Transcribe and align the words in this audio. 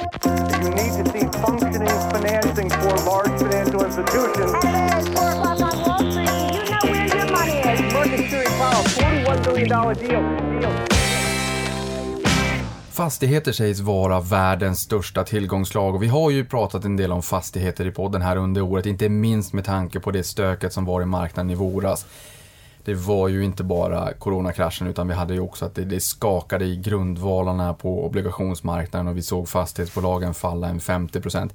You 0.00 0.70
need 0.70 0.92
to 0.96 1.04
see 1.12 1.26
functioning 1.44 1.98
financing 2.10 2.70
for 2.70 2.94
large 3.10 3.34
financial 3.38 3.84
institutions. 3.84 4.52
Hello, 4.64 4.98
it's 4.98 5.08
4 5.08 5.30
o'clock 5.30 5.60
on 5.60 5.74
Wall 5.84 5.98
Street. 6.10 6.30
You 6.56 6.70
know 6.70 6.84
where 6.90 7.06
your 7.16 7.26
money 7.36 7.56
is. 7.58 7.92
Market 7.92 8.18
Security 8.18 8.50
Powell, 8.58 8.84
$41 8.84 9.44
billion 9.44 9.68
deal. 9.68 10.60
deal. 10.60 11.00
Fastigheter 12.90 13.52
sägs 13.52 13.80
vara 13.80 14.20
världens 14.20 14.80
största 14.80 15.24
tillgångslag 15.24 15.94
och 15.94 16.02
vi 16.02 16.06
har 16.08 16.30
ju 16.30 16.44
pratat 16.44 16.84
en 16.84 16.96
del 16.96 17.12
om 17.12 17.22
fastigheter 17.22 17.86
i 17.86 17.90
podden 17.90 18.22
här 18.22 18.36
under 18.36 18.62
året, 18.62 18.86
inte 18.86 19.08
minst 19.08 19.52
med 19.52 19.64
tanke 19.64 20.00
på 20.00 20.10
det 20.10 20.22
stöket 20.22 20.72
som 20.72 20.84
var 20.84 21.02
i 21.02 21.06
marknaden 21.06 21.50
i 21.50 21.54
våras. 21.54 22.06
Det 22.84 22.94
var 22.94 23.28
ju 23.28 23.44
inte 23.44 23.64
bara 23.64 24.12
coronakraschen 24.12 24.86
utan 24.86 25.08
vi 25.08 25.14
hade 25.14 25.34
ju 25.34 25.40
också 25.40 25.64
att 25.64 25.74
det, 25.74 25.84
det 25.84 26.00
skakade 26.00 26.64
i 26.64 26.76
grundvalarna 26.76 27.74
på 27.74 28.06
obligationsmarknaden 28.06 29.08
och 29.08 29.16
vi 29.16 29.22
såg 29.22 29.48
fastighetsbolagen 29.48 30.34
falla 30.34 30.68
en 30.68 30.80
50% 30.80 31.50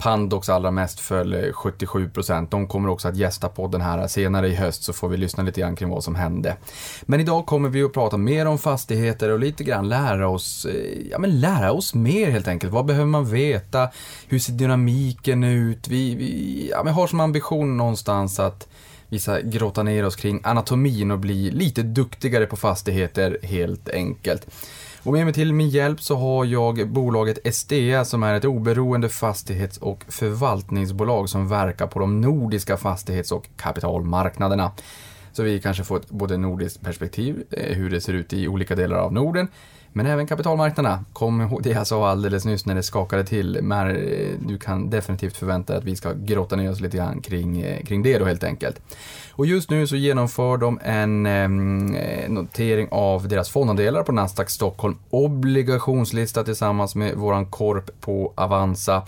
Pandox 0.00 0.48
allra 0.48 0.70
mest 0.70 1.00
föll 1.00 1.34
eh, 1.34 1.38
77% 1.38 2.46
De 2.50 2.66
kommer 2.66 2.88
också 2.88 3.08
att 3.08 3.16
gästa 3.16 3.48
podden 3.48 3.80
här 3.80 4.06
senare 4.06 4.48
i 4.48 4.54
höst 4.54 4.82
så 4.82 4.92
får 4.92 5.08
vi 5.08 5.16
lyssna 5.16 5.42
lite 5.42 5.60
grann 5.60 5.76
kring 5.76 5.88
vad 5.88 6.04
som 6.04 6.14
hände. 6.14 6.56
Men 7.02 7.20
idag 7.20 7.46
kommer 7.46 7.68
vi 7.68 7.82
att 7.82 7.92
prata 7.92 8.16
mer 8.16 8.46
om 8.46 8.58
fastigheter 8.58 9.30
och 9.30 9.38
lite 9.38 9.64
grann 9.64 9.88
lära 9.88 10.28
oss, 10.28 10.64
eh, 10.64 11.08
ja 11.10 11.18
men 11.18 11.40
lära 11.40 11.72
oss 11.72 11.94
mer 11.94 12.30
helt 12.30 12.48
enkelt. 12.48 12.72
Vad 12.72 12.84
behöver 12.84 13.06
man 13.06 13.30
veta? 13.30 13.88
Hur 14.28 14.38
ser 14.38 14.52
dynamiken 14.52 15.44
ut? 15.44 15.88
Vi, 15.88 16.14
vi 16.14 16.68
ja, 16.70 16.82
men 16.84 16.94
har 16.94 17.06
som 17.06 17.20
ambition 17.20 17.76
någonstans 17.76 18.40
att 18.40 18.68
vi 19.10 19.18
ska 19.18 19.38
grotta 19.40 19.82
ner 19.82 20.06
oss 20.06 20.16
kring 20.16 20.40
anatomin 20.44 21.10
och 21.10 21.18
bli 21.18 21.50
lite 21.50 21.82
duktigare 21.82 22.46
på 22.46 22.56
fastigheter 22.56 23.38
helt 23.42 23.88
enkelt. 23.88 24.46
Och 25.02 25.12
med 25.12 25.24
mig 25.24 25.34
till 25.34 25.52
min 25.52 25.68
hjälp 25.68 26.00
så 26.00 26.16
har 26.16 26.44
jag 26.44 26.88
bolaget 26.88 27.46
Estea 27.46 28.04
som 28.04 28.22
är 28.22 28.34
ett 28.34 28.44
oberoende 28.44 29.08
fastighets 29.08 29.78
och 29.78 30.04
förvaltningsbolag 30.08 31.28
som 31.28 31.48
verkar 31.48 31.86
på 31.86 31.98
de 31.98 32.20
nordiska 32.20 32.76
fastighets 32.76 33.32
och 33.32 33.48
kapitalmarknaderna. 33.56 34.72
Så 35.32 35.42
vi 35.42 35.60
kanske 35.60 35.84
får 35.84 35.96
ett 35.96 36.10
både 36.10 36.36
nordiskt 36.36 36.80
perspektiv, 36.80 37.44
eh, 37.50 37.76
hur 37.76 37.90
det 37.90 38.00
ser 38.00 38.12
ut 38.12 38.32
i 38.32 38.48
olika 38.48 38.76
delar 38.76 38.96
av 38.96 39.12
Norden, 39.12 39.48
men 39.92 40.06
även 40.06 40.26
kapitalmarknaderna. 40.26 41.04
Kom 41.12 41.40
ihåg 41.40 41.62
det 41.62 41.70
jag 41.70 41.86
sa 41.86 42.08
alldeles 42.08 42.44
nyss 42.44 42.66
när 42.66 42.74
det 42.74 42.82
skakade 42.82 43.24
till. 43.24 43.58
Men 43.62 43.96
eh, 43.96 44.28
du 44.46 44.58
kan 44.58 44.90
definitivt 44.90 45.36
förvänta 45.36 45.72
dig 45.72 45.78
att 45.78 45.84
vi 45.84 45.96
ska 45.96 46.12
grotta 46.12 46.56
ner 46.56 46.70
oss 46.70 46.80
lite 46.80 46.96
grann 46.96 47.20
kring, 47.20 47.60
eh, 47.60 47.84
kring 47.84 48.02
det 48.02 48.18
då 48.18 48.24
helt 48.24 48.44
enkelt. 48.44 48.80
Och 49.32 49.46
just 49.46 49.70
nu 49.70 49.86
så 49.86 49.96
genomför 49.96 50.56
de 50.56 50.80
en 50.82 51.26
ehm, 51.26 51.94
eh, 51.94 52.30
notering 52.30 52.88
av 52.90 53.28
deras 53.28 53.50
fondandelar 53.50 54.02
på 54.02 54.12
Nasdaq 54.12 54.50
Stockholm 54.50 54.98
obligationslista 55.10 56.44
tillsammans 56.44 56.94
med 56.94 57.14
våran 57.14 57.46
korp 57.46 58.00
på 58.00 58.32
Avanza. 58.34 59.02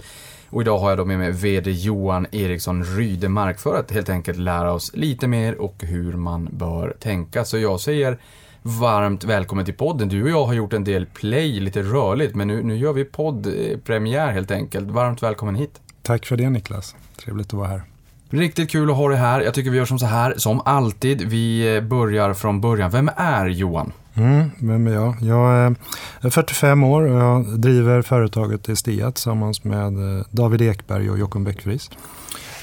Och 0.51 0.63
idag 0.63 0.79
har 0.79 0.89
jag 0.89 0.99
då 0.99 1.05
med 1.05 1.19
mig 1.19 1.31
VD 1.31 1.71
Johan 1.71 2.27
Eriksson 2.33 2.85
Rydemark 2.85 3.59
för 3.59 3.79
att 3.79 3.91
helt 3.91 4.09
enkelt 4.09 4.39
lära 4.39 4.73
oss 4.73 4.91
lite 4.95 5.29
mer 5.29 5.61
och 5.61 5.75
hur 5.79 6.13
man 6.13 6.49
bör 6.53 6.97
tänka. 7.01 7.45
Så 7.45 7.59
jag 7.59 7.81
säger 7.81 8.19
varmt 8.63 9.25
välkommen 9.25 9.65
till 9.65 9.75
podden. 9.75 10.09
Du 10.09 10.23
och 10.23 10.31
jag 10.31 10.45
har 10.45 10.55
gjort 10.55 10.73
en 10.73 10.85
del 10.85 11.07
play, 11.07 11.61
lite 11.61 11.83
rörligt, 11.83 12.35
men 12.35 12.49
nu, 12.49 12.63
nu 12.63 12.77
gör 12.77 12.93
vi 12.93 13.05
poddpremiär 13.05 14.33
helt 14.33 14.51
enkelt. 14.51 14.91
Varmt 14.91 15.23
välkommen 15.23 15.55
hit. 15.55 15.81
Tack 16.03 16.27
för 16.27 16.37
det 16.37 16.51
Niklas. 16.51 16.95
Trevligt 17.25 17.47
att 17.47 17.53
vara 17.53 17.69
här. 17.69 17.83
Riktigt 18.31 18.71
kul 18.71 18.91
att 18.91 18.97
ha 18.97 19.09
dig 19.09 19.19
här. 19.19 19.41
Jag 19.41 19.55
tycker 19.55 19.71
vi 19.71 19.77
gör 19.77 19.85
som 19.85 19.99
så 19.99 20.07
här, 20.07 20.35
som 20.37 20.61
alltid. 20.65 21.23
Vi 21.23 21.81
börjar 21.81 22.35
från 22.35 22.61
början. 22.61 22.91
Vem 22.91 23.11
är 23.17 23.47
Johan? 23.47 23.93
Mm, 24.15 24.51
vem 24.59 24.87
är 24.87 24.93
jag? 24.93 25.17
Jag 25.21 25.77
är 26.21 26.31
45 26.31 26.85
år 26.85 27.03
och 27.03 27.21
jag 27.21 27.61
driver 27.61 28.03
företaget 28.03 28.69
Estia 28.69 29.13
tillsammans 29.13 29.65
med 29.65 30.19
eh, 30.19 30.25
David 30.31 30.63
Ekberg 30.63 31.11
och 31.11 31.19
Jockum 31.19 31.45
Bäckfries. 31.45 31.91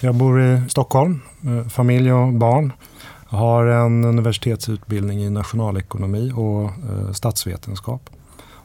Jag 0.02 0.16
bor 0.16 0.42
i 0.42 0.62
Stockholm, 0.70 1.22
eh, 1.42 1.70
familj 1.70 2.14
och 2.14 2.34
barn. 2.34 2.74
Jag 3.32 3.38
har 3.38 3.66
en 3.66 4.06
universitetsutbildning 4.06 5.24
i 5.24 5.30
nationalekonomi 5.30 6.32
och 6.36 6.64
eh, 6.64 7.12
statsvetenskap. 7.14 8.10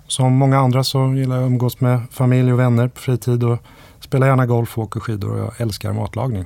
Som 0.06 0.32
många 0.32 0.58
andra 0.58 0.84
så 0.84 1.14
gillar 1.14 1.36
jag 1.36 1.44
att 1.44 1.50
umgås 1.50 1.80
med 1.80 2.00
familj 2.10 2.52
och 2.52 2.58
vänner 2.58 2.88
på 2.88 3.00
fritid 3.00 3.44
och 3.44 3.58
spelar 4.00 4.26
gärna 4.26 4.47
golf 4.47 4.78
och 4.78 4.84
åker 4.84 5.00
skidor 5.00 5.32
och 5.32 5.38
jag 5.38 5.53
älskar 5.58 5.92
matlagning. 5.92 6.44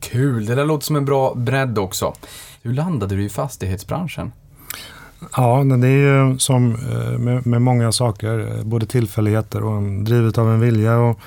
Kul, 0.00 0.46
det 0.46 0.54
där 0.54 0.64
låter 0.64 0.86
som 0.86 0.96
en 0.96 1.04
bra 1.04 1.34
bredd 1.34 1.78
också. 1.78 2.14
Hur 2.62 2.74
landade 2.74 3.16
du 3.16 3.24
i 3.24 3.28
fastighetsbranschen? 3.28 4.32
Ja, 5.36 5.64
det 5.64 5.88
är 5.88 6.28
ju 6.30 6.38
som 6.38 6.74
eh, 6.74 7.40
med, 7.44 7.62
många 7.62 7.92
saker, 7.92 8.38
eh, 8.38 8.64
både 8.64 8.86
tillfälligheter 8.86 9.64
och 9.64 9.76
en, 9.76 10.04
drivet 10.04 10.38
av 10.38 10.50
en 10.50 10.60
vilja. 10.60 10.98
Och 10.98 11.18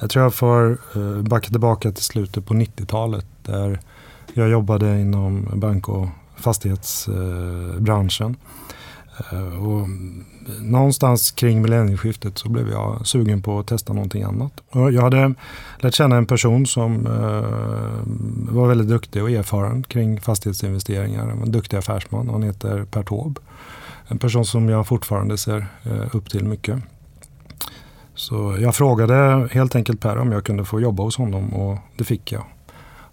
jag 0.00 0.10
tror 0.10 0.22
jag 0.22 0.34
får 0.34 0.78
backa 1.22 1.48
tillbaka 1.48 1.92
till 1.92 2.04
slutet 2.04 2.46
på 2.46 2.54
90-talet 2.54 3.26
där 3.42 3.80
jag 4.34 4.48
jobbade 4.48 5.00
inom 5.00 5.48
bank 5.54 5.88
och 5.88 6.08
fastighetsbranschen. 6.36 8.36
Eh, 9.32 9.66
och 9.66 9.88
någonstans 10.60 11.30
kring 11.30 11.62
millennieskiftet 11.62 12.38
så 12.38 12.48
blev 12.48 12.70
jag 12.70 13.06
sugen 13.06 13.42
på 13.42 13.58
att 13.58 13.66
testa 13.66 13.92
någonting 13.92 14.22
annat. 14.22 14.52
Och 14.70 14.92
jag 14.92 15.02
hade 15.02 15.34
lärt 15.78 15.94
känna 15.94 16.16
en 16.16 16.26
person 16.26 16.66
som 16.66 17.06
eh, 17.06 18.54
var 18.54 18.68
väldigt 18.68 18.88
duktig 18.88 19.22
och 19.22 19.30
erfaren 19.30 19.82
kring 19.82 20.20
fastighetsinvesteringar. 20.20 21.28
En 21.28 21.52
duktig 21.52 21.76
affärsman. 21.76 22.28
Han 22.28 22.42
heter 22.42 22.84
Per 22.84 23.02
Taube. 23.02 23.40
En 24.08 24.18
person 24.18 24.44
som 24.44 24.68
jag 24.68 24.86
fortfarande 24.86 25.38
ser 25.38 25.66
eh, 25.84 26.16
upp 26.16 26.30
till 26.30 26.44
mycket. 26.44 26.78
Så 28.14 28.56
jag 28.60 28.74
frågade 28.74 29.48
helt 29.52 29.76
enkelt 29.76 30.00
Per 30.00 30.18
om 30.18 30.32
jag 30.32 30.44
kunde 30.44 30.64
få 30.64 30.80
jobba 30.80 31.02
hos 31.02 31.16
honom 31.16 31.54
och 31.54 31.78
det 31.96 32.04
fick 32.04 32.32
jag. 32.32 32.44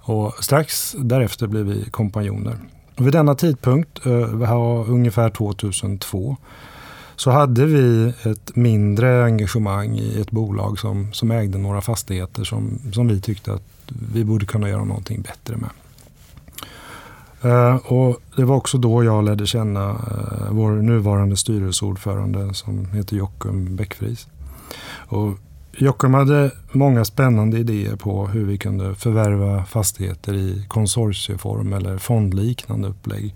Och 0.06 0.44
strax 0.44 0.96
därefter 1.00 1.48
blev 1.48 1.66
vi 1.66 1.90
kompanjoner. 1.90 2.58
Och 2.98 3.06
vid 3.06 3.14
denna 3.14 3.36
tidpunkt, 3.36 4.06
eh, 4.06 4.90
ungefär 4.90 5.30
2002, 5.30 6.38
så 7.16 7.32
hade 7.32 7.66
vi 7.66 8.14
ett 8.24 8.56
mindre 8.56 9.24
engagemang 9.24 9.98
i 9.98 10.22
ett 10.22 10.32
bolag 10.32 10.80
som, 10.80 11.14
som 11.14 11.32
ägde 11.32 11.58
några 11.58 11.82
fastigheter 11.82 12.44
som, 12.44 12.80
som 12.94 13.08
vi 13.08 13.22
tyckte 13.22 13.54
att 13.54 13.64
vi 14.14 14.24
borde 14.24 14.46
kunna 14.46 14.70
göra 14.70 14.84
någonting 14.84 15.22
bättre 15.22 15.58
med. 15.58 15.70
Uh, 17.46 17.76
och 17.76 18.22
det 18.36 18.44
var 18.46 18.56
också 18.56 18.78
då 18.78 19.04
jag 19.04 19.24
lärde 19.24 19.48
känna 19.48 19.92
uh, 19.92 19.98
vår 20.52 20.72
nuvarande 20.72 21.38
styrelseordförande 21.38 22.54
som 22.54 22.86
heter 22.86 23.16
Jockum 23.16 23.76
Bäckfris. 23.76 24.28
Och 25.08 25.38
Jockum 25.78 26.14
hade 26.14 26.52
många 26.72 27.06
spännande 27.06 27.58
idéer 27.58 27.96
på 27.96 28.28
hur 28.28 28.46
vi 28.46 28.58
kunde 28.58 28.96
förvärva 28.96 29.66
fastigheter 29.66 30.34
i 30.34 30.66
konsortieform 30.68 31.74
eller 31.74 31.98
fondliknande 31.98 32.88
upplägg. 32.88 33.36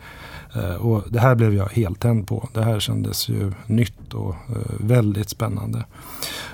Eh, 0.56 0.76
och 0.76 1.04
det 1.10 1.20
här 1.20 1.36
blev 1.36 1.54
jag 1.54 1.66
helt 1.66 2.00
tänd 2.00 2.28
på. 2.28 2.50
Det 2.54 2.64
här 2.64 2.80
kändes 2.80 3.30
ju 3.30 3.52
nytt 3.66 4.14
och 4.14 4.30
eh, 4.30 4.56
väldigt 4.80 5.30
spännande. 5.30 5.86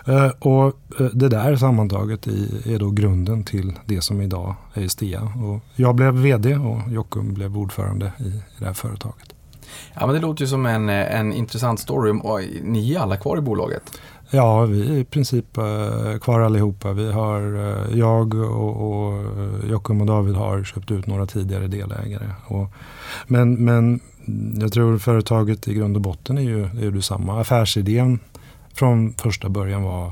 Eh, 0.05 0.29
och 0.39 0.79
det 1.13 1.29
där 1.29 1.55
sammantaget 1.55 2.27
är 2.65 2.79
då 2.79 2.89
grunden 2.89 3.43
till 3.43 3.73
det 3.85 4.01
som 4.01 4.21
idag 4.21 4.55
är 4.73 4.87
Stia. 4.87 5.21
Och 5.21 5.59
jag 5.75 5.95
blev 5.95 6.13
VD 6.13 6.55
och 6.55 6.91
Jockum 6.91 7.33
blev 7.33 7.57
ordförande 7.57 8.11
i 8.19 8.41
det 8.59 8.65
här 8.65 8.73
företaget. 8.73 9.33
Ja, 9.93 10.05
men 10.05 10.15
det 10.15 10.21
låter 10.21 10.41
ju 10.41 10.47
som 10.47 10.65
en, 10.65 10.89
en 10.89 11.33
intressant 11.33 11.79
story. 11.79 12.13
Ni 12.63 12.93
är 12.93 12.99
alla 12.99 13.17
kvar 13.17 13.37
i 13.37 13.41
bolaget? 13.41 13.99
Ja, 14.35 14.65
vi 14.65 14.81
är 14.81 14.97
i 14.97 15.03
princip 15.03 15.57
eh, 15.57 16.17
kvar 16.21 16.39
allihopa. 16.39 16.93
Vi 16.93 17.11
har, 17.11 17.41
eh, 17.41 17.97
jag 17.97 18.33
och, 18.33 18.87
och 18.87 19.13
eh, 19.17 19.69
Jockum 19.69 20.01
och 20.01 20.07
David 20.07 20.35
har 20.35 20.63
köpt 20.63 20.91
ut 20.91 21.07
några 21.07 21.25
tidigare 21.25 21.67
delägare. 21.67 22.29
Och 22.45 22.67
men, 23.27 23.53
men 23.53 23.99
jag 24.61 24.73
tror 24.73 24.97
företaget 24.97 25.67
i 25.67 25.73
grund 25.73 25.95
och 25.95 26.01
botten 26.01 26.37
är 26.37 26.41
ju, 26.41 26.63
är 26.63 26.81
ju 26.81 26.91
detsamma. 26.91 27.41
Affärsidén 27.41 28.19
från 28.73 29.13
första 29.13 29.49
början 29.49 29.83
var 29.83 30.11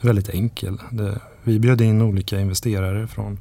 väldigt 0.00 0.28
enkel. 0.28 0.78
Det, 0.90 1.20
vi 1.42 1.58
bjöd 1.58 1.80
in 1.80 2.02
olika 2.02 2.40
investerare 2.40 3.06
från 3.06 3.38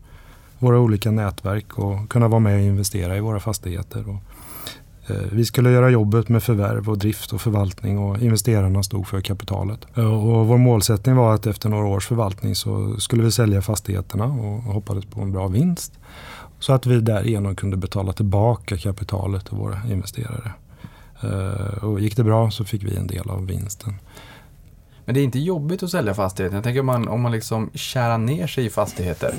våra 0.60 0.80
olika 0.80 1.12
nätverk 1.12 1.80
och 1.80 2.10
kunna 2.10 2.28
vara 2.28 2.39
med 2.39 2.56
och 2.56 2.66
investera 2.66 3.18
i 3.18 3.19
våra 3.19 3.39
fastigheter. 3.39 4.10
Och, 4.10 4.34
Eh, 5.07 5.16
vi 5.31 5.46
skulle 5.46 5.72
göra 5.72 5.90
jobbet 5.90 6.30
med 6.30 6.44
förvärv 6.44 6.90
och 6.90 6.98
drift 6.98 7.34
och 7.34 7.42
förvaltning 7.42 8.00
och 8.00 8.19
investerarna 8.19 8.84
stod 8.84 9.07
för 9.07 9.22
kapitalet. 9.22 9.80
Eh, 9.96 10.13
och 10.13 10.48
vår 10.48 10.57
målsättning 10.57 11.16
var 11.16 11.34
att 11.34 11.48
efter 11.48 11.69
några 11.69 11.88
års 11.88 12.07
förvaltning 12.07 12.56
så 12.56 13.00
skulle 13.00 13.24
vi 13.24 13.31
sälja 13.31 13.62
fastigheterna 13.62 14.25
och 14.25 14.62
hoppades 14.62 15.06
på 15.06 15.22
en 15.22 15.31
bra 15.31 15.48
vinst. 15.48 16.00
Så 16.60 16.74
att 16.74 16.86
vi 16.86 17.00
därigenom 17.00 17.56
kunde 17.56 17.78
betala 17.78 18.13
tillbaka 18.13 18.78
kapitalet 18.78 19.46
till 19.46 19.57
våra 19.57 19.78
investerare. 19.90 20.52
Eh, 21.22 21.84
och 21.84 22.00
gick 22.00 22.16
det 22.18 22.24
bra 22.24 22.52
så 22.52 22.66
fick 22.66 22.84
vi 22.84 22.96
en 22.96 23.07
del 23.07 23.30
av 23.30 23.48
vinsten. 23.48 23.94
Men 25.06 25.16
det 25.16 25.22
är 25.22 25.24
inte 25.24 25.40
jobbigt 25.40 25.84
att 25.84 25.90
sälja 25.90 26.13
fastigheter. 26.13 26.57
Jag 26.57 26.63
tänker 26.63 26.80
om 26.80 26.86
man, 26.86 27.07
om 27.07 27.22
man 27.22 27.31
liksom 27.31 27.69
kärar 27.74 28.18
ner 28.18 28.48
sig 28.48 28.66
i 28.66 28.69
fastigheter. 28.69 29.34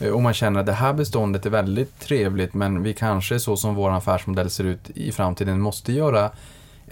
Eh, 0.00 0.08
och 0.08 0.16
om 0.16 0.22
man 0.22 0.34
känner 0.34 0.60
att 0.60 0.66
det 0.66 0.72
här 0.72 0.92
beståndet 0.92 1.46
är 1.46 1.50
väldigt 1.50 2.00
trevligt 2.00 2.54
men 2.54 2.82
vi 2.82 2.94
kanske 2.94 3.40
så 3.40 3.56
som 3.56 3.74
vår 3.74 3.90
affärsmodell 3.90 4.50
ser 4.50 4.64
ut 4.64 4.90
i 4.90 5.12
framtiden 5.12 5.60
måste 5.60 5.92
göra 5.92 6.30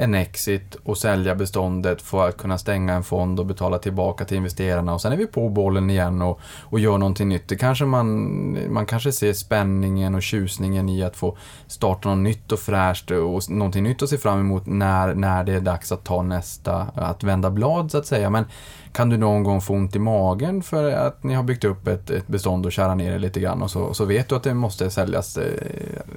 en 0.00 0.14
exit 0.14 0.74
och 0.84 0.98
sälja 0.98 1.34
beståndet 1.34 2.02
för 2.02 2.28
att 2.28 2.36
kunna 2.36 2.58
stänga 2.58 2.94
en 2.94 3.02
fond 3.02 3.40
och 3.40 3.46
betala 3.46 3.78
tillbaka 3.78 4.24
till 4.24 4.36
investerarna 4.36 4.94
och 4.94 5.00
sen 5.00 5.12
är 5.12 5.16
vi 5.16 5.26
på 5.26 5.48
bollen 5.48 5.90
igen 5.90 6.22
och, 6.22 6.40
och 6.60 6.80
gör 6.80 6.98
någonting 6.98 7.28
nytt. 7.28 7.48
Det 7.48 7.56
kanske 7.56 7.84
man, 7.84 8.72
man 8.72 8.86
kanske 8.86 9.12
ser 9.12 9.32
spänningen 9.32 10.14
och 10.14 10.22
tjusningen 10.22 10.88
i 10.88 11.02
att 11.02 11.16
få 11.16 11.36
starta 11.66 12.08
något 12.08 12.18
nytt 12.18 12.52
och 12.52 12.58
fräscht 12.58 13.10
och 13.10 13.50
någonting 13.50 13.82
nytt 13.82 14.02
att 14.02 14.08
se 14.08 14.18
fram 14.18 14.40
emot 14.40 14.66
när, 14.66 15.14
när 15.14 15.44
det 15.44 15.52
är 15.52 15.60
dags 15.60 15.92
att 15.92 16.04
ta 16.04 16.22
nästa, 16.22 16.76
att 16.94 17.24
vända 17.24 17.50
blad 17.50 17.90
så 17.90 17.98
att 17.98 18.06
säga. 18.06 18.30
Men 18.30 18.44
kan 18.92 19.08
du 19.08 19.16
någon 19.16 19.42
gång 19.42 19.60
få 19.60 19.74
ont 19.74 19.96
i 19.96 19.98
magen 19.98 20.62
för 20.62 20.92
att 20.92 21.24
ni 21.24 21.34
har 21.34 21.42
byggt 21.42 21.64
upp 21.64 21.88
ett, 21.88 22.10
ett 22.10 22.26
bestånd 22.26 22.66
och 22.66 22.72
kära 22.72 22.94
ner 22.94 23.12
det 23.12 23.18
lite 23.18 23.40
grann 23.40 23.62
och 23.62 23.70
så, 23.70 23.94
så 23.94 24.04
vet 24.04 24.28
du 24.28 24.34
att 24.34 24.42
det 24.42 24.54
måste 24.54 24.90
säljas 24.90 25.36
eh, 25.36 25.44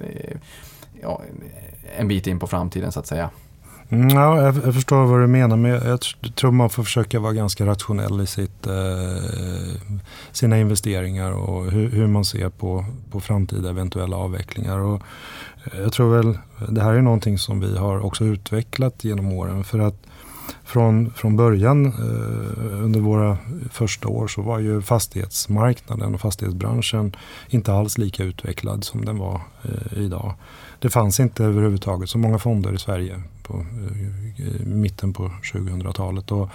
eh 0.01 0.37
ja, 1.01 1.21
en 1.97 2.07
bit 2.07 2.27
in 2.27 2.39
på 2.39 2.47
framtiden 2.47 2.91
så 2.91 2.99
att 2.99 3.07
säga. 3.07 3.29
Mm, 3.93 4.09
ja, 4.09 4.41
jag, 4.41 4.55
jag, 4.65 4.73
förstår 4.73 5.05
vad 5.05 5.19
du 5.19 5.27
menar 5.27 5.57
men 5.57 5.71
jag, 5.71 5.85
jag, 5.85 5.99
tror 6.35 6.51
man 6.51 6.69
får 6.69 6.83
försöka 6.83 7.19
vara 7.19 7.33
ganska 7.33 7.65
rationell 7.65 8.21
i 8.21 8.27
sitt, 8.27 8.67
eh, 8.67 9.93
sina 10.31 10.59
investeringar 10.59 11.31
och 11.31 11.71
hur, 11.71 11.89
hur, 11.89 12.07
man 12.07 12.25
ser 12.25 12.49
på, 12.49 12.85
på 13.11 13.19
framtida 13.19 13.69
eventuella 13.69 14.17
avvecklingar. 14.17 14.79
Och 14.79 15.01
eh, 15.63 15.81
jag 15.81 15.93
tror 15.93 16.15
väl 16.15 16.37
det 16.69 16.81
här 16.81 16.93
är 16.93 17.01
någonting 17.01 17.37
som 17.37 17.59
vi 17.59 17.77
har 17.77 18.05
också 18.05 18.23
utvecklat 18.23 19.03
genom 19.03 19.31
åren 19.33 19.63
för 19.63 19.79
att 19.79 19.95
från, 20.63 21.11
från 21.11 21.35
början 21.35 21.85
eh, 21.85 22.83
under 22.83 22.99
våra 22.99 23.37
första 23.71 24.07
år 24.07 24.27
så 24.27 24.41
var 24.41 24.59
ju 24.59 24.81
fastighetsmarknaden 24.81 26.15
och 26.15 26.21
fastighetsbranschen 26.21 27.15
inte 27.49 27.73
alls 27.73 27.97
lika 27.97 28.23
utvecklad 28.23 28.83
som 28.83 29.05
den 29.05 29.17
var 29.17 29.41
eh, 29.63 29.99
idag. 29.99 30.33
Det 30.83 30.89
fanns 30.89 31.19
inte 31.19 31.43
överhuvudtaget 31.43 32.09
så 32.09 32.17
många 32.17 32.39
fonder 32.39 32.73
i 32.73 32.77
Sverige 32.77 33.21
på 33.43 33.53
eh, 33.53 34.45
i 34.45 34.65
mitten 34.65 35.13
på 35.13 35.31
2000-talet. 35.53 36.31
Och, 36.31 36.49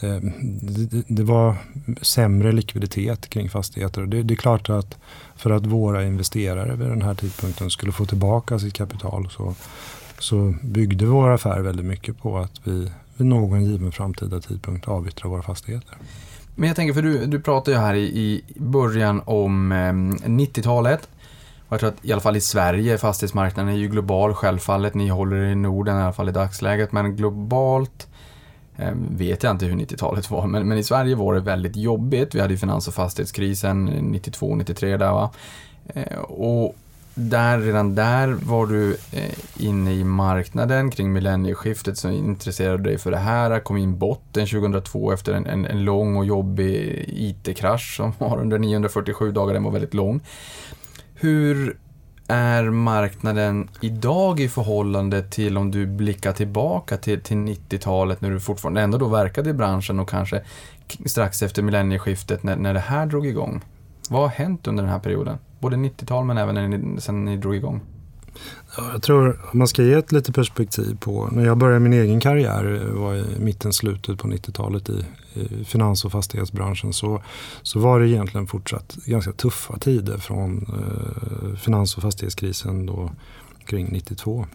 eh, 0.00 0.18
det, 0.62 1.02
det, 1.08 1.22
var 1.22 1.56
sämre 2.02 2.52
likviditet 2.52 3.28
kring 3.28 3.50
fastigheter. 3.50 4.06
Det, 4.06 4.22
det, 4.22 4.34
är 4.34 4.36
klart 4.36 4.70
att 4.70 4.96
för 5.36 5.50
att 5.50 5.66
våra 5.66 6.04
investerare 6.04 6.76
vid 6.76 6.88
den 6.88 7.02
här 7.02 7.14
tidpunkten 7.14 7.70
skulle 7.70 7.92
få 7.92 8.06
tillbaka 8.06 8.58
sitt 8.58 8.74
kapital 8.74 9.28
så, 9.30 9.54
så 10.18 10.54
byggde 10.62 11.06
vår 11.06 11.30
affär 11.30 11.60
väldigt 11.60 11.86
mycket 11.86 12.18
på 12.18 12.38
att 12.38 12.60
vi 12.64 12.90
vid 13.16 13.26
någon 13.26 13.64
given 13.64 13.92
framtida 13.92 14.40
tidpunkt 14.40 14.88
avyttrar 14.88 15.30
våra 15.30 15.42
fastigheter. 15.42 15.96
Men 16.54 16.66
jag 16.66 16.76
tänker, 16.76 16.94
för 16.94 17.02
du, 17.02 17.26
du 17.26 17.40
pratar 17.40 17.72
ju 17.72 17.78
här 17.78 17.94
i, 17.94 18.02
i 18.02 18.42
början 18.56 19.22
om 19.24 19.72
eh, 19.72 19.76
90-talet. 20.28 21.08
Jag 21.74 21.80
tror 21.80 21.90
att 21.90 22.04
i 22.04 22.12
alla 22.12 22.20
fall 22.20 22.36
i 22.36 22.40
Sverige, 22.40 22.98
fastighetsmarknaden 22.98 23.72
är 23.72 23.76
ju 23.76 23.88
global 23.88 24.34
självfallet. 24.34 24.94
Ni 24.94 25.08
håller 25.08 25.36
er 25.36 25.50
i 25.50 25.54
Norden 25.54 25.98
i 25.98 26.02
alla 26.02 26.12
fall 26.12 26.28
i 26.28 26.32
dagsläget. 26.32 26.92
Men 26.92 27.16
globalt 27.16 28.08
eh, 28.76 28.92
vet 29.10 29.42
jag 29.42 29.50
inte 29.50 29.66
hur 29.66 29.76
90-talet 29.76 30.30
var. 30.30 30.46
Men, 30.46 30.68
men, 30.68 30.78
i 30.78 30.84
Sverige 30.84 31.14
var 31.14 31.34
det 31.34 31.40
väldigt 31.40 31.76
jobbigt. 31.76 32.34
Vi 32.34 32.40
hade 32.40 32.54
ju 32.54 32.58
finans 32.58 32.88
och 32.88 32.94
fastighetskrisen 32.94 33.90
92-93 34.14 34.98
där 34.98 35.12
va. 35.12 35.30
Eh, 35.86 36.18
och 36.18 36.76
där, 37.14 37.58
redan 37.58 37.94
där 37.94 38.28
var 38.28 38.66
du 38.66 38.96
eh, 39.12 39.34
inne 39.56 39.92
i 39.92 40.04
marknaden 40.04 40.90
kring 40.90 41.12
millennieskiftet 41.12 41.98
så 41.98 42.10
intresserade 42.10 42.82
dig 42.82 42.98
för 42.98 43.10
det 43.10 43.16
här. 43.16 43.60
Kom 43.60 43.76
in 43.76 43.98
botten 43.98 44.46
2002 44.46 45.12
efter 45.12 45.32
en, 45.32 45.46
en, 45.46 45.66
en 45.66 45.84
lång 45.84 46.16
och 46.16 46.24
jobbig 46.24 47.04
IT-krasch 47.08 47.96
som 47.96 48.12
var 48.18 48.40
under 48.40 48.58
947 48.58 49.32
dagar. 49.32 49.54
Den 49.54 49.62
var 49.62 49.70
väldigt 49.70 49.94
lång. 49.94 50.20
Hur 51.24 51.76
är 52.28 52.70
marknaden 52.70 53.68
idag 53.80 54.40
i 54.40 54.48
förhållande 54.48 55.22
till 55.22 55.56
om 55.56 55.70
du 55.70 55.86
blickar 55.86 56.32
tillbaka 56.32 56.96
till, 56.96 57.20
till 57.20 57.36
90-talet 57.36 58.20
när 58.20 58.30
du 58.30 58.40
fortfarande 58.40 58.80
ändå 58.80 58.98
då 58.98 59.08
verkade 59.08 59.50
i 59.50 59.52
branschen 59.52 60.00
och 60.00 60.08
kanske 60.08 60.42
strax 61.04 61.42
efter 61.42 61.62
millennieskiftet 61.62 62.42
när, 62.42 62.56
när 62.56 62.74
det 62.74 62.80
här 62.80 63.06
drog 63.06 63.26
igång? 63.26 63.60
Vad 64.10 64.22
har 64.22 64.28
hänt 64.28 64.66
under 64.66 64.82
den 64.82 64.92
här 64.92 64.98
perioden? 64.98 65.38
Både 65.60 65.76
90-tal 65.76 66.24
men 66.24 66.38
även 66.38 66.54
när 66.54 66.68
ni, 66.68 67.00
sen 67.00 67.24
ni 67.24 67.36
drog 67.36 67.56
igång. 67.56 67.80
Ja, 68.76 68.92
jag 68.92 69.02
tror 69.02 69.40
man 69.52 69.68
ska 69.68 69.82
ge 69.82 69.92
ett 69.92 70.12
lite 70.12 70.32
perspektiv 70.32 70.96
på 71.00 71.28
när 71.32 71.44
jag 71.44 71.58
började 71.58 71.80
min 71.80 71.92
egen 71.92 72.20
karriär 72.20 72.82
eh, 72.82 73.00
var 73.00 73.14
i 73.14 73.24
mitten, 73.38 73.72
slutet 73.72 74.18
på 74.18 74.28
90-talet 74.28 74.88
i, 74.88 75.04
i 75.34 75.64
finans 75.64 76.04
och 76.04 76.12
fastighetsbranschen 76.12 76.92
så, 76.92 77.22
så 77.62 77.78
var 77.78 78.00
det 78.00 78.08
egentligen 78.08 78.46
fortsatt 78.46 78.96
ganska 79.04 79.32
tuffa 79.32 79.78
tider 79.78 80.18
från 80.18 80.66
eh, 80.68 81.56
finans 81.56 81.96
och 81.96 82.02
fastighetskrisen 82.02 82.86
då 82.86 83.10
kring 83.66 83.88
92. 83.92 84.46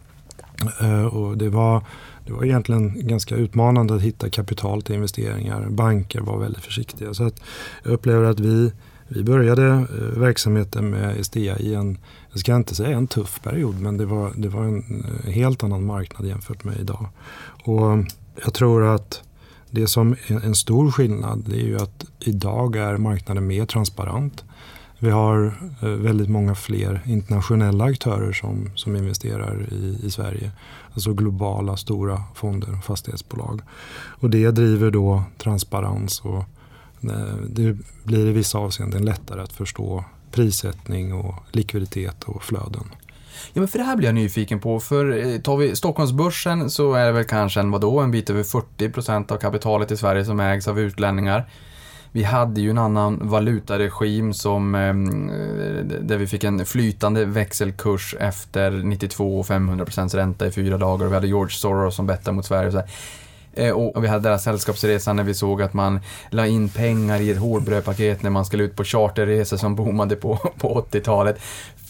Eh, 0.81 1.06
och 1.06 1.38
det 1.38 1.50
var, 1.50 1.83
det 2.25 2.33
var 2.33 2.45
egentligen 2.45 3.07
ganska 3.07 3.36
utmanande 3.36 3.95
att 3.95 4.01
hitta 4.01 4.30
kapital 4.30 4.81
till 4.81 4.95
investeringar. 4.95 5.68
Banker 5.69 6.21
var 6.21 6.38
väldigt 6.38 6.63
försiktiga. 6.63 7.13
Så 7.13 7.24
att 7.27 7.42
jag 7.83 7.94
upplever 7.94 8.24
att 8.24 8.39
vi 8.39 8.71
vi 9.09 9.23
började 9.23 9.67
eh, 9.67 10.19
verksamheten 10.19 10.89
med 10.89 11.19
Estea 11.19 11.57
i 11.57 11.73
en, 11.73 11.97
jag 12.31 12.39
ska 12.39 12.56
inte 12.56 12.75
säga 12.75 12.97
en 12.97 13.07
tuff 13.07 13.41
period, 13.44 13.79
men 13.81 13.97
det 13.97 14.06
var, 14.06 14.31
det 14.35 14.50
var 14.50 14.63
en 14.63 15.06
eh, 15.25 15.31
helt 15.31 15.63
annan 15.63 15.85
marknad 15.85 16.27
jämfört 16.27 16.63
med 16.63 16.79
idag. 16.79 17.07
Och 17.63 18.06
jag 18.44 18.53
tror 18.53 18.83
att 18.83 19.21
det 19.71 19.88
som 19.88 20.15
är 20.27 20.45
en 20.45 20.56
stor 20.56 20.91
skillnad 20.91 21.44
det 21.47 21.56
är 21.56 21.65
ju 21.65 21.75
att 21.75 22.06
idag 22.19 22.75
är 22.75 22.97
marknaden 22.97 23.47
mer 23.47 23.65
transparent. 23.65 24.44
Vi 25.00 25.09
har 25.09 25.53
eh, 25.81 25.89
väldigt 25.89 26.29
många 26.29 26.56
fler 26.56 27.01
internationella 27.06 27.83
aktörer 27.83 28.31
som, 28.31 28.71
som 28.75 28.95
investerar 28.95 29.67
i, 29.71 30.00
i 30.03 30.11
Sverige. 30.11 30.51
Alltså 30.94 31.13
globala 31.13 31.77
stora 31.77 32.23
fonder 32.35 32.77
och 32.77 32.83
fastighetsbolag. 32.83 33.61
Och 33.91 34.29
det 34.29 34.51
driver 34.51 34.91
då 34.91 35.23
transparens 35.38 36.19
och 36.19 36.44
Eh, 37.03 37.35
det 37.49 37.77
blir 38.03 38.27
i 38.27 38.31
vissa 38.31 38.57
avseenden 38.57 39.05
lättare 39.05 39.41
att 39.41 39.53
förstå 39.53 40.03
prissättning 40.31 41.13
och 41.13 41.35
likviditet 41.51 42.23
och 42.23 42.43
flöden. 42.43 42.83
Ja, 43.53 43.61
men 43.61 43.67
för 43.67 43.79
det 43.79 43.85
här 43.85 43.95
blir 43.95 44.07
jag 44.07 44.15
nyfiken 44.15 44.59
på. 44.59 44.79
För 44.79 45.27
eh, 45.27 45.41
tar 45.41 45.57
vi 45.57 45.75
Stockholmsbörsen 45.75 46.69
så 46.69 46.93
är 46.93 47.05
det 47.05 47.11
väl 47.11 47.23
kanske 47.23 47.59
en, 47.59 47.71
vadå, 47.71 47.99
en 47.99 48.11
bit 48.11 48.29
över 48.29 48.43
40% 48.43 49.31
av 49.31 49.37
kapitalet 49.37 49.91
i 49.91 49.97
Sverige 49.97 50.25
som 50.25 50.39
ägs 50.39 50.67
av 50.67 50.79
utlänningar. 50.79 51.49
Vi 52.11 52.23
hade 52.23 52.61
ju 52.61 52.69
en 52.69 52.77
annan 52.77 53.19
valutaregim 53.29 54.33
som, 54.33 54.75
ehm, 54.75 55.29
eh, 55.29 55.83
där 56.01 56.17
vi 56.17 56.27
fick 56.27 56.43
en 56.43 56.65
flytande 56.65 57.25
växelkurs 57.25 58.15
efter 58.19 58.71
92 58.71 59.39
och 59.39 59.45
500% 59.45 60.15
ränta 60.15 60.47
i 60.47 60.51
fyra 60.51 60.77
dagar. 60.77 61.07
Vi 61.07 61.13
hade 61.13 61.27
George 61.27 61.53
Soros 61.53 61.95
som 61.95 62.07
bettade 62.07 62.35
mot 62.35 62.45
Sverige. 62.45 62.77
Eh, 62.77 62.85
Eh, 63.59 63.71
och 63.71 64.03
vi 64.03 64.07
hade 64.07 64.23
den 64.23 64.31
här 64.31 64.38
sällskapsresan 64.38 65.15
när 65.15 65.23
vi 65.23 65.33
såg 65.33 65.61
att 65.61 65.73
man 65.73 66.00
la 66.29 66.47
in 66.47 66.69
pengar 66.69 67.21
i 67.21 67.31
ett 67.31 67.38
hårdbrödpaket 67.38 68.23
när 68.23 68.30
man 68.30 68.45
skulle 68.45 68.63
ut 68.63 68.75
på 68.75 68.83
charterresor 68.83 69.57
som 69.57 69.75
boomade 69.75 70.16
på, 70.16 70.35
på 70.57 70.85
80-talet. 70.92 71.42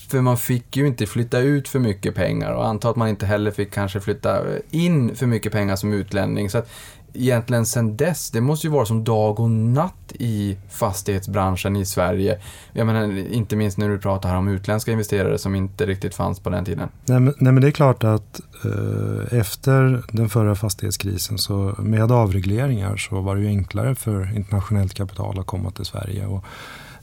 För 0.09 0.21
man 0.21 0.37
fick 0.37 0.77
ju 0.77 0.87
inte 0.87 1.05
flytta 1.05 1.39
ut 1.39 1.67
för 1.67 1.79
mycket 1.79 2.15
pengar 2.15 2.51
och 2.51 2.67
anta 2.67 2.89
att 2.89 2.95
man 2.95 3.09
inte 3.09 3.25
heller 3.25 3.51
fick 3.51 3.71
kanske 3.71 3.99
flytta 3.99 4.41
in 4.69 5.15
för 5.15 5.25
mycket 5.25 5.51
pengar 5.51 5.75
som 5.75 5.93
utlänning. 5.93 6.49
Så 6.49 6.57
att 6.57 6.69
egentligen 7.13 7.65
sen 7.65 7.97
dess, 7.97 8.31
det 8.31 8.41
måste 8.41 8.67
ju 8.67 8.73
vara 8.73 8.85
som 8.85 9.03
dag 9.03 9.39
och 9.39 9.49
natt 9.49 10.13
i 10.19 10.57
fastighetsbranschen 10.69 11.75
i 11.75 11.85
Sverige. 11.85 12.39
Jag 12.73 12.87
menar, 12.87 13.17
inte 13.33 13.55
minst 13.55 13.77
när 13.77 13.89
du 13.89 13.99
pratar 13.99 14.29
här 14.29 14.37
om 14.37 14.47
utländska 14.47 14.91
investerare 14.91 15.37
som 15.37 15.55
inte 15.55 15.85
riktigt 15.85 16.15
fanns 16.15 16.39
på 16.39 16.49
den 16.49 16.65
tiden. 16.65 16.89
Nej 17.05 17.19
men, 17.19 17.33
nej, 17.37 17.53
men 17.53 17.61
det 17.61 17.67
är 17.67 17.71
klart 17.71 18.03
att 18.03 18.41
eh, 18.65 19.39
efter 19.39 20.03
den 20.11 20.29
förra 20.29 20.55
fastighetskrisen 20.55 21.37
så 21.37 21.75
med 21.77 22.11
avregleringar 22.11 22.97
så 22.97 23.21
var 23.21 23.35
det 23.35 23.41
ju 23.41 23.47
enklare 23.47 23.95
för 23.95 24.35
internationellt 24.35 24.93
kapital 24.93 25.39
att 25.39 25.45
komma 25.45 25.71
till 25.71 25.85
Sverige. 25.85 26.25
Och, 26.25 26.45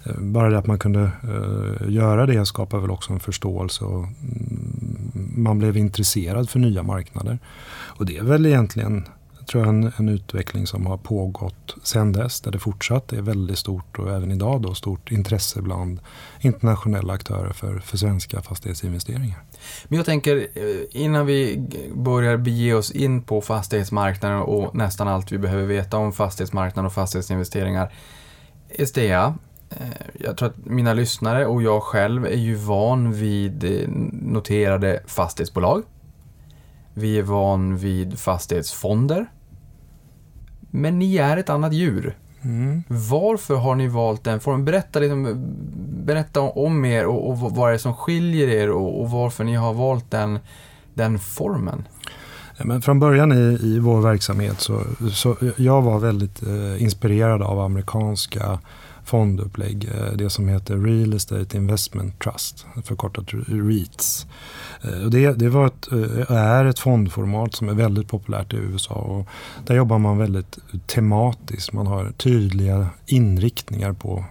eh, 0.05 0.17
bara 0.19 0.51
det 0.51 0.59
att 0.59 0.67
man 0.67 0.79
kunde 0.79 1.11
eh, 1.23 1.91
göra 1.93 2.27
det 2.27 2.47
skapar 2.47 2.79
väl 2.79 2.91
också 2.91 3.13
en 3.13 3.21
förståelse 3.21 3.85
och 3.85 4.05
mm, 4.05 5.33
man 5.37 5.59
blev 5.59 5.77
intresserad 5.77 6.51
för 6.51 6.59
nya 6.59 6.83
marknader. 6.83 7.39
Och 7.69 8.07
det 8.07 8.17
är 8.17 8.23
väl 8.23 8.47
egentligen 8.47 9.05
tror 9.47 9.65
jag 9.65 9.75
en, 9.75 9.93
en 9.97 10.09
utveckling 10.09 10.67
som 10.67 10.87
har 10.87 10.97
pågått 10.97 11.75
sedan 11.83 12.13
dess. 12.13 12.41
Där 12.41 12.51
det 12.51 12.59
fortsatt 12.59 13.13
är 13.13 13.23
väldigt 13.23 13.59
stort 13.59 13.99
och 13.99 14.11
även 14.11 14.33
idag 14.33 14.63
då 14.63 14.75
stort 14.75 15.11
intresse 15.11 15.63
bland 15.63 16.01
internationella 16.41 17.13
aktörer 17.13 17.53
för, 17.53 17.79
för 17.79 17.97
svenska 17.97 18.43
fastighetsinvesteringar. 18.43 19.43
Men 19.89 19.97
jag 19.97 20.07
tänker 20.07 20.37
eh, 20.37 21.03
innan 21.03 21.27
vi 21.27 21.67
börjar 21.95 22.37
bege 22.37 22.75
oss 22.75 22.91
in 22.91 23.23
på 23.23 23.41
fastighetsmarknaden 23.41 24.39
och 24.39 24.75
nästan 24.75 25.09
allt 25.09 25.33
vi 25.33 25.39
behöver 25.39 25.65
veta 25.65 25.97
om 25.97 26.13
fastighetsmarknaden 26.13 26.87
och 26.87 26.93
fastighetsinvesteringar. 26.93 27.93
Estea, 28.69 29.35
eh, 29.71 29.77
jag 30.15 30.37
tror 30.37 30.49
att 30.49 30.67
mina 30.67 30.93
lyssnare 30.93 31.47
och 31.47 31.63
jag 31.63 31.83
själv 31.83 32.27
är 32.27 32.37
ju 32.37 32.55
van 32.55 33.13
vid 33.13 33.65
eh, 33.65 33.89
noterade 34.13 35.01
fastighetsbolag. 35.07 35.83
Vi 36.95 37.19
är 37.19 37.23
van 37.23 37.77
vid 37.77 38.19
fastighetsfonder. 38.19 39.27
Men 40.77 40.99
ni 40.99 41.17
är 41.17 41.37
ett 41.37 41.51
annat 41.51 41.73
djur. 41.73 42.17
Mm. 42.43 42.83
Varför 42.89 43.55
har 43.55 43.75
ni 43.75 43.89
valt 43.89 44.25
den 44.25 44.41
formen? 44.41 44.65
Berätta, 44.65 44.99
liksom, 44.99 45.47
berätta 46.05 46.41
om 46.41 46.85
er 46.85 47.07
och, 47.07 47.31
och 47.31 47.39
vad 47.39 47.69
är 47.69 47.73
det 47.73 47.79
som 47.79 47.95
skiljer 47.95 48.49
er 48.49 48.71
och, 48.71 49.01
och, 49.01 49.11
varför 49.11 49.45
ni 49.45 49.55
har 49.55 49.75
valt 49.75 50.11
den, 50.11 50.39
den 50.95 51.19
formen. 51.19 51.85
Men 52.65 52.83
från 52.83 53.01
början 53.01 53.33
i, 53.33 53.59
i 53.63 53.79
vår 53.79 54.01
verksamhet 54.01 54.61
så, 54.61 54.83
så 55.13 55.37
jag 55.57 55.83
var 55.83 55.99
väldigt 55.99 56.43
eh, 56.43 56.83
inspirerad 56.83 57.43
av 57.43 57.61
amerikanska 57.61 58.59
fondupplägg. 59.07 59.89
Eh, 59.95 60.13
det 60.17 60.31
som 60.31 60.49
heter 60.49 60.77
Real 60.77 61.13
Estate 61.13 61.57
Investment 61.57 62.21
Trust, 62.21 62.67
förkortat 62.85 63.25
REITs. 63.47 64.27
Eh, 64.83 65.01
det, 65.01 65.33
det 65.33 65.49
var 65.49 65.67
ett, 65.67 65.93
eh, 65.93 66.31
är 66.37 66.65
ett 66.65 66.79
fondformat 66.79 67.55
som 67.55 67.69
är 67.69 67.75
väldigt 67.75 68.09
populärt 68.09 68.55
i 68.55 68.57
USA. 68.57 68.95
Och 68.95 69.29
där 69.67 69.75
jobbar 69.75 69.99
man 69.99 70.19
väldigt 70.19 70.59
tematiskt. 70.87 71.73
Man 71.73 71.87
har 71.87 72.11
tydliga 72.11 72.89
inriktningar 73.07 73.93
på 73.93 74.25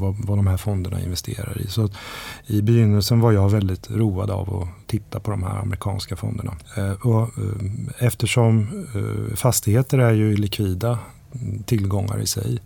vad, 0.00 0.14
vad 0.26 0.38
de 0.38 0.46
här 0.46 0.56
fonderna 0.56 1.00
investerar 1.00 1.60
i. 1.60 1.68
Så 1.68 1.88
I 2.46 2.62
begynnelsen 2.62 3.20
var 3.20 3.32
jag 3.32 3.48
väldigt 3.48 3.90
road 3.90 4.30
av 4.30 4.62
att 4.62 4.88
titta 4.88 5.20
på 5.20 5.30
de 5.30 5.42
här 5.42 5.58
amerikanska 5.58 6.16
fonderna. 6.16 6.56
Och 7.02 7.28
eftersom 7.98 8.86
fastigheter 9.34 9.98
är 9.98 10.12
ju 10.12 10.36
likvida 10.36 10.98
tillgångar 11.66 12.20
i 12.20 12.26
sig 12.26 12.60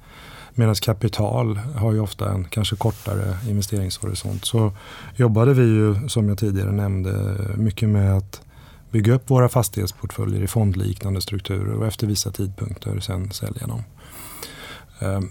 Medan 0.61 0.75
kapital 0.75 1.57
har 1.57 1.93
ju 1.93 2.01
ofta 2.01 2.31
en 2.33 2.45
kanske 2.45 2.77
kortare 2.77 3.37
investeringshorisont. 3.49 4.45
Så 4.45 4.73
jobbade 5.17 5.55
vi 5.55 5.63
ju, 5.63 6.09
som 6.09 6.29
jag 6.29 6.39
tidigare 6.39 6.73
nämnde, 6.73 7.37
mycket 7.57 7.89
med 7.89 8.17
att 8.17 8.43
bygga 8.91 9.15
upp 9.15 9.31
våra 9.31 9.49
fastighetsportföljer 9.49 10.43
i 10.43 10.47
fondliknande 10.47 11.21
strukturer 11.21 11.75
och 11.75 11.87
efter 11.87 12.07
vissa 12.07 12.31
tidpunkter 12.31 13.01
sen 13.01 13.31
sälja 13.31 13.67
dem. 13.67 13.83
Ehm, 14.99 15.31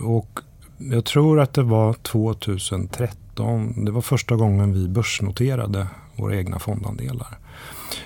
och 0.00 0.40
jag 0.78 1.04
tror 1.04 1.40
att 1.40 1.54
det 1.54 1.62
var 1.62 1.92
2013, 1.92 3.84
det 3.84 3.92
var 3.92 4.00
första 4.00 4.36
gången 4.36 4.72
vi 4.72 4.88
börsnoterade 4.88 5.86
våra 6.16 6.36
egna 6.36 6.58
fondandelar. 6.58 7.38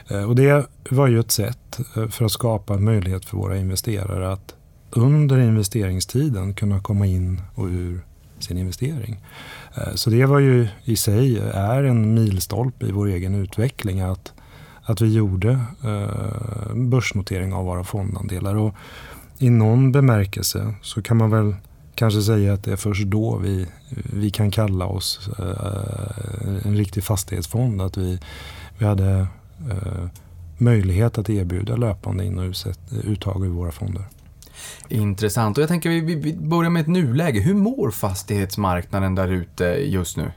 Ehm, 0.09 0.29
och 0.29 0.37
det 0.37 0.67
var 0.91 1.07
ju 1.07 1.21
ett 1.21 1.33
sätt 1.33 1.81
eh, 1.97 2.09
för 2.09 2.25
att 2.25 2.33
skapa 2.33 2.75
en 2.75 2.85
möjlighet 2.85 3.25
för 3.25 3.37
våra 3.37 3.57
investerare 3.57 4.33
att 4.33 4.55
under 4.93 5.39
investeringstiden 5.39 6.55
kunna 6.55 6.81
komma 6.81 7.07
in 7.07 7.41
och 7.55 7.67
ur 7.67 8.01
sin 8.39 8.59
investering. 8.59 9.21
Eh, 9.75 9.95
så 9.95 10.11
det 10.11 10.27
var 10.27 10.39
ju 10.39 10.69
i 10.85 10.97
sig 10.97 11.39
är 11.55 11.85
en 11.85 12.15
milstolpe 12.15 12.87
i 12.87 12.93
vår 12.93 13.07
egen 13.07 13.35
utveckling 13.35 14.01
att, 14.01 14.33
att 14.83 15.01
vi 15.01 15.15
gjorde 15.15 15.61
eh, 15.85 16.75
börsnotering 16.75 17.53
av 17.53 17.65
våra 17.65 17.85
fondandelar. 17.85 18.55
Och 18.55 18.75
I 19.39 19.51
någon 19.51 19.93
bemärkelse 19.93 20.75
så 20.83 21.03
kan 21.03 21.17
man 21.17 21.31
väl 21.31 21.55
kanske 21.95 22.23
säga 22.23 22.53
att 22.53 22.65
det 22.65 22.73
är 22.73 22.77
först 22.77 23.07
då 23.07 23.37
vi, 23.37 23.67
vi 24.13 24.31
kan 24.31 24.51
kalla 24.51 24.87
oss 24.87 25.31
eh, 25.39 26.67
en 26.67 26.77
riktig 26.77 27.05
fastighetsfond. 27.05 27.83
Att 27.83 27.97
vi, 27.97 28.21
vi 28.79 28.85
hade 28.85 29.27
möjlighet 30.59 31.19
att 31.19 31.31
erbjuda 31.31 31.77
löpande 31.77 32.25
in 32.25 32.39
och 32.39 32.55
uttag 33.05 33.45
ur 33.45 33.49
våra 33.49 33.73
fonder. 33.73 34.05
Intressant. 34.89 35.59
Och 35.59 35.63
jag 35.63 35.69
tänker 35.69 35.91
vi, 35.91 36.35
börjar 36.35 36.71
med 36.71 36.81
ett 36.81 36.87
nuläge. 36.87 37.41
Hur 37.41 37.55
mår 37.55 37.91
fastighetsmarknaden 37.91 39.15
där 39.15 39.29
ute 39.29 39.65
just 39.65 40.17
nu? 40.17 40.33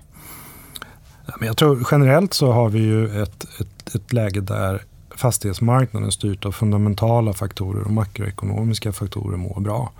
Jag 1.41 1.57
tror 1.57 1.87
generellt 1.91 2.33
så 2.33 2.51
har 2.51 2.69
vi 2.69 2.79
ju 2.79 3.21
ett, 3.23 3.45
ett, 3.59 3.95
ett 3.95 4.13
läge 4.13 4.41
där 4.41 4.83
fastighetsmarknaden 5.15 6.11
styrt 6.11 6.45
av 6.45 6.51
fundamentala 6.51 7.33
faktorer 7.33 7.83
och 7.83 7.91
makroekonomiska 7.91 8.91
faktorer 8.91 9.37
mår 9.37 9.59
bra. 9.59 9.91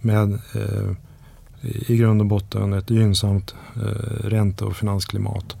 Med 0.00 0.32
eh, 0.32 0.96
i 1.62 1.96
grund 1.96 2.20
och 2.20 2.26
botten 2.26 2.72
ett 2.72 2.90
gynnsamt 2.90 3.54
eh, 3.76 4.28
ränte 4.28 4.64
och 4.64 4.76
finansklimat. 4.76 5.56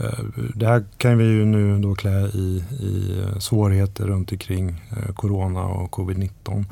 Eh, 0.00 0.24
det 0.54 0.66
här 0.66 0.84
kan 0.96 1.18
vi 1.18 1.24
ju 1.24 1.44
nu 1.44 1.78
då 1.78 1.94
klä 1.94 2.26
i, 2.26 2.64
i 2.80 3.20
eh, 3.20 3.38
svårigheter 3.38 4.06
runt 4.06 4.32
omkring 4.32 4.82
eh, 4.90 5.14
corona 5.14 5.64
och 5.64 5.90
covid-19. 5.90 6.64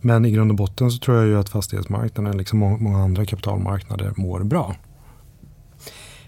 Men 0.00 0.24
i 0.24 0.30
grund 0.30 0.50
och 0.50 0.56
botten 0.56 0.90
så 0.90 0.98
tror 0.98 1.16
jag 1.16 1.26
ju 1.26 1.38
att 1.38 1.48
fastighetsmarknaden, 1.48 2.38
liksom 2.38 2.58
många 2.58 2.98
andra 2.98 3.24
kapitalmarknader, 3.24 4.12
mår 4.16 4.40
bra. 4.40 4.74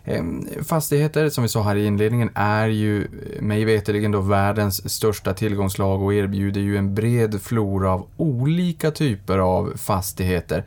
Ehm, 0.04 0.46
fastigheter, 0.64 1.28
som 1.28 1.42
vi 1.42 1.48
sa 1.48 1.62
här 1.62 1.76
i 1.76 1.86
inledningen, 1.86 2.30
är 2.34 2.68
ju 2.68 3.08
mig 3.40 3.64
veterligen 3.64 4.12
då 4.12 4.20
världens 4.20 4.92
största 4.92 5.34
tillgångslag 5.34 6.02
och 6.02 6.14
erbjuder 6.14 6.60
ju 6.60 6.76
en 6.76 6.94
bred 6.94 7.40
flora 7.42 7.90
av 7.90 8.06
olika 8.16 8.90
typer 8.90 9.38
av 9.38 9.72
fastigheter. 9.76 10.64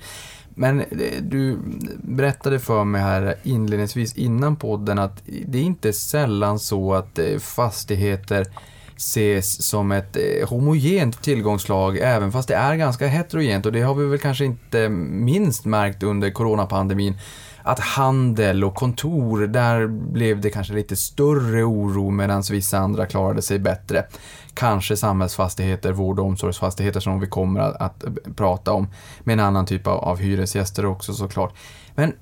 Men 0.55 0.79
eh, 0.79 0.85
du 1.21 1.57
berättade 1.97 2.59
för 2.59 2.83
mig 2.83 3.01
här 3.01 3.35
inledningsvis 3.43 4.13
innan 4.13 4.55
podden 4.55 4.99
att 4.99 5.23
det 5.45 5.57
är 5.57 5.63
inte 5.63 5.93
sällan 5.93 6.59
så 6.59 6.93
att 6.93 7.19
eh, 7.19 7.37
fastigheter 7.39 8.47
ses 8.97 9.63
som 9.67 9.91
ett 9.91 10.15
eh, 10.15 10.49
homogent 10.49 11.21
tillgångslag 11.21 11.97
även 11.97 12.31
fast 12.31 12.47
det 12.47 12.55
är 12.55 12.75
ganska 12.75 13.07
heterogent 13.07 13.65
och 13.65 13.71
det 13.71 13.81
har 13.81 13.95
vi 13.95 14.05
väl 14.05 14.19
kanske 14.19 14.45
inte 14.45 14.89
minst 14.89 15.65
märkt 15.65 16.03
under 16.03 16.29
coronapandemin 16.29 17.17
att 17.63 17.79
handel 17.79 18.63
och 18.63 18.75
kontor, 18.75 19.47
där 19.47 19.87
blev 19.87 20.41
det 20.41 20.49
kanske 20.49 20.73
lite 20.73 20.95
större 20.95 21.63
oro 21.63 22.09
medan 22.09 22.43
vissa 22.51 22.77
andra 22.77 23.05
klarade 23.05 23.41
sig 23.41 23.59
bättre. 23.59 24.05
Kanske 24.53 24.97
samhällsfastigheter, 24.97 25.91
vård 25.91 26.19
och 26.19 26.25
omsorgsfastigheter 26.25 26.99
som 26.99 27.19
vi 27.19 27.27
kommer 27.27 27.59
att, 27.59 27.81
att 27.81 28.03
prata 28.35 28.73
om 28.73 28.87
med 29.23 29.33
en 29.33 29.39
annan 29.39 29.65
typ 29.65 29.87
av, 29.87 29.99
av 29.99 30.17
hyresgäster 30.17 30.85
också 30.85 31.13
såklart. 31.13 31.55
Men 31.95 32.13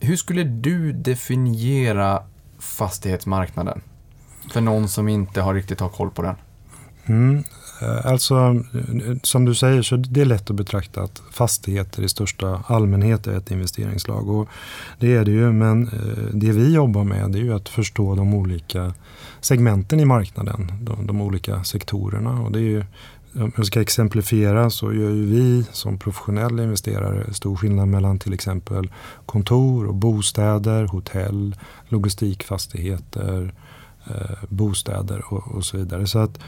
hur 0.00 0.16
skulle 0.16 0.44
du 0.44 0.92
definiera 0.92 2.22
fastighetsmarknaden? 2.58 3.80
För 4.52 4.60
någon 4.60 4.88
som 4.88 5.08
inte 5.08 5.40
har 5.40 5.54
riktigt 5.54 5.80
har 5.80 5.88
koll 5.88 6.10
på 6.10 6.22
den. 6.22 6.34
Mm. 7.06 7.44
Eh, 7.82 8.06
alltså, 8.06 8.34
eh, 8.74 9.16
som 9.22 9.44
du 9.44 9.54
säger 9.54 9.82
så 9.82 9.96
det 9.96 10.20
är 10.20 10.24
lätt 10.24 10.50
att 10.50 10.56
betrakta 10.56 11.02
att 11.02 11.22
fastigheter 11.30 12.02
i 12.02 12.08
största 12.08 12.62
allmänhet 12.66 13.26
är 13.26 13.36
ett 13.36 13.50
investeringslag. 13.50 14.28
Och 14.28 14.48
det 14.98 15.14
är 15.14 15.24
det 15.24 15.30
ju, 15.30 15.52
men 15.52 15.88
eh, 15.88 16.24
det 16.32 16.52
vi 16.52 16.74
jobbar 16.74 17.04
med 17.04 17.34
är 17.34 17.38
ju 17.38 17.54
att 17.54 17.68
förstå 17.68 18.14
de 18.14 18.34
olika 18.34 18.94
segmenten 19.40 20.00
i 20.00 20.04
marknaden, 20.04 20.72
de, 20.80 21.06
de 21.06 21.20
olika 21.20 21.64
sektorerna. 21.64 22.40
Och 22.40 22.52
det 22.52 22.58
är 22.58 22.62
ju, 22.62 22.84
om 23.34 23.52
jag 23.56 23.66
ska 23.66 23.80
exemplifiera 23.80 24.70
så 24.70 24.92
gör 24.92 25.10
ju 25.10 25.26
vi 25.26 25.66
som 25.72 25.98
professionella 25.98 26.62
investerare 26.62 27.34
stor 27.34 27.56
skillnad 27.56 27.88
mellan 27.88 28.18
till 28.18 28.34
exempel 28.34 28.92
kontor 29.26 29.86
och 29.86 29.94
bostäder, 29.94 30.84
hotell, 30.84 31.56
logistikfastigheter, 31.88 33.42
eh, 33.42 33.48
Eh, 34.06 34.36
bostäder 34.48 35.24
och, 35.28 35.54
och, 35.54 35.64
så 35.64 35.76
vidare. 35.76 36.06
Så 36.06 36.18
att 36.18 36.38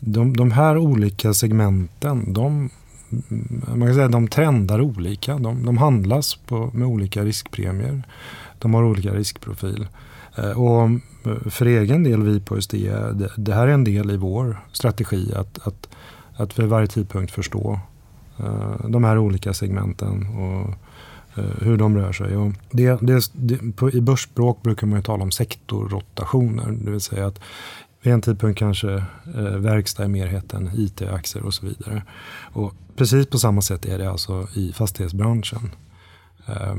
de, 0.00 0.36
de 0.36 0.50
här 0.50 0.78
olika 0.78 1.34
segmenten, 1.34 2.32
de, 2.32 2.70
mm, 3.10 3.62
man 3.68 3.88
kan 3.88 3.94
säga, 3.94 4.08
de 4.08 4.28
trendar 4.28 4.80
olika. 4.80 5.38
De, 5.38 5.64
de 5.64 5.78
handlas 5.78 6.34
på, 6.34 6.70
med 6.74 6.88
olika 6.88 7.24
riskpremier. 7.24 8.02
De 8.58 8.74
har 8.74 8.82
olika 8.82 9.14
riskprofil. 9.14 9.88
Eh, 10.36 10.50
och 10.50 10.82
eh, 11.24 11.50
för 11.50 11.66
egen 11.66 12.04
del, 12.04 12.22
vi 12.22 12.40
på 12.40 12.56
ST, 12.56 12.90
det, 13.12 13.30
det 13.36 13.54
här 13.54 13.68
är 13.68 13.72
en 13.72 13.84
del 13.84 14.10
i 14.10 14.16
vår 14.16 14.60
strategi 14.72 15.32
att, 15.36 15.66
att, 15.66 15.88
att 16.36 16.58
vid 16.58 16.66
varje 16.66 16.86
tidpunkt 16.86 17.32
förstå 17.32 17.80
eh, 18.38 18.86
de 18.88 19.04
här 19.04 19.18
olika 19.18 19.54
segmenten 19.54 20.26
och 20.26 20.74
Eh, 21.36 21.44
hur 21.60 21.76
de 21.76 21.96
rör 21.96 22.12
sig. 22.12 22.36
Och 22.36 22.52
det, 22.70 23.00
det, 23.00 23.30
det 23.32 23.76
på, 23.76 23.90
I 23.90 24.00
börsspråk 24.00 24.62
brukar 24.62 24.86
man 24.86 25.02
tala 25.02 25.22
om 25.22 25.30
sektorrotationer, 25.30 26.72
det 26.84 26.90
vill 26.90 27.00
säga 27.00 27.26
att 27.26 27.40
vid 28.02 28.12
en 28.12 28.22
tidpunkt 28.22 28.58
kanske 28.58 28.94
eh, 29.36 29.56
verkstad 29.56 30.04
är 30.04 30.08
mer 30.08 30.26
hett 30.26 30.54
än 30.54 30.70
IT-aktier 30.74 31.42
och 31.42 31.54
så 31.54 31.66
vidare. 31.66 32.02
Och 32.52 32.74
precis 32.96 33.26
på 33.26 33.38
samma 33.38 33.62
sätt 33.62 33.86
är 33.86 33.98
det 33.98 34.10
alltså 34.10 34.48
i 34.54 34.72
fastighetsbranschen. 34.72 35.70
Eh, 36.46 36.76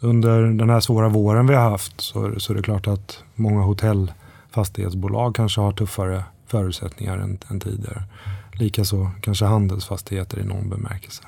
under 0.00 0.42
den 0.42 0.70
här 0.70 0.80
svåra 0.80 1.08
våren 1.08 1.46
vi 1.46 1.54
har 1.54 1.70
haft 1.70 2.00
så, 2.00 2.40
så 2.40 2.52
är 2.52 2.56
det 2.56 2.62
klart 2.62 2.86
att 2.86 3.18
många 3.34 3.62
hotellfastighetsbolag 3.62 5.34
kanske 5.34 5.60
har 5.60 5.72
tuffare 5.72 6.24
förutsättningar 6.46 7.18
än, 7.18 7.38
än 7.50 7.60
tidigare. 7.60 8.02
Likaså 8.52 9.10
kanske 9.20 9.44
handelsfastigheter 9.44 10.38
i 10.38 10.44
någon 10.44 10.68
bemärkelse. 10.68 11.22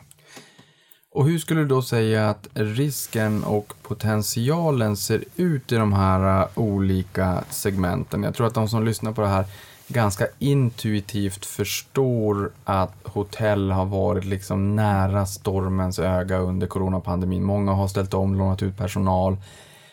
Och 1.16 1.24
hur 1.24 1.38
skulle 1.38 1.60
du 1.60 1.66
då 1.66 1.82
säga 1.82 2.30
att 2.30 2.48
risken 2.54 3.44
och 3.44 3.72
potentialen 3.82 4.96
ser 4.96 5.24
ut 5.36 5.72
i 5.72 5.76
de 5.76 5.92
här 5.92 6.40
eh, 6.40 6.48
olika 6.54 7.44
segmenten? 7.50 8.22
Jag 8.22 8.34
tror 8.34 8.46
att 8.46 8.54
de 8.54 8.68
som 8.68 8.84
lyssnar 8.84 9.12
på 9.12 9.20
det 9.20 9.28
här 9.28 9.44
ganska 9.88 10.26
intuitivt 10.38 11.46
förstår 11.46 12.50
att 12.64 12.94
hotell 13.04 13.70
har 13.70 13.84
varit 13.84 14.24
liksom 14.24 14.76
nära 14.76 15.26
stormens 15.26 15.98
öga 15.98 16.38
under 16.38 16.66
coronapandemin. 16.66 17.44
Många 17.44 17.72
har 17.72 17.88
ställt 17.88 18.14
om, 18.14 18.34
lånat 18.34 18.62
ut 18.62 18.76
personal, 18.76 19.36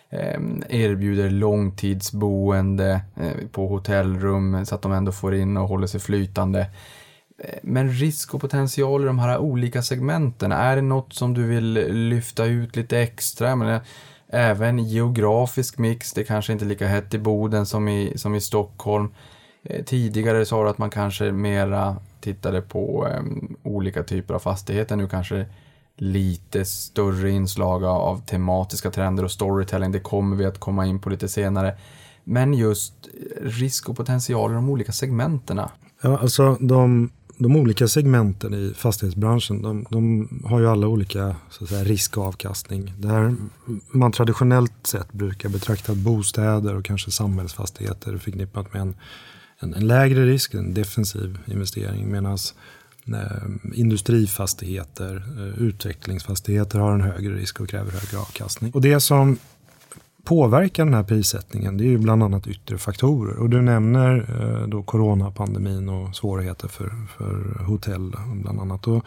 ehm, 0.09 0.63
erbjuder 0.69 1.29
långtidsboende 1.29 3.01
eh, 3.15 3.47
på 3.51 3.67
hotellrum 3.67 4.65
så 4.65 4.75
att 4.75 4.81
de 4.81 4.91
ändå 4.91 5.11
får 5.11 5.35
in 5.35 5.57
och 5.57 5.67
håller 5.67 5.87
sig 5.87 5.99
flytande. 5.99 6.67
Men 7.63 7.89
risk 7.89 8.33
och 8.33 8.41
potential 8.41 9.03
i 9.03 9.05
de 9.05 9.19
här 9.19 9.37
olika 9.37 9.81
segmenten, 9.81 10.51
är 10.51 10.75
det 10.75 10.81
något 10.81 11.13
som 11.13 11.33
du 11.33 11.43
vill 11.43 11.73
lyfta 12.09 12.45
ut 12.45 12.75
lite 12.75 12.99
extra? 12.99 13.55
Men 13.55 13.79
även 14.27 14.79
geografisk 14.79 15.77
mix, 15.77 16.13
det 16.13 16.23
kanske 16.23 16.53
inte 16.53 16.65
är 16.65 16.67
lika 16.67 16.87
hett 16.87 17.13
i 17.13 17.19
Boden 17.19 17.65
som 17.65 17.87
i, 17.87 18.13
som 18.15 18.35
i 18.35 18.41
Stockholm. 18.41 19.09
Eh, 19.63 19.83
tidigare 19.83 20.45
sa 20.45 20.63
du 20.63 20.69
att 20.69 20.77
man 20.77 20.89
kanske 20.89 21.31
mera 21.31 21.97
tittade 22.21 22.61
på 22.61 23.07
um, 23.19 23.55
olika 23.63 24.03
typer 24.03 24.33
av 24.33 24.39
fastigheter. 24.39 24.95
Nu 24.95 25.07
kanske 25.07 25.45
lite 25.97 26.65
större 26.65 27.29
inslag 27.29 27.83
av- 27.83 28.01
av 28.01 28.25
tematiska 28.25 28.91
trender 28.91 29.23
och 29.23 29.31
storytelling. 29.31 29.91
Det 29.91 29.99
kommer 29.99 30.35
vi 30.35 30.45
att 30.45 30.59
komma 30.59 30.85
in 30.85 30.99
på 30.99 31.09
lite 31.09 31.27
senare. 31.27 31.77
Men 32.23 32.53
just 32.53 32.93
risk 33.41 33.89
och 33.89 33.97
potential 33.97 34.51
i 34.51 34.53
de 34.53 34.69
olika 34.69 34.91
segmenterna. 34.91 35.71
Ja, 36.01 36.17
alltså 36.17 36.57
de, 36.59 37.09
de 37.43 37.55
olika 37.55 37.87
segmenten 37.87 38.53
i 38.53 38.73
fastighetsbranschen, 38.75 39.61
de, 39.61 39.85
de 39.89 40.29
har 40.45 40.59
ju 40.59 40.67
alla 40.67 40.87
olika 40.87 41.35
så 41.49 41.63
att 41.63 41.69
säga, 41.69 41.83
risk 41.83 42.17
och 42.17 42.25
avkastning. 42.25 42.93
Där 42.97 43.35
man 43.91 44.11
traditionellt 44.11 44.87
sett 44.87 45.13
brukar 45.13 45.49
betrakta 45.49 45.95
bostäder 45.95 46.75
och 46.75 46.85
kanske 46.85 47.11
samhällsfastigheter 47.11 48.17
förknippat 48.17 48.73
med 48.73 48.81
en, 48.81 48.95
en, 49.59 49.73
en 49.73 49.87
lägre 49.87 50.25
risk, 50.25 50.53
en 50.53 50.73
defensiv 50.73 51.37
investering. 51.45 52.11
Medan 52.11 52.37
eh, 53.07 53.79
industrifastigheter, 53.79 55.23
eh, 55.37 55.63
utvecklingsfastigheter 55.63 56.79
har 56.79 56.93
en 56.93 57.01
högre 57.01 57.33
risk 57.35 57.59
och 57.59 57.69
kräver 57.69 57.91
högre 57.91 58.17
avkastning. 58.17 58.71
Och 58.71 58.81
det 58.81 58.99
som 58.99 59.37
påverkar 60.23 60.85
den 60.85 60.93
här 60.93 61.03
prissättningen 61.03 61.77
det 61.77 61.83
är 61.83 61.89
ju 61.89 61.97
bland 61.97 62.23
annat 62.23 62.47
yttre 62.47 62.77
faktorer. 62.77 63.37
Och 63.37 63.49
du 63.49 63.61
nämner 63.61 64.25
eh, 64.39 64.67
då 64.67 64.83
coronapandemin 64.83 65.89
och 65.89 66.15
svårigheter 66.15 66.67
för, 66.67 66.91
för 67.17 67.63
hotell 67.63 68.15
bland 68.33 68.59
annat. 68.59 68.87
Och 68.87 69.05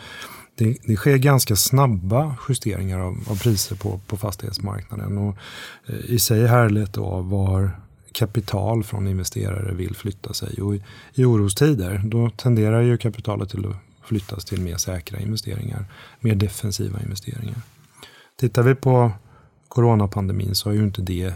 det, 0.54 0.76
det 0.84 0.96
sker 0.96 1.16
ganska 1.16 1.56
snabba 1.56 2.36
justeringar 2.48 2.98
av, 2.98 3.16
av 3.30 3.42
priser 3.42 3.76
på, 3.76 4.00
på 4.06 4.16
fastighetsmarknaden. 4.16 5.18
Och 5.18 5.36
eh, 5.86 5.94
I 6.04 6.18
sig 6.18 6.46
härligt 6.46 6.92
då 6.92 7.20
var 7.20 7.70
kapital 8.12 8.84
från 8.84 9.08
investerare 9.08 9.74
vill 9.74 9.96
flytta 9.96 10.34
sig. 10.34 10.62
Och 10.62 10.74
i, 10.74 10.82
I 11.14 11.24
orostider 11.24 12.02
då 12.04 12.30
tenderar 12.30 12.82
ju 12.82 12.98
kapitalet 12.98 13.50
till 13.50 13.66
att 13.66 13.76
flyttas 14.06 14.44
till 14.44 14.60
mer 14.60 14.76
säkra 14.76 15.20
investeringar, 15.20 15.84
mer 16.20 16.34
defensiva 16.34 17.00
investeringar. 17.02 17.56
Tittar 18.40 18.62
vi 18.62 18.74
på 18.74 19.12
coronapandemin 19.76 20.54
så 20.54 20.68
har 20.68 20.74
ju 20.74 20.84
inte 20.84 21.02
det 21.02 21.24
eh, 21.24 21.32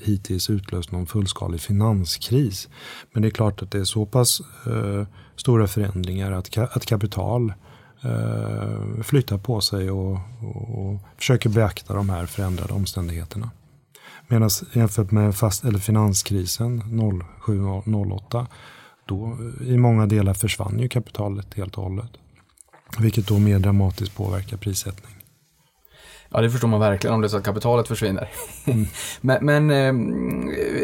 hittills 0.00 0.50
utlöst 0.50 0.92
någon 0.92 1.06
fullskalig 1.06 1.60
finanskris. 1.60 2.68
Men 3.12 3.22
det 3.22 3.28
är 3.28 3.30
klart 3.30 3.62
att 3.62 3.70
det 3.70 3.78
är 3.78 3.84
så 3.84 4.06
pass 4.06 4.40
eh, 4.66 5.06
stora 5.36 5.66
förändringar 5.66 6.32
att, 6.32 6.50
ka 6.50 6.66
att 6.66 6.86
kapital 6.86 7.52
eh, 8.02 9.02
flyttar 9.02 9.38
på 9.38 9.60
sig 9.60 9.90
och, 9.90 10.18
och, 10.42 10.78
och 10.78 11.00
försöker 11.18 11.48
beakta 11.48 11.94
de 11.94 12.10
här 12.10 12.26
förändrade 12.26 12.72
omständigheterna. 12.72 13.50
Medan 14.28 14.50
jämfört 14.72 15.10
med 15.10 15.36
fast, 15.36 15.64
eller 15.64 15.78
finanskrisen 15.78 16.82
07-08 17.46 18.46
då 19.06 19.38
eh, 19.60 19.68
i 19.68 19.76
många 19.76 20.06
delar 20.06 20.34
försvann 20.34 20.78
ju 20.78 20.88
kapitalet 20.88 21.54
helt 21.54 21.78
och 21.78 21.84
hållet. 21.84 22.10
Vilket 22.98 23.26
då 23.26 23.38
mer 23.38 23.58
dramatiskt 23.58 24.16
påverkar 24.16 24.56
prissättningen. 24.56 25.13
Ja, 26.34 26.40
det 26.40 26.50
förstår 26.50 26.68
man 26.68 26.80
verkligen 26.80 27.14
om 27.14 27.20
det 27.20 27.26
är 27.26 27.28
så 27.28 27.36
att 27.36 27.44
kapitalet 27.44 27.88
försvinner. 27.88 28.28
men 29.20 29.44
men 29.44 29.70
eh, 29.70 29.92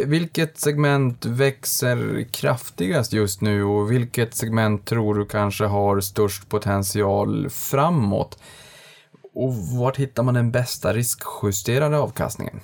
vilket 0.06 0.58
segment 0.58 1.26
växer 1.26 2.26
kraftigast 2.30 3.12
just 3.12 3.40
nu 3.40 3.64
och 3.64 3.92
vilket 3.92 4.34
segment 4.34 4.84
tror 4.84 5.14
du 5.14 5.26
kanske 5.26 5.64
har 5.64 6.00
störst 6.00 6.48
potential 6.48 7.50
framåt? 7.50 8.38
Och 9.34 9.54
vart 9.54 9.96
hittar 9.96 10.22
man 10.22 10.34
den 10.34 10.50
bästa 10.50 10.92
riskjusterade 10.92 11.98
avkastningen? 11.98 12.60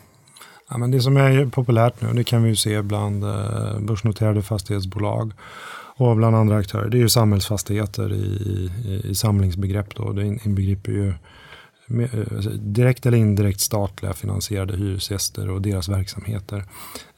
Ja, 0.70 0.78
men 0.78 0.90
det 0.90 1.00
som 1.00 1.16
är 1.16 1.46
populärt 1.46 2.00
nu, 2.00 2.12
det 2.12 2.24
kan 2.24 2.42
vi 2.42 2.48
ju 2.48 2.56
se 2.56 2.82
bland 2.82 3.24
eh, 3.24 3.80
börsnoterade 3.80 4.42
fastighetsbolag 4.42 5.32
och 5.96 6.16
bland 6.16 6.36
andra 6.36 6.56
aktörer, 6.56 6.88
det 6.88 6.96
är 6.96 7.00
ju 7.00 7.08
samhällsfastigheter 7.08 8.12
i, 8.12 8.26
i, 8.86 9.02
i 9.04 9.14
samlingsbegrepp. 9.14 9.94
Då. 9.94 10.12
Det 10.12 10.26
inbegriper 10.44 10.92
ju 10.92 11.12
Eh, 11.90 12.50
direkt 12.52 13.06
eller 13.06 13.18
indirekt 13.18 13.60
statliga 13.60 14.12
finansierade 14.12 14.76
hyresgäster 14.76 15.50
och 15.50 15.62
deras 15.62 15.88
verksamheter. 15.88 16.64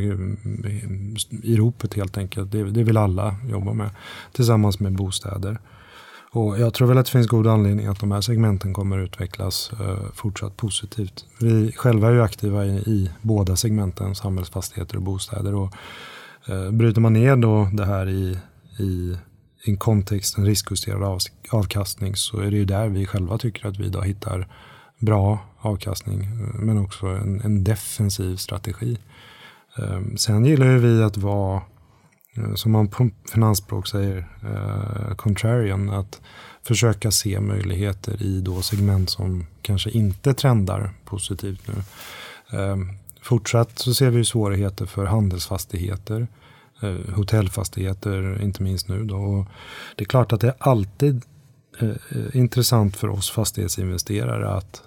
i 1.44 1.56
ropet 1.56 1.94
helt 1.94 2.18
enkelt. 2.18 2.52
Det, 2.52 2.64
det 2.64 2.84
vill 2.84 2.98
alla 2.98 3.36
jobba 3.50 3.74
med 3.74 3.90
tillsammans 4.32 4.80
med 4.80 4.96
bostäder. 4.96 5.60
Och 6.34 6.60
jag 6.60 6.74
tror 6.74 6.88
väl 6.88 6.98
att 6.98 7.06
det 7.06 7.12
finns 7.12 7.28
god 7.28 7.48
anledning 7.48 7.86
att 7.86 8.00
de 8.00 8.12
här 8.12 8.22
segmenten 8.22 8.74
kommer 8.74 9.00
utvecklas 9.00 9.72
eh, 9.80 9.98
fortsatt 10.14 10.58
positivt. 10.58 11.26
Vi 11.40 11.72
själva 11.72 12.08
är 12.08 12.12
ju 12.14 12.22
aktiva 12.22 12.66
i, 12.66 12.70
i 12.70 13.10
båda 13.22 13.56
segmenten, 13.56 14.16
samhällsfastigheter 14.16 14.96
och 14.96 15.02
bostäder. 15.02 15.56
Och, 15.56 15.74
eh, 16.46 16.72
bryter 16.72 17.02
man 17.02 17.14
ner 17.14 17.36
då 17.36 17.70
det 17.74 17.86
här 17.86 18.10
i, 18.10 18.38
i 18.80 19.18
en 19.66 19.78
kontext, 19.78 20.38
en 20.38 20.46
riskjusterad 20.46 21.04
av, 21.04 21.20
avkastning 21.50 22.16
så 22.16 22.40
är 22.40 22.52
det 22.52 22.58
ju 22.58 22.66
där 22.66 22.88
vi 22.88 23.06
själva 23.06 23.38
tycker 23.38 23.68
att 23.68 23.78
vi 23.78 23.86
idag 23.86 24.06
hittar 24.06 24.48
bra 25.00 25.40
avkastning 25.60 26.24
eh, 26.24 26.60
men 26.60 26.78
också 26.78 27.08
en, 27.08 27.42
en 27.42 27.64
defensiv 27.64 28.36
strategi. 28.36 28.98
Ehm, 29.78 30.18
sen 30.18 30.46
gillar 30.46 30.66
ju 30.66 30.78
vi 30.78 31.04
att 31.04 31.18
vara 31.18 31.62
eh, 32.38 32.54
som 32.56 32.72
man 32.72 32.88
på 32.88 33.10
finansspråk 33.34 33.88
säger, 33.88 34.28
eh, 34.44 35.16
contrarian, 35.16 35.90
att 35.90 36.22
försöka 36.64 37.12
se 37.12 37.40
möjligheter 37.40 38.24
i 38.24 38.42
då 38.42 38.62
segment 38.62 39.10
som 39.10 39.46
kanske 39.62 39.90
inte 39.90 40.34
trendar 40.34 40.94
positivt 41.06 41.62
nu. 41.68 41.84
Ehm, 42.58 42.90
fortsatt 43.22 43.80
så 43.80 43.94
ser 43.94 44.10
vi 44.10 44.26
svårigheter 44.26 44.86
för 44.86 45.06
handelsfastigheter, 45.06 46.22
eh, 46.22 46.28
Eh, 46.82 47.14
hotellfastigheter, 47.16 48.42
inte 48.42 48.64
minst 48.64 48.88
nu. 48.88 49.04
Då. 49.04 49.16
Och 49.16 49.46
det 49.96 50.04
är 50.04 50.06
klart 50.06 50.34
att 50.34 50.42
det 50.42 50.48
är 50.48 50.56
alltid 50.60 51.22
eh, 51.80 51.90
eh 51.90 52.36
intressant 52.36 52.98
för 52.98 53.10
oss 53.10 53.32
fastighetsinvesterare 53.32 54.50
att, 54.50 54.84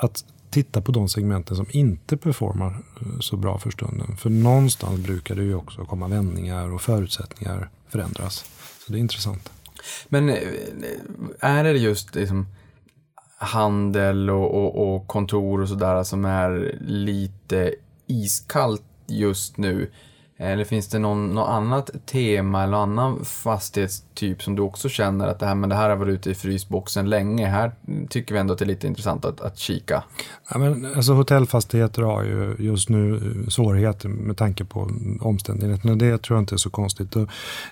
att 0.00 0.24
titta 0.50 0.80
på 0.80 0.92
de 0.92 1.08
segmenten 1.08 1.56
som 1.56 1.66
inte 1.70 2.16
performar 2.16 2.82
eh, 3.00 3.18
så 3.20 3.36
bra 3.36 3.58
för 3.58 3.70
stunden. 3.70 4.16
För 4.16 4.30
någonstans 4.30 5.00
brukar 5.00 5.34
det 5.34 5.42
ju 5.42 5.54
också 5.54 5.84
komma 5.84 6.08
vändningar 6.08 6.72
och 6.72 6.82
förutsättningar 6.82 7.70
förändras. 7.88 8.44
Så 8.86 8.92
det 8.92 8.98
är 8.98 9.00
intressant. 9.00 9.50
Men 10.08 10.28
är 11.40 11.64
det 11.64 11.72
just 11.72 12.14
liksom 12.14 12.46
handel 13.38 14.30
och, 14.30 14.54
och, 14.54 14.94
och 14.94 15.06
kontor 15.06 15.60
och 15.60 15.68
sådär 15.68 16.04
som 16.04 16.24
är 16.24 16.78
lite 16.80 17.74
iskallt 18.06 18.82
just 19.06 19.56
nu? 19.56 19.90
Eller 20.36 20.64
finns 20.64 20.88
det 20.88 20.98
någon, 20.98 21.28
något 21.34 21.48
annat 21.48 21.90
tema 22.06 22.62
eller 22.62 22.76
annan 22.76 23.24
fastighetstyp 23.24 24.42
som 24.42 24.56
du 24.56 24.62
också 24.62 24.88
känner 24.88 25.28
att 25.28 25.38
det 25.38 25.46
här, 25.46 25.54
men 25.54 25.68
det 25.68 25.74
här 25.74 25.88
har 25.88 25.96
varit 25.96 26.12
ute 26.12 26.30
i 26.30 26.34
frysboxen 26.34 27.10
länge. 27.10 27.46
Här 27.46 27.72
tycker 28.08 28.34
vi 28.34 28.40
ändå 28.40 28.52
att 28.52 28.58
det 28.58 28.64
är 28.64 28.66
lite 28.66 28.86
intressant 28.86 29.24
att, 29.24 29.40
att 29.40 29.58
kika. 29.58 30.04
Ja, 30.50 30.58
men, 30.58 30.86
alltså, 30.96 31.12
hotellfastigheter 31.12 32.02
har 32.02 32.22
ju 32.22 32.56
just 32.58 32.88
nu 32.88 33.14
eh, 33.16 33.48
svårigheter 33.48 34.08
med 34.08 34.36
tanke 34.36 34.64
på 34.64 34.90
omständigheterna. 35.20 35.94
Det 35.94 36.22
tror 36.22 36.36
jag 36.36 36.42
inte 36.42 36.54
är 36.54 36.56
så 36.56 36.70
konstigt. 36.70 37.12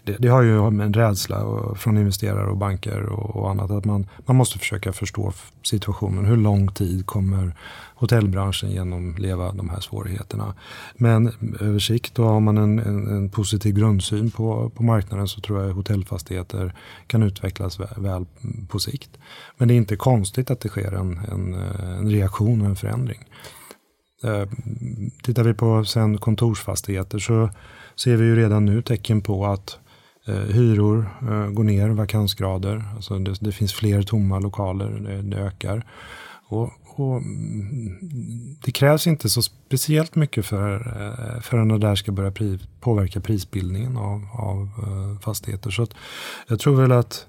Det, 0.04 0.16
det 0.18 0.28
har 0.28 0.42
ju 0.42 0.66
en 0.66 0.94
rädsla 0.94 1.44
från 1.76 1.98
investerare 1.98 2.46
och 2.46 2.56
banker 2.56 3.02
och, 3.02 3.36
och 3.36 3.50
annat. 3.50 3.70
Att 3.70 3.84
man, 3.84 4.06
man 4.26 4.36
måste 4.36 4.58
försöka 4.58 4.92
förstå 4.92 5.32
situationen. 5.62 6.24
Hur 6.24 6.36
lång 6.36 6.68
tid 6.68 7.06
kommer 7.06 7.54
hotellbranschen 8.02 8.70
genomleva 8.70 9.52
de 9.52 9.68
här 9.68 9.80
svårigheterna. 9.80 10.54
Men 10.94 11.26
eh, 11.26 11.32
över 11.68 11.78
sikt 11.78 12.14
då 12.14 12.24
har 12.24 12.40
man 12.40 12.51
en, 12.58 12.78
en, 12.78 13.06
en, 13.06 13.28
positiv 13.28 13.74
grundsyn 13.74 14.30
på, 14.30 14.70
på 14.70 14.82
marknaden 14.82 15.28
så 15.28 15.40
tror 15.40 15.62
jag 15.62 15.72
hotellfastigheter 15.72 16.74
kan 17.06 17.22
utvecklas 17.22 17.80
väl, 17.80 17.88
väl 17.96 18.26
på 18.68 18.78
sikt. 18.78 19.10
Men 19.56 19.68
det 19.68 19.74
är 19.74 19.76
inte 19.76 19.96
konstigt 19.96 20.50
att 20.50 20.60
det 20.60 20.68
sker 20.68 20.92
en, 20.92 21.18
en, 21.18 21.54
eh, 21.54 21.98
en 21.98 22.10
reaktion 22.10 22.60
och 22.60 22.66
en 22.66 22.76
förändring. 22.76 23.24
Eh, 24.24 24.48
tittar 25.22 25.44
vi 25.44 25.54
på 25.54 25.84
sen 25.84 26.18
kontorsfastigheter 26.18 27.18
så 27.18 27.50
ser 27.96 28.16
vi 28.16 28.24
ju 28.24 28.36
redan 28.36 28.64
nu 28.64 28.82
tecken 28.82 29.20
på 29.20 29.46
att 29.46 29.78
eh, 30.26 30.34
hyror 30.34 31.10
eh, 31.22 31.46
går 31.46 31.64
ner, 31.64 31.88
vakansgrader, 31.88 32.84
alltså 32.96 33.18
det, 33.18 33.34
det 33.40 33.52
finns 33.52 33.72
fler 33.72 34.02
tomma 34.02 34.38
lokaler, 34.38 34.88
det, 34.90 35.22
det 35.22 35.36
ökar. 35.36 35.86
Och, 36.48 36.70
och 37.00 37.16
mm, 37.16 38.58
det 38.64 38.72
krävs 38.72 39.06
inte 39.06 39.28
så 39.28 39.42
speciellt 39.42 40.14
mycket 40.14 40.46
för, 40.46 40.74
eh, 40.74 41.40
förrän 41.40 41.68
det 41.68 41.78
där 41.78 41.94
ska 41.94 42.12
börja 42.12 42.30
pri, 42.30 42.58
påverka 42.80 43.20
prisbildningen 43.20 43.96
av, 43.96 44.28
av 44.32 44.68
eh, 44.82 45.20
fastigheter. 45.20 45.70
Så 45.70 45.82
att 45.82 45.94
jag 46.48 46.60
tror 46.60 46.76
väl 46.76 46.92
att 46.92 47.26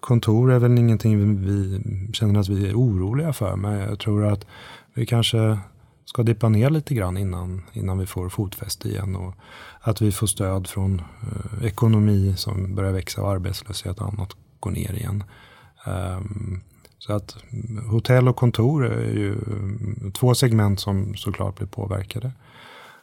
kontor 0.00 0.52
är 0.52 0.58
väl 0.58 0.78
ingenting 0.78 1.18
vi, 1.18 1.46
vi 1.46 1.80
känner 2.12 2.40
att 2.40 2.48
vi 2.48 2.68
är 2.68 2.74
oroliga 2.74 3.32
för. 3.32 3.56
Men 3.56 3.78
jag 3.78 3.98
tror 3.98 4.24
att 4.24 4.46
vi 4.94 5.06
kanske 5.06 5.58
ska 6.04 6.22
dippa 6.22 6.48
ner 6.48 6.70
lite 6.70 6.94
grann 6.94 7.16
innan, 7.16 7.62
innan 7.72 7.98
vi 7.98 8.06
får 8.06 8.28
fotfäste 8.28 8.88
igen. 8.88 9.16
Och 9.16 9.34
att 9.80 10.02
vi 10.02 10.12
får 10.12 10.26
stöd 10.26 10.66
från 10.66 11.00
eh, 11.00 11.66
ekonomi 11.66 12.34
som 12.36 12.74
börjar 12.74 12.92
växa 12.92 13.22
och 13.22 13.30
arbetslöshet 13.30 14.00
och 14.00 14.08
annat 14.08 14.30
går 14.60 14.70
ner 14.70 14.92
igen. 14.92 15.24
Um, 15.86 16.60
så 17.06 17.12
att 17.12 17.36
mm, 17.52 17.88
hotell 17.88 18.28
och 18.28 18.36
kontor 18.36 18.86
är 18.86 19.12
ju 19.12 19.32
mm, 19.32 20.12
två 20.14 20.34
segment 20.34 20.80
som 20.80 21.14
såklart 21.14 21.56
blir 21.56 21.66
påverkade. 21.66 22.32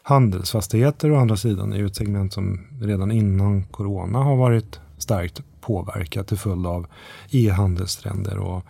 Handelsfastigheter 0.03 1.11
å 1.11 1.15
andra 1.15 1.37
sidan 1.37 1.73
är 1.73 1.77
ju 1.77 1.85
ett 1.85 1.95
segment 1.95 2.33
som 2.33 2.67
redan 2.81 3.11
innan 3.11 3.63
corona 3.63 4.19
har 4.19 4.35
varit 4.35 4.79
starkt 4.97 5.41
påverkat 5.61 6.27
till 6.27 6.37
följd 6.37 6.67
av 6.67 6.87
e-handelstrender 7.31 8.37
och 8.37 8.65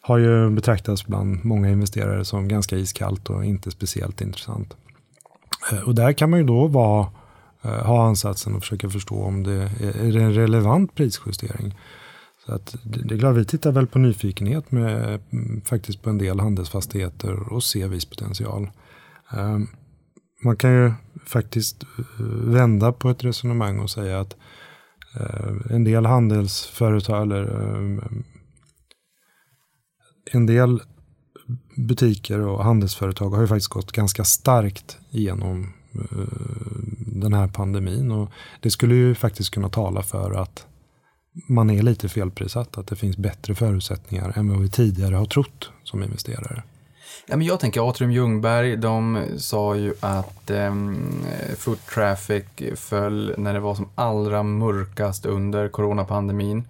har 0.00 0.18
ju 0.18 0.50
betraktats 0.50 1.06
bland 1.06 1.44
många 1.44 1.70
investerare 1.70 2.24
som 2.24 2.48
ganska 2.48 2.76
iskallt 2.76 3.30
och 3.30 3.44
inte 3.44 3.70
speciellt 3.70 4.20
intressant. 4.20 4.76
Eh, 5.72 5.78
och 5.78 5.94
där 5.94 6.12
kan 6.12 6.30
man 6.30 6.38
ju 6.38 6.46
då 6.46 6.66
vara, 6.66 7.06
eh, 7.62 7.86
ha 7.86 8.06
ansatsen 8.06 8.54
och 8.54 8.60
försöka 8.60 8.90
förstå 8.90 9.22
om 9.22 9.42
det 9.42 9.52
är, 9.52 10.06
är 10.06 10.12
det 10.12 10.22
en 10.22 10.34
relevant 10.34 10.94
prisjustering. 10.94 11.74
Så 12.50 12.56
att 12.56 12.76
det 12.82 13.14
är 13.14 13.18
klart, 13.18 13.36
vi 13.36 13.44
tittar 13.44 13.72
väl 13.72 13.86
på 13.86 13.98
nyfikenhet 13.98 14.72
med 14.72 15.20
faktiskt 15.64 16.02
på 16.02 16.10
en 16.10 16.18
del 16.18 16.40
handelsfastigheter 16.40 17.52
och 17.52 17.64
ser 17.64 17.88
viss 17.88 18.04
potential. 18.04 18.70
Um, 19.32 19.68
man 20.44 20.56
kan 20.56 20.72
ju 20.72 20.92
faktiskt 21.26 21.82
eh, 21.82 22.24
vända 22.44 22.92
på 22.92 23.10
ett 23.10 23.24
resonemang 23.24 23.78
och 23.78 23.90
säga 23.90 24.20
att 24.20 24.36
uh, 25.20 25.72
en 25.74 25.84
del 25.84 26.06
handelsföretag 26.06 27.22
eller 27.22 27.42
eh, 27.42 27.98
en 30.32 30.46
del 30.46 30.82
butiker 31.76 32.40
och 32.40 32.64
handelsföretag 32.64 33.30
har 33.30 33.40
ju 33.40 33.48
faktiskt 33.48 33.72
gått 33.72 33.92
ganska 33.92 34.24
starkt 34.24 34.98
igenom 35.10 35.72
uh, 35.94 36.26
den 36.98 37.32
här 37.32 37.48
pandemin 37.48 38.10
och 38.10 38.30
det 38.60 38.70
skulle 38.70 38.94
ju 38.94 39.14
faktiskt 39.14 39.50
kunna 39.50 39.68
tala 39.68 40.02
för 40.02 40.30
att 40.30 40.66
man 41.46 41.70
är 41.70 41.82
lite 41.82 42.08
felprissatt, 42.08 42.78
att 42.78 42.86
det 42.86 42.96
finns 42.96 43.16
bättre 43.16 43.54
förutsättningar 43.54 44.32
än 44.36 44.48
vad 44.48 44.60
vi 44.60 44.68
tidigare 44.68 45.14
har 45.14 45.26
trott 45.26 45.70
som 45.84 46.02
investerare. 46.02 46.62
Ja, 47.26 47.36
men 47.36 47.46
jag 47.46 47.60
tänker 47.60 47.88
Atrium 47.90 48.12
Ljungberg, 48.12 48.76
de 48.76 49.24
sa 49.36 49.76
ju 49.76 49.94
att 50.00 50.50
eh, 50.50 50.74
foot 51.56 51.86
traffic 51.86 52.44
föll 52.76 53.34
när 53.38 53.54
det 53.54 53.60
var 53.60 53.74
som 53.74 53.88
allra 53.94 54.42
mörkast 54.42 55.26
under 55.26 55.68
coronapandemin. 55.68 56.64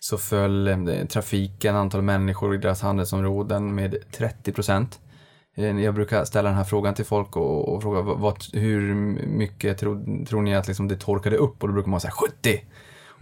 Så 0.00 0.18
föll 0.18 0.68
eh, 0.68 1.06
trafiken, 1.08 1.76
antal 1.76 2.02
människor 2.02 2.54
i 2.54 2.58
deras 2.58 2.82
handelsområden 2.82 3.74
med 3.74 3.96
30 4.12 4.52
procent. 4.52 5.00
Eh, 5.56 5.80
jag 5.80 5.94
brukar 5.94 6.24
ställa 6.24 6.48
den 6.48 6.58
här 6.58 6.64
frågan 6.64 6.94
till 6.94 7.04
folk 7.04 7.36
och, 7.36 7.74
och 7.74 7.82
fråga 7.82 8.00
vad, 8.00 8.36
hur 8.52 8.94
mycket 9.26 9.78
tro, 9.78 10.04
tror 10.28 10.42
ni 10.42 10.54
att 10.54 10.68
liksom 10.68 10.88
det 10.88 10.96
torkade 10.96 11.36
upp? 11.36 11.62
Och 11.62 11.68
då 11.68 11.74
brukar 11.74 11.90
man 11.90 12.00
säga 12.00 12.12
70! 12.12 12.60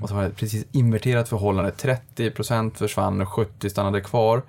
Och 0.00 0.08
så 0.08 0.14
var 0.14 0.22
det 0.22 0.30
precis 0.30 0.66
inverterat 0.72 1.28
förhållande. 1.28 1.70
30 1.70 2.30
procent 2.30 2.78
försvann 2.78 3.20
och 3.20 3.28
70 3.28 3.70
stannade 3.70 4.00
kvar. 4.00 4.42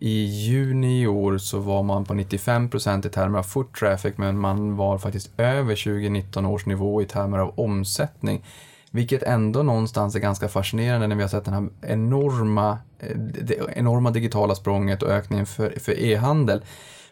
I 0.00 0.24
juni 0.24 1.02
i 1.02 1.06
år 1.06 1.38
så 1.38 1.58
var 1.58 1.82
man 1.82 2.04
på 2.04 2.14
95 2.14 2.70
procent 2.70 3.06
i 3.06 3.08
termer 3.08 3.38
av 3.38 3.42
foot 3.42 3.74
traffic 3.74 4.14
men 4.16 4.38
man 4.38 4.76
var 4.76 4.98
faktiskt 4.98 5.30
över 5.40 5.76
2019 5.76 6.46
års 6.46 6.66
nivå 6.66 7.02
i 7.02 7.06
termer 7.06 7.38
av 7.38 7.58
omsättning. 7.58 8.44
Vilket 8.90 9.22
ändå 9.22 9.62
någonstans 9.62 10.14
är 10.14 10.20
ganska 10.20 10.48
fascinerande 10.48 11.06
när 11.06 11.16
vi 11.16 11.22
har 11.22 11.28
sett 11.28 11.44
den 11.44 11.54
här 11.54 11.68
enorma, 11.82 12.78
eh, 12.98 13.16
det 13.18 13.58
enorma 13.74 14.10
digitala 14.10 14.54
språnget 14.54 15.02
och 15.02 15.10
ökningen 15.10 15.46
för, 15.46 15.70
för 15.80 16.00
e-handel. 16.00 16.64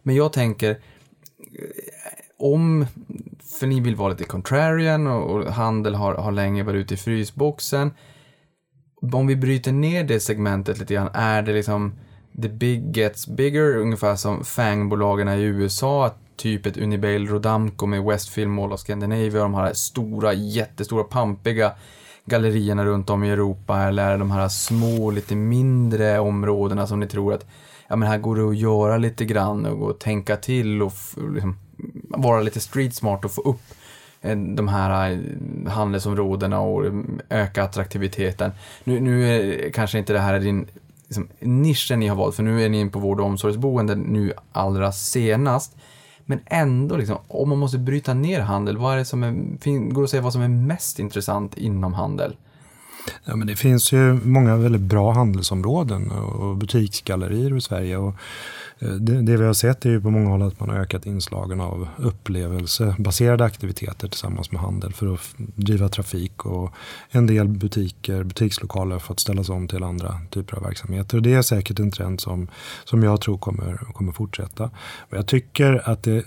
Men 0.02 0.16
jag 0.16 0.32
tänker, 0.32 0.78
om, 2.38 2.86
för 3.58 3.66
ni 3.66 3.80
vill 3.80 3.96
vara 3.96 4.08
lite 4.08 4.24
contrarian 4.24 5.06
och, 5.06 5.30
och 5.30 5.52
handel 5.52 5.94
har, 5.94 6.14
har 6.14 6.32
länge 6.32 6.62
varit 6.62 6.78
ute 6.78 6.94
i 6.94 6.96
frysboxen. 6.96 7.90
Om 9.12 9.26
vi 9.26 9.36
bryter 9.36 9.72
ner 9.72 10.04
det 10.04 10.20
segmentet 10.20 10.78
lite 10.78 10.94
grann, 10.94 11.10
är 11.12 11.42
det 11.42 11.52
liksom 11.52 11.94
the 12.42 12.48
big 12.48 12.96
gets 12.96 13.26
bigger, 13.26 13.76
ungefär 13.76 14.16
som 14.16 14.44
FANG-bolagen 14.44 15.28
i 15.28 15.42
USA, 15.42 16.14
typ 16.36 16.66
ett 16.66 16.76
Unibail 16.76 17.28
Rodamco 17.28 17.86
med 17.86 18.04
Westfield 18.04 18.50
Mall 18.50 18.72
of 18.72 18.80
Scandinavia, 18.80 19.42
de 19.42 19.54
här 19.54 19.72
stora, 19.72 20.32
jättestora, 20.32 21.04
pampiga 21.04 21.72
gallerierna 22.24 22.84
runt 22.84 23.10
om 23.10 23.24
i 23.24 23.30
Europa, 23.30 23.82
eller 23.82 24.06
är 24.06 24.12
det 24.12 24.18
de 24.18 24.30
här 24.30 24.48
små, 24.48 25.10
lite 25.10 25.34
mindre 25.34 26.18
områdena 26.18 26.86
som 26.86 27.00
ni 27.00 27.06
tror 27.06 27.34
att 27.34 27.46
ja 27.88 27.96
men 27.96 28.08
här 28.08 28.18
går 28.18 28.36
det 28.36 28.48
att 28.48 28.56
göra 28.56 28.96
lite 28.96 29.24
grann 29.24 29.66
och 29.66 29.98
tänka 29.98 30.36
till 30.36 30.82
och 30.82 30.92
liksom, 31.34 31.56
vara 32.08 32.40
lite 32.40 32.60
street 32.60 32.94
smart 32.94 33.24
och 33.24 33.32
få 33.32 33.40
upp 33.40 33.62
eh, 34.22 34.36
de 34.36 34.68
här 34.68 35.12
eh, 35.12 35.72
handelsområdena 35.72 36.60
och 36.60 36.86
eh, 36.86 36.92
öka 37.30 37.62
attraktiviteten. 37.62 38.50
Nu, 38.84 39.00
nu 39.00 39.28
är 39.28 39.70
kanske 39.70 39.98
inte 39.98 40.12
det 40.12 40.18
här 40.18 40.34
är 40.34 40.40
din 40.40 40.66
liksom, 41.06 41.28
nischen 41.40 42.00
ni 42.00 42.06
har 42.06 42.16
valt, 42.16 42.36
för 42.36 42.42
nu 42.42 42.64
är 42.64 42.68
ni 42.68 42.80
in 42.80 42.90
på 42.90 42.98
vård 42.98 43.20
och 43.20 43.26
omsorgsboende 43.26 43.94
nu 43.94 44.32
allra 44.52 44.92
senast. 44.92 45.76
Men 46.24 46.40
ändå, 46.46 46.96
liksom, 46.96 47.18
om 47.28 47.48
man 47.48 47.58
måste 47.58 47.78
bryta 47.78 48.14
ner 48.14 48.40
handel, 48.40 48.76
vad 48.76 48.92
är 48.92 48.96
det 48.96 49.04
som 49.04 49.22
är, 49.22 49.32
går 49.90 50.02
det 50.02 50.04
att 50.04 50.10
säga 50.10 50.22
vad 50.22 50.32
som 50.32 50.42
är 50.42 50.48
mest 50.48 50.98
intressant 50.98 51.56
inom 51.56 51.94
handel? 51.94 52.36
Ja, 53.24 53.36
men 53.36 53.46
det 53.46 53.56
finns 53.56 53.92
ju 53.92 54.12
många 54.24 54.56
väldigt 54.56 54.80
bra 54.80 55.12
handelsområden 55.12 56.10
och 56.10 56.56
butiksgallerier 56.56 57.56
i 57.56 57.60
Sverige. 57.60 57.96
Och 57.96 58.14
eh, 58.78 58.88
det, 58.88 59.22
det, 59.22 59.36
vi 59.36 59.44
har 59.44 59.52
sett 59.52 59.84
är 59.84 59.90
ju 59.90 60.00
på 60.00 60.10
många 60.10 60.30
håll 60.30 60.42
att 60.42 60.60
man 60.60 60.68
har 60.68 60.76
ökat 60.76 61.06
inslagen 61.06 61.60
av 61.60 61.88
upplevelsebaserade 61.96 63.44
aktiviteter 63.44 64.08
tillsammans 64.08 64.52
med 64.52 64.60
handel 64.60 64.92
för 64.92 65.14
att 65.14 65.20
driva 65.36 65.88
trafik 65.88 66.46
och 66.46 66.72
en 67.10 67.26
del 67.26 67.48
butiker, 67.48 68.24
butikslokaler 68.24 68.92
har 68.92 69.00
fått 69.00 69.20
ställas 69.20 69.48
om 69.48 69.68
till 69.68 69.82
andra 69.82 70.20
typer 70.30 70.56
av 70.56 70.62
verksamheter. 70.62 71.16
Och 71.16 71.22
det 71.22 71.34
är 71.34 71.42
säkert 71.42 71.78
en 71.78 71.90
trend 71.90 72.20
som, 72.20 72.48
som 72.84 73.02
jag 73.02 73.20
tror 73.20 73.38
kommer, 73.38 73.76
kommer 73.92 74.12
fortsätta. 74.12 74.70
Men 75.08 75.16
jag 75.16 75.26
tycker 75.26 75.90
att 75.90 76.02
det, 76.02 76.24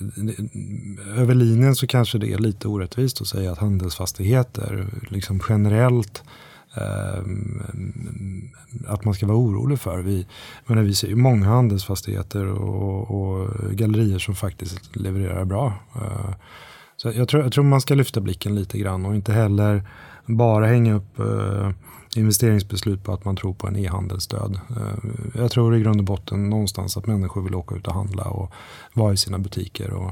över 1.18 1.36
linjen 1.36 1.76
så 1.76 1.88
kanske 1.88 2.18
det 2.18 2.34
är 2.34 2.38
lite 2.38 2.68
orättvist 2.68 3.22
att 3.22 3.28
säga 3.28 3.52
att 3.52 3.58
handelsfastigheter 3.58 4.88
liksom 5.10 5.42
generellt 5.50 6.24
Eh, 6.80 7.24
att 8.88 9.06
man 9.06 9.14
ska 9.14 9.26
vara 9.26 9.38
orolig 9.38 9.80
för. 9.80 10.00
Vi, 10.00 10.28
menar, 10.66 10.82
vi 10.82 10.94
ser 10.94 11.08
ju 11.08 11.16
många 11.16 11.46
handelsfastigheter 11.46 12.46
och, 12.46 13.12
och 13.12 13.50
gallerier 13.72 14.20
som 14.20 14.36
faktiskt 14.36 14.96
levererar 14.96 15.46
bra. 15.46 15.74
Eh, 15.96 16.34
så 16.98 17.12
jag 17.16 17.28
tror, 17.28 17.44
jag 17.44 17.52
tror 17.52 17.64
man 17.64 17.82
ska 17.82 17.94
lyfta 17.94 18.22
blicken 18.22 18.56
lite 18.56 18.78
grann 18.78 19.06
och 19.06 19.16
inte 19.16 19.34
heller 19.34 19.84
bara 20.26 20.66
hänga 20.66 20.94
upp 20.94 21.20
eh, 21.20 21.70
investeringsbeslut 22.16 23.04
på 23.04 23.14
att 23.14 23.26
man 23.26 23.36
tror 23.36 23.54
på 23.54 23.68
en 23.68 23.76
e-handelsstöd. 23.76 24.60
Eh, 24.70 25.10
jag 25.42 25.52
tror 25.52 25.76
i 25.76 25.80
grund 25.80 26.00
och 26.00 26.06
botten 26.06 26.50
någonstans 26.50 26.98
att 26.98 27.08
människor 27.08 27.42
vill 27.42 27.56
åka 27.56 27.76
ut 27.76 27.88
och 27.88 27.94
handla 27.94 28.24
och 28.24 28.52
vara 28.94 29.14
i 29.14 29.18
sina 29.18 29.40
butiker. 29.40 29.94
Och 29.94 30.12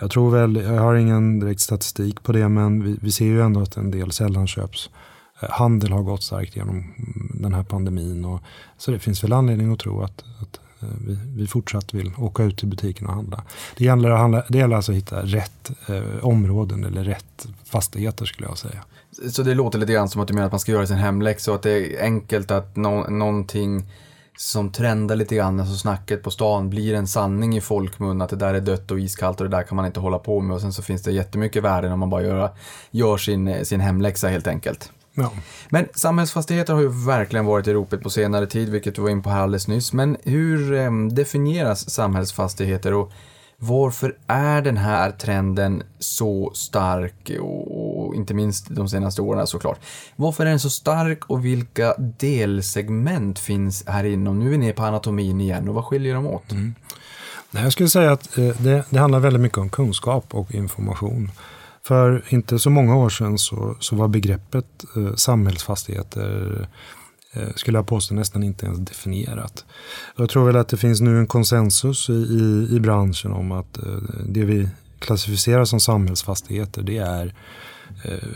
jag 0.00 0.10
tror 0.10 0.30
väl, 0.30 0.56
jag 0.56 0.80
har 0.80 0.94
ingen 0.94 1.40
direkt 1.40 1.60
statistik 1.60 2.22
på 2.22 2.32
det, 2.32 2.48
men 2.48 2.84
vi, 2.84 2.98
vi 3.00 3.12
ser 3.12 3.24
ju 3.24 3.42
ändå 3.42 3.60
att 3.60 3.76
en 3.76 3.90
del 3.90 4.12
sällan 4.12 4.46
köps. 4.46 4.90
Eh, 5.42 5.50
handel 5.50 5.92
har 5.92 6.02
gått 6.02 6.22
starkt 6.22 6.56
genom 6.56 6.94
den 7.34 7.54
här 7.54 7.62
pandemin. 7.62 8.24
Och, 8.24 8.40
så 8.78 8.90
det 8.90 8.98
finns 8.98 9.24
väl 9.24 9.32
anledning 9.32 9.72
att 9.72 9.78
tro 9.78 10.02
att, 10.02 10.24
att 10.40 10.60
eh, 10.82 10.88
vi, 11.06 11.18
vi 11.36 11.46
fortsatt 11.46 11.94
vill 11.94 12.12
åka 12.18 12.42
ut 12.42 12.58
till 12.58 12.68
butiken 12.68 13.06
och 13.06 13.14
handla. 13.14 13.44
Det 13.76 13.84
gäller, 13.84 14.10
att 14.10 14.18
handla, 14.18 14.44
det 14.48 14.58
gäller 14.58 14.76
alltså 14.76 14.92
att 14.92 14.98
hitta 14.98 15.22
rätt 15.22 15.70
eh, 15.86 16.24
områden 16.24 16.84
eller 16.84 17.04
rätt 17.04 17.46
fastigheter 17.64 18.24
skulle 18.24 18.48
jag 18.48 18.58
säga. 18.58 18.84
Så 19.30 19.42
det 19.42 19.54
låter 19.54 19.78
lite 19.78 19.92
grann 19.92 20.08
som 20.08 20.20
att 20.20 20.28
du 20.28 20.34
menar 20.34 20.46
att 20.46 20.52
man 20.52 20.60
ska 20.60 20.72
göra 20.72 20.86
sin 20.86 20.96
hemläxa 20.96 21.50
och 21.50 21.54
att 21.54 21.62
det 21.62 21.96
är 21.96 22.02
enkelt 22.02 22.50
att 22.50 22.76
no 22.76 23.10
någonting 23.10 23.84
som 24.36 24.70
trendar 24.70 25.16
lite 25.16 25.34
grann, 25.34 25.60
alltså 25.60 25.76
snacket 25.76 26.22
på 26.22 26.30
stan 26.30 26.70
blir 26.70 26.94
en 26.94 27.06
sanning 27.06 27.56
i 27.56 27.60
folkmun 27.60 28.22
att 28.22 28.30
det 28.30 28.36
där 28.36 28.54
är 28.54 28.60
dött 28.60 28.90
och 28.90 29.00
iskallt 29.00 29.40
och 29.40 29.50
det 29.50 29.56
där 29.56 29.62
kan 29.62 29.76
man 29.76 29.86
inte 29.86 30.00
hålla 30.00 30.18
på 30.18 30.40
med 30.40 30.54
och 30.54 30.60
sen 30.60 30.72
så 30.72 30.82
finns 30.82 31.02
det 31.02 31.12
jättemycket 31.12 31.62
värden 31.62 31.92
om 31.92 32.00
man 32.00 32.10
bara 32.10 32.22
gör, 32.22 32.50
gör 32.90 33.16
sin, 33.16 33.66
sin 33.66 33.80
hemläxa 33.80 34.28
helt 34.28 34.46
enkelt. 34.46 34.92
Ja. 35.14 35.32
Men 35.68 35.88
samhällsfastigheter 35.94 36.74
har 36.74 36.80
ju 36.80 37.06
verkligen 37.06 37.46
varit 37.46 37.66
i 37.66 37.72
ropet 37.72 38.02
på 38.02 38.10
senare 38.10 38.46
tid, 38.46 38.68
vilket 38.68 38.94
du 38.94 39.02
var 39.02 39.10
in 39.10 39.22
på 39.22 39.30
här 39.30 39.40
alldeles 39.40 39.68
nyss. 39.68 39.92
Men 39.92 40.16
hur 40.24 40.72
eh, 40.72 40.92
definieras 41.10 41.90
samhällsfastigheter 41.90 42.94
och 42.94 43.12
varför 43.64 44.16
är 44.26 44.62
den 44.62 44.76
här 44.76 45.10
trenden 45.10 45.82
så 45.98 46.50
stark 46.54 47.30
och, 47.40 48.14
inte 48.14 48.34
minst 48.34 48.66
de 48.68 48.88
senaste 48.88 49.22
åren 49.22 49.46
såklart. 49.46 49.80
Varför 50.16 50.46
är 50.46 50.50
den 50.50 50.60
så 50.60 50.70
stark 50.70 51.30
och 51.30 51.44
vilka 51.44 51.94
delsegment 51.98 53.38
finns 53.38 53.84
här 53.86 54.04
inom? 54.04 54.38
Nu 54.38 54.46
är 54.46 54.50
vi 54.50 54.58
nere 54.58 54.72
på 54.72 54.82
anatomin 54.82 55.40
igen 55.40 55.68
och 55.68 55.74
vad 55.74 55.84
skiljer 55.84 56.14
de 56.14 56.26
åt? 56.26 56.52
Mm. 56.52 56.74
Jag 57.50 57.72
skulle 57.72 57.88
säga 57.88 58.12
att 58.12 58.38
eh, 58.38 58.48
det, 58.48 58.84
det 58.90 58.98
handlar 58.98 59.18
väldigt 59.18 59.42
mycket 59.42 59.58
om 59.58 59.70
kunskap 59.70 60.34
och 60.34 60.54
information. 60.54 61.30
För 61.84 62.24
inte 62.28 62.58
så 62.58 62.70
många 62.70 62.96
år 62.96 63.08
sedan 63.08 63.38
så, 63.38 63.76
så 63.80 63.96
var 63.96 64.08
begreppet 64.08 64.84
eh, 64.96 65.14
samhällsfastigheter 65.14 66.68
eh, 67.32 67.48
skulle 67.54 67.78
jag 67.78 67.86
påstå 67.86 68.14
nästan 68.14 68.42
inte 68.42 68.66
ens 68.66 68.78
definierat. 68.78 69.64
Jag 70.16 70.30
tror 70.30 70.46
väl 70.46 70.56
att 70.56 70.68
det 70.68 70.76
finns 70.76 71.00
nu 71.00 71.18
en 71.18 71.26
konsensus 71.26 72.10
i, 72.10 72.12
i, 72.12 72.68
i 72.76 72.80
branschen 72.80 73.32
om 73.32 73.52
att 73.52 73.78
eh, 73.78 73.96
det 74.26 74.44
vi 74.44 74.68
klassificerar 74.98 75.64
som 75.64 75.80
samhällsfastigheter 75.80 76.82
det 76.82 76.98
är 76.98 77.34
eh, 78.04 78.28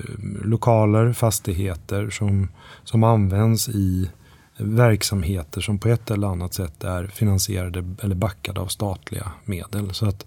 lokaler, 0.44 1.12
fastigheter 1.12 2.10
som, 2.10 2.48
som 2.84 3.04
används 3.04 3.68
i 3.68 4.10
verksamheter 4.58 5.60
som 5.60 5.78
på 5.78 5.88
ett 5.88 6.10
eller 6.10 6.26
annat 6.26 6.54
sätt 6.54 6.84
är 6.84 7.06
finansierade 7.06 7.94
eller 8.02 8.14
backade 8.14 8.60
av 8.60 8.66
statliga 8.66 9.32
medel. 9.44 9.94
Så 9.94 10.06
att 10.06 10.26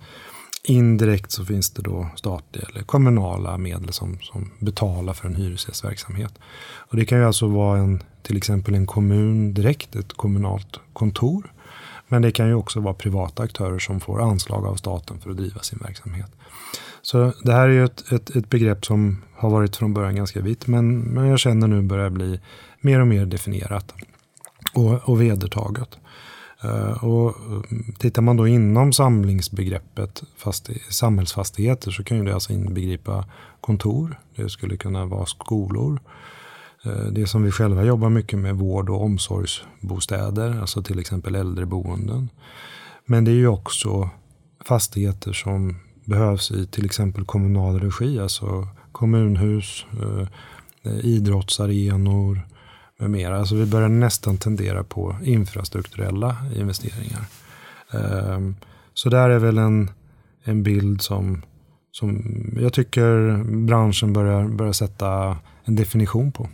Indirekt 0.64 1.32
så 1.32 1.46
finns 1.46 1.70
det 1.70 1.82
då 1.82 2.08
statliga 2.16 2.66
eller 2.70 2.84
kommunala 2.84 3.58
medel 3.58 3.94
som, 3.94 4.18
som 4.22 4.52
betalar 4.60 5.14
för 5.14 5.28
en 5.28 5.36
hyresgästverksamhet. 5.36 6.34
Och 6.76 6.98
det 6.98 7.06
kan 7.06 7.18
ju 7.18 7.26
alltså 7.26 7.48
vara 7.48 7.80
en, 7.80 8.04
till 8.22 8.38
exempel 8.38 8.76
en 8.76 8.86
kommun 8.86 9.54
direkt, 9.54 9.96
ett 9.96 10.14
kommunalt 10.14 10.80
kontor. 10.94 11.54
Men 12.08 12.22
det 12.22 12.32
kan 12.32 12.48
ju 12.48 12.54
också 12.54 12.80
vara 12.80 12.94
privata 12.94 13.44
aktörer 13.44 13.80
som 13.80 14.00
får 14.00 14.22
anslag 14.22 14.66
av 14.66 14.76
staten 14.76 15.20
för 15.20 15.30
att 15.30 15.38
driva 15.38 15.60
sin 15.60 15.80
verksamhet. 15.80 16.32
Så 17.02 17.34
det 17.44 17.54
här 17.54 17.68
är 17.68 17.74
ju 17.74 17.86
ett, 17.86 18.12
ett, 18.12 18.36
ett 18.36 18.50
begrepp 18.50 18.86
som 18.86 19.22
har 19.34 19.50
varit 19.50 19.76
från 19.76 19.94
början 19.94 20.16
ganska 20.16 20.42
vitt 20.42 20.68
men, 20.68 21.00
men 21.00 21.28
jag 21.28 21.40
känner 21.40 21.68
nu 21.68 21.82
börjar 21.82 22.10
bli 22.10 22.40
mer 22.82 23.00
och 23.00 23.08
mer 23.08 23.26
definierat 23.26 23.94
och, 24.74 25.10
och 25.10 25.22
vedertaget. 25.22 25.98
Eh, 26.64 27.04
och 27.04 27.28
eh, 27.30 27.62
tittar 27.98 28.22
man 28.22 28.38
då 28.38 28.48
inom 28.48 28.94
samlingsbegreppet 28.94 30.24
samhällsfastigheter 30.90 31.92
så 31.92 32.04
kan 32.04 32.18
ju 32.18 32.24
det 32.24 32.34
alltså 32.34 32.54
inbegripa 32.54 33.26
kontor, 33.62 34.20
det 34.36 34.50
skulle 34.50 34.78
kunna 34.78 35.06
vara 35.06 35.26
skolor, 35.26 36.00
eh, 36.86 37.06
det 37.12 37.28
som 37.28 37.44
vi 37.44 37.52
själva 37.52 37.84
jobbar 37.84 38.10
mycket 38.10 38.40
med, 38.40 38.56
vård 38.56 38.90
och 38.90 39.04
omsorgsbostäder, 39.04 40.60
alltså 40.62 40.84
till 40.84 41.00
exempel 41.00 41.36
äldreboenden. 41.36 42.30
Men 43.06 43.26
det 43.26 43.32
är 43.32 43.36
ju 43.36 43.48
också 43.48 44.10
fastigheter 44.66 45.34
som 45.34 45.76
behövs 46.06 46.52
i 46.52 46.68
till 46.68 46.86
exempel 46.86 47.26
kommunal 47.26 47.80
regi, 47.80 48.20
alltså 48.20 48.68
kommunhus, 48.92 49.86
idrottsarenor, 51.04 52.49
med 53.00 53.10
mera. 53.10 53.40
Alltså 53.40 53.56
vi 53.56 53.66
börjar 53.66 53.90
nästan 53.90 54.38
tendera 54.38 54.84
på 54.84 55.16
infrastrukturella 55.24 56.38
investeringar. 56.56 57.26
Ehm, 57.92 58.56
så 58.94 59.10
där 59.10 59.30
är 59.30 59.40
väl 59.40 59.58
en, 59.58 59.90
en 60.44 60.64
bild 60.64 61.02
som, 61.02 61.42
som 61.92 62.24
jag 62.62 62.74
tycker 62.74 63.44
branschen 63.44 64.14
börjar, 64.14 64.48
börjar 64.48 64.74
sätta 64.74 65.38
en 65.64 65.76
definition 65.76 66.32
på. 66.32 66.50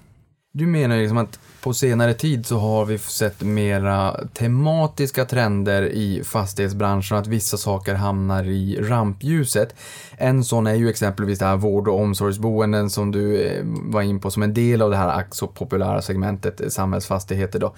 Du 0.57 0.67
menar 0.67 0.97
liksom 0.97 1.17
att 1.17 1.39
på 1.61 1.73
senare 1.73 2.13
tid 2.13 2.45
så 2.45 2.57
har 2.57 2.85
vi 2.85 2.97
sett 2.97 3.41
mera 3.41 4.27
tematiska 4.33 5.25
trender 5.25 5.83
i 5.83 6.23
fastighetsbranschen, 6.23 7.17
att 7.17 7.27
vissa 7.27 7.57
saker 7.57 7.95
hamnar 7.95 8.43
i 8.43 8.77
rampljuset. 8.81 9.75
En 10.17 10.43
sån 10.43 10.67
är 10.67 10.73
ju 10.73 10.89
exempelvis 10.89 11.39
det 11.39 11.45
här 11.45 11.57
vård 11.57 11.87
och 11.87 11.99
omsorgsboenden 11.99 12.89
som 12.89 13.11
du 13.11 13.41
eh, 13.41 13.63
var 13.65 14.01
in 14.01 14.19
på 14.19 14.31
som 14.31 14.43
en 14.43 14.53
del 14.53 14.81
av 14.81 14.89
det 14.89 14.97
här 14.97 15.19
ack 15.19 15.35
så 15.35 15.47
populära 15.47 16.01
segmentet 16.01 16.61
eh, 16.61 16.67
samhällsfastigheter 16.67 17.59
då. 17.59 17.75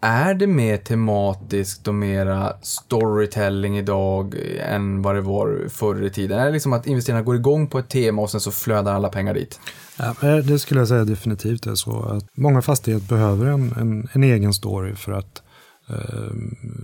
Är 0.00 0.34
det 0.34 0.46
mer 0.46 0.76
tematiskt 0.76 1.88
och 1.88 1.94
mera 1.94 2.52
storytelling 2.62 3.78
idag 3.78 4.34
eh, 4.34 4.74
än 4.74 5.02
vad 5.02 5.14
det 5.14 5.20
var 5.20 5.68
förr 5.68 6.04
i 6.04 6.10
tiden? 6.10 6.38
Är 6.38 6.46
det 6.46 6.52
liksom 6.52 6.72
att 6.72 6.86
investerarna 6.86 7.22
går 7.22 7.36
igång 7.36 7.66
på 7.66 7.78
ett 7.78 7.88
tema 7.88 8.22
och 8.22 8.30
sen 8.30 8.40
så 8.40 8.50
flödar 8.50 8.94
alla 8.94 9.08
pengar 9.08 9.34
dit? 9.34 9.60
Ja, 10.02 10.42
det 10.42 10.58
skulle 10.58 10.80
jag 10.80 10.88
säga 10.88 11.04
definitivt 11.04 11.66
är 11.66 11.74
så. 11.74 12.02
att 12.02 12.24
Många 12.34 12.62
fastigheter 12.62 13.08
behöver 13.08 13.46
en, 13.46 13.72
en, 13.76 14.08
en 14.12 14.24
egen 14.24 14.54
story 14.54 14.94
för 14.94 15.12
att 15.12 15.42
eh, 15.88 16.32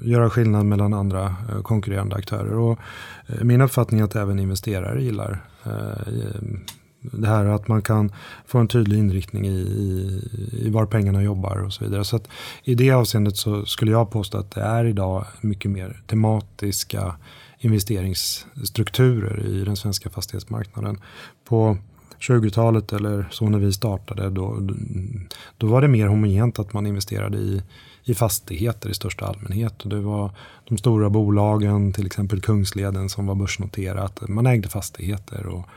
göra 0.03 0.31
skillnad 0.31 0.67
mellan 0.67 0.95
andra 0.95 1.25
eh, 1.25 1.63
konkurrerande 1.63 2.17
aktörer. 2.17 2.59
Och, 2.59 2.79
eh, 3.27 3.45
min 3.45 3.61
uppfattning 3.61 4.01
är 4.01 4.05
att 4.05 4.17
även 4.17 4.39
investerare 4.39 5.03
gillar 5.03 5.45
eh, 5.65 6.43
det 7.13 7.29
här 7.29 7.45
att 7.45 7.69
man 7.69 7.83
kan 7.83 8.13
få 8.47 8.59
en 8.59 8.69
tydlig 8.69 8.99
inriktning 8.99 9.47
i, 9.47 9.61
i, 9.61 10.23
i 10.67 10.71
var 10.71 10.87
pengarna 10.87 11.23
jobbar 11.23 11.57
och 11.57 11.73
så 11.73 11.85
vidare. 11.85 12.05
Så 12.05 12.17
att 12.17 12.29
i 12.65 12.75
det 12.75 12.91
avseendet 12.91 13.37
så 13.37 13.65
skulle 13.65 13.91
jag 13.91 14.11
påstå 14.11 14.39
att 14.39 14.51
det 14.51 14.61
är 14.61 14.85
idag 14.85 15.25
mycket 15.41 15.71
mer 15.71 16.03
tematiska 16.07 17.17
investeringsstrukturer 17.59 19.47
i 19.47 19.65
den 19.65 19.77
svenska 19.77 20.11
fastighetsmarknaden. 20.11 21.01
På 21.45 21.77
20-talet 22.21 22.93
eller 22.93 23.29
så 23.31 23.49
när 23.49 23.59
vi 23.59 23.73
startade, 23.73 24.31
då, 24.31 24.59
då 25.57 25.67
var 25.67 25.83
det 25.83 25.89
mer 25.89 26.07
homogent 26.07 26.59
att 26.59 26.73
man 26.73 26.87
investerade 26.87 27.39
i, 27.39 27.63
i 28.05 28.15
fastigheter 28.15 28.91
i 28.91 28.95
största 28.95 29.27
allmänhet. 29.27 29.83
Och 29.83 29.89
det 29.89 30.01
var 30.01 30.31
de 30.69 30.79
stora 30.79 31.11
bolagen, 31.11 31.93
till 31.93 32.07
exempel 32.07 32.41
Kungsleden 32.41 33.09
som 33.09 33.27
var 33.27 33.35
börsnoterat. 33.35 34.29
Man 34.29 34.47
ägde 34.47 34.69
fastigheter. 34.69 35.47
Och, 35.47 35.69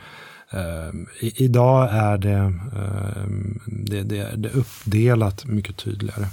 eh, 0.49 0.89
i, 1.19 1.43
idag 1.43 1.89
är 1.91 2.17
det, 2.17 2.53
eh, 2.75 3.23
det, 3.65 4.03
det, 4.03 4.33
det 4.35 4.49
uppdelat 4.49 5.45
mycket 5.45 5.77
tydligare. 5.77 6.25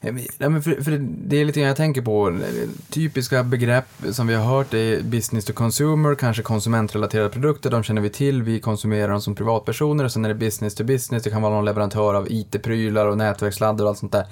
Nej, 0.00 0.28
men 0.38 0.62
för, 0.62 0.82
för 0.82 0.98
det 1.00 1.36
är 1.36 1.44
lite 1.44 1.60
grann 1.60 1.68
jag 1.68 1.76
tänker 1.76 2.02
på. 2.02 2.38
Typiska 2.90 3.42
begrepp 3.42 3.86
som 4.10 4.26
vi 4.26 4.34
har 4.34 4.44
hört 4.44 4.74
är 4.74 5.02
business 5.02 5.44
to 5.44 5.52
consumer, 5.52 6.14
kanske 6.14 6.42
konsumentrelaterade 6.42 7.30
produkter, 7.30 7.70
de 7.70 7.82
känner 7.82 8.02
vi 8.02 8.10
till, 8.10 8.42
vi 8.42 8.60
konsumerar 8.60 9.08
dem 9.08 9.20
som 9.20 9.34
privatpersoner. 9.34 10.04
Och 10.04 10.12
sen 10.12 10.24
är 10.24 10.28
det 10.28 10.34
business 10.34 10.74
to 10.74 10.84
business, 10.84 11.22
det 11.22 11.30
kan 11.30 11.42
vara 11.42 11.54
någon 11.54 11.64
leverantör 11.64 12.14
av 12.14 12.26
IT-prylar 12.30 13.06
och 13.06 13.18
nätverksladdar 13.18 13.84
och 13.84 13.88
allt 13.88 13.98
sånt 13.98 14.12
där. 14.12 14.26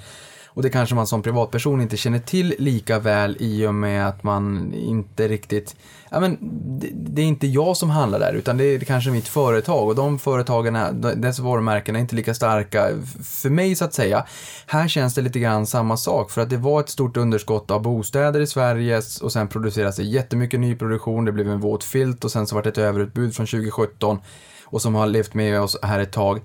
Och 0.57 0.63
det 0.63 0.69
kanske 0.69 0.95
man 0.95 1.07
som 1.07 1.21
privatperson 1.21 1.81
inte 1.81 1.97
känner 1.97 2.19
till 2.19 2.55
lika 2.59 2.99
väl 2.99 3.37
i 3.39 3.67
och 3.67 3.73
med 3.73 4.07
att 4.07 4.23
man 4.23 4.73
inte 4.73 5.27
riktigt, 5.27 5.75
ja 6.09 6.19
men 6.19 6.37
det, 6.79 6.89
det 6.93 7.21
är 7.21 7.25
inte 7.25 7.47
jag 7.47 7.77
som 7.77 7.89
handlar 7.89 8.19
där 8.19 8.33
utan 8.33 8.57
det 8.57 8.63
är 8.63 8.79
kanske 8.79 9.11
mitt 9.11 9.27
företag 9.27 9.87
och 9.87 9.95
de 9.95 10.19
företagen, 10.19 11.01
dess 11.01 11.39
varumärken 11.39 11.95
är 11.95 11.99
inte 11.99 12.15
lika 12.15 12.33
starka 12.33 12.89
för 13.23 13.49
mig 13.49 13.75
så 13.75 13.85
att 13.85 13.93
säga. 13.93 14.25
Här 14.67 14.87
känns 14.87 15.15
det 15.15 15.21
lite 15.21 15.39
grann 15.39 15.67
samma 15.67 15.97
sak 15.97 16.31
för 16.31 16.41
att 16.41 16.49
det 16.49 16.57
var 16.57 16.79
ett 16.79 16.89
stort 16.89 17.17
underskott 17.17 17.71
av 17.71 17.81
bostäder 17.81 18.39
i 18.39 18.47
Sverige 18.47 19.01
och 19.21 19.31
sen 19.31 19.47
produceras 19.47 19.95
det 19.95 20.03
jättemycket 20.03 20.59
nyproduktion, 20.59 21.25
det 21.25 21.31
blev 21.31 21.49
en 21.49 21.59
våt 21.59 21.83
filt 21.83 22.23
och 22.23 22.31
sen 22.31 22.47
så 22.47 22.55
vart 22.55 22.63
det 22.63 22.69
ett 22.69 22.77
överutbud 22.77 23.35
från 23.35 23.45
2017 23.45 24.19
och 24.63 24.81
som 24.81 24.95
har 24.95 25.07
levt 25.07 25.33
med 25.33 25.61
oss 25.61 25.77
här 25.81 25.99
ett 25.99 26.11
tag. 26.11 26.41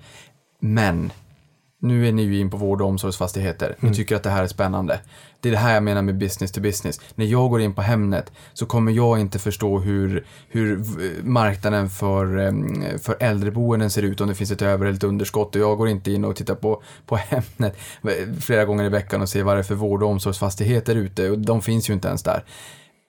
Men 0.61 1.13
nu 1.83 2.09
är 2.09 2.13
ni 2.13 2.23
ju 2.23 2.39
in 2.39 2.51
på 2.51 2.57
vård 2.57 2.83
och 2.83 2.89
omsorgsfastigheter. 2.89 3.77
Ni 3.79 3.87
mm. 3.87 3.95
tycker 3.95 4.17
att 4.17 4.23
det 4.23 4.31
här 4.31 4.43
är 4.43 4.47
spännande. 4.47 5.01
Det 5.41 5.49
är 5.49 5.53
det 5.53 5.59
här 5.59 5.75
jag 5.75 5.83
menar 5.83 6.03
med 6.03 6.19
business 6.19 6.53
to 6.53 6.61
business. 6.61 7.01
När 7.15 7.27
jag 7.27 7.51
går 7.51 7.61
in 7.61 7.75
på 7.75 7.83
Hemnet 7.83 8.33
så 8.53 8.67
kommer 8.67 8.93
jag 8.93 9.21
inte 9.21 9.39
förstå 9.39 9.79
hur, 9.79 10.27
hur 10.49 10.85
marknaden 11.23 11.91
för, 11.91 12.99
för 12.99 13.17
äldreboenden 13.21 13.91
ser 13.91 14.03
ut 14.03 14.21
om 14.21 14.29
det 14.29 14.35
finns 14.35 14.51
ett 14.51 14.63
över 14.63 14.87
eller 14.87 14.97
ett 14.97 15.05
underskott. 15.05 15.55
Och 15.55 15.61
jag 15.61 15.79
går 15.79 15.89
inte 15.89 16.13
in 16.13 16.25
och 16.25 16.37
tittar 16.37 16.55
på, 16.55 16.83
på 17.07 17.17
Hemnet 17.17 17.77
flera 18.41 18.65
gånger 18.65 18.85
i 18.85 18.89
veckan 18.89 19.23
och 19.23 19.29
ser 19.29 19.43
vad 19.43 19.57
det 19.57 19.61
är 19.61 19.63
för 19.63 19.75
vård 19.75 20.03
och 20.03 20.09
omsorgsfastigheter 20.09 20.97
ute. 20.97 21.31
Och 21.31 21.39
de 21.39 21.63
finns 21.63 21.91
ju 21.91 21.95
inte 21.95 22.09
ens 22.09 22.23
där. 22.23 22.45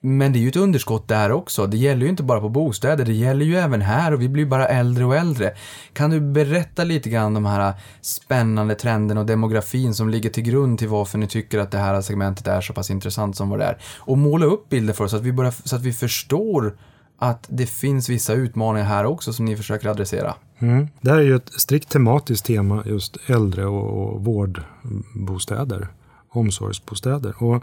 Men 0.06 0.32
det 0.32 0.38
är 0.38 0.40
ju 0.40 0.48
ett 0.48 0.56
underskott 0.56 1.08
där 1.08 1.32
också. 1.32 1.66
Det 1.66 1.76
gäller 1.76 2.02
ju 2.02 2.08
inte 2.08 2.22
bara 2.22 2.40
på 2.40 2.48
bostäder, 2.48 3.04
det 3.04 3.12
gäller 3.12 3.46
ju 3.46 3.56
även 3.56 3.82
här 3.82 4.12
och 4.12 4.22
vi 4.22 4.28
blir 4.28 4.46
bara 4.46 4.68
äldre 4.68 5.04
och 5.04 5.16
äldre. 5.16 5.54
Kan 5.92 6.10
du 6.10 6.20
berätta 6.20 6.84
lite 6.84 7.10
grann 7.10 7.26
om 7.26 7.34
de 7.34 7.46
här 7.46 7.74
spännande 8.00 8.74
trenderna 8.74 9.20
och 9.20 9.26
demografin 9.26 9.94
som 9.94 10.08
ligger 10.08 10.30
till 10.30 10.42
grund 10.42 10.78
till 10.78 10.88
varför 10.88 11.18
ni 11.18 11.26
tycker 11.26 11.58
att 11.58 11.70
det 11.70 11.78
här 11.78 12.00
segmentet 12.00 12.46
är 12.46 12.60
så 12.60 12.72
pass 12.72 12.90
intressant 12.90 13.36
som 13.36 13.50
vad 13.50 13.58
det 13.58 13.64
är? 13.64 13.78
Och 13.98 14.18
måla 14.18 14.46
upp 14.46 14.68
bilder 14.68 14.94
för 14.94 15.04
oss 15.04 15.10
så 15.10 15.16
att 15.16 15.22
vi, 15.22 15.32
börjar, 15.32 15.54
så 15.64 15.76
att 15.76 15.82
vi 15.82 15.92
förstår 15.92 16.76
att 17.18 17.46
det 17.48 17.66
finns 17.66 18.08
vissa 18.08 18.32
utmaningar 18.32 18.86
här 18.86 19.04
också 19.04 19.32
som 19.32 19.44
ni 19.44 19.56
försöker 19.56 19.88
adressera. 19.88 20.34
Mm. 20.58 20.88
Det 21.00 21.10
här 21.10 21.18
är 21.18 21.22
ju 21.22 21.36
ett 21.36 21.52
strikt 21.52 21.88
tematiskt 21.88 22.46
tema, 22.46 22.82
just 22.86 23.16
äldre 23.26 23.66
och, 23.66 24.14
och 24.14 24.24
vårdbostäder 24.24 25.88
omsorgsbostäder. 26.36 27.34
Och 27.42 27.54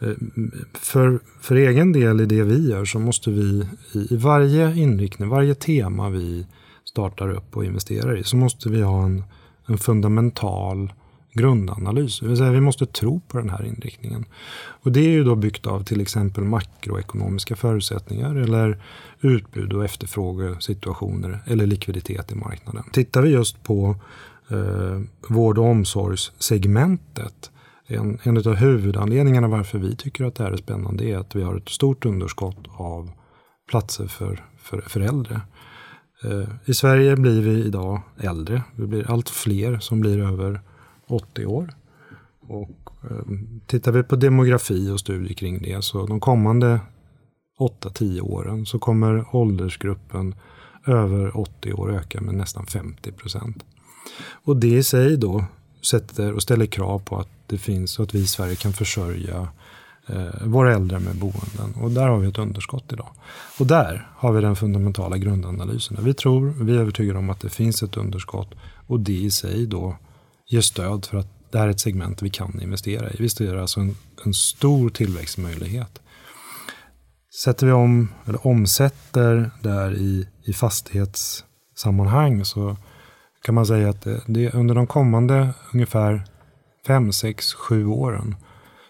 eh, 0.00 0.14
för, 0.72 1.20
för 1.40 1.54
egen 1.54 1.92
del 1.92 2.20
i 2.20 2.26
det 2.26 2.42
vi 2.42 2.70
gör 2.70 2.84
så 2.84 2.98
måste 2.98 3.30
vi 3.30 3.66
i 4.10 4.16
varje 4.16 4.76
inriktning, 4.76 5.28
varje 5.28 5.54
tema 5.54 6.10
vi 6.10 6.46
startar 6.84 7.30
upp 7.30 7.56
och 7.56 7.64
investerar 7.64 8.16
i 8.16 8.24
så 8.24 8.36
måste 8.36 8.68
vi 8.68 8.82
ha 8.82 9.04
en, 9.04 9.24
en 9.66 9.78
fundamental 9.78 10.92
grundanalys. 11.34 12.20
Det 12.20 12.28
vill 12.28 12.36
säga 12.36 12.50
vi 12.50 12.60
måste 12.60 12.86
tro 12.86 13.20
på 13.20 13.38
den 13.38 13.50
här 13.50 13.64
inriktningen. 13.64 14.24
Och 14.56 14.92
det 14.92 15.00
är 15.00 15.10
ju 15.10 15.24
då 15.24 15.34
byggt 15.34 15.66
av 15.66 15.82
till 15.82 16.00
exempel 16.00 16.44
makroekonomiska 16.44 17.56
förutsättningar 17.56 18.34
eller 18.34 18.82
utbud 19.20 19.72
och 19.72 19.84
efterfrågesituationer 19.84 21.42
eller 21.46 21.66
likviditet 21.66 22.32
i 22.32 22.34
marknaden. 22.34 22.84
Tittar 22.92 23.22
vi 23.22 23.30
just 23.30 23.62
på 23.62 23.96
eh, 24.48 25.00
vård 25.28 25.58
och 25.58 25.64
omsorgssegmentet 25.64 27.50
en, 27.86 28.18
en 28.22 28.36
av 28.36 28.54
huvudanledningarna 28.54 29.48
varför 29.48 29.78
vi 29.78 29.96
tycker 29.96 30.24
att 30.24 30.34
det 30.34 30.44
här 30.44 30.52
är 30.52 30.56
spännande 30.56 31.04
är 31.04 31.16
att 31.16 31.36
vi 31.36 31.42
har 31.42 31.56
ett 31.56 31.68
stort 31.68 32.04
underskott 32.04 32.66
av 32.76 33.10
platser 33.68 34.06
för, 34.06 34.44
för, 34.58 34.80
för 34.80 35.00
äldre. 35.00 35.40
Eh, 36.24 36.48
I 36.64 36.74
Sverige 36.74 37.16
blir 37.16 37.42
vi 37.42 37.64
idag 37.64 38.02
äldre. 38.20 38.62
Vi 38.76 38.86
blir 38.86 39.10
allt 39.10 39.28
fler 39.28 39.78
som 39.78 40.00
blir 40.00 40.18
över 40.18 40.60
80 41.08 41.46
år. 41.46 41.70
Och, 42.48 42.90
eh, 43.10 43.26
tittar 43.66 43.92
vi 43.92 44.02
på 44.02 44.16
demografi 44.16 44.90
och 44.90 45.00
studier 45.00 45.34
kring 45.34 45.62
det 45.62 45.84
så 45.84 46.06
de 46.06 46.20
kommande 46.20 46.80
8-10 47.58 48.20
åren 48.20 48.66
så 48.66 48.78
kommer 48.78 49.36
åldersgruppen 49.36 50.34
över 50.86 51.36
80 51.36 51.72
år 51.72 51.92
öka 51.92 52.20
med 52.20 52.34
nästan 52.34 52.66
50 52.66 53.12
procent. 53.12 53.64
Och 54.44 54.56
det 54.56 54.76
i 54.76 54.82
sig 54.82 55.16
då 55.16 55.44
sätter 55.86 56.32
och 56.32 56.42
ställer 56.42 56.66
krav 56.66 56.98
på 56.98 57.16
att 57.16 57.28
det 57.46 57.58
finns 57.58 57.98
och 57.98 58.02
att 58.02 58.14
vi 58.14 58.18
i 58.18 58.26
Sverige 58.26 58.56
kan 58.56 58.72
försörja 58.72 59.48
eh, 60.06 60.46
våra 60.46 60.74
äldre 60.74 60.98
med 60.98 61.16
boenden. 61.16 61.82
Och 61.82 61.90
där 61.90 62.08
har 62.08 62.18
vi 62.18 62.28
ett 62.28 62.38
underskott 62.38 62.92
idag. 62.92 63.10
Och 63.58 63.66
där 63.66 64.08
har 64.16 64.32
vi 64.32 64.40
den 64.40 64.56
fundamentala 64.56 65.18
grundanalysen. 65.18 65.98
Vi 66.00 66.14
tror, 66.14 66.54
vi 66.60 66.76
är 66.76 66.80
övertygade 66.80 67.18
om 67.18 67.30
att 67.30 67.40
det 67.40 67.48
finns 67.48 67.82
ett 67.82 67.96
underskott 67.96 68.54
och 68.86 69.00
det 69.00 69.12
i 69.12 69.30
sig 69.30 69.66
då 69.66 69.96
ger 70.46 70.60
stöd 70.60 71.04
för 71.04 71.18
att 71.18 71.28
det 71.50 71.58
här 71.58 71.66
är 71.66 71.70
ett 71.70 71.80
segment 71.80 72.22
vi 72.22 72.30
kan 72.30 72.60
investera 72.62 73.10
i. 73.10 73.16
Vi 73.18 73.28
ser 73.28 73.56
alltså 73.56 73.80
en, 73.80 73.96
en 74.24 74.34
stor 74.34 74.90
tillväxtmöjlighet. 74.90 76.00
Sätter 77.42 77.66
vi 77.66 77.72
om, 77.72 78.08
eller 78.26 78.46
omsätter 78.46 79.50
där 79.62 79.94
i, 79.94 80.28
i 80.44 80.52
fastighetssammanhang 80.52 82.44
så 82.44 82.76
kan 83.44 83.54
man 83.54 83.66
säga 83.66 83.88
att 83.88 84.06
det, 84.26 84.54
under 84.54 84.74
de 84.74 84.86
kommande 84.86 85.48
ungefär 85.72 86.24
5, 86.86 87.12
6, 87.12 87.54
7 87.54 87.86
åren 87.86 88.36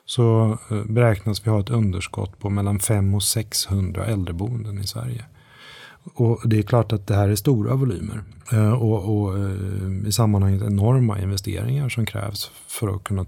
så 0.05 0.59
eh, 0.71 0.85
beräknas 0.85 1.47
vi 1.47 1.51
ha 1.51 1.61
ett 1.61 1.71
underskott 1.71 2.39
på 2.39 2.51
mellan 2.51 2.79
500 2.79 3.17
och 3.17 3.23
600 3.23 4.07
äldreboenden 4.07 4.79
i 4.79 4.87
Sverige. 4.87 5.25
Och 6.15 6.49
det 6.49 6.59
är 6.59 6.63
klart 6.63 6.93
att 6.93 7.07
det 7.07 7.15
här 7.15 7.29
är 7.29 7.35
stora 7.35 7.75
volymer 7.75 8.23
eh, 8.53 8.73
och, 8.73 9.17
och 9.17 9.39
eh, 9.39 10.07
i 10.07 10.13
sammanhanget 10.13 10.63
enorma 10.63 11.21
investeringar 11.21 11.89
som 11.89 12.07
krävs 12.07 12.51
för 12.67 12.97
att 12.97 13.05
kunna 13.05 13.27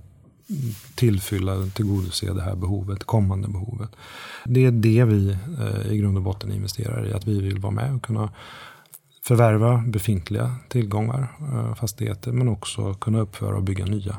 tillfylla, 0.95 1.67
tillgodose 1.75 2.33
det 2.33 2.43
här 2.43 2.57
behovet, 2.57 3.05
kommande 3.05 3.49
behovet. 3.49 3.91
Det 4.45 4.65
är 4.65 4.71
det 4.71 5.05
vi 5.05 5.37
i 5.91 5.99
grund 5.99 6.17
och 6.17 6.23
botten 6.23 6.53
investerar 6.53 7.07
i, 7.07 7.13
att 7.13 7.27
vi 7.27 7.41
vill 7.41 7.59
vara 7.59 7.73
med 7.73 7.95
och 7.95 8.03
kunna 8.03 8.31
förvärva 9.27 9.85
befintliga 9.87 10.55
tillgångar, 10.69 11.37
eh, 11.41 11.75
fastigheter, 11.75 12.33
men 12.33 12.49
också 12.49 12.95
kunna 12.95 13.21
uppföra 13.21 13.57
och 13.57 13.63
bygga 13.63 13.85
nya. 13.85 14.17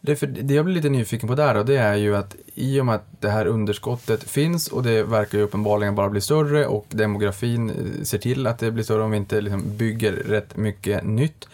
Det, 0.00 0.16
för, 0.16 0.26
det 0.26 0.54
jag 0.54 0.64
blir 0.64 0.74
lite 0.74 0.88
nyfiken 0.88 1.28
på 1.28 1.34
där 1.34 1.54
då, 1.54 1.62
det 1.62 1.76
är 1.76 1.94
ju 1.94 2.16
att 2.16 2.36
i 2.54 2.80
och 2.80 2.86
med 2.86 2.94
att 2.94 3.20
det 3.20 3.30
här 3.30 3.46
underskottet 3.46 4.22
finns 4.22 4.68
och 4.68 4.82
det 4.82 5.02
verkar 5.02 5.38
ju 5.38 5.44
uppenbarligen 5.44 5.94
bara 5.94 6.10
bli 6.10 6.20
större 6.20 6.66
och 6.66 6.86
demografin 6.90 7.70
eh, 7.70 8.02
ser 8.02 8.18
till 8.18 8.46
att 8.46 8.58
det 8.58 8.70
blir 8.70 8.84
större 8.84 9.02
om 9.02 9.10
vi 9.10 9.16
inte 9.16 9.40
liksom 9.40 9.76
bygger 9.76 10.12
rätt 10.12 10.56
mycket 10.56 11.04
nytt. 11.04 11.48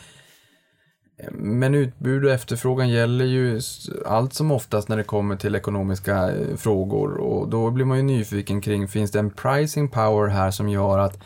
Men 1.32 1.74
utbud 1.74 2.24
och 2.24 2.30
efterfrågan 2.30 2.88
gäller 2.88 3.24
ju 3.24 3.60
allt 4.06 4.34
som 4.34 4.50
oftast 4.50 4.88
när 4.88 4.96
det 4.96 5.04
kommer 5.04 5.36
till 5.36 5.54
ekonomiska 5.54 6.30
eh, 6.30 6.56
frågor 6.56 7.16
och 7.16 7.48
då 7.48 7.70
blir 7.70 7.84
man 7.84 7.96
ju 7.96 8.02
nyfiken 8.02 8.60
kring, 8.60 8.88
finns 8.88 9.10
det 9.10 9.18
en 9.18 9.30
pricing 9.30 9.88
power 9.88 10.28
här 10.28 10.50
som 10.50 10.68
gör 10.68 10.98
att 10.98 11.18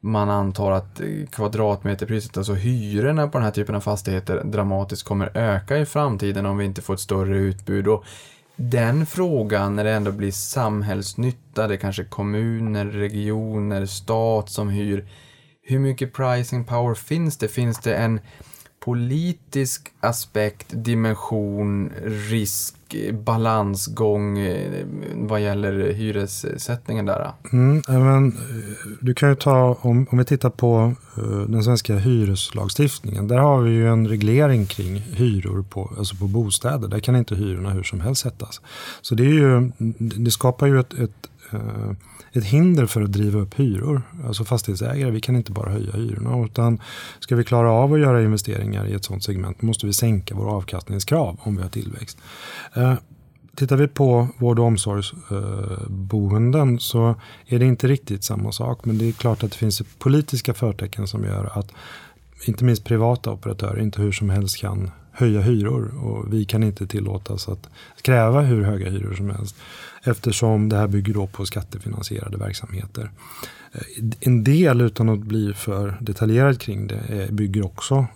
man 0.00 0.30
antar 0.30 0.72
att 0.72 1.00
kvadratmeterpriset, 1.30 2.36
alltså 2.36 2.54
hyrorna 2.54 3.28
på 3.28 3.38
den 3.38 3.44
här 3.44 3.52
typen 3.52 3.74
av 3.74 3.80
fastigheter 3.80 4.44
dramatiskt 4.44 5.02
kommer 5.02 5.36
öka 5.36 5.78
i 5.78 5.86
framtiden 5.86 6.46
om 6.46 6.58
vi 6.58 6.64
inte 6.64 6.82
får 6.82 6.94
ett 6.94 7.00
större 7.00 7.36
utbud. 7.36 7.88
Och 7.88 8.04
den 8.56 9.06
frågan, 9.06 9.76
när 9.76 9.84
det 9.84 9.92
ändå 9.92 10.12
blir 10.12 10.30
samhällsnytta, 10.32 11.68
det 11.68 11.74
är 11.74 11.78
kanske 11.78 12.04
kommuner, 12.04 12.86
regioner, 12.86 13.86
stat 13.86 14.50
som 14.50 14.68
hyr. 14.68 15.08
Hur 15.62 15.78
mycket 15.78 16.12
pricing 16.12 16.64
power 16.64 16.94
finns 16.94 17.38
det? 17.38 17.48
Finns 17.48 17.78
det 17.78 17.94
en 17.96 18.20
politisk 18.86 19.88
aspekt, 20.00 20.66
dimension, 20.70 21.90
risk, 22.30 22.74
balansgång 23.12 24.38
eh, 24.38 24.86
vad 25.14 25.40
gäller 25.40 25.92
hyressättningen 25.92 27.06
där? 27.06 27.32
Mm, 27.52 27.82
eh, 27.88 27.98
men, 27.98 28.28
eh, 28.28 28.36
du 29.00 29.14
kan 29.14 29.28
ju 29.28 29.34
ta, 29.34 29.78
om, 29.80 30.06
om 30.10 30.18
vi 30.18 30.24
tittar 30.24 30.50
på 30.50 30.94
uh, 31.18 31.40
den 31.48 31.64
svenska 31.64 31.96
hyreslagstiftningen. 31.96 33.28
Där 33.28 33.38
har 33.38 33.60
vi 33.62 33.70
ju 33.70 33.88
en 33.88 34.08
reglering 34.08 34.66
kring 34.66 34.96
hyror 34.96 35.62
på, 35.62 35.92
alltså 35.98 36.16
på 36.16 36.26
bostäder. 36.26 36.88
Där 36.88 37.00
kan 37.00 37.16
inte 37.16 37.34
hyrorna 37.34 37.70
hur 37.70 37.82
som 37.82 38.00
helst 38.00 38.22
sättas. 38.22 38.60
Så 39.02 39.14
det, 39.14 39.24
är 39.24 39.34
ju, 39.34 39.72
det 39.98 40.30
skapar 40.30 40.66
ju 40.66 40.80
ett, 40.80 40.94
ett 40.94 41.30
Eh, 41.52 41.90
ett 42.32 42.44
hinder 42.44 42.86
för 42.86 43.02
att 43.02 43.12
driva 43.12 43.40
upp 43.40 43.60
hyror. 43.60 44.02
Alltså 44.26 44.44
fastighetsägare, 44.44 45.10
vi 45.10 45.20
kan 45.20 45.36
inte 45.36 45.52
bara 45.52 45.70
höja 45.70 45.92
hyrorna. 45.92 46.44
Utan 46.44 46.80
ska 47.20 47.36
vi 47.36 47.44
klara 47.44 47.72
av 47.72 47.92
att 47.92 48.00
göra 48.00 48.22
investeringar 48.22 48.86
i 48.86 48.94
ett 48.94 49.04
sådant 49.04 49.24
segment 49.24 49.62
måste 49.62 49.86
vi 49.86 49.92
sänka 49.92 50.34
våra 50.34 50.50
avkastningskrav 50.50 51.40
om 51.42 51.56
vi 51.56 51.62
har 51.62 51.68
tillväxt. 51.68 52.18
Eh, 52.74 52.94
tittar 53.56 53.76
vi 53.76 53.88
på 53.88 54.28
vård 54.38 54.58
och 54.58 54.64
omsorgsboenden 54.64 56.74
eh, 56.74 56.78
så 56.78 57.14
är 57.46 57.58
det 57.58 57.64
inte 57.64 57.88
riktigt 57.88 58.24
samma 58.24 58.52
sak. 58.52 58.84
Men 58.84 58.98
det 58.98 59.08
är 59.08 59.12
klart 59.12 59.42
att 59.42 59.50
det 59.50 59.58
finns 59.58 59.82
politiska 59.98 60.54
förtecken 60.54 61.06
som 61.06 61.24
gör 61.24 61.58
att 61.58 61.72
inte 62.44 62.64
minst 62.64 62.84
privata 62.84 63.32
operatörer 63.32 63.80
inte 63.80 64.02
hur 64.02 64.12
som 64.12 64.30
helst 64.30 64.60
kan 64.60 64.90
höja 65.16 65.40
hyror. 65.40 66.04
Och 66.04 66.32
vi 66.32 66.44
kan 66.44 66.62
inte 66.62 66.86
tillåtas 66.86 67.48
att 67.48 67.68
kräva 68.02 68.40
hur 68.40 68.62
höga 68.62 68.90
hyror 68.90 69.14
som 69.14 69.30
helst. 69.30 69.56
Eftersom 70.04 70.68
det 70.68 70.76
här 70.76 70.88
bygger 70.88 71.14
då 71.14 71.26
på 71.26 71.46
skattefinansierade 71.46 72.36
verksamheter. 72.36 73.10
Eh, 73.72 74.04
en 74.20 74.44
del, 74.44 74.80
utan 74.80 75.08
att 75.08 75.18
bli 75.18 75.52
för 75.52 75.96
detaljerad 76.00 76.60
kring 76.60 76.86
det, 76.86 77.00
eh, 77.08 77.30
bygger 77.30 77.64
också 77.64 78.06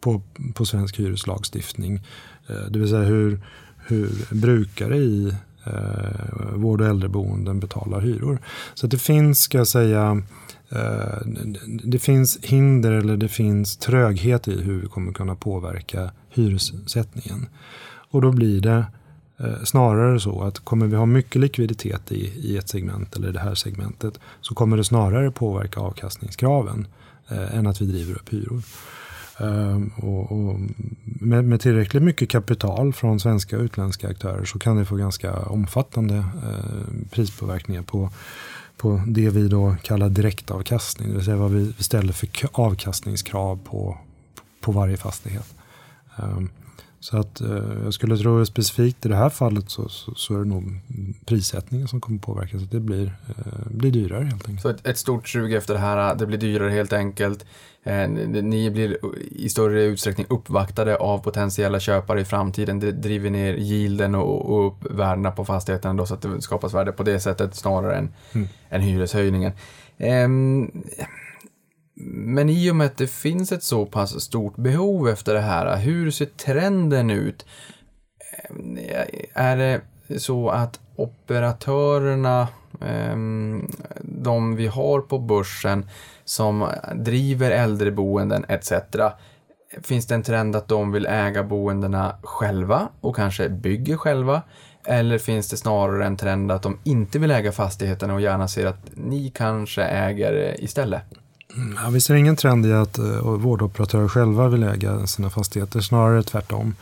på, 0.00 0.22
på 0.54 0.66
svensk 0.66 1.00
hyreslagstiftning. 1.00 2.00
Eh, 2.48 2.70
det 2.70 2.78
vill 2.78 2.88
säga 2.88 3.02
hur, 3.02 3.40
hur 3.86 4.10
brukare 4.30 4.96
i 4.96 5.34
eh, 5.64 6.54
vård 6.54 6.80
och 6.80 6.86
äldreboenden 6.86 7.60
betalar 7.60 8.00
hyror. 8.00 8.38
Så 8.74 8.86
det 8.86 8.98
finns, 8.98 9.40
ska 9.40 9.58
jag 9.58 9.68
säga, 9.68 10.22
Eh, 10.72 11.18
det 11.84 11.98
finns 11.98 12.38
hinder 12.42 12.92
eller 12.92 13.16
det 13.16 13.28
finns 13.28 13.76
tröghet 13.76 14.48
i 14.48 14.62
hur 14.62 14.80
vi 14.80 14.88
kommer 14.88 15.12
kunna 15.12 15.34
påverka 15.34 16.10
hyressättningen. 16.28 17.46
Och 18.10 18.22
då 18.22 18.32
blir 18.32 18.60
det 18.60 18.84
eh, 19.38 19.64
snarare 19.64 20.20
så 20.20 20.42
att 20.42 20.58
kommer 20.58 20.86
vi 20.86 20.96
ha 20.96 21.06
mycket 21.06 21.40
likviditet 21.40 22.12
i, 22.12 22.32
i 22.36 22.56
ett 22.56 22.68
segment 22.68 23.16
eller 23.16 23.28
i 23.28 23.32
det 23.32 23.40
här 23.40 23.54
segmentet 23.54 24.20
så 24.40 24.54
kommer 24.54 24.76
det 24.76 24.84
snarare 24.84 25.30
påverka 25.30 25.80
avkastningskraven 25.80 26.86
eh, 27.28 27.56
än 27.56 27.66
att 27.66 27.80
vi 27.80 27.86
driver 27.86 28.14
upp 28.14 28.32
hyror. 28.32 28.62
Um, 29.42 29.92
och, 29.96 30.32
och 30.32 30.60
med, 31.02 31.44
med, 31.44 31.60
tillräckligt 31.60 32.02
mycket 32.02 32.28
kapital 32.28 32.92
från 32.92 33.20
svenska 33.20 33.56
och 33.56 33.62
utländska 33.62 34.08
aktörer 34.08 34.44
så 34.44 34.58
kan 34.58 34.76
det 34.76 34.84
få 34.84 34.96
ganska 34.96 35.36
omfattande 35.36 36.16
eh, 36.16 37.10
prispåverkningar 37.10 37.82
på, 37.82 38.10
på 38.80 39.02
det 39.06 39.30
vi 39.30 39.48
då 39.48 39.76
kallar 39.82 40.08
direktavkastning. 40.08 41.08
Det 41.08 41.14
vill 41.14 41.24
säga 41.24 41.36
vad 41.36 41.50
vi 41.50 41.72
ställer 41.78 42.12
för 42.12 42.28
avkastningskrav 42.52 43.58
på, 43.64 43.98
på 44.60 44.72
varje 44.72 44.96
fastighet. 44.96 45.54
Um, 46.16 46.50
så 47.00 47.18
att 47.18 47.40
eh, 47.40 47.62
jag 47.84 47.94
skulle 47.94 48.16
tro 48.16 48.46
specifikt 48.46 49.06
i 49.06 49.08
det 49.08 49.16
här 49.16 49.28
fallet 49.28 49.70
så, 49.70 49.88
så, 49.88 50.14
så, 50.14 50.34
är 50.34 50.38
det 50.38 50.44
nog 50.44 50.80
prissättningen 51.24 51.88
som 51.88 52.00
kommer 52.00 52.18
påverka 52.18 52.58
så 52.58 52.64
att 52.64 52.70
det 52.70 52.80
blir, 52.80 53.06
eh, 53.28 53.66
blir 53.70 53.90
dyrare 53.90 54.24
helt 54.24 54.48
enkelt. 54.48 54.62
Så 54.62 54.68
ett, 54.68 54.86
ett, 54.86 54.98
stort 54.98 55.28
sug 55.28 55.52
efter 55.52 55.74
det 55.74 55.80
här, 55.80 56.14
det 56.14 56.26
blir 56.26 56.38
dyrare 56.38 56.70
helt 56.70 56.92
enkelt. 56.92 57.46
Eh, 57.82 58.08
ni 58.08 58.70
blir 58.70 58.98
i 59.30 59.48
större 59.48 59.82
utsträckning 59.82 60.26
uppvaktade 60.30 60.96
av 60.96 61.18
potentiella 61.18 61.80
köpare 61.80 62.20
i 62.20 62.24
framtiden. 62.24 62.80
Det 62.80 62.92
driver 62.92 63.30
ner 63.30 63.54
yielden 63.54 64.14
och, 64.14 64.50
och 64.50 64.66
upp 64.66 64.90
värdena 64.90 65.30
på 65.30 65.44
fastigheten 65.44 65.96
då 65.96 66.06
så 66.06 66.14
att 66.14 66.22
det 66.22 66.42
skapas 66.42 66.74
värde 66.74 66.92
på 66.92 67.02
det 67.02 67.20
sättet 67.20 67.54
snarare 67.54 67.96
än, 67.96 68.08
mm. 68.32 68.48
än 68.70 68.80
hyreshöjningen. 68.80 69.52
Um, 69.98 70.70
men 72.06 72.50
i 72.50 72.70
och 72.70 72.76
med 72.76 72.86
att 72.86 72.96
det 72.96 73.06
finns 73.06 73.52
ett 73.52 73.62
så 73.62 73.86
pass 73.86 74.20
stort 74.20 74.56
behov 74.56 75.08
efter 75.08 75.34
det 75.34 75.40
här, 75.40 75.76
hur 75.76 76.10
ser 76.10 76.26
trenden 76.26 77.10
ut? 77.10 77.46
Eh, 78.78 79.04
är 79.34 79.56
det 79.56 79.80
så 80.18 80.48
att 80.48 80.80
operatörerna, 80.96 82.48
ehm, 82.80 83.68
de 84.00 84.56
vi 84.56 84.66
har 84.66 85.00
på 85.00 85.18
börsen 85.18 85.88
som 86.24 86.68
driver 86.94 87.50
äldreboenden 87.50 88.44
etc. 88.48 88.72
Finns 89.82 90.06
det 90.06 90.14
en 90.14 90.22
trend 90.22 90.56
att 90.56 90.68
de 90.68 90.92
vill 90.92 91.06
äga 91.06 91.42
boendena 91.42 92.16
själva 92.22 92.88
och 93.00 93.16
kanske 93.16 93.48
bygger 93.48 93.96
själva? 93.96 94.42
Eller 94.84 95.18
finns 95.18 95.48
det 95.48 95.56
snarare 95.56 96.06
en 96.06 96.16
trend 96.16 96.52
att 96.52 96.62
de 96.62 96.78
inte 96.84 97.18
vill 97.18 97.30
äga 97.30 97.52
fastigheterna 97.52 98.14
och 98.14 98.20
gärna 98.20 98.48
ser 98.48 98.66
att 98.66 98.90
ni 98.94 99.30
kanske 99.34 99.82
äger 99.82 100.48
eh, 100.48 100.64
istället? 100.64 101.02
Mm, 101.56 101.78
ja, 101.84 101.90
vi 101.90 102.00
ser 102.00 102.14
ingen 102.14 102.36
trend 102.36 102.66
i 102.66 102.72
att 102.72 102.98
uh, 102.98 103.20
vårdoperatörer 103.22 104.08
själva 104.08 104.48
vill 104.48 104.62
äga 104.62 105.06
sina 105.06 105.30
fastigheter, 105.30 105.80
snarare 105.80 106.22
tvärtom. 106.22 106.74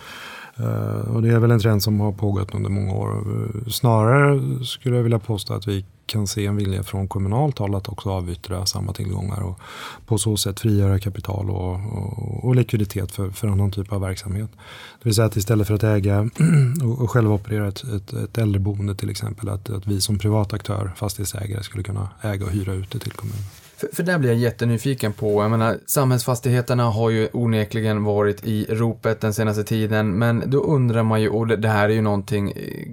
Uh, 0.60 1.14
och 1.14 1.22
det 1.22 1.28
är 1.28 1.38
väl 1.38 1.50
en 1.50 1.60
trend 1.60 1.82
som 1.82 2.00
har 2.00 2.12
pågått 2.12 2.54
under 2.54 2.70
många 2.70 2.92
år. 2.92 3.28
Uh, 3.28 3.68
snarare 3.70 4.40
skulle 4.64 4.96
jag 4.96 5.02
vilja 5.02 5.18
påstå 5.18 5.54
att 5.54 5.68
vi 5.68 5.84
kan 6.08 6.26
se 6.26 6.46
en 6.46 6.56
vilja 6.56 6.82
från 6.82 7.08
kommunalt 7.08 7.58
håll 7.58 7.74
att 7.74 7.88
också 7.88 8.10
avyttra 8.10 8.66
samma 8.66 8.92
tillgångar 8.92 9.42
och 9.42 9.60
på 10.06 10.18
så 10.18 10.36
sätt 10.36 10.60
frigöra 10.60 10.98
kapital 10.98 11.50
och, 11.50 11.74
och, 11.74 12.44
och 12.44 12.56
likviditet 12.56 13.12
för, 13.12 13.30
för 13.30 13.48
annan 13.48 13.70
typ 13.70 13.92
av 13.92 14.00
verksamhet. 14.00 14.50
Det 14.98 15.04
vill 15.04 15.14
säga 15.14 15.26
att 15.26 15.36
istället 15.36 15.66
för 15.66 15.74
att 15.74 15.82
äga 15.82 16.20
och, 16.82 17.00
och 17.00 17.10
själva 17.10 17.34
operera 17.34 17.68
ett, 17.68 17.84
ett, 17.84 18.12
ett 18.12 18.38
äldreboende 18.38 18.94
till 18.94 19.10
exempel, 19.10 19.48
att, 19.48 19.70
att 19.70 19.86
vi 19.86 20.00
som 20.00 20.18
privat 20.18 20.52
aktör, 20.52 20.92
fastighetsägare, 20.96 21.62
skulle 21.62 21.82
kunna 21.82 22.08
äga 22.22 22.44
och 22.44 22.52
hyra 22.52 22.72
ut 22.72 22.90
det 22.90 22.98
till 22.98 23.12
kommunen. 23.12 23.44
För, 23.78 23.88
för 23.92 24.02
där 24.02 24.18
blir 24.18 24.30
jag 24.30 24.38
jättenyfiken 24.38 25.12
på, 25.12 25.42
jag 25.42 25.50
menar, 25.50 25.78
samhällsfastigheterna 25.86 26.84
har 26.84 27.10
ju 27.10 27.28
onekligen 27.32 28.04
varit 28.04 28.46
i 28.46 28.66
ropet 28.68 29.20
den 29.20 29.34
senaste 29.34 29.64
tiden, 29.64 30.18
men 30.18 30.42
då 30.46 30.58
undrar 30.58 31.02
man 31.02 31.22
ju, 31.22 31.28
och 31.28 31.46
det, 31.46 31.56
det 31.56 31.68
här 31.68 31.88
är 31.88 31.92
ju 31.92 32.00
någonting, 32.00 32.50
eh, 32.50 32.88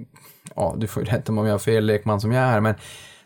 ja, 0.56 0.74
du 0.78 0.86
får 0.86 1.02
ju 1.02 1.10
rätta 1.10 1.32
mig 1.32 1.40
om 1.40 1.46
jag 1.46 1.54
har 1.54 1.58
fel 1.58 1.84
lekman 1.84 2.20
som 2.20 2.32
jag 2.32 2.44
är, 2.44 2.60
men 2.60 2.74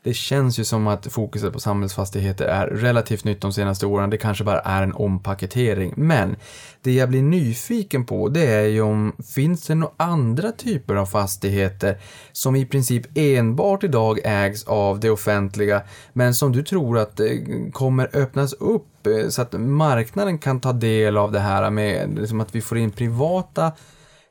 det 0.03 0.15
känns 0.15 0.59
ju 0.59 0.65
som 0.65 0.87
att 0.87 1.07
fokuset 1.13 1.53
på 1.53 1.61
samhällsfastigheter 1.61 2.45
är 2.45 2.67
relativt 2.67 3.25
nytt 3.25 3.41
de 3.41 3.53
senaste 3.53 3.87
åren. 3.87 4.11
Det 4.11 4.17
kanske 4.17 4.45
bara 4.45 4.61
är 4.61 4.83
en 4.83 4.93
ompaketering. 4.93 5.93
Men 5.97 6.37
det 6.83 6.93
jag 6.93 7.09
blir 7.09 7.23
nyfiken 7.23 8.07
på 8.07 8.29
det 8.29 8.47
är 8.47 8.67
ju 8.67 8.81
om 8.81 9.13
finns 9.35 9.67
det 9.67 9.75
några 9.75 9.95
andra 9.97 10.53
typer 10.53 10.95
av 10.95 11.07
fastigheter 11.07 11.99
som 12.33 12.57
i 12.57 12.67
princip 12.67 13.07
enbart 13.15 13.85
idag 13.85 14.19
ägs 14.25 14.65
av 14.65 15.01
det 15.01 15.11
offentliga 15.11 15.83
men 16.13 16.35
som 16.35 16.53
du 16.53 16.63
tror 16.63 16.99
att 16.99 17.21
eh, 17.21 17.27
kommer 17.73 18.11
öppnas 18.13 18.53
upp 18.53 19.07
eh, 19.07 19.29
så 19.29 19.43
att 19.43 19.53
marknaden 19.53 20.39
kan 20.39 20.61
ta 20.61 20.73
del 20.73 21.17
av 21.17 21.33
det 21.33 21.41
här 21.41 21.71
med 21.71 22.19
liksom 22.19 22.41
att 22.41 22.55
vi 22.55 22.61
får 22.61 22.79
in 22.79 22.91
privata 22.91 23.73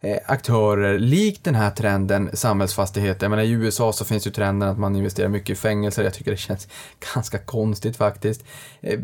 Eh, 0.02 0.18
aktörer 0.26 1.00
likt 1.00 1.44
den 1.44 1.56
här 1.56 1.72
trenden 1.72 2.30
samhällsfastigheter. 2.34 3.26
Jag 3.26 3.30
menar, 3.30 3.44
I 3.44 3.52
USA 3.52 3.94
så 3.94 4.06
finns 4.06 4.28
ju 4.28 4.32
trenden 4.32 4.70
att 4.70 4.80
man 4.80 4.96
investerar 4.96 5.28
mycket 5.28 5.50
i 5.50 5.56
fängelser. 5.56 6.04
Jag 6.04 6.14
tycker 6.14 6.32
det 6.32 6.38
känns 6.38 6.68
ganska 7.14 7.38
konstigt 7.38 7.98
faktiskt. 7.98 8.44
Eh, 8.82 9.00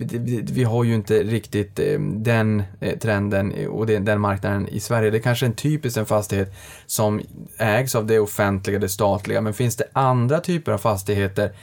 vi 0.52 0.64
har 0.64 0.84
ju 0.84 0.96
inte 0.96 1.24
riktigt 1.24 1.80
eh, 1.80 2.00
den 2.00 2.64
trenden 3.00 3.68
och 3.68 3.88
den 3.88 4.22
marknaden 4.22 4.68
i 4.68 4.80
Sverige. 4.80 5.10
Det 5.10 5.18
är 5.18 5.22
kanske 5.22 5.46
är 5.46 5.48
en 5.48 5.56
typisk 5.56 5.98
en 5.98 6.06
fastighet 6.06 6.54
som 6.86 7.22
ägs 7.58 7.96
av 7.96 8.06
det 8.06 8.20
offentliga, 8.20 8.80
det 8.80 8.90
statliga. 8.90 9.42
Men 9.42 9.54
finns 9.54 9.76
det 9.76 9.88
andra 9.94 10.40
typer 10.40 10.72
av 10.72 10.78
fastigheter 10.78 11.56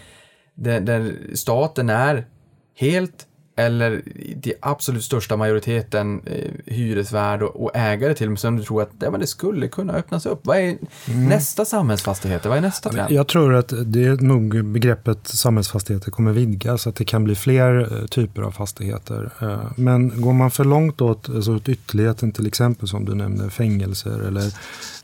där 0.55 1.17
staten 1.35 1.91
är 1.91 2.27
helt 2.75 3.27
eller 3.57 4.03
till 4.43 4.53
absolut 4.61 5.05
största 5.05 5.37
majoriteten 5.37 6.21
eh, 6.27 6.51
hyresvärd 6.67 7.43
och, 7.43 7.65
och, 7.65 7.71
ägare 7.75 8.15
till, 8.15 8.37
som 8.37 8.57
du 8.57 8.65
tror 8.65 8.83
att 8.83 8.91
ja, 8.99 9.11
men 9.11 9.21
det 9.21 9.27
skulle 9.27 9.69
kunna 9.69 9.93
öppnas 9.93 10.27
upp. 10.27 10.41
Vad 10.43 10.57
är 10.57 10.63
mm. 10.63 11.29
nästa 11.29 11.65
samhällsfastigheter? 11.65 12.49
Vad 12.49 12.59
är 12.59 12.63
nästa 12.63 12.91
trend? 12.91 13.11
Jag 13.11 13.29
tror 13.29 13.55
att 13.55 13.73
det 13.85 14.05
är 14.05 14.17
nog 14.17 14.65
begreppet 14.65 15.27
samhällsfastigheter 15.27 16.11
kommer 16.11 16.33
vidgas, 16.33 16.87
att 16.87 16.97
det 16.97 17.05
kan 17.05 17.25
bli 17.25 17.35
fler 17.35 18.01
eh, 18.01 18.07
typer 18.07 18.43
av 18.43 18.51
fastigheter. 18.51 19.31
Eh, 19.41 19.73
men 19.77 20.23
går 20.23 20.33
man 20.33 20.51
för 20.51 20.65
långt 20.65 21.01
åt, 21.01 21.29
alltså 21.29 21.57
åt 21.57 21.69
ytterligheten, 21.69 22.33
till 22.33 22.47
exempel 22.47 22.89
som 22.89 23.05
du 23.05 23.15
nämnde, 23.15 23.51
fängelser 23.51 24.29
eller 24.29 24.53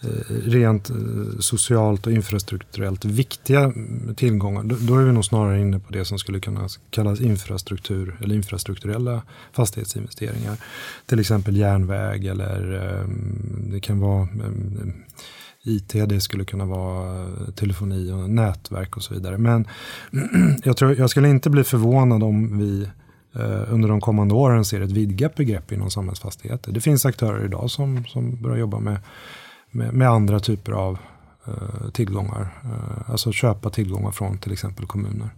Eh, 0.00 0.34
rent 0.44 0.90
eh, 0.90 0.96
socialt 1.38 2.06
och 2.06 2.12
infrastrukturellt 2.12 3.04
viktiga 3.04 3.72
tillgångar, 4.16 4.62
då, 4.62 4.96
är 4.96 5.04
vi 5.04 5.12
nog 5.12 5.24
snarare 5.24 5.60
inne 5.60 5.78
på 5.78 5.92
det 5.92 6.04
som 6.04 6.18
skulle 6.18 6.40
kunna 6.40 6.68
kallas 6.90 7.20
infrastruktur 7.20 8.16
eller 8.22 8.34
infrastrukturella 8.34 9.22
fastighetsinvesteringar. 9.52 10.56
Till 11.06 11.20
exempel 11.20 11.56
järnväg 11.56 12.26
eller 12.26 12.74
eh, 12.74 13.08
det 13.72 13.80
kan 13.80 14.00
vara 14.00 14.28
IT, 15.62 15.88
det 15.88 16.20
skulle 16.20 16.44
kunna 16.44 16.64
vara 16.64 17.26
telefoni 17.54 18.12
och 18.12 18.30
nätverk 18.30 18.96
och 18.96 19.02
så 19.02 19.14
vidare. 19.14 19.38
Men 19.38 19.66
jag, 20.64 20.76
tror, 20.76 20.98
jag 20.98 21.10
skulle 21.10 21.28
inte 21.28 21.50
bli 21.50 21.64
förvånad 21.64 22.22
om 22.22 22.58
vi 22.58 22.88
under 23.68 23.88
de 23.88 24.00
kommande 24.00 24.34
åren 24.34 24.64
ser 24.64 24.80
ett 24.80 24.90
vidgat 24.90 25.34
begrepp 25.34 25.72
inom 25.72 25.90
samhällsfastigheter. 25.90 26.72
Det 26.72 26.80
finns 26.80 27.06
aktörer 27.06 27.44
idag 27.44 27.70
som, 27.70 28.04
som 28.06 28.42
börjar 28.42 28.56
jobba 28.56 28.78
med, 28.78 28.98
med, 29.70 29.92
med 29.92 30.08
andra 30.08 30.40
typer 30.40 30.72
av 30.72 30.98
eh, 31.46 31.90
tillgångar. 31.92 32.48
Eh, 32.64 33.10
alltså 33.10 33.32
köpa 33.32 33.70
tillgångar 33.70 34.10
från 34.10 34.38
till 34.38 34.52
exempel 34.52 34.86
kommuner. 34.86 35.30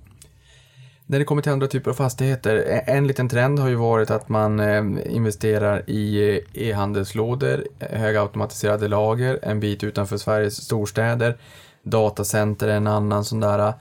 När 1.11 1.19
det 1.19 1.25
kommer 1.25 1.43
till 1.43 1.53
andra 1.53 1.67
typer 1.67 1.91
av 1.91 1.95
fastigheter, 1.95 2.57
e, 2.57 2.85
en 2.87 3.07
liten 3.07 3.29
trend 3.29 3.59
har 3.59 3.69
ju 3.69 3.75
varit 3.75 4.11
att 4.11 4.29
man 4.29 4.61
eh, 4.61 4.85
investerar 5.07 5.91
i 5.91 6.31
eh, 6.55 6.69
e-handelslådor, 6.69 7.65
eh, 7.79 8.01
högautomatiserade 8.01 8.89
lager, 8.89 9.39
en 9.43 9.61
bit 9.61 9.85
utanför 9.85 10.17
Sveriges 10.17 10.65
storstäder, 10.65 11.37
datacenter 11.83 12.69
är 12.69 12.77
en 12.77 12.87
annan 12.87 13.25
sån 13.25 13.41
där. 13.41 13.73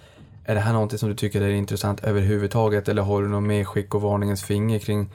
Är 0.45 0.55
det 0.55 0.61
här 0.61 0.73
någonting 0.73 0.99
som 0.99 1.09
du 1.09 1.15
tycker 1.15 1.41
är 1.41 1.49
intressant 1.49 2.03
överhuvudtaget 2.03 2.89
eller 2.89 3.01
har 3.01 3.21
du 3.21 3.27
något 3.27 3.43
medskick 3.43 3.95
och 3.95 4.01
varningens 4.01 4.43
finger 4.43 4.79
kring 4.79 5.09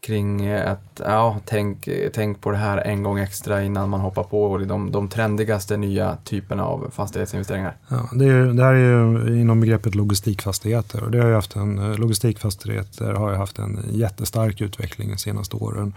kring 0.00 0.48
att, 0.48 1.00
ja, 1.04 1.40
tänk, 1.44 1.88
tänk 2.12 2.40
på 2.40 2.50
det 2.50 2.56
här 2.56 2.78
en 2.78 3.02
gång 3.02 3.18
extra 3.18 3.62
innan 3.62 3.88
man 3.88 4.00
hoppar 4.00 4.22
på 4.22 4.58
de, 4.58 4.90
de 4.92 5.08
trendigaste 5.08 5.76
nya 5.76 6.16
typerna 6.24 6.64
av 6.64 6.90
fastighetsinvesteringar. 6.94 7.76
Ja, 7.88 8.08
det, 8.12 8.24
är, 8.24 8.46
det 8.46 8.64
här 8.64 8.74
är 8.74 8.78
ju 8.78 9.40
inom 9.40 9.60
begreppet 9.60 9.94
logistikfastigheter 9.94 11.04
och 11.04 11.10
det 11.10 11.20
har 11.20 11.28
ju 11.28 11.34
haft 11.34 11.56
en, 11.56 11.94
logistikfastigheter 11.96 13.14
har 13.14 13.30
ju 13.30 13.36
haft 13.36 13.58
en 13.58 13.80
jättestark 13.90 14.60
utveckling 14.60 15.08
de 15.10 15.18
senaste 15.18 15.56
åren 15.56 15.94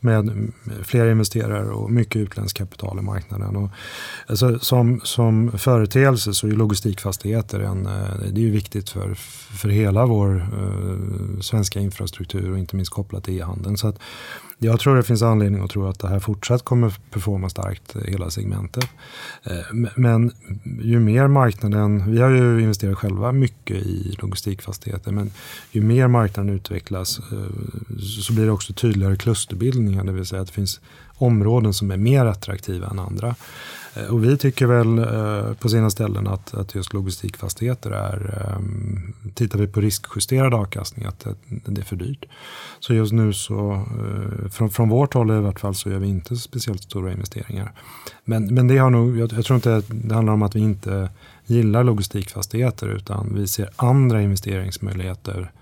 med 0.00 0.52
fler 0.82 1.10
investerare 1.10 1.70
och 1.70 1.90
mycket 1.90 2.16
utländskt 2.16 2.58
kapital 2.58 2.98
i 2.98 3.02
marknaden. 3.02 3.56
Och, 3.56 3.70
alltså, 4.26 4.58
som, 4.58 5.00
som 5.04 5.58
företeelse 5.58 6.34
så 6.34 6.46
är 6.46 6.50
logistikfastigheter 6.50 7.60
en, 7.60 7.86
eh, 7.86 7.92
det 8.32 8.40
är 8.40 8.44
ju 8.44 8.50
viktigt 8.50 8.90
för, 8.90 9.14
för 9.60 9.68
hela 9.68 10.06
vår 10.06 10.36
eh, 10.36 11.40
svenska 11.40 11.80
infrastruktur 11.80 12.52
och 12.52 12.58
inte 12.58 12.76
minst 12.76 12.92
kopplat 12.92 13.24
till 13.24 13.39
e-handeln. 13.40 13.76
Så 13.76 13.88
att 13.88 13.98
jag 14.62 14.80
tror 14.80 14.96
det 14.96 15.02
finns 15.02 15.22
anledning 15.22 15.62
att 15.62 15.70
tro 15.70 15.86
att 15.86 15.98
det 15.98 16.08
här 16.08 16.18
fortsatt 16.18 16.64
kommer 16.64 16.94
performa 17.10 17.48
starkt, 17.48 17.96
eh, 17.96 18.02
hela 18.02 18.30
segmentet. 18.30 18.88
Eh, 19.44 19.90
men 19.96 20.32
ju 20.82 21.00
mer 21.00 21.28
marknaden, 21.28 22.10
vi 22.10 22.20
har 22.20 22.30
ju 22.30 22.60
investerat 22.60 22.98
själva 22.98 23.32
mycket 23.32 23.76
i 23.76 24.16
logistikfastigheter, 24.18 25.12
men 25.12 25.30
ju 25.70 25.82
mer 25.82 26.08
marknaden 26.08 26.54
utvecklas 26.54 27.18
eh, 27.18 27.98
så 27.98 28.32
blir 28.32 28.44
det 28.44 28.52
också 28.52 28.72
tydligare 28.72 29.16
klusterbildningar, 29.16 30.04
det 30.04 30.12
vill 30.12 30.26
säga 30.26 30.42
att 30.42 30.48
det 30.48 30.54
finns 30.54 30.80
områden 31.22 31.74
som 31.74 31.90
är 31.90 31.96
mer 31.96 32.26
attraktiva 32.26 32.86
än 32.86 32.98
andra. 32.98 33.34
Eh, 33.94 34.04
och 34.04 34.24
vi 34.24 34.36
tycker 34.36 34.66
väl 34.66 34.98
eh, 34.98 35.54
på 35.54 35.68
sina 35.68 35.90
ställen 35.90 36.26
att, 36.26 36.54
att 36.54 36.74
just 36.74 36.92
logistikfastigheter 36.92 37.90
är, 37.90 38.52
ehm, 38.56 39.12
tittar 39.34 39.58
vi 39.58 39.66
på 39.66 39.80
riskjusterad 39.80 40.54
avkastning, 40.54 41.06
att 41.06 41.26
det 41.48 41.80
är 41.80 41.84
för 41.84 41.96
dyrt. 41.96 42.24
Så 42.80 42.94
just 42.94 43.12
nu 43.12 43.32
så, 43.32 43.72
eh, 43.72 44.48
från, 44.50 44.70
från 44.70 44.88
vårt 44.88 45.14
håll 45.14 45.30
i 45.30 45.40
vart 45.40 45.60
fall 45.60 45.74
så 45.74 45.90
gör 45.90 45.98
vi 45.98 46.08
inte 46.08 46.36
speciellt 46.36 46.82
stora 46.82 47.12
investeringar. 47.12 47.72
Men, 48.24 48.54
men 48.54 48.68
det 48.68 48.78
har 48.78 48.90
nog, 48.90 49.18
jag, 49.18 49.32
jag 49.32 49.44
tror 49.44 49.56
inte 49.56 49.82
det 49.88 50.14
handlar 50.14 50.32
om 50.32 50.42
att 50.42 50.56
vi 50.56 50.60
inte 50.60 51.10
gillar 51.46 51.84
logistikfastigheter 51.84 52.88
utan 52.88 53.34
vi 53.34 53.48
ser 53.48 53.70
andra 53.76 54.22
investeringsmöjligheter 54.22 55.52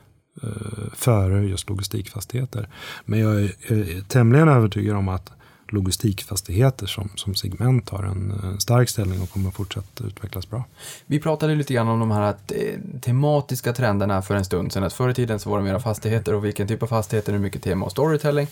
eh, 0.42 0.48
före 0.94 1.44
just 1.44 1.68
logistikfastigheter. 1.68 2.68
Men 3.04 3.18
jag 3.18 3.42
är, 3.42 3.72
är 3.72 4.00
tämligen 4.00 4.48
övertygad 4.48 4.96
om 4.96 5.09
att 5.09 5.32
logistikfastigheter 5.72 6.86
som, 6.86 7.08
som 7.14 7.34
segment 7.34 7.90
har 7.90 8.02
en, 8.02 8.30
en 8.42 8.60
stark 8.60 8.88
ställning 8.88 9.22
och 9.22 9.30
kommer 9.30 9.50
fortsätta 9.50 10.04
utvecklas 10.04 10.50
bra. 10.50 10.64
Vi 11.06 11.20
pratade 11.20 11.54
lite 11.54 11.74
grann 11.74 11.88
om 11.88 12.00
de 12.00 12.10
här 12.10 12.34
eh, 12.48 13.00
tematiska 13.00 13.72
trenderna 13.72 14.22
för 14.22 14.34
en 14.34 14.44
stund 14.44 14.72
sedan. 14.72 14.84
Att 14.84 14.92
förr 14.92 15.08
i 15.08 15.14
tiden 15.14 15.38
så 15.38 15.50
var 15.50 15.58
det 15.58 15.64
mera 15.64 15.80
fastigheter 15.80 16.34
och 16.34 16.44
vilken 16.44 16.68
typ 16.68 16.82
av 16.82 16.86
fastigheter, 16.86 17.32
hur 17.32 17.38
mycket 17.38 17.62
tema 17.62 17.84
och 17.84 17.92
storytelling. 17.92 18.46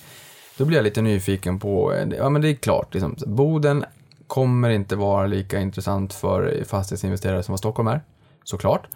Då 0.57 0.65
blir 0.65 0.77
jag 0.77 0.85
lite 0.85 1.03
nyfiken 1.03 1.59
på, 1.59 1.93
eh, 1.93 2.09
ja 2.19 2.29
men 2.29 2.43
det 2.43 2.49
är 2.49 2.55
klart, 2.55 2.95
liksom, 2.95 3.17
Boden 3.27 3.85
kommer 4.27 4.71
inte 4.71 4.97
vara 4.97 5.27
lika 5.27 5.61
intressant 5.61 6.15
för 6.15 6.65
fastighetsinvesterare 6.69 7.43
som 7.43 7.53
vad 7.53 7.59
Stockholm 7.59 7.89
är, 7.89 8.01
såklart. 8.45 8.87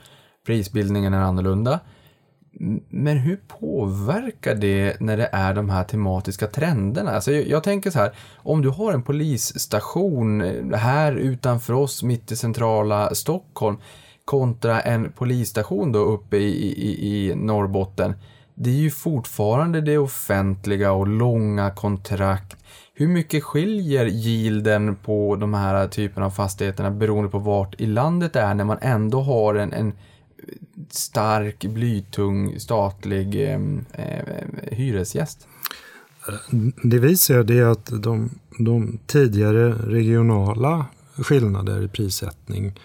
Prisbildningen 0.47 1.15
är 1.15 1.21
annorlunda. 1.21 1.81
Men 2.89 3.17
hur 3.17 3.41
påverkar 3.49 4.55
det 4.55 5.01
när 5.01 5.17
det 5.17 5.29
är 5.33 5.55
de 5.55 5.71
här 5.71 5.85
tematiska 5.85 6.47
trenderna? 6.47 7.11
Alltså 7.11 7.33
jag, 7.33 7.47
jag, 7.47 7.65
tänker 7.65 7.91
så 7.91 7.99
här, 7.99 8.13
om 8.37 8.63
du 8.63 8.69
har 8.69 8.93
en 8.93 9.03
polisstation 9.03 10.41
eh, 10.41 10.79
här 10.79 11.13
utanför 11.13 11.73
oss 11.73 12.03
mitt 12.03 12.33
i 12.33 12.37
centrala 12.37 13.15
Stockholm 13.15 13.77
kontra 14.25 14.81
en 14.81 15.13
polisstation 15.13 15.93
då 15.93 15.99
uppe 15.99 16.37
i, 16.37 16.73
i, 16.73 17.29
i 17.29 17.35
Norrbotten. 17.35 18.15
Det 18.55 18.71
är 18.71 18.75
ju 18.75 18.91
fortfarande 18.91 19.81
det 19.81 19.99
offentliga 19.99 20.93
och 20.93 21.09
långa 21.09 21.71
kontrakt. 21.71 22.57
Hur 22.95 23.09
mycket 23.09 23.45
skiljer 23.45 24.07
yielden 24.07 24.97
på 24.97 25.37
de 25.37 25.55
här 25.55 25.89
typerna 25.89 26.27
av 26.27 26.31
fastigheterna 26.31 26.91
beroende 26.91 27.31
på 27.31 27.39
vart 27.39 27.81
i 27.81 27.87
landet 27.87 28.33
det 28.33 28.41
är 28.41 28.55
när 28.55 28.65
man 28.65 28.79
ändå 28.81 29.21
har 29.21 29.55
en, 29.55 29.73
en 29.73 29.93
stark, 30.91 31.65
blytung, 31.65 32.61
statlig 32.61 33.53
eh, 33.53 33.61
hyresgäst? 34.73 35.49
Det 36.83 36.99
vi 36.99 37.17
ser 37.17 37.43
det 37.43 37.59
är 37.59 37.67
att 37.67 38.03
de, 38.03 38.31
de 38.59 38.99
tidigare 39.07 39.73
regionala 39.73 40.87
skillnader 41.17 41.83
i 41.83 41.89
prissättning 41.89 42.79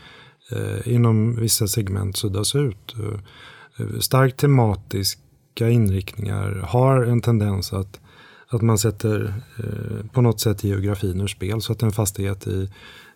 eh, 0.51 0.93
inom 0.93 1.35
vissa 1.35 1.67
segment 1.67 2.17
suddas 2.17 2.55
ut. 2.55 2.95
Eh, 2.99 3.99
starkt 3.99 4.37
tematiska 4.37 5.69
inriktningar 5.69 6.51
har 6.51 7.03
en 7.03 7.21
tendens 7.21 7.73
att, 7.73 7.99
att 8.49 8.61
man 8.61 8.77
sätter 8.77 9.33
eh, 9.57 10.05
på 10.11 10.21
något 10.21 10.41
sätt 10.41 10.63
geografin 10.63 11.21
ur 11.21 11.27
spel 11.27 11.61
så 11.61 11.71
att 11.73 11.83
en 11.83 11.91
fastighet 11.91 12.47
i 12.47 12.69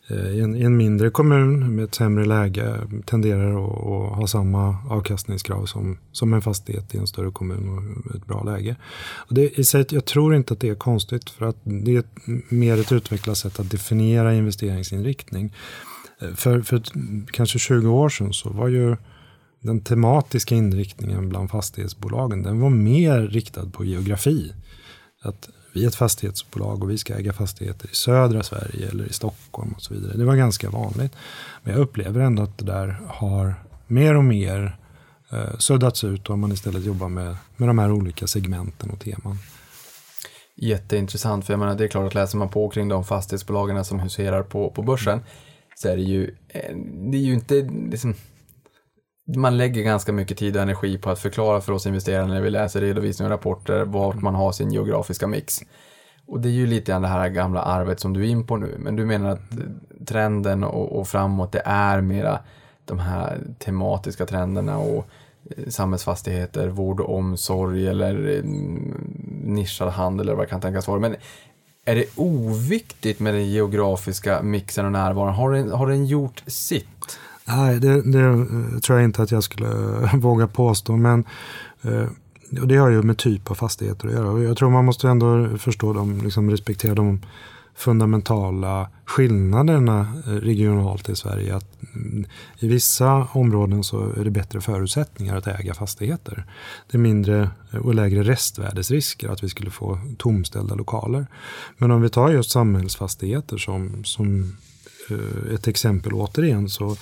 Eh, 0.09 0.29
I 0.29 0.41
en, 0.41 0.55
I 0.55 0.61
en, 0.61 0.77
mindre 0.77 1.09
kommun 1.09 1.75
med 1.75 1.85
ett 1.85 1.95
sämre 1.95 2.25
läge 2.25 2.75
tenderar 3.05 3.49
att, 3.49 3.77
att, 3.77 4.17
ha 4.17 4.27
samma 4.27 4.77
avkastningskrav 4.89 5.65
som, 5.65 5.97
som 6.11 6.33
en 6.33 6.41
fastighet 6.41 6.95
i 6.95 6.97
en 6.97 7.07
större 7.07 7.31
kommun 7.31 7.69
och 7.69 8.15
ett 8.15 8.25
bra 8.25 8.43
läge. 8.43 8.75
Och 9.01 9.33
det, 9.33 9.59
i 9.59 9.63
sig, 9.63 9.85
jag 9.89 10.05
tror 10.05 10.35
inte 10.35 10.53
att 10.53 10.59
det 10.59 10.69
är 10.69 10.75
konstigt 10.75 11.29
för 11.29 11.45
att 11.45 11.57
det 11.63 11.95
är 11.95 11.99
ett, 11.99 12.51
mer 12.51 12.79
ett 12.79 12.91
utvecklat 12.91 13.37
sätt 13.37 13.59
att 13.59 13.71
definiera 13.71 14.33
investeringsinriktning. 14.33 15.53
Eh, 16.21 16.33
för, 16.33 16.61
för 16.61 16.81
kanske 17.31 17.59
20 17.59 17.89
år 17.89 18.09
sedan 18.09 18.33
så 18.33 18.49
var 18.49 18.67
ju 18.67 18.95
den 19.61 19.81
tematiska 19.81 20.55
inriktningen 20.55 21.29
bland 21.29 21.51
fastighetsbolagen, 21.51 22.43
den 22.43 22.59
var 22.59 22.69
mer 22.69 23.21
riktad 23.21 23.69
på 23.69 23.85
geografi. 23.85 24.53
Att 25.21 25.49
vi 25.79 25.85
är 25.85 25.87
ett 25.87 25.95
fastighetsbolag 25.95 26.83
och 26.83 26.89
vi 26.89 26.97
ska 26.97 27.15
äga 27.15 27.33
fastigheter 27.33 27.89
i 27.91 27.95
södra 27.95 28.43
Sverige 28.43 28.89
eller 28.89 29.05
i 29.05 29.13
Stockholm 29.13 29.73
och 29.75 29.81
så 29.81 29.93
vidare. 29.93 30.17
Det 30.17 30.25
var 30.25 30.35
ganska 30.35 30.69
vanligt. 30.69 31.11
Men 31.63 31.73
jag 31.73 31.81
upplever 31.81 32.21
ändå 32.21 32.43
att 32.43 32.57
det 32.57 32.65
där 32.65 33.01
har 33.07 33.55
mer 33.87 34.15
och 34.15 34.23
mer 34.23 34.77
eh, 35.31 35.57
suddats 35.57 36.03
ut 36.03 36.29
och 36.29 36.39
man 36.39 36.51
istället 36.51 36.85
jobbar 36.85 37.09
med, 37.09 37.37
med 37.57 37.69
de 37.69 37.79
här 37.79 37.91
olika 37.91 38.27
segmenten 38.27 38.89
och 38.89 38.99
teman. 38.99 39.37
Jätteintressant, 40.55 41.45
för 41.45 41.53
jag 41.53 41.59
menar 41.59 41.75
det 41.75 41.83
är 41.83 41.87
klart 41.87 42.07
att 42.07 42.13
läser 42.13 42.37
man 42.37 42.49
på 42.49 42.69
kring 42.69 42.87
de 42.87 43.05
fastighetsbolagen 43.05 43.85
som 43.85 43.99
huserar 43.99 44.43
på, 44.43 44.69
på 44.69 44.81
börsen 44.81 45.19
så 45.75 45.87
är 45.87 45.97
det 45.97 46.03
ju, 46.03 46.35
eh, 46.49 46.75
det 47.11 47.17
är 47.17 47.21
ju 47.21 47.33
inte 47.33 47.69
liksom, 47.91 48.13
man 49.35 49.57
lägger 49.57 49.83
ganska 49.83 50.11
mycket 50.11 50.37
tid 50.37 50.55
och 50.55 50.61
energi 50.61 50.97
på 50.97 51.09
att 51.09 51.19
förklara 51.19 51.61
för 51.61 51.73
oss 51.73 51.85
investerare 51.85 52.27
när 52.27 52.41
vi 52.41 52.49
läser 52.49 52.81
redovisningar 52.81 53.31
och 53.31 53.37
rapporter 53.37 53.85
vart 53.85 54.21
man 54.21 54.35
har 54.35 54.51
sin 54.51 54.71
geografiska 54.71 55.27
mix. 55.27 55.59
Och 56.27 56.39
det 56.39 56.49
är 56.49 56.53
ju 56.53 56.67
lite 56.67 56.91
grann 56.91 57.01
det 57.01 57.07
här 57.07 57.29
gamla 57.29 57.61
arvet 57.61 57.99
som 57.99 58.13
du 58.13 58.23
är 58.23 58.27
in 58.27 58.47
på 58.47 58.57
nu, 58.57 58.75
men 58.79 58.95
du 58.95 59.05
menar 59.05 59.29
att 59.29 59.41
trenden 60.05 60.63
och, 60.63 60.99
och 60.99 61.07
framåt 61.07 61.51
det 61.51 61.61
är 61.65 62.01
mera 62.01 62.39
de 62.85 62.99
här 62.99 63.39
tematiska 63.59 64.25
trenderna 64.25 64.77
och 64.77 65.05
eh, 65.57 65.69
samhällsfastigheter, 65.69 66.67
vård 66.67 66.99
och 66.99 67.17
omsorg 67.17 67.87
eller 67.87 68.37
eh, 68.37 68.43
nischad 69.43 69.89
handel 69.89 70.27
eller 70.27 70.35
vad 70.35 70.45
det 70.45 70.49
kan 70.49 70.61
tänkas 70.61 70.87
vara. 70.87 70.99
Men 70.99 71.15
är 71.85 71.95
det 71.95 72.05
oviktigt 72.15 73.19
med 73.19 73.33
den 73.33 73.49
geografiska 73.49 74.41
mixen 74.41 74.85
och 74.85 74.91
närvaron? 74.91 75.33
Har 75.33 75.51
den, 75.51 75.71
har 75.71 75.87
den 75.87 76.05
gjort 76.05 76.43
sitt? 76.47 77.19
Nej, 77.49 77.79
det, 77.79 78.01
det 78.01 78.45
tror 78.81 78.99
jag 78.99 79.05
inte 79.05 79.23
att 79.23 79.31
jag 79.31 79.43
skulle 79.43 79.69
våga 80.13 80.47
påstå. 80.47 80.97
Men 80.97 81.23
eh, 81.81 82.05
och 82.61 82.67
det 82.67 82.77
har 82.77 82.89
ju 82.89 83.01
med 83.01 83.17
typ 83.17 83.51
av 83.51 83.55
fastigheter 83.55 84.07
att 84.07 84.13
göra. 84.13 84.43
Jag 84.43 84.57
tror 84.57 84.69
man 84.69 84.85
måste 84.85 85.09
ändå 85.09 85.57
förstå 85.57 85.93
dem, 85.93 86.21
liksom 86.23 86.51
respektera 86.51 86.95
de 86.95 87.21
fundamentala 87.75 88.89
skillnaderna 89.05 90.21
eh, 90.27 90.31
regionalt 90.31 91.09
i 91.09 91.15
Sverige. 91.15 91.55
Att 91.55 91.83
mm, 91.95 92.25
I 92.59 92.67
vissa 92.67 93.27
områden 93.31 93.83
så 93.83 94.11
är 94.13 94.23
det 94.23 94.31
bättre 94.31 94.61
förutsättningar 94.61 95.35
att 95.37 95.47
äga 95.47 95.73
fastigheter. 95.73 96.45
Det 96.91 96.97
är 96.97 97.01
mindre 97.01 97.49
eh, 97.71 97.79
och 97.79 97.93
lägre 97.93 98.23
restvärdesrisker 98.23 99.29
att 99.29 99.43
vi 99.43 99.49
skulle 99.49 99.71
få 99.71 99.99
tomställda 100.17 100.75
lokaler. 100.75 101.27
Men 101.77 101.91
om 101.91 102.01
vi 102.01 102.09
tar 102.09 102.29
just 102.29 102.51
samhällsfastigheter 102.51 103.57
som, 103.57 104.03
som 104.03 104.57
ett 105.53 105.67
exempel 105.67 106.13
återigen 106.13 106.69
så 106.69 106.95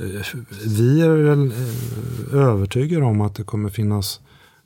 Eh, 0.00 0.26
vi 0.66 1.00
är 1.00 1.28
eh, 1.28 1.52
övertygade 2.34 3.04
om 3.04 3.20
att 3.20 3.34
det 3.34 3.44
kommer 3.44 3.68
finnas 3.68 4.20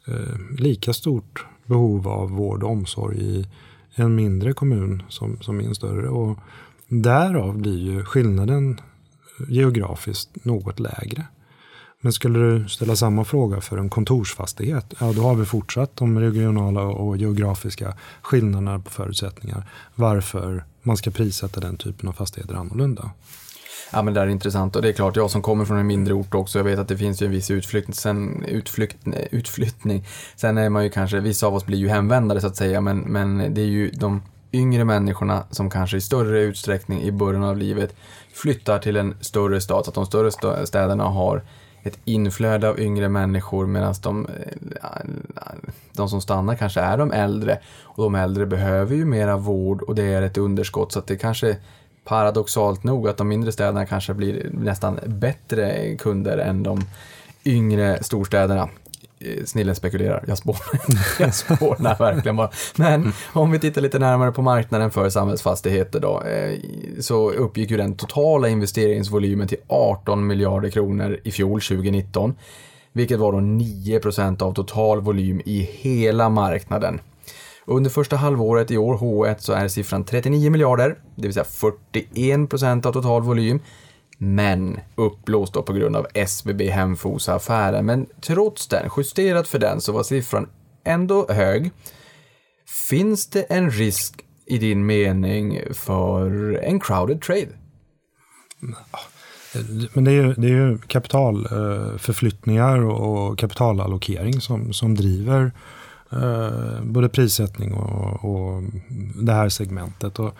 eh, 0.06 0.58
lika 0.58 0.92
stort 0.92 1.46
behov 1.66 2.08
av 2.08 2.30
vård 2.30 2.62
och 2.62 2.70
omsorg 2.70 3.18
i 3.18 3.46
en 3.94 4.14
mindre 4.14 4.52
kommun 4.52 5.02
som, 5.08 5.40
som 5.40 5.60
i 5.60 5.64
en 5.64 5.74
större. 5.74 6.08
Och 6.08 6.38
därav 6.88 7.58
blir 7.58 7.78
ju 7.78 8.04
skillnaden 8.04 8.80
geografiskt 9.48 10.44
något 10.44 10.80
lägre. 10.80 11.26
Men 12.00 12.12
skulle 12.12 12.38
du 12.38 12.68
ställa 12.68 12.96
samma 12.96 13.24
fråga 13.24 13.60
för 13.60 13.78
en 13.78 13.90
kontorsfastighet, 13.90 14.94
ja 15.00 15.12
då 15.12 15.22
har 15.22 15.34
vi 15.34 15.44
fortsatt 15.44 15.96
de 15.96 16.18
regionala 16.18 16.82
och 16.82 17.16
geografiska 17.16 17.94
skillnaderna 18.22 18.78
på 18.78 18.90
förutsättningar. 18.90 19.70
Varför 19.94 20.64
man 20.82 20.96
ska 20.96 21.10
prissätta 21.10 21.60
den 21.60 21.76
typen 21.76 22.08
av 22.08 22.12
fastigheter 22.12 22.54
annorlunda. 22.54 23.10
Ja 23.94 24.02
men 24.02 24.14
det 24.14 24.20
där 24.20 24.26
är 24.26 24.30
intressant 24.30 24.76
och 24.76 24.82
det 24.82 24.88
är 24.88 24.92
klart 24.92 25.16
jag 25.16 25.30
som 25.30 25.42
kommer 25.42 25.64
från 25.64 25.78
en 25.78 25.86
mindre 25.86 26.14
ort 26.14 26.34
också, 26.34 26.58
jag 26.58 26.64
vet 26.64 26.78
att 26.78 26.88
det 26.88 26.96
finns 26.96 27.22
ju 27.22 27.26
en 27.26 27.32
viss 27.32 27.50
utflykt, 27.50 27.94
sen, 27.94 28.44
utflykt, 28.48 28.96
utflyttning. 29.30 30.04
Sen 30.36 30.58
är 30.58 30.68
man 30.68 30.84
ju 30.84 30.90
kanske, 30.90 31.20
vissa 31.20 31.46
av 31.46 31.54
oss 31.54 31.66
blir 31.66 31.78
ju 31.78 31.88
hemvändare 31.88 32.40
så 32.40 32.46
att 32.46 32.56
säga, 32.56 32.80
men, 32.80 32.98
men 32.98 33.54
det 33.54 33.60
är 33.60 33.66
ju 33.66 33.90
de 33.90 34.22
yngre 34.52 34.84
människorna 34.84 35.44
som 35.50 35.70
kanske 35.70 35.96
i 35.96 36.00
större 36.00 36.40
utsträckning 36.40 37.02
i 37.02 37.12
början 37.12 37.44
av 37.44 37.56
livet 37.56 37.94
flyttar 38.32 38.78
till 38.78 38.96
en 38.96 39.14
större 39.20 39.60
stad, 39.60 39.84
så 39.84 39.90
att 39.90 39.94
de 39.94 40.06
större 40.06 40.66
städerna 40.66 41.04
har 41.04 41.42
ett 41.82 41.98
inflöde 42.04 42.68
av 42.68 42.80
yngre 42.80 43.08
människor 43.08 43.66
medan 43.66 43.94
de, 44.02 44.26
eh, 44.26 44.90
de 45.92 46.08
som 46.08 46.20
stannar 46.20 46.54
kanske 46.54 46.80
är 46.80 46.98
de 46.98 47.12
äldre. 47.12 47.58
Och 47.82 48.04
de 48.04 48.14
äldre 48.14 48.46
behöver 48.46 48.96
ju 48.96 49.04
mera 49.04 49.36
vård 49.36 49.82
och 49.82 49.94
det 49.94 50.04
är 50.04 50.22
ett 50.22 50.38
underskott 50.38 50.92
så 50.92 50.98
att 50.98 51.06
det 51.06 51.16
kanske 51.16 51.56
paradoxalt 52.04 52.84
nog 52.84 53.08
att 53.08 53.16
de 53.16 53.28
mindre 53.28 53.52
städerna 53.52 53.86
kanske 53.86 54.14
blir 54.14 54.50
nästan 54.52 55.00
bättre 55.06 55.96
kunder 55.96 56.38
än 56.38 56.62
de 56.62 56.80
yngre 57.44 58.02
storstäderna. 58.02 58.68
Eh, 59.20 59.44
snillen 59.44 59.74
spekulerar, 59.74 60.24
jag 60.26 60.38
spånar, 60.38 60.60
jag 61.18 61.34
spånar 61.34 61.98
verkligen 61.98 62.36
bara. 62.36 62.50
Men 62.76 63.12
om 63.32 63.50
vi 63.50 63.58
tittar 63.58 63.82
lite 63.82 63.98
närmare 63.98 64.32
på 64.32 64.42
marknaden 64.42 64.90
för 64.90 65.08
samhällsfastigheter 65.08 66.00
då, 66.00 66.22
eh, 66.22 66.58
så 67.00 67.30
uppgick 67.30 67.70
ju 67.70 67.76
den 67.76 67.96
totala 67.96 68.48
investeringsvolymen 68.48 69.48
till 69.48 69.58
18 69.68 70.26
miljarder 70.26 70.70
kronor 70.70 71.20
i 71.24 71.30
fjol, 71.30 71.60
2019, 71.60 72.34
vilket 72.92 73.18
var 73.18 73.32
då 73.32 73.38
9% 73.38 74.42
av 74.42 74.54
total 74.54 75.00
volym 75.00 75.40
i 75.44 75.68
hela 75.72 76.28
marknaden. 76.28 77.00
Under 77.66 77.90
första 77.90 78.16
halvåret 78.16 78.70
i 78.70 78.78
år, 78.78 78.98
H1, 78.98 79.36
så 79.38 79.52
är 79.52 79.68
siffran 79.68 80.04
39 80.04 80.50
miljarder, 80.50 80.98
det 81.16 81.22
vill 81.22 81.34
säga 81.34 81.44
41 81.44 82.50
procent 82.50 82.86
av 82.86 82.92
total 82.92 83.22
volym. 83.22 83.60
Men 84.18 84.80
uppblåst 84.94 85.54
då 85.54 85.62
på 85.62 85.72
grund 85.72 85.96
av 85.96 86.06
SBB 86.14 86.70
Hemfosa-affären. 86.70 87.86
Men 87.86 88.06
trots 88.20 88.68
den, 88.68 88.90
justerat 88.96 89.48
för 89.48 89.58
den, 89.58 89.80
så 89.80 89.92
var 89.92 90.02
siffran 90.02 90.48
ändå 90.84 91.26
hög. 91.28 91.70
Finns 92.88 93.26
det 93.26 93.42
en 93.42 93.70
risk 93.70 94.14
i 94.46 94.58
din 94.58 94.86
mening 94.86 95.60
för 95.72 96.52
en 96.62 96.80
crowded 96.80 97.22
trade? 97.22 97.48
Men 99.92 100.04
det 100.04 100.10
är 100.10 100.14
ju, 100.14 100.34
det 100.34 100.46
är 100.46 100.50
ju 100.50 100.78
kapitalförflyttningar 100.78 102.78
eh, 102.78 102.88
och, 102.88 103.38
kapitalallokering 103.38 104.40
som, 104.40 104.72
som 104.72 104.94
driver 104.94 105.52
eh, 106.22 106.82
både 106.82 107.08
prissättning 107.08 107.72
och, 107.72 108.24
och 108.24 108.62
det 109.14 109.32
här 109.32 109.48
segmentet. 109.48 110.18
Och 110.18 110.34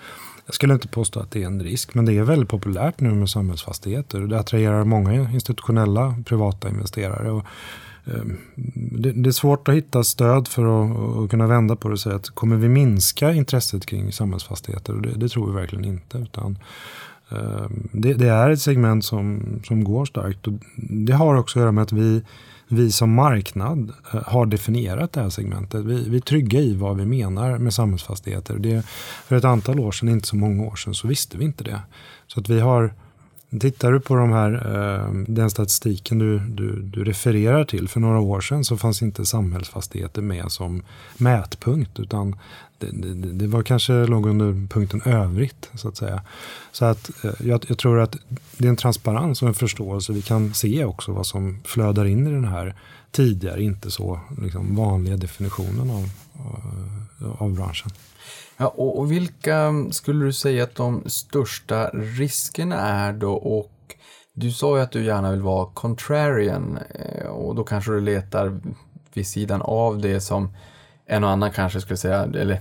jag 0.47 0.55
skulle 0.55 0.75
inte 0.75 0.89
påstå 0.89 1.20
att 1.20 1.31
det 1.31 1.43
är 1.43 1.47
en 1.47 1.62
risk, 1.62 1.95
men 1.95 2.05
det 2.05 2.12
är 2.12 2.22
väldigt 2.22 2.49
populärt 2.49 3.01
nu 3.01 3.14
med 3.14 3.31
samhällsfastigheter. 3.31 4.20
Det 4.20 4.39
attraherar 4.39 4.85
många 4.85 5.31
institutionella 5.31 6.14
privata 6.25 6.68
investerare. 6.68 7.31
Och, 7.31 7.45
ehm, 8.05 8.37
det, 9.14 9.29
är 9.29 9.33
svårt 9.33 9.68
att 9.68 9.75
hitta 9.75 10.05
stöd 10.05 10.49
för 10.49 10.64
att, 10.64 11.31
kunna 11.31 11.47
vända 11.47 11.77
på 11.77 11.89
det 11.89 11.93
och 11.93 12.01
säga 12.01 12.16
att 12.16 12.31
kommer 12.31 12.57
vi 12.57 12.68
minska 12.68 13.33
intresset 13.33 13.87
kring 13.87 14.12
samhällsfastigheter? 14.12 14.93
Det, 14.95 15.12
det 15.16 15.29
tror 15.29 15.47
vi 15.47 15.53
verkligen 15.53 15.85
inte. 15.85 16.18
utan 16.18 16.59
ehm, 17.31 17.89
det, 17.93 18.14
det 18.14 18.29
är 18.29 18.51
ett 18.51 18.61
segment 18.61 19.05
som, 19.05 19.43
som 19.66 19.85
går 19.85 20.05
starkt. 20.05 20.47
Och 20.47 20.53
det 20.77 21.12
har 21.12 21.35
också 21.35 21.59
att 21.59 21.62
göra 21.62 21.72
med 21.72 21.83
att 21.83 21.93
vi, 21.93 22.22
vi 22.69 22.93
som 22.93 23.15
marknad 23.15 23.93
eh, 24.12 24.23
har 24.27 24.47
definierat 24.47 25.12
det 25.12 25.21
här 25.21 25.31
segmentet. 25.31 25.85
Vi, 25.85 26.09
vi 26.09 26.17
är 26.17 26.21
trygga 26.21 26.61
i 26.61 26.75
vad 26.75 26.97
vi 26.97 27.07
menar 27.07 27.59
med 27.59 27.75
samhällsfastigheter. 27.75 28.59
Det, 28.59 28.87
för 29.27 29.37
ett 29.37 29.45
antal 29.45 29.81
år 29.81 29.93
sedan, 29.93 30.09
inte 30.09 30.29
så 30.29 30.37
många 30.37 30.65
år 30.65 30.77
sedan, 30.77 30.95
så 30.95 31.09
visste 31.09 31.39
vi 31.39 31.45
inte 31.45 31.65
det. 31.65 31.81
Så 32.27 32.41
att 32.41 32.49
vi 32.49 32.61
har, 32.61 32.95
tittar 33.61 33.92
du 33.92 34.00
på 34.00 34.14
de 34.14 34.32
här, 34.32 34.52
eh, 34.52 35.12
den 35.26 35.50
statistiken 35.50 36.18
du, 36.18 36.38
du, 36.38 36.82
du 36.82 37.05
refererar 37.05 37.64
till, 37.64 37.88
för 37.88 38.00
några 38.00 38.20
år 38.20 38.40
sedan 38.40 38.64
så 38.64 38.76
fanns 38.76 39.02
inte 39.02 39.26
samhällsfastigheter 39.26 40.22
med 40.22 40.52
som 40.52 40.82
mätpunkt, 41.16 42.00
utan 42.00 42.36
det, 42.78 42.90
det, 42.90 43.32
det 43.32 43.46
var 43.46 43.62
kanske 43.62 43.92
låg 44.07 44.26
under 44.26 44.68
punkten 44.68 45.02
övrigt, 45.05 45.70
så 45.74 45.88
att 45.88 45.96
säga. 45.96 46.22
Så 46.72 46.84
att 46.84 47.24
eh, 47.24 47.32
jag, 47.38 47.64
jag 47.68 47.78
tror 47.78 48.00
att 48.00 48.16
det 48.59 48.66
är 48.66 48.70
en 48.70 48.76
transparens 48.76 49.42
och 49.42 49.48
en 49.48 49.55
förståelse. 49.55 50.12
Vi 50.12 50.22
kan 50.22 50.55
se 50.55 50.84
också 50.84 51.12
vad 51.12 51.26
som 51.26 51.61
flödar 51.64 52.05
in 52.05 52.26
i 52.26 52.30
den 52.30 52.44
här 52.44 52.74
tidigare, 53.11 53.62
inte 53.62 53.90
så 53.90 54.20
liksom, 54.42 54.76
vanliga 54.76 55.16
definitionen 55.16 55.90
av, 55.90 56.09
av 57.38 57.55
branschen. 57.55 57.90
Ja, 58.57 58.68
och, 58.68 58.98
och 58.98 59.12
vilka 59.12 59.57
mm, 59.57 59.92
skulle 59.92 60.24
du 60.24 60.32
säga 60.32 60.64
att 60.64 60.74
de 60.74 61.02
största 61.07 61.90
riskerna 61.92 62.80
är 62.80 63.12
då? 63.12 63.32
Och 63.32 63.70
du 64.34 64.50
sa 64.50 64.76
ju 64.76 64.82
att 64.82 64.92
du 64.92 65.05
gärna 65.05 65.30
vill 65.30 65.42
vara 65.42 65.66
contrarian 65.74 66.78
eh, 66.94 67.26
och 67.26 67.55
då 67.55 67.64
kanske 67.64 67.92
du 67.92 68.00
letar 68.00 68.61
vid 69.14 69.26
sidan 69.26 69.62
av 69.62 69.98
det 69.98 70.20
som 70.20 70.52
en 71.07 71.24
och 71.24 71.30
annan 71.30 71.52
kanske 71.52 71.80
skulle 71.80 71.96
säga, 71.96 72.22
eller 72.22 72.61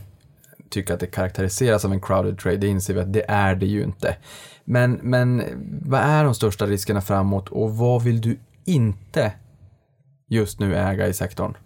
tycka 0.69 0.93
att 0.93 0.99
det 0.99 1.07
karaktäriseras 1.07 1.85
av 1.85 1.93
en 1.93 2.01
crowded 2.01 2.39
trade, 2.39 2.57
det 2.57 2.67
inser 2.67 2.93
vi 2.93 2.99
att 2.99 3.13
det 3.13 3.25
är 3.27 3.55
det 3.55 3.65
ju 3.65 3.83
inte. 3.83 4.17
Men, 4.65 4.99
men 5.01 5.43
vad 5.85 6.01
är 6.01 6.23
de 6.23 6.35
största 6.35 6.65
riskerna 6.65 7.01
framåt 7.01 7.49
och 7.49 7.77
vad 7.77 8.03
vill 8.03 8.21
du 8.21 8.39
inte 8.65 9.33
just 10.27 10.59
nu 10.59 10.75
äga 10.75 11.07
i 11.07 11.13
sektorn? 11.13 11.57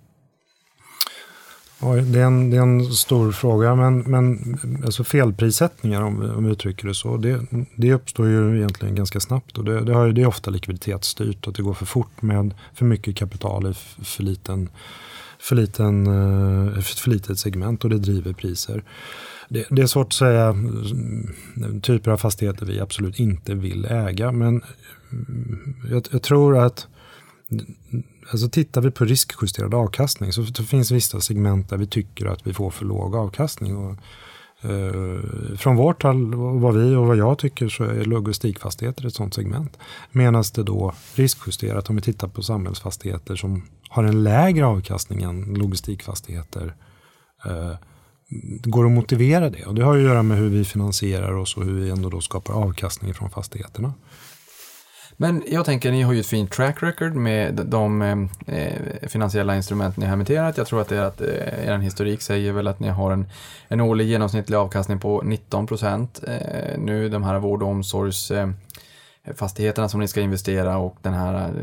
Oj, 1.81 2.01
det, 2.01 2.19
är 2.19 2.25
en, 2.25 2.49
det 2.49 2.57
är 2.57 2.61
en 2.61 2.85
stor 2.85 3.31
fråga, 3.31 3.75
men, 3.75 3.99
men 3.99 4.57
alltså 4.85 5.03
felprissättningar 5.03 6.01
om, 6.01 6.19
vi- 6.21 6.27
om 6.29 6.45
vi 6.45 6.51
uttrycker 6.51 6.87
det 6.87 6.93
så, 6.93 7.17
det, 7.17 7.41
det 7.75 7.93
uppstår 7.93 8.27
ju 8.27 8.57
egentligen 8.57 8.95
ganska 8.95 9.19
snabbt. 9.19 9.57
Och 9.57 9.63
det, 9.65 9.81
det, 9.83 9.93
har, 9.93 10.05
ju- 10.05 10.11
det 10.13 10.21
är 10.21 10.25
ofta 10.27 10.51
likviditetsstyrt, 10.51 11.47
att 11.47 11.55
det 11.55 11.61
går 11.63 11.73
för 11.73 11.85
fort 11.85 12.21
med 12.21 12.53
för 12.73 12.85
mycket 12.85 13.15
kapital 13.15 13.67
i 13.71 13.73
för 14.05 14.23
liten, 14.23 14.69
för, 15.39 15.55
liten, 15.55 16.07
eh, 16.07 16.79
för 16.81 17.09
litet 17.09 17.39
segment 17.39 17.83
och 17.83 17.89
det 17.89 17.97
driver 17.97 18.33
priser. 18.33 18.83
Det, 19.49 19.65
det 19.69 19.81
är 19.81 19.87
svårt 19.87 20.07
att 20.07 20.13
säga 20.13 20.43
mm, 20.49 21.81
typer 21.81 22.11
av 22.11 22.17
fastigheter 22.17 22.65
vi 22.65 22.79
absolut 22.79 23.19
inte 23.19 23.53
vill 23.55 23.85
äga, 23.85 24.31
men 24.31 24.61
mm, 25.11 25.75
jag, 25.91 26.07
jag 26.11 26.21
tror 26.21 26.57
att 26.57 26.87
Alltså 28.31 28.49
tittar 28.49 28.81
vi 28.81 28.91
på 28.91 29.05
riskjusterad 29.05 29.73
avkastning 29.73 30.33
så, 30.33 30.45
så 30.45 30.63
finns 30.63 30.91
vissa 30.91 31.21
segment 31.21 31.69
där 31.69 31.77
vi 31.77 31.87
tycker 31.87 32.25
att 32.25 32.47
vi 32.47 32.53
får 32.53 32.69
för 32.69 32.85
låg 32.85 33.15
avkastning. 33.15 33.77
Och, 33.77 33.91
eh, 34.69 35.57
från 35.57 35.75
vårt 35.75 36.03
håll, 36.03 36.35
vad 36.35 36.75
vi 36.75 36.95
och 36.95 37.07
vad 37.07 37.17
jag 37.17 37.37
tycker, 37.37 37.69
så 37.69 37.83
är 37.83 38.05
logistikfastigheter 38.05 39.05
ett 39.05 39.13
sådant 39.13 39.33
segment. 39.33 39.77
Medan 40.11 40.43
det 40.55 40.63
då 40.63 40.93
riskjusterat, 41.15 41.89
om 41.89 41.95
vi 41.95 42.01
tittar 42.01 42.27
på 42.27 42.43
samhällsfastigheter 42.43 43.35
som 43.35 43.63
har 43.89 44.03
en 44.03 44.23
lägre 44.23 44.65
avkastning 44.65 45.23
än 45.23 45.53
logistikfastigheter, 45.53 46.75
eh, 47.45 47.73
går 48.63 48.85
att 48.85 48.91
motivera 48.91 49.49
det. 49.49 49.65
Och 49.65 49.75
det 49.75 49.83
har 49.83 49.95
ju 49.95 50.01
att 50.01 50.09
göra 50.09 50.23
med 50.23 50.37
hur 50.37 50.49
vi 50.49 50.65
finansierar 50.65 51.33
oss 51.33 51.57
och 51.57 51.65
hur 51.65 51.73
vi 51.73 51.89
ändå 51.89 52.09
då 52.09 52.21
skapar 52.21 52.53
avkastning 52.53 53.13
från 53.13 53.29
fastigheterna. 53.29 53.93
Men 55.19 55.43
jag 55.47 55.65
tänker, 55.65 55.91
ni 55.91 56.01
har 56.01 56.13
ju 56.13 56.19
ett 56.19 56.27
fint 56.27 56.51
track 56.51 56.83
record 56.83 57.15
med 57.15 57.53
de 57.53 58.01
eh, 58.01 58.17
eh, 58.57 59.07
finansiella 59.07 59.55
instrument 59.55 59.97
ni 59.97 60.05
har 60.05 60.13
emitterat. 60.13 60.57
Jag 60.57 60.67
tror 60.67 60.81
att, 60.81 60.87
det 60.87 60.97
är 60.97 61.01
att 61.01 61.21
eh, 61.21 61.67
er 61.67 61.77
historik 61.77 62.21
säger 62.21 62.51
väl 62.51 62.67
att 62.67 62.79
ni 62.79 62.87
har 62.87 63.11
en, 63.11 63.25
en 63.67 63.81
årlig 63.81 64.07
genomsnittlig 64.07 64.57
avkastning 64.57 64.99
på 64.99 65.21
19 65.21 65.67
procent. 65.67 66.23
Eh, 66.27 66.79
nu 66.79 67.09
de 67.09 67.23
här 67.23 67.39
vård 67.39 67.63
och 67.63 67.69
omsorgs 67.69 68.31
eh, 68.31 68.49
fastigheterna 69.35 69.89
som 69.89 69.99
ni 69.99 70.07
ska 70.07 70.21
investera 70.21 70.77
och 70.77 70.97
den 71.01 71.13
här 71.13 71.53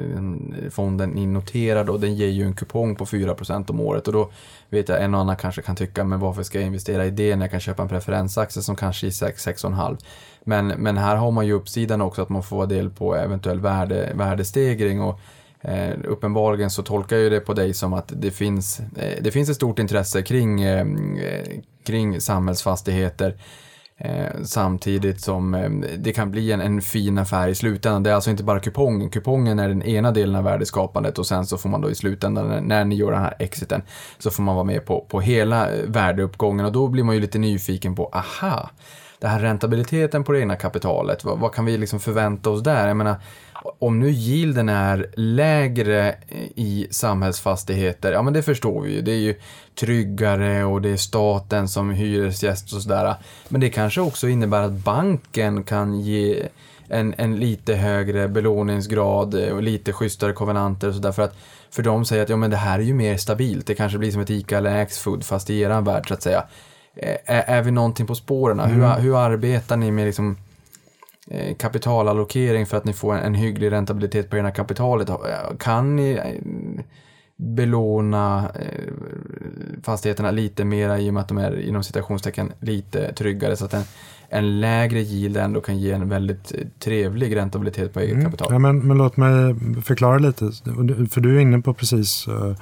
eh, 0.65 0.71
fonden 0.71 1.11
ni 1.11 1.27
noterar 1.27 1.85
då, 1.85 1.97
den 1.97 2.15
ger 2.15 2.29
ju 2.29 2.45
en 2.45 2.55
kupong 2.55 2.97
på 2.97 3.07
4 3.07 3.35
procent 3.35 3.71
om 3.71 3.81
året. 3.81 4.07
Och 4.07 4.13
då 4.13 4.31
vet 4.69 4.89
jag 4.89 5.03
en 5.03 5.15
och 5.15 5.21
annan 5.21 5.37
kanske 5.37 5.63
kan 5.63 5.77
tycka, 5.77 6.05
men 6.05 6.21
varför 6.21 6.43
ska 6.43 6.59
jag 6.59 6.67
investera 6.67 7.07
i 7.07 7.11
det 7.11 7.37
när 7.37 7.45
jag 7.45 7.51
kan 7.51 7.61
köpa 7.61 7.83
en 7.83 7.89
preferensaktie 7.89 8.63
som 8.63 8.77
kanske 8.77 9.07
är 9.07 9.11
6-6,5? 9.11 9.97
Men, 10.45 10.67
men 10.67 10.97
här 10.97 11.17
har 11.17 11.31
man 11.31 11.47
ju 11.47 11.53
uppsidan 11.53 12.01
också 12.01 12.23
att 12.23 12.29
man 12.29 12.43
får 12.43 12.57
vara 12.57 12.67
del 12.67 12.91
på 12.91 13.15
eventuell 13.17 13.61
värde, 13.61 14.13
värdestegring. 14.15 15.03
Och 15.03 15.21
eh, 15.61 15.95
uppenbarligen 16.05 16.71
så 16.71 16.83
tolkar 16.83 17.17
jag 17.17 17.33
det 17.33 17.41
på 17.41 17.55
dig 17.55 17.75
som 17.75 17.93
att 17.93 18.13
det 18.17 18.31
finns, 18.31 18.81
eh, 18.81 19.23
det 19.23 19.31
finns 19.31 19.49
ett 19.49 19.57
stort 19.57 19.79
intresse 19.79 20.23
kring, 20.23 20.63
eh, 20.63 20.87
kring 21.87 22.21
samhällsfastigheter. 22.21 23.37
Eh, 23.97 24.43
samtidigt 24.45 25.21
som 25.21 25.55
eh, 25.55 25.71
det 25.99 26.13
kan 26.13 26.31
bli 26.31 26.53
en, 26.53 26.61
en 26.61 26.83
fin 26.83 27.19
affär 27.19 27.49
i 27.49 27.55
slutändan. 27.55 28.03
Det 28.03 28.11
är 28.11 28.15
alltså 28.15 28.31
inte 28.31 28.45
bara 28.45 28.61
kupongen. 28.61 29.11
Kupongen 29.11 29.59
är 29.59 29.69
den 29.69 29.83
ena 29.83 30.13
delen 30.13 30.35
av 30.35 30.45
värdeskapandet 30.45 31.19
och 31.19 31.27
sen 31.27 31.47
så 31.47 31.59
får 31.59 31.69
man 31.69 31.81
då 31.81 31.91
i 31.91 31.95
slutändan 31.95 32.49
när, 32.49 32.61
när 32.61 32.85
ni 32.85 32.95
gör 32.95 33.13
den 33.13 33.21
här 33.21 33.35
exiten 33.39 33.83
så 34.19 34.31
får 34.31 34.43
man 34.43 34.55
vara 34.55 34.65
med 34.65 34.87
på, 34.87 35.07
på 35.09 35.21
hela 35.21 35.71
eh, 35.71 35.85
värdeuppgången 35.87 36.67
och 36.67 36.73
då 36.73 36.89
blir 36.89 37.05
man 37.05 37.15
ju 37.15 37.21
lite 37.21 37.39
nyfiken 37.39 37.95
på, 37.95 38.11
aha, 38.13 38.71
det 39.19 39.29
här 39.29 39.41
räntabiliteten 39.41 40.25
på 40.25 40.33
det 40.33 40.41
egna 40.41 40.57
kapitalet, 40.57 41.25
vad, 41.25 41.39
vad 41.39 41.55
kan 41.55 41.65
vi 41.65 41.79
liksom 41.79 42.01
förvänta 42.01 42.51
oss 42.51 42.63
där? 42.63 42.89
Jag 42.89 42.97
menar, 42.97 43.17
om 43.79 43.99
nu 43.99 44.11
yielden 44.11 44.69
är 44.69 45.11
lägre 45.15 46.15
i 46.55 46.87
samhällsfastigheter, 46.91 48.13
ja 48.13 48.23
men 48.23 48.33
det 48.33 48.43
förstår 48.43 48.83
vi 48.83 48.93
ju. 48.93 49.03
Det 49.03 49.13
är 49.13 49.19
ju 49.19 49.35
tryggare 49.75 50.65
och 50.65 50.83
det 50.83 50.89
är 50.89 50.97
staten 50.97 51.69
som 51.69 51.91
hyresgäst 51.91 52.73
och 52.73 52.83
sådär. 52.83 53.15
Men 53.49 53.61
det 53.61 53.71
kanske 53.71 54.01
också 54.01 54.29
innebär 54.29 54.63
att 54.63 54.73
banken 54.73 55.63
kan 55.63 56.01
ge 56.01 56.49
en, 56.89 57.15
en 57.19 57.37
lite 57.37 57.75
högre 57.75 58.29
belåningsgrad 58.29 59.35
och 59.35 59.63
lite 59.63 59.93
schysstare 59.93 60.33
kovenanter 60.33 60.89
och 60.89 60.95
sådär 60.95 61.13
för 61.13 61.23
att 61.23 61.37
för 61.71 61.83
de 61.83 62.05
säger 62.05 62.23
att 62.23 62.29
ja 62.29 62.37
men 62.37 62.51
det 62.51 62.57
här 62.57 62.79
är 62.79 62.83
ju 62.83 62.95
mer 62.95 63.17
stabilt. 63.17 63.67
Det 63.67 63.75
kanske 63.75 63.99
blir 63.99 64.11
som 64.11 64.21
ett 64.21 64.31
ICA 64.31 64.59
eller 64.59 64.83
Axfood 64.83 65.25
fast 65.25 65.51
i 65.51 65.61
eran 65.61 65.85
värld 65.85 66.09
så 66.09 66.15
att 66.15 66.23
säga. 66.23 66.45
Är, 67.25 67.45
är 67.47 67.63
vi 67.63 67.71
någonting 67.71 68.07
på 68.07 68.15
spåren? 68.15 68.61
Hur, 68.61 69.01
hur 69.01 69.19
arbetar 69.19 69.77
ni 69.77 69.91
med 69.91 70.07
liksom 70.07 70.37
kapitalallokering 71.59 72.67
för 72.67 72.77
att 72.77 72.85
ni 72.85 72.93
får 72.93 73.15
en, 73.15 73.21
en 73.21 73.35
hygglig 73.35 73.73
räntabilitet 73.73 74.31
på 74.31 74.37
ena 74.37 74.51
kapitalet? 74.51 75.11
Kan 75.59 75.97
ni 75.97 76.11
eh, 76.13 76.85
belåna 77.37 78.51
eh, 78.55 78.93
fastigheterna 79.83 80.31
lite 80.31 80.65
mera 80.65 80.99
i 80.99 81.11
och 81.11 81.15
med 81.15 81.21
att 81.21 81.29
de 81.29 81.39
är 81.39 81.61
inom 81.61 81.85
citationstecken 81.85 82.53
lite 82.61 83.13
tryggare 83.13 83.57
så 83.57 83.65
att 83.65 83.75
en, 83.75 83.83
en 84.29 84.61
lägre 84.61 85.01
yield 85.01 85.37
ändå 85.37 85.61
kan 85.61 85.79
ge 85.79 85.93
en 85.93 86.09
väldigt 86.09 86.53
eh, 86.55 86.61
trevlig 86.79 87.37
räntabilitet 87.37 87.93
på 87.93 88.01
eget 88.01 88.25
kapital? 88.25 88.49
Ja, 88.51 88.59
men, 88.59 88.79
men 88.79 88.99
låt 88.99 89.17
mig 89.17 89.55
förklara 89.83 90.19
lite, 90.19 90.45
för 91.11 91.21
du 91.21 91.37
är 91.37 91.41
inne 91.41 91.61
på 91.61 91.75
precis 91.75 92.29
eh, 92.29 92.57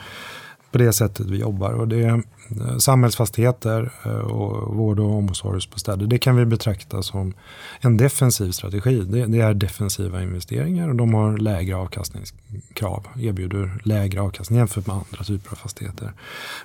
på 0.73 0.79
det 0.79 0.93
sättet 0.93 1.27
vi 1.27 1.39
jobbar. 1.39 1.73
Och 1.73 1.89
det 1.89 2.03
är 2.03 2.15
eh, 2.15 2.77
samhällsfastigheter 2.79 3.93
eh, 4.05 4.13
och 4.13 4.75
vård 4.75 5.01
och 5.01 5.11
omsorgsbostäder. 5.11 6.07
Det 6.07 6.19
kan 6.19 6.37
vi 6.37 6.45
betrakta 6.45 7.03
som 7.03 7.35
en 7.81 7.97
defensiv 7.97 8.51
strategi. 8.51 9.01
Det, 9.01 9.27
det 9.27 9.41
är 9.41 9.55
defensiva 9.55 10.23
investeringar 10.23 10.89
och 10.89 10.97
de 10.97 11.15
har 11.15 11.39
lägre 11.39 11.77
avkastningskrav. 11.77 13.07
Erbjuder 13.21 13.81
lägre 13.85 14.21
avkastning 14.21 14.59
jämfört 14.59 14.87
med 14.87 14.97
andra 14.97 15.25
typer 15.25 15.51
av 15.51 15.57
fastigheter. 15.57 16.13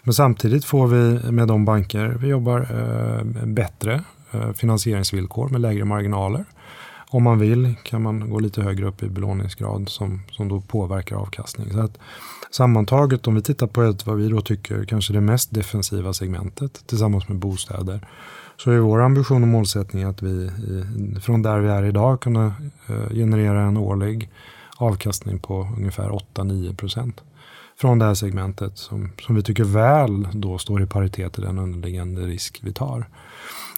Men 0.03 0.13
samtidigt 0.13 0.65
får 0.65 0.87
vi 0.87 1.31
med 1.31 1.47
de 1.47 1.65
banker 1.65 2.07
vi 2.07 2.27
jobbar 2.27 2.59
eh, 2.59 3.45
bättre 3.45 4.03
eh, 4.31 4.51
finansieringsvillkor 4.53 5.49
med 5.49 5.61
lägre 5.61 5.85
marginaler. 5.85 6.45
Om 7.09 7.23
man 7.23 7.39
vill 7.39 7.75
kan 7.83 8.01
man 8.01 8.29
gå 8.29 8.39
lite 8.39 8.61
högre 8.61 8.85
upp 8.85 9.03
i 9.03 9.09
belåningsgrad 9.09 9.89
som, 9.89 10.21
som 10.31 10.47
då 10.47 10.61
påverkar 10.61 11.15
avkastning. 11.15 11.71
Så 11.71 11.79
att 11.79 11.97
sammantaget 12.51 13.27
om 13.27 13.35
vi 13.35 13.41
tittar 13.41 13.67
på 13.67 13.83
ett, 13.83 14.05
vad 14.05 14.17
vi 14.17 14.29
då 14.29 14.41
tycker 14.41 14.85
kanske 14.85 15.13
det 15.13 15.21
mest 15.21 15.53
defensiva 15.53 16.13
segmentet 16.13 16.83
tillsammans 16.87 17.27
med 17.27 17.37
bostäder 17.37 18.07
så 18.57 18.71
är 18.71 18.77
vår 18.77 19.01
ambition 19.01 19.41
och 19.41 19.47
målsättning 19.47 20.03
att 20.03 20.21
vi 20.21 20.51
från 21.21 21.41
där 21.41 21.59
vi 21.59 21.69
är 21.69 21.83
idag 21.83 22.21
kunna 22.21 22.45
eh, 22.87 23.09
generera 23.09 23.61
en 23.61 23.77
årlig 23.77 24.29
avkastning 24.77 25.39
på 25.39 25.67
ungefär 25.77 26.09
8-9 26.09 26.75
procent 26.75 27.21
från 27.81 27.99
det 27.99 28.05
här 28.05 28.13
segmentet 28.13 28.77
som, 28.77 29.09
som 29.21 29.35
vi 29.35 29.43
tycker 29.43 29.63
väl 29.63 30.27
då 30.33 30.57
står 30.57 30.81
i 30.81 30.85
paritet 30.85 31.33
till 31.33 31.43
den 31.43 31.59
underliggande 31.59 32.21
risk 32.21 32.59
vi 32.63 32.73
tar. 32.73 33.09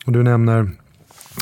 Och 0.06 0.12
du 0.12 0.24
nämner 0.24 0.72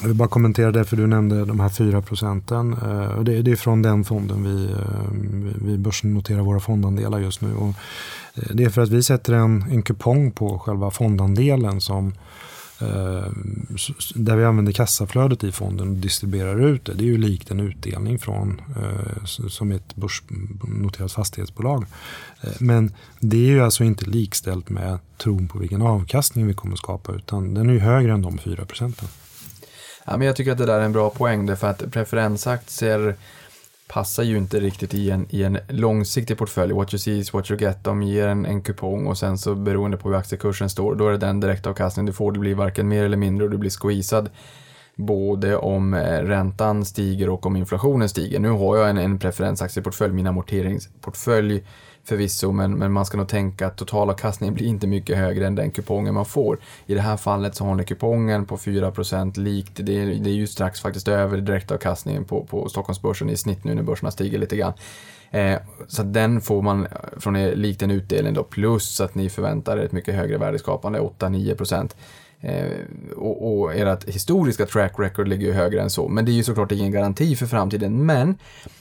jag 0.01 0.07
vill 0.07 0.17
bara 0.17 0.27
kommentera 0.27 0.71
det 0.71 0.85
för 0.85 0.97
du 0.97 1.07
nämnde 1.07 1.45
de 1.45 1.59
här 1.59 1.69
4 1.69 2.01
procenten. 2.01 2.73
Eh, 2.73 3.19
det, 3.21 3.41
det 3.41 3.51
är 3.51 3.55
från 3.55 3.81
den 3.81 4.03
fonden 4.03 4.43
vi, 4.43 4.65
eh, 4.65 5.65
vi 5.67 5.77
börsnoterar 5.77 6.41
våra 6.41 6.59
fondandelar 6.59 7.19
just 7.19 7.41
nu. 7.41 7.55
Och 7.55 7.73
eh, 8.35 8.43
det 8.53 8.63
är 8.63 8.69
för 8.69 8.81
att 8.81 8.89
vi 8.89 9.03
sätter 9.03 9.33
en, 9.33 9.61
en 9.61 9.83
kupong 9.83 10.31
på 10.31 10.59
själva 10.59 10.91
fondandelen 10.91 11.81
som 11.81 12.13
där 14.15 14.35
vi 14.35 14.45
använder 14.45 14.71
kassaflödet 14.71 15.43
i 15.43 15.51
fonden 15.51 15.89
och 15.89 15.95
distribuerar 15.95 16.67
ut 16.67 16.85
det. 16.85 16.93
Det 16.93 17.03
är 17.03 17.05
ju 17.05 17.17
likt 17.17 17.51
en 17.51 17.59
utdelning 17.59 18.19
från 18.19 18.61
som 19.25 19.71
ett 19.71 19.95
börsnoterat 19.95 21.11
fastighetsbolag. 21.11 21.85
Men 22.59 22.93
det 23.19 23.37
är 23.37 23.49
ju 23.49 23.63
alltså 23.63 23.83
inte 23.83 24.05
likställt 24.05 24.69
med 24.69 24.99
tron 25.17 25.47
på 25.47 25.59
vilken 25.59 25.81
avkastning 25.81 26.47
vi 26.47 26.53
kommer 26.53 26.75
skapa 26.75 27.11
utan 27.11 27.53
den 27.53 27.69
är 27.69 27.73
ju 27.73 27.79
högre 27.79 28.13
än 28.13 28.21
de 28.21 28.37
4 28.37 28.65
procenten. 28.65 29.07
Ja, 30.07 30.17
men 30.17 30.27
jag 30.27 30.35
tycker 30.35 30.51
att 30.51 30.57
det 30.57 30.65
där 30.65 30.79
är 30.79 30.85
en 30.85 30.91
bra 30.91 31.09
poäng 31.09 31.45
därför 31.45 31.67
att 31.67 31.91
preferensaktier 31.91 33.15
passar 33.87 34.23
ju 34.23 34.37
inte 34.37 34.59
riktigt 34.59 34.93
i 34.93 35.11
en, 35.11 35.25
i 35.29 35.43
en 35.43 35.59
långsiktig 35.67 36.37
portfölj. 36.37 36.73
What 36.73 36.93
you 36.93 36.99
see 36.99 37.17
is 37.17 37.33
what 37.33 37.51
you 37.51 37.59
get. 37.59 37.83
De 37.83 38.03
ger 38.03 38.27
en, 38.27 38.45
en 38.45 38.61
kupong 38.61 39.07
och 39.07 39.17
sen 39.17 39.37
så 39.37 39.55
beroende 39.55 39.97
på 39.97 40.09
hur 40.09 40.15
aktiekursen 40.15 40.69
står, 40.69 40.95
då 40.95 41.07
är 41.07 41.11
det 41.11 41.17
den 41.17 41.39
direktavkastning 41.39 42.05
du 42.05 42.13
får. 42.13 42.31
Det 42.31 42.39
blir 42.39 42.55
varken 42.55 42.87
mer 42.87 43.03
eller 43.03 43.17
mindre 43.17 43.45
och 43.45 43.51
du 43.51 43.57
blir 43.57 43.69
squeezad 43.69 44.29
både 44.95 45.57
om 45.57 45.93
eh, 45.93 46.21
räntan 46.21 46.85
stiger 46.85 47.29
och 47.29 47.45
om 47.45 47.55
inflationen 47.55 48.09
stiger. 48.09 48.39
Nu 48.39 48.49
har 48.49 48.77
jag 48.77 48.89
en, 48.89 48.97
en 48.97 49.19
preferensaktieportfölj, 49.19 50.13
min 50.13 50.27
amorteringsportfölj 50.27 51.63
förvisso, 52.07 52.51
men, 52.51 52.77
men 52.77 52.91
man 52.91 53.05
ska 53.05 53.17
nog 53.17 53.27
tänka 53.27 53.67
att 53.67 53.77
totalavkastningen 53.77 54.53
blir 54.53 54.65
inte 54.65 54.87
mycket 54.87 55.17
högre 55.17 55.47
än 55.47 55.55
den 55.55 55.71
kupongen 55.71 56.13
man 56.13 56.25
får. 56.25 56.57
I 56.85 56.93
det 56.93 57.01
här 57.01 57.17
fallet 57.17 57.55
så 57.55 57.65
har 57.65 57.75
ni 57.75 57.83
kupongen 57.83 58.45
på 58.45 58.57
4% 58.57 59.39
likt, 59.39 59.71
det 59.75 60.01
är, 60.01 60.05
det 60.05 60.29
är 60.29 60.33
ju 60.33 60.47
strax 60.47 60.81
faktiskt 60.81 61.07
över 61.07 61.37
direktavkastningen 61.37 62.25
på, 62.25 62.43
på 62.43 62.69
Stockholmsbörsen 62.69 63.29
i 63.29 63.37
snitt 63.37 63.63
nu 63.63 63.75
när 63.75 63.83
börserna 63.83 64.11
stiger 64.11 64.39
lite 64.39 64.55
grann. 64.55 64.73
Eh, 65.31 65.59
så 65.87 66.03
den 66.03 66.41
får 66.41 66.61
man 66.61 66.87
från 67.17 67.35
er 67.35 67.55
likt 67.55 67.81
en 67.81 67.91
utdelning 67.91 68.33
då, 68.33 68.43
plus 68.43 69.01
att 69.01 69.15
ni 69.15 69.29
förväntar 69.29 69.77
er 69.77 69.85
ett 69.85 69.91
mycket 69.91 70.15
högre 70.15 70.37
värdeskapande, 70.37 70.99
8-9 70.99 71.55
procent. 71.55 71.95
Eh, 72.41 72.65
och, 73.15 73.59
och 73.59 73.75
ert 73.75 74.09
historiska 74.09 74.65
track 74.65 74.93
record 74.97 75.27
ligger 75.27 75.47
ju 75.47 75.53
högre 75.53 75.81
än 75.81 75.89
så. 75.89 76.07
Men 76.07 76.25
det 76.25 76.31
är 76.31 76.33
ju 76.33 76.43
såklart 76.43 76.71
ingen 76.71 76.91
garanti 76.91 77.35
för 77.35 77.45
framtiden. 77.45 78.05
Men 78.05 78.35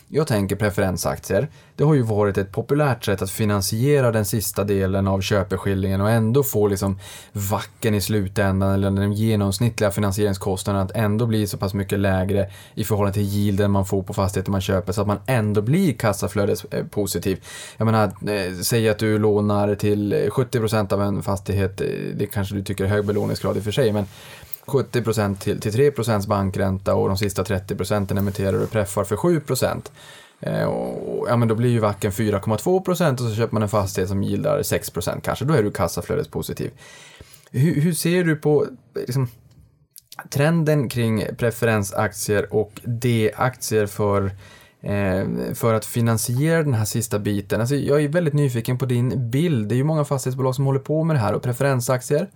jag 0.08 0.26
tänker 0.26 0.56
preferensaktier. 0.56 1.48
Det 1.76 1.84
har 1.84 1.94
ju 1.94 2.02
varit 2.02 2.38
ett 2.38 2.52
populärt 2.52 3.04
sätt 3.04 3.22
att 3.22 3.30
finansiera 3.30 4.12
den 4.12 4.24
sista 4.24 4.64
delen 4.64 5.08
av 5.08 5.20
köpeskillingen 5.20 6.00
och 6.00 6.10
ändå 6.10 6.42
få 6.42 6.68
liksom 6.68 6.98
vacken 7.32 7.94
i 7.94 8.00
slutändan 8.00 8.72
eller 8.72 8.90
den 8.90 9.12
genomsnittliga 9.12 9.90
finansieringskostnaden 9.90 10.82
att 10.82 10.90
ändå 10.90 11.26
bli 11.26 11.46
så 11.46 11.58
pass 11.58 11.74
mycket 11.74 11.98
lägre 11.98 12.50
i 12.74 12.84
förhållande 12.84 13.14
till 13.14 13.22
yielden 13.22 13.70
man 13.70 13.86
får 13.86 14.02
på 14.02 14.14
fastigheten 14.14 14.52
man 14.52 14.60
köper 14.60 14.92
så 14.92 15.00
att 15.00 15.06
man 15.06 15.20
ändå 15.26 15.62
blir 15.62 15.92
kassaflödespositiv. 15.92 17.44
Jag 17.76 17.84
menar, 17.84 18.04
eh, 18.04 18.54
säg 18.62 18.88
att 18.88 18.98
du 18.98 19.18
lånar 19.18 19.74
till 19.74 20.28
70% 20.30 20.92
av 20.92 21.02
en 21.02 21.22
fastighet, 21.22 21.80
eh, 21.80 21.86
det 22.14 22.26
kanske 22.26 22.54
du 22.54 22.64
tycker 22.64 22.84
är 22.84 22.88
hög 22.88 23.06
belåningsgrad 23.06 23.56
i 23.56 23.60
och 23.60 23.64
för 23.64 23.72
sig, 23.72 23.92
men 23.92 24.06
70 24.66 25.02
procent 25.02 25.40
till, 25.40 25.60
till 25.60 25.72
3 25.72 25.90
procents 25.90 26.26
bankränta 26.26 26.94
och 26.94 27.08
de 27.08 27.18
sista 27.18 27.44
30 27.44 27.76
procenten 27.76 28.18
emitterar 28.18 28.58
du 28.58 28.66
preffar 28.66 29.04
för 29.04 29.16
7 29.16 29.40
procent. 29.40 29.92
Eh, 30.40 30.64
och, 30.64 31.28
ja, 31.28 31.36
men 31.36 31.48
då 31.48 31.54
blir 31.54 31.70
ju 31.70 31.78
vacken 31.78 32.10
4,2 32.12 32.84
procent 32.84 33.20
och 33.20 33.26
så 33.26 33.34
köper 33.34 33.54
man 33.54 33.62
en 33.62 33.68
fastighet 33.68 34.08
som 34.08 34.22
gillar 34.22 34.62
6 34.62 34.90
procent 34.90 35.24
kanske. 35.24 35.44
Då 35.44 35.54
är 35.54 35.62
du 35.62 35.70
kassaflödespositiv. 35.70 36.70
Hur, 37.50 37.80
hur 37.80 37.92
ser 37.92 38.24
du 38.24 38.36
på 38.36 38.66
liksom, 38.94 39.28
trenden 40.30 40.88
kring 40.88 41.24
preferensaktier 41.38 42.54
och 42.54 42.80
D-aktier 42.84 43.86
för 43.86 44.30
eh, 44.80 45.54
för 45.54 45.74
att 45.74 45.84
finansiera 45.84 46.62
den 46.62 46.74
här 46.74 46.84
sista 46.84 47.18
biten. 47.18 47.60
Alltså 47.60 47.74
jag 47.74 48.04
är 48.04 48.08
väldigt 48.08 48.34
nyfiken 48.34 48.78
på 48.78 48.86
din 48.86 49.30
bild. 49.30 49.68
Det 49.68 49.74
är 49.74 49.76
ju 49.76 49.84
många 49.84 50.04
fastighetsbolag 50.04 50.54
som 50.54 50.66
håller 50.66 50.80
på 50.80 51.04
med 51.04 51.16
det 51.16 51.20
här 51.20 51.32
och 51.32 51.42
preferensaktier 51.42 52.28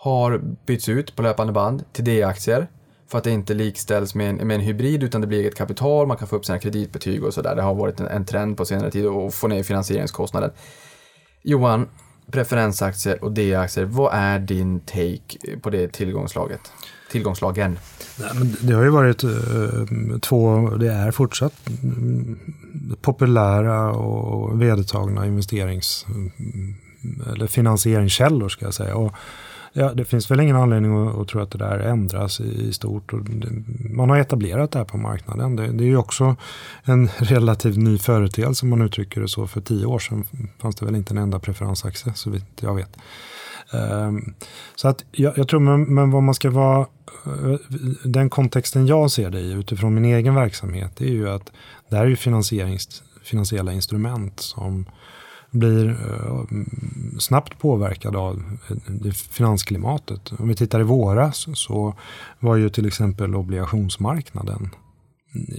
har 0.00 0.40
bytts 0.66 0.88
ut 0.88 1.16
på 1.16 1.22
löpande 1.22 1.52
band 1.52 1.84
till 1.92 2.04
D-aktier 2.04 2.68
för 3.10 3.18
att 3.18 3.24
det 3.24 3.30
inte 3.30 3.54
likställs 3.54 4.14
med 4.14 4.30
en, 4.30 4.36
med 4.36 4.54
en 4.54 4.60
hybrid 4.60 5.02
utan 5.02 5.20
det 5.20 5.26
blir 5.26 5.38
eget 5.38 5.54
kapital, 5.54 6.06
man 6.06 6.16
kan 6.16 6.28
få 6.28 6.36
upp 6.36 6.44
sina 6.44 6.58
kreditbetyg 6.58 7.24
och 7.24 7.34
sådär. 7.34 7.56
Det 7.56 7.62
har 7.62 7.74
varit 7.74 8.00
en, 8.00 8.06
en 8.06 8.24
trend 8.24 8.56
på 8.56 8.64
senare 8.64 8.90
tid 8.90 9.06
att 9.06 9.34
få 9.34 9.48
ner 9.48 9.62
finansieringskostnaden. 9.62 10.50
Johan, 11.42 11.88
preferensaktier 12.30 13.24
och 13.24 13.32
D-aktier, 13.32 13.84
vad 13.84 14.14
är 14.14 14.38
din 14.38 14.80
take 14.80 15.58
på 15.62 15.70
det 15.70 15.92
tillgångslaget? 15.92 16.60
Tillgångslagen? 17.10 17.78
Nej, 18.18 18.30
men 18.34 18.56
det 18.60 18.74
har 18.74 18.82
ju 18.82 18.90
varit 18.90 19.24
eh, 19.24 20.18
två, 20.22 20.70
det 20.70 20.92
är 20.92 21.10
fortsatt 21.10 21.54
populära 23.00 23.92
och 23.92 24.62
vedertagna 24.62 25.26
investerings 25.26 26.06
eller 27.32 27.46
finansieringskällor 27.46 28.48
ska 28.48 28.64
jag 28.64 28.74
säga. 28.74 28.96
Och 28.96 29.12
Ja, 29.78 29.94
det 29.94 30.04
finns 30.04 30.30
väl 30.30 30.40
ingen 30.40 30.56
anledning 30.56 31.08
att, 31.08 31.18
att 31.18 31.28
tro 31.28 31.40
att 31.40 31.50
det 31.50 31.58
där 31.58 31.78
ändras 31.78 32.40
i, 32.40 32.68
i 32.68 32.72
stort. 32.72 33.12
Och 33.12 33.24
det, 33.24 33.48
man 33.90 34.10
har 34.10 34.18
etablerat 34.18 34.70
det 34.70 34.78
här 34.78 34.86
på 34.86 34.96
marknaden. 34.96 35.56
Det, 35.56 35.66
det 35.66 35.84
är 35.84 35.88
ju 35.88 35.96
också 35.96 36.36
en 36.84 37.08
relativt 37.18 37.76
ny 37.76 37.98
företeelse 37.98 38.66
om 38.66 38.70
man 38.70 38.82
uttrycker 38.82 39.20
det 39.20 39.28
så. 39.28 39.46
För 39.46 39.60
tio 39.60 39.86
år 39.86 39.98
sedan 39.98 40.24
fanns 40.58 40.76
det 40.76 40.86
väl 40.86 40.96
inte 40.96 41.14
en 41.14 41.18
enda 41.18 41.38
preferensaktie 41.38 42.12
så 42.14 42.30
vitt 42.30 42.44
jag 42.60 42.74
vet. 42.74 42.96
Um, 43.72 44.34
så 44.74 44.88
att 44.88 45.04
jag, 45.12 45.38
jag 45.38 45.48
tror, 45.48 45.60
men, 45.60 45.94
men, 45.94 46.10
vad 46.10 46.22
man 46.22 46.34
ska 46.34 46.50
vara, 46.50 46.80
eh, 47.26 47.54
den 48.04 48.30
kontexten 48.30 48.86
jag 48.86 49.10
ser 49.10 49.30
det 49.30 49.40
i 49.40 49.52
utifrån 49.52 49.94
min 49.94 50.04
egen 50.04 50.34
verksamhet, 50.34 50.92
det 50.96 51.04
är 51.04 51.12
ju 51.12 51.28
att 51.28 51.52
det 51.88 51.96
här 51.96 52.04
är 52.04 52.08
ju 52.08 52.16
finansierings, 52.16 53.02
finansiella 53.22 53.72
instrument 53.72 54.40
som 54.40 54.86
blir 55.50 55.88
eh, 55.88 56.44
snabbt 57.18 57.58
påverkad 57.58 58.16
av 58.16 58.42
eh, 58.68 58.76
det 58.86 59.12
finansklimatet. 59.12 60.32
Om 60.38 60.48
vi 60.48 60.54
tittar 60.54 60.80
i 60.80 60.84
våras 60.84 61.46
så 61.54 61.94
var 62.40 62.56
ju 62.56 62.70
till 62.70 62.86
exempel 62.86 63.34
obligationsmarknaden 63.34 64.70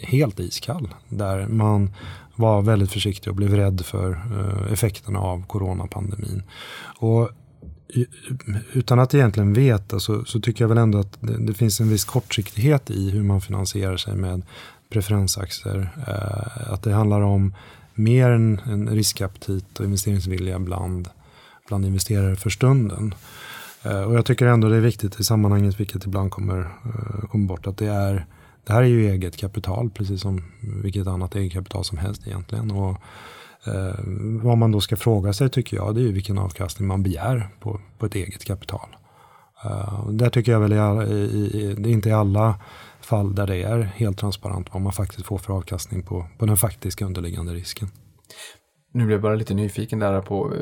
helt 0.04 0.40
iskall. 0.40 0.94
Där 1.10 1.48
man 1.48 1.92
var 2.36 2.62
väldigt 2.62 2.92
försiktig 2.92 3.30
och 3.30 3.36
blev 3.36 3.56
rädd 3.56 3.82
för 3.86 4.12
eh, 4.12 4.74
effekterna 4.74 5.20
av 5.20 5.46
coronapandemin. 5.46 6.44
Och 7.00 7.30
utan 8.74 9.00
att 9.00 9.14
egentligen 9.14 9.54
veta 9.54 10.00
så, 10.00 10.26
så 10.26 10.40
tycker 10.40 10.64
jag 10.64 10.70
väl 10.70 10.78
ändå 10.78 10.98
att 10.98 11.18
det, 11.22 11.38
det, 11.38 11.54
finns 11.54 11.80
en 11.80 11.90
viss 11.90 12.04
kortsiktighet 12.04 12.90
i 12.90 13.10
hur 13.10 13.24
man 13.24 13.42
finansierar 13.42 13.98
sig 13.98 14.16
med 14.16 14.42
preferensaktier. 14.90 15.90
Eh, 16.08 16.74
att 16.74 16.84
det 16.84 16.94
handlar 16.94 17.22
om 17.22 17.54
mer 18.00 18.30
en, 18.30 18.62
en 18.66 18.90
riskaptit 18.90 19.80
och 19.80 19.86
investeringsvilja 19.86 20.60
bland, 20.60 21.10
bland 21.68 21.86
investerare 21.86 22.36
för 22.36 22.50
stunden. 22.50 23.14
Eh, 23.84 24.02
och 24.02 24.16
jag 24.16 24.26
tycker 24.26 24.46
ändå 24.46 24.70
det 24.70 24.76
är 24.76 24.82
viktigt 24.82 25.20
i 25.20 25.24
sammanhanget, 25.24 25.80
vilket 25.80 26.06
ibland 26.06 26.32
kommer, 26.32 26.60
eh, 26.60 27.30
kommer 27.30 27.48
bort, 27.48 27.68
att 27.68 27.78
det 27.78 27.88
är 27.88 28.26
det 28.64 28.74
här 28.74 28.82
är 28.82 28.88
ju 28.88 29.10
eget 29.10 29.38
kapital, 29.38 29.90
precis 29.90 30.22
som 30.22 30.44
vilket 30.62 31.08
annat 31.08 31.36
eget 31.36 31.54
kapital 31.54 31.84
som 31.84 31.98
helst 31.98 32.28
egentligen. 32.28 32.72
Och, 32.72 32.98
eh, 33.68 34.00
vad 34.44 34.58
man 34.58 34.72
då 34.72 34.82
ska 34.82 34.96
fråga 34.96 35.34
sig 35.34 35.50
tycker 35.50 35.78
jag, 35.78 35.96
det 35.96 36.02
är 36.02 36.04
ju 36.04 36.12
vilken 36.12 36.38
avkastning 36.38 36.88
man 36.88 37.04
begär 37.04 37.50
på, 37.60 37.80
på 37.98 38.06
ett 38.06 38.16
eget 38.16 38.46
kapital. 38.46 38.90
Uh, 39.66 40.10
där 40.10 40.30
tycker 40.30 40.52
jag 40.52 40.60
väl 40.60 40.74
i, 40.74 41.16
i, 41.16 41.76
det 41.78 41.90
är 41.90 41.94
inte 41.94 42.10
i 42.10 42.12
alla 42.12 42.56
fall 43.10 43.36
där 43.36 43.48
det 43.48 43.64
är 43.64 43.82
helt 43.82 44.18
transparent 44.18 44.68
vad 44.74 44.82
man 44.82 44.94
faktiskt 44.94 45.26
får 45.26 45.38
för 45.38 45.54
avkastning 45.54 46.04
på, 46.04 46.26
på 46.38 46.46
den 46.46 46.58
faktiska 46.58 47.06
underliggande 47.06 47.54
risken. 47.54 47.88
Nu 48.92 49.06
blev 49.06 49.16
jag 49.16 49.22
bara 49.22 49.36
lite 49.36 49.54
nyfiken 49.54 50.00
där 50.00 50.22
på, 50.22 50.54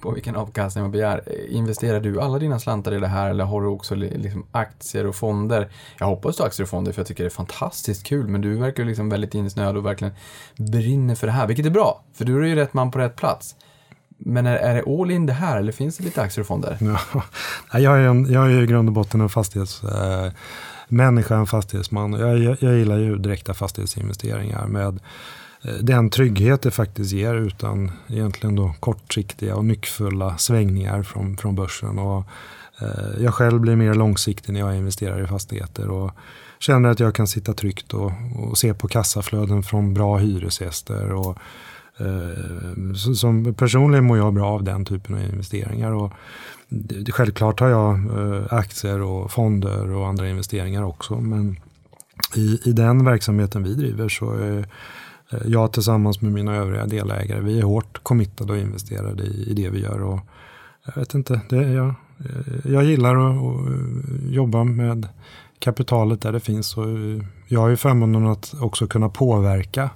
på 0.00 0.10
vilken 0.10 0.36
avkastning 0.36 0.84
man 0.84 0.90
begär. 0.90 1.48
Investerar 1.48 2.00
du 2.00 2.20
alla 2.20 2.38
dina 2.38 2.58
slantar 2.58 2.92
i 2.92 3.00
det 3.00 3.06
här 3.06 3.30
eller 3.30 3.44
har 3.44 3.62
du 3.62 3.68
också 3.68 3.94
liksom 3.94 4.46
aktier 4.52 5.06
och 5.06 5.14
fonder? 5.14 5.70
Jag 5.98 6.06
hoppas 6.06 6.36
du 6.36 6.42
har 6.42 6.48
aktier 6.48 6.64
och 6.64 6.68
fonder 6.68 6.92
för 6.92 7.00
jag 7.00 7.06
tycker 7.06 7.24
det 7.24 7.28
är 7.28 7.30
fantastiskt 7.30 8.06
kul 8.06 8.28
men 8.28 8.40
du 8.40 8.54
verkar 8.54 8.84
liksom 8.84 9.08
väldigt 9.08 9.34
insnöad 9.34 9.76
och 9.76 9.86
verkligen 9.86 10.14
brinner 10.56 11.14
för 11.14 11.26
det 11.26 11.32
här, 11.32 11.46
vilket 11.46 11.66
är 11.66 11.70
bra 11.70 12.04
för 12.14 12.24
du 12.24 12.42
är 12.42 12.46
ju 12.48 12.54
rätt 12.54 12.74
man 12.74 12.90
på 12.90 12.98
rätt 12.98 13.16
plats. 13.16 13.56
Men 14.18 14.46
är, 14.46 14.56
är 14.56 14.74
det 14.74 15.00
all 15.00 15.10
in 15.10 15.26
det 15.26 15.32
här 15.32 15.58
eller 15.58 15.72
finns 15.72 15.96
det 15.96 16.04
lite 16.04 16.22
aktier 16.22 16.42
och 16.42 16.46
fonder? 16.46 16.78
Ja, 17.72 17.78
jag, 17.78 17.98
är 17.98 18.02
en, 18.02 18.32
jag 18.32 18.52
är 18.52 18.62
i 18.62 18.66
grund 18.66 18.88
och 18.88 18.92
botten 18.92 19.20
en 19.20 19.28
fastighets... 19.28 19.84
Eh, 19.84 20.32
människa, 20.90 21.36
en 21.36 21.46
fastighetsman. 21.46 22.12
Jag, 22.12 22.38
jag, 22.38 22.56
jag 22.60 22.78
gillar 22.78 22.98
ju 22.98 23.16
direkta 23.16 23.54
fastighetsinvesteringar 23.54 24.66
med 24.66 25.00
eh, 25.62 25.74
den 25.74 26.10
trygghet 26.10 26.62
det 26.62 26.70
faktiskt 26.70 27.12
ger 27.12 27.34
utan 27.34 27.92
egentligen 28.08 28.56
då 28.56 28.74
kortsiktiga 28.80 29.56
och 29.56 29.64
nyckfulla 29.64 30.38
svängningar 30.38 31.02
från, 31.02 31.36
från 31.36 31.54
börsen. 31.54 31.98
Och, 31.98 32.24
eh, 32.80 33.22
jag 33.22 33.34
själv 33.34 33.60
blir 33.60 33.76
mer 33.76 33.94
långsiktig 33.94 34.52
när 34.52 34.60
jag 34.60 34.76
investerar 34.76 35.24
i 35.24 35.26
fastigheter 35.26 35.88
och 35.88 36.10
känner 36.58 36.88
att 36.88 37.00
jag 37.00 37.14
kan 37.14 37.26
sitta 37.26 37.52
tryggt 37.52 37.94
och, 37.94 38.12
och 38.36 38.58
se 38.58 38.74
på 38.74 38.88
kassaflöden 38.88 39.62
från 39.62 39.94
bra 39.94 40.16
hyresgäster. 40.16 41.12
Och, 41.12 41.38
eh, 41.98 42.94
som 43.14 43.54
personligen 43.54 44.04
mår 44.04 44.18
jag 44.18 44.34
bra 44.34 44.46
av 44.46 44.64
den 44.64 44.84
typen 44.84 45.14
av 45.14 45.20
investeringar. 45.20 45.92
Och, 45.92 46.12
självklart 47.12 47.60
har 47.60 47.68
jag 47.68 47.94
eh, 47.94 48.42
aktier 48.50 49.00
och 49.00 49.30
fonder 49.30 49.90
och 49.90 50.08
andra 50.08 50.28
investeringar 50.28 50.82
också. 50.82 51.20
Men 51.20 51.56
i, 52.36 52.60
i 52.64 52.72
den 52.72 53.04
verksamheten 53.04 53.62
vi 53.62 53.74
driver 53.74 54.08
så 54.08 54.32
är 54.32 54.58
eh, 55.30 55.38
jag 55.46 55.72
tillsammans 55.72 56.20
med 56.20 56.32
mina 56.32 56.54
övriga 56.56 56.86
delägare, 56.86 57.40
vi 57.40 57.58
är 57.58 57.62
hårt 57.62 58.02
committade 58.02 58.52
och 58.52 58.58
investerade 58.58 59.22
i, 59.22 59.50
i 59.50 59.54
det 59.54 59.70
vi 59.70 59.80
gör. 59.80 60.02
Och 60.02 60.20
jag 60.86 60.96
vet 60.96 61.14
inte, 61.14 61.40
det, 61.48 61.72
jag, 61.72 61.94
eh, 62.18 62.72
jag 62.72 62.84
gillar 62.84 63.16
att, 63.16 63.36
att 63.36 63.68
eh, 63.68 64.32
jobba 64.34 64.64
med 64.64 65.08
kapitalet 65.58 66.20
där 66.20 66.32
det 66.32 66.40
finns. 66.40 66.76
Och 66.76 66.84
eh, 66.84 67.24
jag 67.48 67.60
har 67.60 67.68
ju 67.68 67.76
förmånen 67.76 68.26
att 68.26 68.54
också 68.60 68.86
kunna 68.86 69.08
påverka 69.08 69.90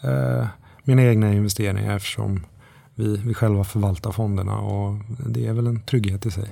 eh, 0.00 0.46
mina 0.84 1.02
egna 1.02 1.32
investeringar 1.32 1.96
eftersom 1.96 2.40
vi, 2.96 3.16
vi 3.16 3.34
själva 3.34 3.64
förvaltar 3.64 4.12
fonderna 4.12 4.58
och 4.58 4.94
det 5.26 5.46
är 5.46 5.52
väl 5.52 5.66
en 5.66 5.80
trygghet 5.80 6.26
i 6.26 6.30
sig. 6.30 6.44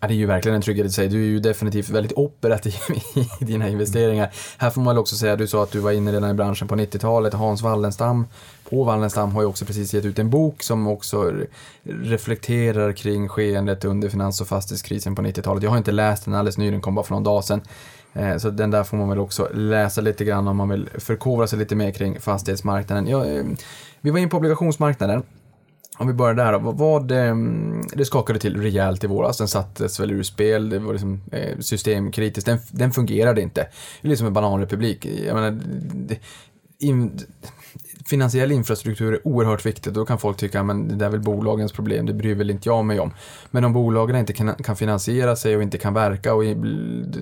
Ja, 0.00 0.08
det 0.08 0.14
är 0.14 0.16
ju 0.16 0.26
verkligen 0.26 0.54
en 0.54 0.62
trygghet 0.62 0.86
i 0.86 0.90
sig. 0.90 1.08
Du 1.08 1.22
är 1.22 1.26
ju 1.26 1.40
definitivt 1.40 1.88
väldigt 1.88 2.12
operativ 2.12 2.74
i 3.40 3.44
dina 3.44 3.68
investeringar. 3.68 4.30
Här 4.58 4.70
får 4.70 4.80
man 4.80 4.94
väl 4.94 5.00
också 5.00 5.16
säga, 5.16 5.36
du 5.36 5.46
sa 5.46 5.62
att 5.62 5.70
du 5.70 5.80
var 5.80 5.92
inne 5.92 6.12
redan 6.12 6.30
i 6.30 6.34
branschen 6.34 6.68
på 6.68 6.76
90-talet. 6.76 7.34
Hans 7.34 7.62
Wallenstam 7.62 8.26
på 8.70 8.84
Wallenstam 8.84 9.32
har 9.32 9.42
ju 9.42 9.46
också 9.46 9.64
precis 9.64 9.94
gett 9.94 10.04
ut 10.04 10.18
en 10.18 10.30
bok 10.30 10.62
som 10.62 10.86
också 10.86 11.32
reflekterar 11.82 12.92
kring 12.92 13.28
skeendet 13.28 13.84
under 13.84 14.08
finans 14.08 14.40
och 14.40 14.46
fastighetskrisen 14.46 15.14
på 15.14 15.22
90-talet. 15.22 15.62
Jag 15.62 15.70
har 15.70 15.78
inte 15.78 15.92
läst 15.92 16.24
den 16.24 16.34
alldeles 16.34 16.58
nyligen, 16.58 16.80
kom 16.80 16.94
bara 16.94 17.04
för 17.04 17.14
någon 17.14 17.24
dag 17.24 17.44
sedan. 17.44 17.60
Eh, 18.12 18.36
så 18.36 18.50
den 18.50 18.70
där 18.70 18.84
får 18.84 18.96
man 18.96 19.08
väl 19.08 19.18
också 19.18 19.48
läsa 19.54 20.00
lite 20.00 20.24
grann 20.24 20.48
om 20.48 20.56
man 20.56 20.68
vill 20.68 20.88
förkovra 20.98 21.46
sig 21.46 21.58
lite 21.58 21.74
mer 21.74 21.90
kring 21.90 22.20
fastighetsmarknaden. 22.20 23.06
Ja, 23.06 23.24
eh, 23.24 23.44
vi 24.00 24.10
var 24.10 24.18
in 24.18 24.28
på 24.28 24.36
obligationsmarknaden. 24.36 25.22
Om 25.98 26.06
vi 26.06 26.12
börjar 26.12 26.34
där 26.34 26.52
då, 26.52 26.58
vad, 26.58 27.10
ehm, 27.10 27.82
det 27.92 28.04
skakade 28.04 28.38
till 28.38 28.62
rejält 28.62 29.04
i 29.04 29.06
våras, 29.06 29.38
den 29.38 29.48
sattes 29.48 30.00
väl 30.00 30.10
ur 30.10 30.22
spel, 30.22 30.68
det 30.68 30.78
var 30.78 30.92
liksom 30.92 31.20
eh, 31.32 31.58
systemkritiskt, 31.58 32.46
den, 32.46 32.58
den 32.70 32.92
fungerade 32.92 33.40
inte. 33.40 33.60
Det 34.02 34.08
är 34.08 34.10
liksom 34.10 34.26
en 34.26 34.32
bananrepublik. 34.32 35.06
Jag 35.06 35.34
menar, 35.34 35.60
det, 35.94 36.18
in, 36.78 37.20
finansiell 38.06 38.52
infrastruktur 38.52 39.12
är 39.12 39.26
oerhört 39.26 39.66
viktigt. 39.66 39.94
Då 39.94 40.06
kan 40.06 40.18
folk 40.18 40.36
tycka, 40.36 40.62
men 40.62 40.88
det 40.88 40.94
där 40.94 41.06
är 41.06 41.10
väl 41.10 41.20
bolagens 41.20 41.72
problem, 41.72 42.06
det 42.06 42.12
bryr 42.12 42.34
väl 42.34 42.50
inte 42.50 42.68
jag 42.68 42.84
mig 42.84 43.00
om. 43.00 43.12
Men 43.50 43.64
om 43.64 43.72
bolagen 43.72 44.16
inte 44.16 44.32
kan, 44.32 44.54
kan 44.54 44.76
finansiera 44.76 45.36
sig 45.36 45.56
och 45.56 45.62
inte 45.62 45.78
kan 45.78 45.94
verka, 45.94 46.34
och 46.34 46.44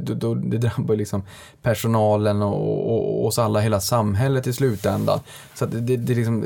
då, 0.01 0.14
då, 0.14 0.35
det 0.35 0.59
drabbar 0.59 0.97
liksom 0.97 1.22
personalen 1.62 2.43
och, 2.43 2.93
och, 2.93 3.27
oss 3.27 3.39
alla, 3.39 3.61
hela 3.61 3.81
samhället 3.81 4.47
i 4.47 4.53
slutändan. 4.53 5.20
Så 5.55 5.66
det, 5.66 5.81
det, 5.81 5.97
det, 5.97 6.14
liksom, 6.14 6.45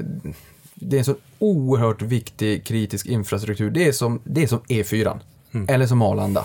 det 0.81 0.97
är 0.97 0.99
en 0.99 1.05
så 1.05 1.15
oerhört 1.39 2.03
viktig 2.03 2.67
kritisk 2.67 3.07
infrastruktur. 3.07 3.71
Det 3.71 3.89
är 3.89 3.93
som, 3.93 4.21
det 4.25 4.43
är 4.43 4.47
som 4.47 4.61
E4, 4.61 5.21
mm. 5.53 5.67
eller 5.69 5.87
som 5.87 6.03
Arlanda. 6.03 6.45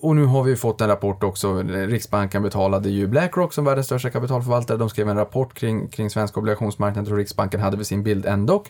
Och 0.00 0.16
nu 0.16 0.24
har 0.24 0.42
vi 0.42 0.56
fått 0.56 0.80
en 0.80 0.88
rapport 0.88 1.22
också. 1.24 1.62
Riksbanken 1.62 2.42
betalade 2.42 2.90
ju 2.90 3.06
Blackrock 3.06 3.52
som 3.52 3.64
världens 3.64 3.86
största 3.86 4.10
kapitalförvaltare. 4.10 4.78
De 4.78 4.90
skrev 4.90 5.08
en 5.08 5.16
rapport 5.16 5.54
kring, 5.54 5.88
kring 5.88 6.10
svenska 6.10 6.40
obligationsmarknaden 6.40 7.12
och 7.12 7.18
Riksbanken 7.18 7.60
hade 7.60 7.76
väl 7.76 7.86
sin 7.86 8.02
bild 8.02 8.26
ändå. 8.26 8.64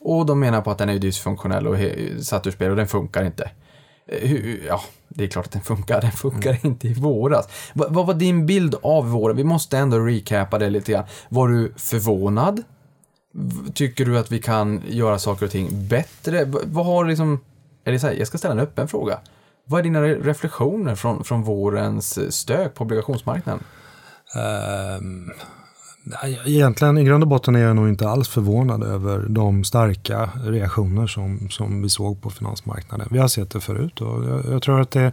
Och 0.00 0.26
de 0.26 0.40
menar 0.40 0.60
på 0.60 0.70
att 0.70 0.78
den 0.78 0.88
är 0.88 0.98
dysfunktionell 0.98 1.66
och 1.66 1.76
satt 2.24 2.46
ur 2.46 2.50
spel 2.50 2.70
och 2.70 2.76
den 2.76 2.86
funkar 2.86 3.24
inte. 3.24 3.50
Eh, 4.06 4.54
ja, 4.66 4.80
det 5.08 5.24
är 5.24 5.28
klart 5.28 5.46
att 5.46 5.52
den 5.52 5.62
funkar. 5.62 6.00
Den 6.00 6.12
funkar 6.12 6.50
mm. 6.50 6.60
inte 6.62 6.88
i 6.88 6.94
våras. 6.94 7.48
Vad 7.72 8.06
var 8.06 8.14
din 8.14 8.46
bild 8.46 8.74
av 8.82 9.10
våren? 9.10 9.36
Vi 9.36 9.44
måste 9.44 9.78
ändå 9.78 9.98
recapa 9.98 10.58
det 10.58 10.70
lite 10.70 10.92
grann. 10.92 11.04
Var 11.28 11.48
du 11.48 11.72
förvånad? 11.76 12.62
Tycker 13.74 14.04
du 14.04 14.18
att 14.18 14.32
vi 14.32 14.38
kan 14.38 14.82
göra 14.86 15.18
saker 15.18 15.46
och 15.46 15.52
ting 15.52 15.88
bättre? 15.88 16.44
Vad 16.64 16.86
har 16.86 17.04
liksom... 17.04 17.40
eller 17.84 17.98
så 17.98 18.06
här, 18.06 18.14
jag 18.14 18.26
ska 18.26 18.38
ställa 18.38 18.54
en 18.54 18.60
öppen 18.60 18.88
fråga. 18.88 19.18
Vad 19.66 19.80
är 19.80 19.84
dina 19.84 20.02
reflektioner 20.02 20.94
från, 20.94 21.24
från 21.24 21.42
vårens 21.42 22.18
eh, 22.18 22.28
stök 22.28 22.74
på 22.74 22.84
obligationsmarknaden? 22.84 23.62
Um, 25.00 25.32
egentligen 26.46 26.98
i 26.98 27.04
grund 27.04 27.24
och 27.24 27.28
botten 27.28 27.56
är 27.56 27.60
jag 27.60 27.76
nog 27.76 27.88
inte 27.88 28.08
alls 28.08 28.28
förvånad 28.28 28.82
över 28.82 29.26
de 29.28 29.64
starka 29.64 30.30
reaktioner 30.44 31.06
som, 31.06 31.48
som 31.50 31.82
vi 31.82 31.88
såg 31.88 32.22
på 32.22 32.30
finansmarknaden. 32.30 33.08
Vi 33.10 33.18
har 33.18 33.28
sett 33.28 33.50
det 33.50 33.60
förut 33.60 34.00
och 34.00 34.24
jag, 34.24 34.44
jag 34.50 34.62
tror 34.62 34.80
att 34.80 34.90
det 34.90 35.12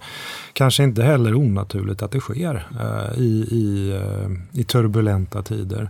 kanske 0.54 0.84
inte 0.84 1.04
heller 1.04 1.30
är 1.30 1.36
onaturligt 1.36 2.02
att 2.02 2.12
det 2.12 2.20
sker 2.20 2.68
uh, 2.82 3.20
i, 3.20 3.48
i, 3.52 3.94
uh, 3.94 4.60
i 4.60 4.64
turbulenta 4.64 5.44
tider. 5.44 5.90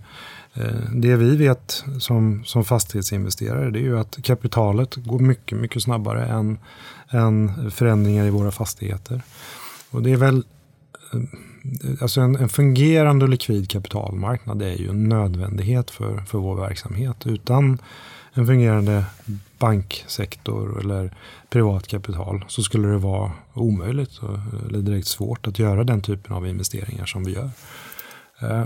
Eh, 0.54 0.92
det 0.94 1.16
vi 1.16 1.36
vet 1.36 1.84
som, 2.00 2.44
som 2.46 2.66
fastighetsinvesterare 2.66 3.72
det 3.72 3.80
är 3.80 3.84
ju 3.84 4.00
att 4.00 4.20
kapitalet 4.24 4.96
går 4.96 5.20
mycket, 5.20 5.58
mycket 5.58 5.84
snabbare 5.84 6.26
än, 6.26 6.58
än 7.10 7.72
förändringar 7.72 8.26
i 8.26 8.30
våra 8.30 8.52
fastigheter. 8.52 9.22
Och 9.92 10.04
det 10.04 10.12
är 10.12 10.18
väl 10.18 10.44
eh, 11.14 11.20
Alltså 12.02 12.22
en, 12.22 12.36
en 12.36 12.50
fungerande 12.50 13.26
och 13.26 13.30
likvid 13.30 13.70
kapitalmarknad 13.70 14.62
är 14.62 14.76
ju 14.76 14.90
en 14.90 15.10
nödvändighet 15.10 15.92
för, 15.92 16.18
för 16.18 16.38
vår 16.38 16.56
verksamhet. 16.56 17.28
Utan 17.28 17.78
en 18.34 18.48
fungerande 18.48 19.06
banksektor 19.60 20.80
eller 20.80 21.14
privat 21.50 21.88
kapital 21.88 22.46
så 22.48 22.62
skulle 22.62 22.88
det 22.88 22.98
vara 22.98 23.32
omöjligt 23.54 24.20
eller 24.70 24.80
direkt 24.82 25.08
svårt 25.08 25.48
att 25.48 25.60
göra 25.60 25.84
den 25.84 26.02
typen 26.02 26.36
av 26.36 26.48
investeringar 26.48 27.06
som 27.06 27.24
vi 27.24 27.34
gör. 27.34 27.50
Eh, 28.40 28.64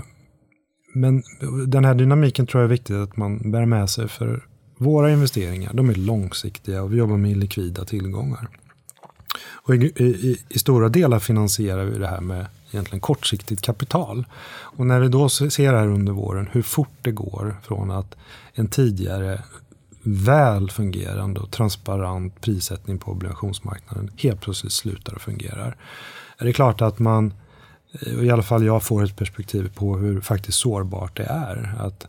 men 0.96 1.22
den 1.66 1.84
här 1.84 1.94
dynamiken 1.94 2.46
tror 2.46 2.62
jag 2.62 2.68
är 2.68 2.72
viktigt 2.72 2.96
att 2.96 3.16
man 3.16 3.50
bär 3.50 3.66
med 3.66 3.90
sig 3.90 4.08
för 4.08 4.46
våra 4.78 5.10
investeringar, 5.10 5.72
de 5.74 5.90
är 5.90 5.94
långsiktiga 5.94 6.82
och 6.82 6.92
vi 6.92 6.96
jobbar 6.96 7.16
med 7.16 7.36
likvida 7.36 7.84
tillgångar. 7.84 8.48
Och 9.48 9.74
i, 9.74 9.78
i, 9.96 10.38
i 10.48 10.58
stora 10.58 10.88
delar 10.88 11.18
finansierar 11.18 11.84
vi 11.84 11.98
det 11.98 12.06
här 12.06 12.20
med 12.20 12.46
egentligen 12.70 13.00
kortsiktigt 13.00 13.62
kapital. 13.62 14.26
Och 14.48 14.86
när 14.86 15.00
vi 15.00 15.08
då 15.08 15.28
ser 15.28 15.74
här 15.74 15.86
under 15.86 16.12
våren 16.12 16.48
hur 16.52 16.62
fort 16.62 16.98
det 17.02 17.12
går 17.12 17.56
från 17.62 17.90
att 17.90 18.16
en 18.54 18.68
tidigare 18.68 19.42
väl 20.02 20.70
fungerande 20.70 21.40
och 21.40 21.50
transparent 21.50 22.40
prissättning 22.40 22.98
på 22.98 23.10
obligationsmarknaden 23.10 24.10
helt 24.16 24.40
plötsligt 24.40 24.72
slutar 24.72 25.16
att 25.16 25.22
fungera. 25.22 25.74
Är 26.38 26.44
det 26.44 26.52
klart 26.52 26.82
att 26.82 26.98
man 26.98 27.32
Eh, 28.00 28.24
i 28.24 28.30
alla 28.30 28.42
fall 28.42 28.64
jag 28.64 28.82
får 28.82 29.04
ett 29.04 29.16
perspektiv 29.16 29.72
på 29.74 29.96
hur 29.96 30.20
faktiskt 30.20 30.58
sårbart 30.58 31.16
det 31.16 31.24
är. 31.24 31.74
Att, 31.78 32.06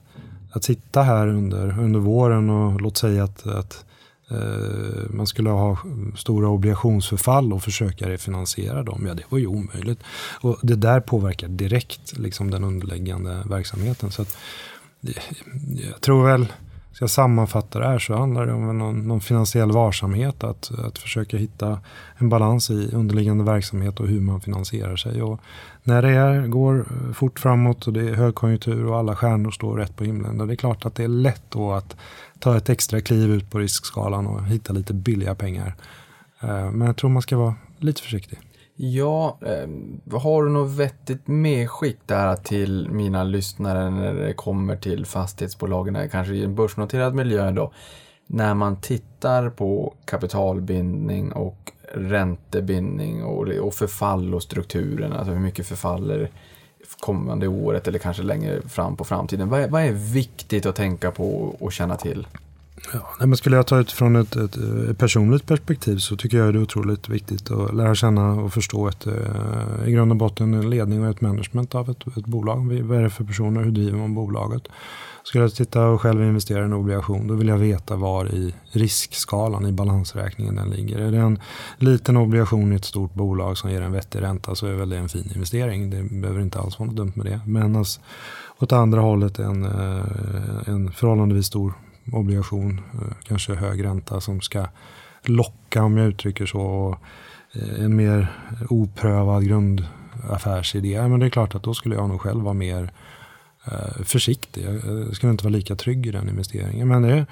att 0.51 0.63
sitta 0.63 1.01
här 1.01 1.27
under, 1.27 1.79
under 1.79 1.99
våren 1.99 2.49
och 2.49 2.81
låt 2.81 2.97
säga 2.97 3.23
att, 3.23 3.47
att 3.47 3.85
eh, 4.31 5.09
man 5.09 5.27
skulle 5.27 5.49
ha 5.49 5.77
stora 6.17 6.47
obligationsförfall 6.47 7.53
och 7.53 7.63
försöka 7.63 8.09
refinansiera 8.09 8.83
dem. 8.83 9.05
Ja, 9.07 9.13
det 9.13 9.23
var 9.29 9.37
ju 9.37 9.47
omöjligt. 9.47 9.99
Och 10.41 10.59
det 10.61 10.75
där 10.75 10.99
påverkar 10.99 11.47
direkt 11.47 12.17
liksom, 12.17 12.51
den 12.51 12.63
underliggande 12.63 13.43
verksamheten. 13.45 14.11
Så 14.11 14.21
att, 14.21 14.37
jag 15.91 16.01
tror 16.01 16.25
väl 16.25 16.47
ska 16.97 17.03
jag 17.03 17.09
sammanfatta 17.09 17.79
det 17.79 17.85
här 17.87 17.99
så 17.99 18.15
handlar 18.15 18.45
det 18.45 18.53
om 18.53 18.77
någon, 18.77 19.07
någon, 19.07 19.21
finansiell 19.21 19.71
varsamhet. 19.71 20.43
Att, 20.43 20.71
att 20.79 20.97
försöka 20.97 21.37
hitta 21.37 21.79
en 22.17 22.29
balans 22.29 22.69
i 22.69 22.89
underliggande 22.93 23.43
verksamhet 23.43 23.99
och 23.99 24.07
hur 24.07 24.21
man 24.21 24.41
finansierar 24.41 24.95
sig. 24.95 25.21
Och 25.21 25.39
när 25.87 26.01
det 26.01 26.09
är, 26.09 26.47
går 26.47 26.79
eh, 26.79 27.13
fort 27.13 27.39
framåt 27.39 27.87
och 27.87 27.93
det 27.93 28.09
är 28.09 28.13
högkonjunktur 28.13 28.85
och 28.85 28.97
alla 28.97 29.15
stjärnor 29.15 29.51
står 29.51 29.77
rätt 29.77 29.95
på 29.95 30.03
himlen. 30.03 30.37
Då 30.37 30.51
är 30.51 30.55
klart 30.55 30.85
att 30.85 30.95
det 30.95 31.03
är 31.03 31.07
lätt 31.07 31.43
då 31.49 31.71
att 31.73 31.95
ta 32.39 32.57
ett 32.57 32.69
extra 32.69 33.01
kliv 33.01 33.31
ut 33.31 33.51
på 33.51 33.59
riskskalan 33.59 34.27
och 34.27 34.45
hitta 34.45 34.73
lite 34.73 34.93
billiga 34.93 35.35
pengar. 35.35 35.75
Eh, 36.41 36.71
men 36.71 36.87
jag 36.87 36.97
tror 36.97 37.09
man 37.09 37.21
ska 37.21 37.37
vara 37.37 37.55
lite 37.77 38.01
försiktig. 38.01 38.39
Ja, 38.75 39.39
eh, 39.41 40.19
har 40.19 40.43
du 40.43 40.49
något 40.49 40.71
vettigt 40.71 41.27
medskick 41.27 41.97
där 42.05 42.35
till 42.35 42.89
mina 42.91 43.23
lyssnare 43.23 43.89
när 43.89 44.13
det 44.13 44.33
kommer 44.33 44.75
till 44.75 45.05
fastighetsbolagen, 45.05 46.09
kanske 46.09 46.33
i 46.33 46.43
en 46.43 46.55
börsnoterad 46.55 47.15
miljö 47.15 47.51
då, 47.51 47.71
när 48.27 48.53
man 48.53 48.81
tittar 48.81 49.49
på 49.49 49.93
kapitalbindning 50.05 51.31
och 51.31 51.71
räntebindning 51.93 53.23
och, 53.23 53.47
och 53.47 53.73
förfall 53.73 54.33
och 54.33 54.43
strukturen, 54.43 55.13
alltså 55.13 55.31
hur 55.33 55.39
mycket 55.39 55.67
förfaller 55.67 56.31
kommande 56.99 57.47
året 57.47 57.87
eller 57.87 57.99
kanske 57.99 58.23
längre 58.23 58.61
fram 58.61 58.97
på 58.97 59.03
framtiden. 59.03 59.49
Vad 59.49 59.61
är, 59.61 59.67
vad 59.67 59.81
är 59.81 59.91
viktigt 59.91 60.65
att 60.65 60.75
tänka 60.75 61.11
på 61.11 61.55
och 61.59 61.73
känna 61.73 61.95
till? 61.95 62.27
Ja, 62.93 63.25
men 63.25 63.37
skulle 63.37 63.55
jag 63.55 63.67
ta 63.67 63.79
utifrån 63.79 64.15
ett, 64.15 64.35
ett, 64.35 64.57
ett, 64.89 64.97
personligt 64.97 65.45
perspektiv 65.45 65.97
så 65.97 66.15
tycker 66.15 66.37
jag 66.37 66.53
det 66.53 66.59
är 66.59 66.63
otroligt 66.63 67.09
viktigt 67.09 67.51
att 67.51 67.75
lära 67.75 67.95
känna 67.95 68.31
och 68.31 68.53
förstå 68.53 68.87
ett, 68.87 69.07
eh, 69.07 69.87
i 69.87 69.91
grund 69.91 70.11
och 70.11 70.17
botten 70.17 70.53
en 70.53 70.69
ledning 70.69 71.03
och 71.03 71.09
ett 71.09 71.21
management 71.21 71.75
av 71.75 71.89
ett, 71.89 72.17
ett 72.17 72.25
bolag. 72.25 72.83
Vad 72.83 72.97
är 72.97 73.03
det 73.03 73.09
för 73.09 73.23
personer? 73.23 73.63
Hur 73.63 73.71
driver 73.71 73.97
man 73.97 74.15
bolaget? 74.15 74.63
Skulle 75.23 75.43
jag 75.43 75.53
titta 75.53 75.87
och 75.87 76.01
själv 76.01 76.21
investera 76.21 76.59
i 76.59 76.63
en 76.63 76.73
obligation 76.73 77.27
då 77.27 77.33
vill 77.33 77.47
jag 77.47 77.57
veta 77.57 77.95
var 77.95 78.25
i 78.35 78.53
riskskalan 78.71 79.65
i 79.65 79.71
balansräkningen 79.71 80.55
den 80.55 80.69
ligger. 80.69 80.99
Är 80.99 81.11
det 81.11 81.17
en 81.17 81.39
liten 81.77 82.17
obligation 82.17 82.73
i 82.73 82.75
ett 82.75 82.85
stort 82.85 83.13
bolag 83.13 83.57
som 83.57 83.71
ger 83.71 83.81
en 83.81 83.91
vettig 83.91 84.21
ränta 84.21 84.55
så 84.55 84.67
är 84.67 84.73
väl 84.73 84.89
det 84.89 84.97
en 84.97 85.09
fin 85.09 85.31
investering. 85.35 85.89
Det 85.89 86.03
behöver 86.03 86.41
inte 86.41 86.59
alls 86.59 86.79
vara 86.79 86.87
något 86.87 86.95
dumt 86.95 87.11
med 87.15 87.25
det. 87.25 87.39
Men 87.45 87.75
alltså, 87.75 88.01
åt 88.59 88.71
andra 88.71 89.01
hållet 89.01 89.39
en, 89.39 89.65
eh, 89.65 90.03
en 90.65 90.91
förhållandevis 90.91 91.45
stor 91.45 91.73
obligation, 92.11 92.81
eh, 92.93 93.15
kanske 93.23 93.55
hög 93.55 93.83
ränta 93.83 94.21
som 94.21 94.41
ska 94.41 94.65
locka 95.23 95.83
om 95.83 95.97
jag 95.97 96.07
uttrycker 96.07 96.45
så. 96.45 96.61
Och 96.61 96.97
eh, 97.51 97.83
en 97.83 97.95
mer 97.95 98.31
oprövad 98.69 99.47
grundaffärsidé. 99.47 101.07
Men 101.07 101.19
det 101.19 101.25
är 101.25 101.29
klart 101.29 101.55
att 101.55 101.63
då 101.63 101.73
skulle 101.73 101.95
jag 101.95 102.09
nog 102.09 102.21
själv 102.21 102.43
vara 102.43 102.53
mer 102.53 102.91
eh, 103.65 104.03
försiktig. 104.03 104.65
Jag 104.65 105.15
skulle 105.15 105.31
inte 105.31 105.43
vara 105.43 105.55
lika 105.55 105.75
trygg 105.75 106.07
i 106.07 106.11
den 106.11 106.29
investeringen. 106.29 106.87
Men 106.87 107.01
det 107.01 107.11
är, 107.11 107.25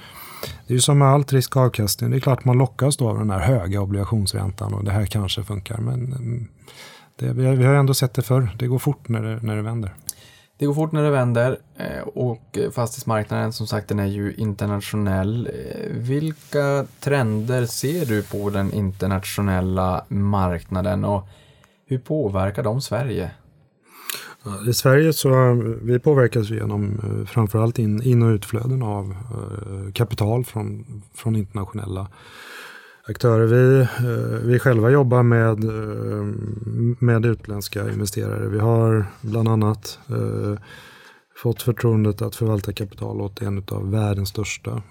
det 0.67 0.73
är 0.73 0.75
ju 0.75 0.81
som 0.81 0.99
med 0.99 1.07
allt 1.07 1.33
risk 1.33 1.55
och 1.55 1.61
avkastning. 1.61 2.11
Det 2.11 2.17
är 2.17 2.19
klart 2.19 2.45
man 2.45 2.57
lockas 2.57 2.97
då 2.97 3.09
av 3.09 3.17
den 3.17 3.29
här 3.29 3.39
höga 3.39 3.81
obligationsräntan 3.81 4.73
och 4.73 4.83
det 4.83 4.91
här 4.91 5.05
kanske 5.05 5.43
funkar. 5.43 5.77
Men 5.77 6.13
mm, 6.13 6.47
det, 7.15 7.33
vi, 7.33 7.45
har, 7.45 7.55
vi 7.55 7.65
har 7.65 7.73
ändå 7.73 7.93
sett 7.93 8.13
det 8.13 8.21
förr. 8.21 8.55
Det 8.59 8.67
går 8.67 8.79
fort 8.79 9.09
när 9.09 9.23
det, 9.23 9.39
när 9.41 9.55
det 9.55 9.61
vänder. 9.61 9.93
Det 10.57 10.65
går 10.65 10.73
fort 10.73 10.91
när 10.91 11.03
det 11.03 11.11
vänder 11.11 11.57
eh, 11.77 12.01
och 12.01 12.57
eh, 12.57 12.71
fastighetsmarknaden 12.71 13.53
som 13.53 13.67
sagt 13.67 13.87
den 13.87 13.99
är 13.99 14.05
ju 14.05 14.33
internationell. 14.33 15.47
Eh, 15.47 15.91
vilka 15.91 16.85
trender 16.99 17.65
ser 17.65 18.05
du 18.05 18.23
på 18.23 18.49
den 18.49 18.73
internationella 18.73 20.05
marknaden 20.07 21.05
och 21.05 21.27
hur 21.85 21.97
påverkar 21.97 22.63
de 22.63 22.81
Sverige? 22.81 23.31
I 24.69 24.73
Sverige 24.73 25.13
så 25.13 25.53
vi 25.81 25.99
påverkas 25.99 26.49
genom 26.49 27.01
framförallt 27.29 27.79
in, 27.79 28.01
in 28.01 28.23
och 28.23 28.29
utflöden 28.29 28.83
av 28.83 29.15
kapital 29.93 30.45
från, 30.45 30.85
från 31.13 31.35
internationella 31.35 32.07
aktörer. 33.07 33.45
Vi, 33.45 33.79
eh, 33.81 34.47
vi 34.47 34.59
själva 34.59 34.89
jobbar 34.89 35.23
med, 35.23 35.63
eh, 35.63 36.25
med 36.99 37.25
utländska 37.25 37.91
investerare. 37.91 38.49
Vi 38.49 38.59
har 38.59 39.05
bland 39.21 39.47
annat 39.47 39.99
eh, 40.09 40.59
fått 41.35 41.61
förtroendet 41.61 42.21
att 42.21 42.35
förvalta 42.35 42.73
kapital 42.73 43.21
åt 43.21 43.41
en 43.41 43.63
av 43.71 43.91
världens 43.91 44.29
största 44.29 44.81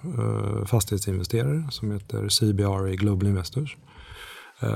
fastighetsinvesterare 0.65 1.67
som 1.69 1.91
heter 1.91 2.29
CBRE 2.29 2.95
Global 2.95 3.27
Investors. 3.27 3.77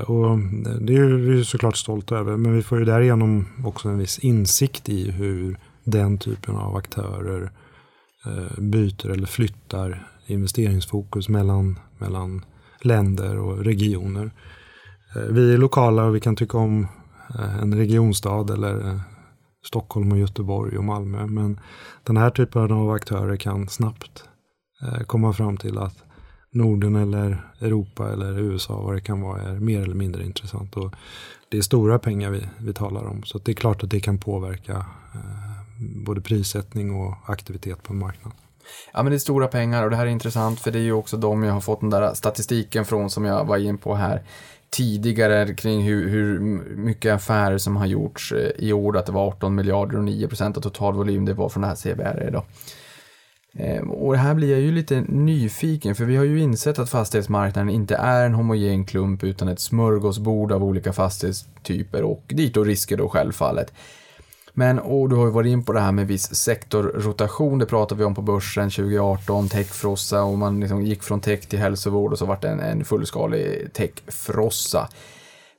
Och 0.06 0.38
det 0.80 0.96
är 0.96 1.04
vi 1.04 1.44
såklart 1.44 1.76
stolta 1.76 2.16
över 2.16 2.36
men 2.36 2.56
vi 2.56 2.62
får 2.62 2.78
ju 2.78 2.84
därigenom 2.84 3.46
också 3.64 3.88
en 3.88 3.98
viss 3.98 4.18
insikt 4.18 4.88
i 4.88 5.10
hur 5.10 5.58
den 5.84 6.18
typen 6.18 6.56
av 6.56 6.76
aktörer 6.76 7.52
byter 8.58 9.10
eller 9.10 9.26
flyttar 9.26 10.06
investeringsfokus 10.26 11.28
mellan, 11.28 11.78
mellan 11.98 12.44
länder 12.84 13.38
och 13.38 13.64
regioner. 13.64 14.30
Eh, 15.16 15.22
vi 15.22 15.54
är 15.54 15.58
lokala 15.58 16.04
och 16.04 16.14
vi 16.14 16.20
kan 16.20 16.36
tycka 16.36 16.58
om 16.58 16.86
eh, 17.38 17.58
en 17.62 17.74
regionstad 17.74 18.50
eller 18.50 18.88
eh, 18.88 19.00
Stockholm 19.66 20.12
och 20.12 20.18
Göteborg 20.18 20.78
och 20.78 20.84
Malmö. 20.84 21.26
Men 21.26 21.60
den 22.04 22.16
här 22.16 22.30
typen 22.30 22.72
av 22.72 22.90
aktörer 22.90 23.36
kan 23.36 23.68
snabbt 23.68 24.24
komma 25.06 25.32
fram 25.32 25.56
till 25.56 25.78
att 25.78 26.04
Norden 26.52 26.96
eller 26.96 27.44
Europa 27.60 28.12
eller 28.12 28.38
USA 28.38 28.82
vad 28.82 28.94
det 28.94 29.00
kan 29.00 29.20
vara 29.20 29.42
är 29.42 29.54
mer 29.54 29.82
eller 29.82 29.94
mindre 29.94 30.24
intressant. 30.24 30.76
Och 30.76 30.94
det 31.48 31.58
är 31.58 31.62
stora 31.62 31.98
pengar 31.98 32.30
vi, 32.30 32.48
vi 32.58 32.72
talar 32.72 33.04
om. 33.04 33.22
Så 33.22 33.38
det 33.38 33.52
är 33.52 33.54
klart 33.54 33.82
att 33.82 33.90
det 33.90 34.00
kan 34.00 34.18
påverka 34.18 34.76
eh, 35.14 35.60
både 36.04 36.20
prissättning 36.20 36.94
och 36.94 37.14
aktivitet 37.26 37.82
på 37.82 37.92
en 37.92 37.98
marknad. 37.98 38.32
Ja 38.92 39.02
men 39.02 39.10
det 39.10 39.16
är 39.16 39.18
stora 39.18 39.46
pengar 39.46 39.84
och 39.84 39.90
det 39.90 39.96
här 39.96 40.06
är 40.06 40.10
intressant 40.10 40.60
för 40.60 40.70
det 40.70 40.78
är 40.78 40.82
ju 40.82 40.92
också 40.92 41.16
de 41.16 41.42
jag 41.42 41.52
har 41.52 41.60
fått 41.60 41.80
den 41.80 41.90
där 41.90 42.14
statistiken 42.14 42.84
från 42.84 43.10
som 43.10 43.24
jag 43.24 43.44
var 43.44 43.56
in 43.56 43.78
på 43.78 43.94
här 43.94 44.22
tidigare 44.70 45.54
kring 45.54 45.82
hur, 45.82 46.08
hur 46.08 46.40
mycket 46.76 47.14
affärer 47.14 47.58
som 47.58 47.76
har 47.76 47.86
gjorts 47.86 48.32
eh, 48.32 48.50
i 48.56 48.72
år, 48.72 48.96
att 48.96 49.06
det 49.06 49.12
var 49.12 49.26
18 49.26 49.54
miljarder 49.54 49.96
och 49.96 50.04
9 50.04 50.28
procent 50.28 50.56
av 50.56 50.60
totalvolym 50.60 51.24
det 51.24 51.34
var 51.34 51.48
från 51.48 51.60
det 51.60 51.68
här 51.68 51.74
CBR 51.74 52.30
då. 52.30 52.44
Ehm, 53.54 53.90
och 53.90 54.16
här 54.16 54.34
blir 54.34 54.50
jag 54.50 54.60
ju 54.60 54.72
lite 54.72 55.00
nyfiken, 55.00 55.94
för 55.94 56.04
vi 56.04 56.16
har 56.16 56.24
ju 56.24 56.40
insett 56.40 56.78
att 56.78 56.90
fastighetsmarknaden 56.90 57.70
inte 57.70 57.96
är 57.96 58.26
en 58.26 58.34
homogen 58.34 58.84
klump 58.84 59.24
utan 59.24 59.48
ett 59.48 59.60
smörgåsbord 59.60 60.52
av 60.52 60.64
olika 60.64 60.92
fastighetstyper 60.92 62.02
och 62.02 62.24
dit 62.28 62.54
då 62.54 62.64
risker 62.64 62.96
då 62.96 63.08
självfallet. 63.08 63.72
Men, 64.54 64.78
och 64.78 65.08
du 65.08 65.16
har 65.16 65.24
ju 65.24 65.30
varit 65.30 65.50
in 65.50 65.64
på 65.64 65.72
det 65.72 65.80
här 65.80 65.92
med 65.92 66.06
viss 66.06 66.34
sektorrotation, 66.34 67.58
det 67.58 67.66
pratade 67.66 67.98
vi 67.98 68.04
om 68.04 68.14
på 68.14 68.22
börsen 68.22 68.70
2018, 68.70 69.48
techfrossa 69.48 70.22
och 70.22 70.38
man 70.38 70.60
liksom 70.60 70.82
gick 70.82 71.02
från 71.02 71.20
tech 71.20 71.46
till 71.46 71.58
hälsovård 71.58 72.12
och 72.12 72.18
så 72.18 72.26
vart 72.26 72.42
det 72.42 72.48
en, 72.48 72.60
en 72.60 72.84
fullskalig 72.84 73.72
techfrossa. 73.72 74.88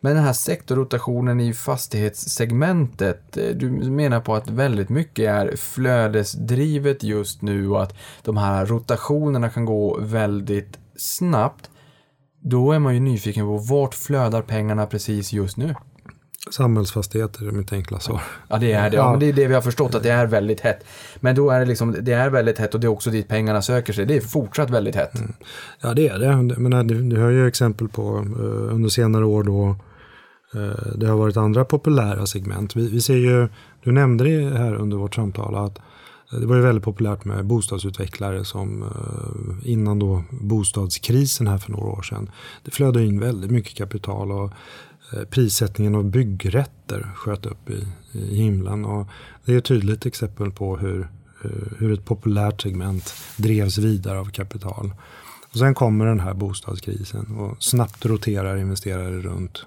Men 0.03 0.15
den 0.15 0.23
här 0.23 0.33
sektorrotationen 0.33 1.39
i 1.39 1.53
fastighetssegmentet, 1.53 3.37
eh, 3.37 3.49
du 3.49 3.69
menar 3.71 4.19
på 4.19 4.35
att 4.35 4.49
väldigt 4.49 4.89
mycket 4.89 5.29
är 5.29 5.55
flödesdrivet 5.55 7.03
just 7.03 7.41
nu 7.41 7.69
och 7.69 7.83
att 7.83 7.95
de 8.23 8.37
här 8.37 8.65
rotationerna 8.65 9.49
kan 9.49 9.65
gå 9.65 9.97
väldigt 9.99 10.79
snabbt. 10.95 11.69
Då 12.43 12.71
är 12.71 12.79
man 12.79 12.93
ju 12.93 12.99
nyfiken 12.99 13.45
på 13.45 13.57
vart 13.57 13.95
flödar 13.95 14.41
pengarna 14.41 14.85
precis 14.85 15.33
just 15.33 15.57
nu? 15.57 15.75
Samhällsfastigheter 16.49 17.47
är 17.47 17.51
mitt 17.51 17.73
enkla 17.73 17.99
svar. 17.99 18.21
Ja, 18.47 18.57
det 18.57 18.71
är 18.71 18.89
det. 18.89 18.97
Ja, 18.97 19.11
men 19.11 19.19
det 19.19 19.25
är 19.25 19.33
det 19.33 19.47
vi 19.47 19.53
har 19.53 19.61
förstått, 19.61 19.95
att 19.95 20.03
det 20.03 20.11
är 20.11 20.27
väldigt 20.27 20.59
hett. 20.59 20.85
Men 21.19 21.35
då 21.35 21.49
är 21.49 21.59
det 21.59 21.65
liksom, 21.65 21.95
det 22.01 22.13
är 22.13 22.29
väldigt 22.29 22.57
hett 22.57 22.73
och 22.73 22.79
det 22.79 22.87
är 22.87 22.91
också 22.91 23.09
dit 23.09 23.27
pengarna 23.27 23.61
söker 23.61 23.93
sig. 23.93 24.05
Det 24.05 24.15
är 24.15 24.21
fortsatt 24.21 24.69
väldigt 24.69 24.95
hett. 24.95 25.19
Mm. 25.19 25.33
Ja, 25.81 25.93
det 25.93 26.07
är 26.07 26.19
det. 26.19 26.59
Men 26.59 26.87
du 27.09 27.21
har 27.21 27.29
ju 27.29 27.47
exempel 27.47 27.87
på 27.87 28.17
uh, 28.17 28.73
under 28.73 28.89
senare 28.89 29.25
år 29.25 29.43
då 29.43 29.75
uh, 30.55 30.93
det 30.95 31.07
har 31.07 31.17
varit 31.17 31.37
andra 31.37 31.65
populära 31.65 32.25
segment. 32.25 32.75
Vi, 32.75 32.89
vi 32.89 33.01
ser 33.01 33.17
ju, 33.17 33.47
du 33.83 33.91
nämnde 33.91 34.23
det 34.23 34.57
här 34.57 34.75
under 34.75 34.97
vårt 34.97 35.15
samtal, 35.15 35.55
att 35.55 35.79
det 36.39 36.45
var 36.45 36.55
ju 36.55 36.61
väldigt 36.61 36.83
populärt 36.83 37.25
med 37.25 37.45
bostadsutvecklare 37.45 38.45
som 38.45 38.85
innan 39.63 39.99
då 39.99 40.23
bostadskrisen 40.29 41.47
här 41.47 41.57
för 41.57 41.71
några 41.71 41.85
år 41.85 42.01
sedan. 42.01 42.29
Det 42.63 42.71
flödade 42.71 43.05
in 43.05 43.19
väldigt 43.19 43.51
mycket 43.51 43.77
kapital 43.77 44.31
och 44.31 44.51
Eh, 44.90 44.90
Eh, 45.13 45.23
prissättningen 45.23 45.95
av 45.95 46.03
byggrätter 46.03 47.09
sköt 47.15 47.45
upp 47.45 47.69
i, 47.69 47.87
i 48.11 48.35
himlen. 48.35 48.85
Och 48.85 49.07
det 49.45 49.53
är 49.53 49.57
ett 49.57 49.65
tydligt 49.65 50.05
exempel 50.05 50.51
på 50.51 50.77
hur, 50.77 51.01
eh, 51.43 51.49
hur 51.77 51.93
ett 51.93 52.05
populärt 52.05 52.61
segment 52.61 53.13
drevs 53.37 53.77
vidare 53.77 54.19
av 54.19 54.31
kapital. 54.31 54.93
Och 55.51 55.57
sen 55.57 55.73
kommer 55.73 56.05
den 56.05 56.19
här 56.19 56.33
bostadskrisen 56.33 57.37
och 57.37 57.63
snabbt 57.63 58.05
roterar 58.05 58.57
investerare 58.57 59.21
runt 59.21 59.65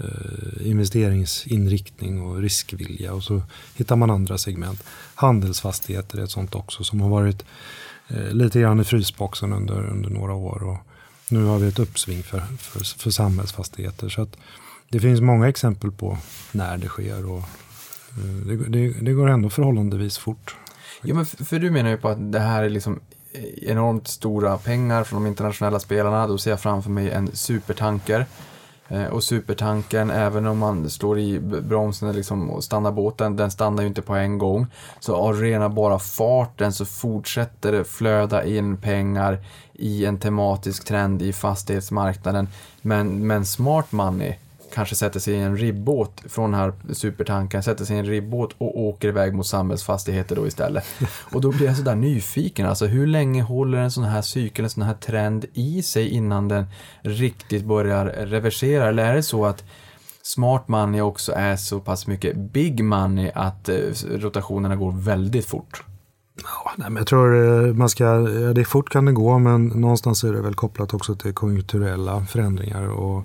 eh, 0.00 0.66
investeringsinriktning 0.66 2.22
och 2.22 2.38
riskvilja. 2.38 3.12
Och 3.12 3.22
så 3.22 3.42
hittar 3.74 3.96
man 3.96 4.10
andra 4.10 4.38
segment. 4.38 4.82
Handelsfastigheter 5.14 6.18
är 6.18 6.24
ett 6.24 6.30
sånt 6.30 6.54
också 6.54 6.84
som 6.84 7.00
har 7.00 7.08
varit 7.08 7.44
eh, 8.08 8.30
lite 8.30 8.60
grann 8.60 8.80
i 8.80 8.84
frysboxen 8.84 9.52
under, 9.52 9.90
under 9.90 10.10
några 10.10 10.34
år. 10.34 10.62
Och 10.62 10.78
nu 11.30 11.44
har 11.44 11.58
vi 11.58 11.68
ett 11.68 11.78
uppsving 11.78 12.22
för, 12.22 12.40
för, 12.58 12.98
för 12.98 13.10
samhällsfastigheter. 13.10 14.08
Så 14.08 14.22
att, 14.22 14.36
det 14.88 15.00
finns 15.00 15.20
många 15.20 15.48
exempel 15.48 15.92
på 15.92 16.18
när 16.52 16.76
det 16.76 16.88
sker 16.88 17.30
och 17.30 17.38
eh, 17.38 18.46
det, 18.46 18.56
det, 18.56 18.88
det 18.88 19.12
går 19.12 19.28
ändå 19.28 19.50
förhållandevis 19.50 20.18
fort. 20.18 20.56
Ja, 21.02 21.14
men 21.14 21.26
för, 21.26 21.44
för 21.44 21.58
du 21.58 21.70
menar 21.70 21.90
ju 21.90 21.96
på 21.96 22.08
att 22.08 22.32
det 22.32 22.40
här 22.40 22.62
är 22.62 22.68
liksom 22.68 23.00
eh, 23.32 23.70
enormt 23.70 24.08
stora 24.08 24.58
pengar 24.58 25.04
från 25.04 25.22
de 25.22 25.28
internationella 25.28 25.80
spelarna. 25.80 26.26
Då 26.26 26.38
ser 26.38 26.50
jag 26.50 26.60
framför 26.60 26.90
mig 26.90 27.10
en 27.10 27.30
supertanker. 27.32 28.26
Eh, 28.88 29.06
och 29.06 29.24
supertanken, 29.24 30.10
även 30.10 30.46
om 30.46 30.58
man 30.58 30.90
slår 30.90 31.18
i 31.18 31.40
bromsen 31.40 32.12
liksom 32.12 32.50
och 32.50 32.64
stannar 32.64 32.92
båten, 32.92 33.36
den 33.36 33.50
stannar 33.50 33.82
ju 33.82 33.88
inte 33.88 34.02
på 34.02 34.14
en 34.14 34.38
gång. 34.38 34.66
Så 35.00 35.16
av 35.16 35.40
rena 35.40 35.68
bara 35.68 35.98
farten 35.98 36.72
så 36.72 36.84
fortsätter 36.84 37.72
det 37.72 37.84
flöda 37.84 38.44
in 38.44 38.76
pengar 38.76 39.38
i 39.72 40.04
en 40.04 40.18
tematisk 40.18 40.84
trend 40.84 41.22
i 41.22 41.32
fastighetsmarknaden. 41.32 42.48
Men, 42.82 43.26
men 43.26 43.46
smart 43.46 43.92
money 43.92 44.34
kanske 44.76 44.94
sätter 44.94 45.20
sig 45.20 45.34
i 45.34 45.36
en 45.36 45.56
ribbåt 45.56 46.22
från 46.28 46.50
den 46.50 46.60
här 46.60 46.72
supertankern, 46.92 47.62
sätter 47.62 47.84
sig 47.84 47.96
i 47.96 47.98
en 47.98 48.06
ribbåt 48.06 48.54
och 48.58 48.80
åker 48.80 49.08
iväg 49.08 49.34
mot 49.34 49.46
samhällsfastigheter 49.46 50.36
då 50.36 50.46
istället. 50.46 50.84
Och 51.32 51.40
då 51.40 51.52
blir 51.52 51.66
jag 51.66 51.76
sådär 51.76 51.94
nyfiken, 51.94 52.66
alltså 52.66 52.86
hur 52.86 53.06
länge 53.06 53.42
håller 53.42 53.78
en 53.78 53.90
sån 53.90 54.04
här 54.04 54.22
cykel, 54.22 54.64
en 54.64 54.70
sån 54.70 54.82
här 54.82 54.94
trend 54.94 55.44
i 55.52 55.82
sig 55.82 56.08
innan 56.08 56.48
den 56.48 56.66
riktigt 57.02 57.64
börjar 57.64 58.06
reversera? 58.06 58.88
Eller 58.88 59.04
är 59.04 59.14
det 59.14 59.22
så 59.22 59.46
att 59.46 59.64
smart 60.22 60.68
money 60.68 61.00
också 61.00 61.32
är 61.32 61.56
så 61.56 61.80
pass 61.80 62.06
mycket 62.06 62.36
big 62.36 62.84
money 62.84 63.30
att 63.34 63.68
eh, 63.68 63.76
rotationerna 64.10 64.76
går 64.76 64.92
väldigt 64.92 65.46
fort? 65.46 65.82
Ja, 66.42 66.72
nej, 66.76 66.90
men 66.90 66.96
jag 66.96 67.06
tror 67.06 67.66
eh, 67.66 67.74
man 67.74 67.88
ska, 67.88 68.04
ja, 68.04 68.52
det 68.52 68.64
fort 68.64 68.90
kan 68.90 69.04
det 69.04 69.12
gå 69.12 69.38
men 69.38 69.66
någonstans 69.66 70.24
är 70.24 70.32
det 70.32 70.42
väl 70.42 70.54
kopplat 70.54 70.94
också 70.94 71.14
till 71.14 71.32
konjunkturella 71.34 72.24
förändringar 72.24 72.88
och 72.88 73.24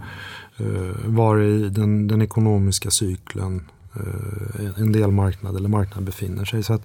Eh, 0.57 1.05
var 1.05 1.39
i 1.41 1.69
den, 1.69 2.07
den 2.07 2.21
ekonomiska 2.21 2.91
cykeln 2.91 3.69
eh, 3.95 4.81
en 4.81 4.91
del 4.91 5.11
marknad 5.11 5.55
eller 5.55 5.69
marknad 5.69 6.03
befinner 6.03 6.45
sig. 6.45 6.63
Så 6.63 6.73
att 6.73 6.81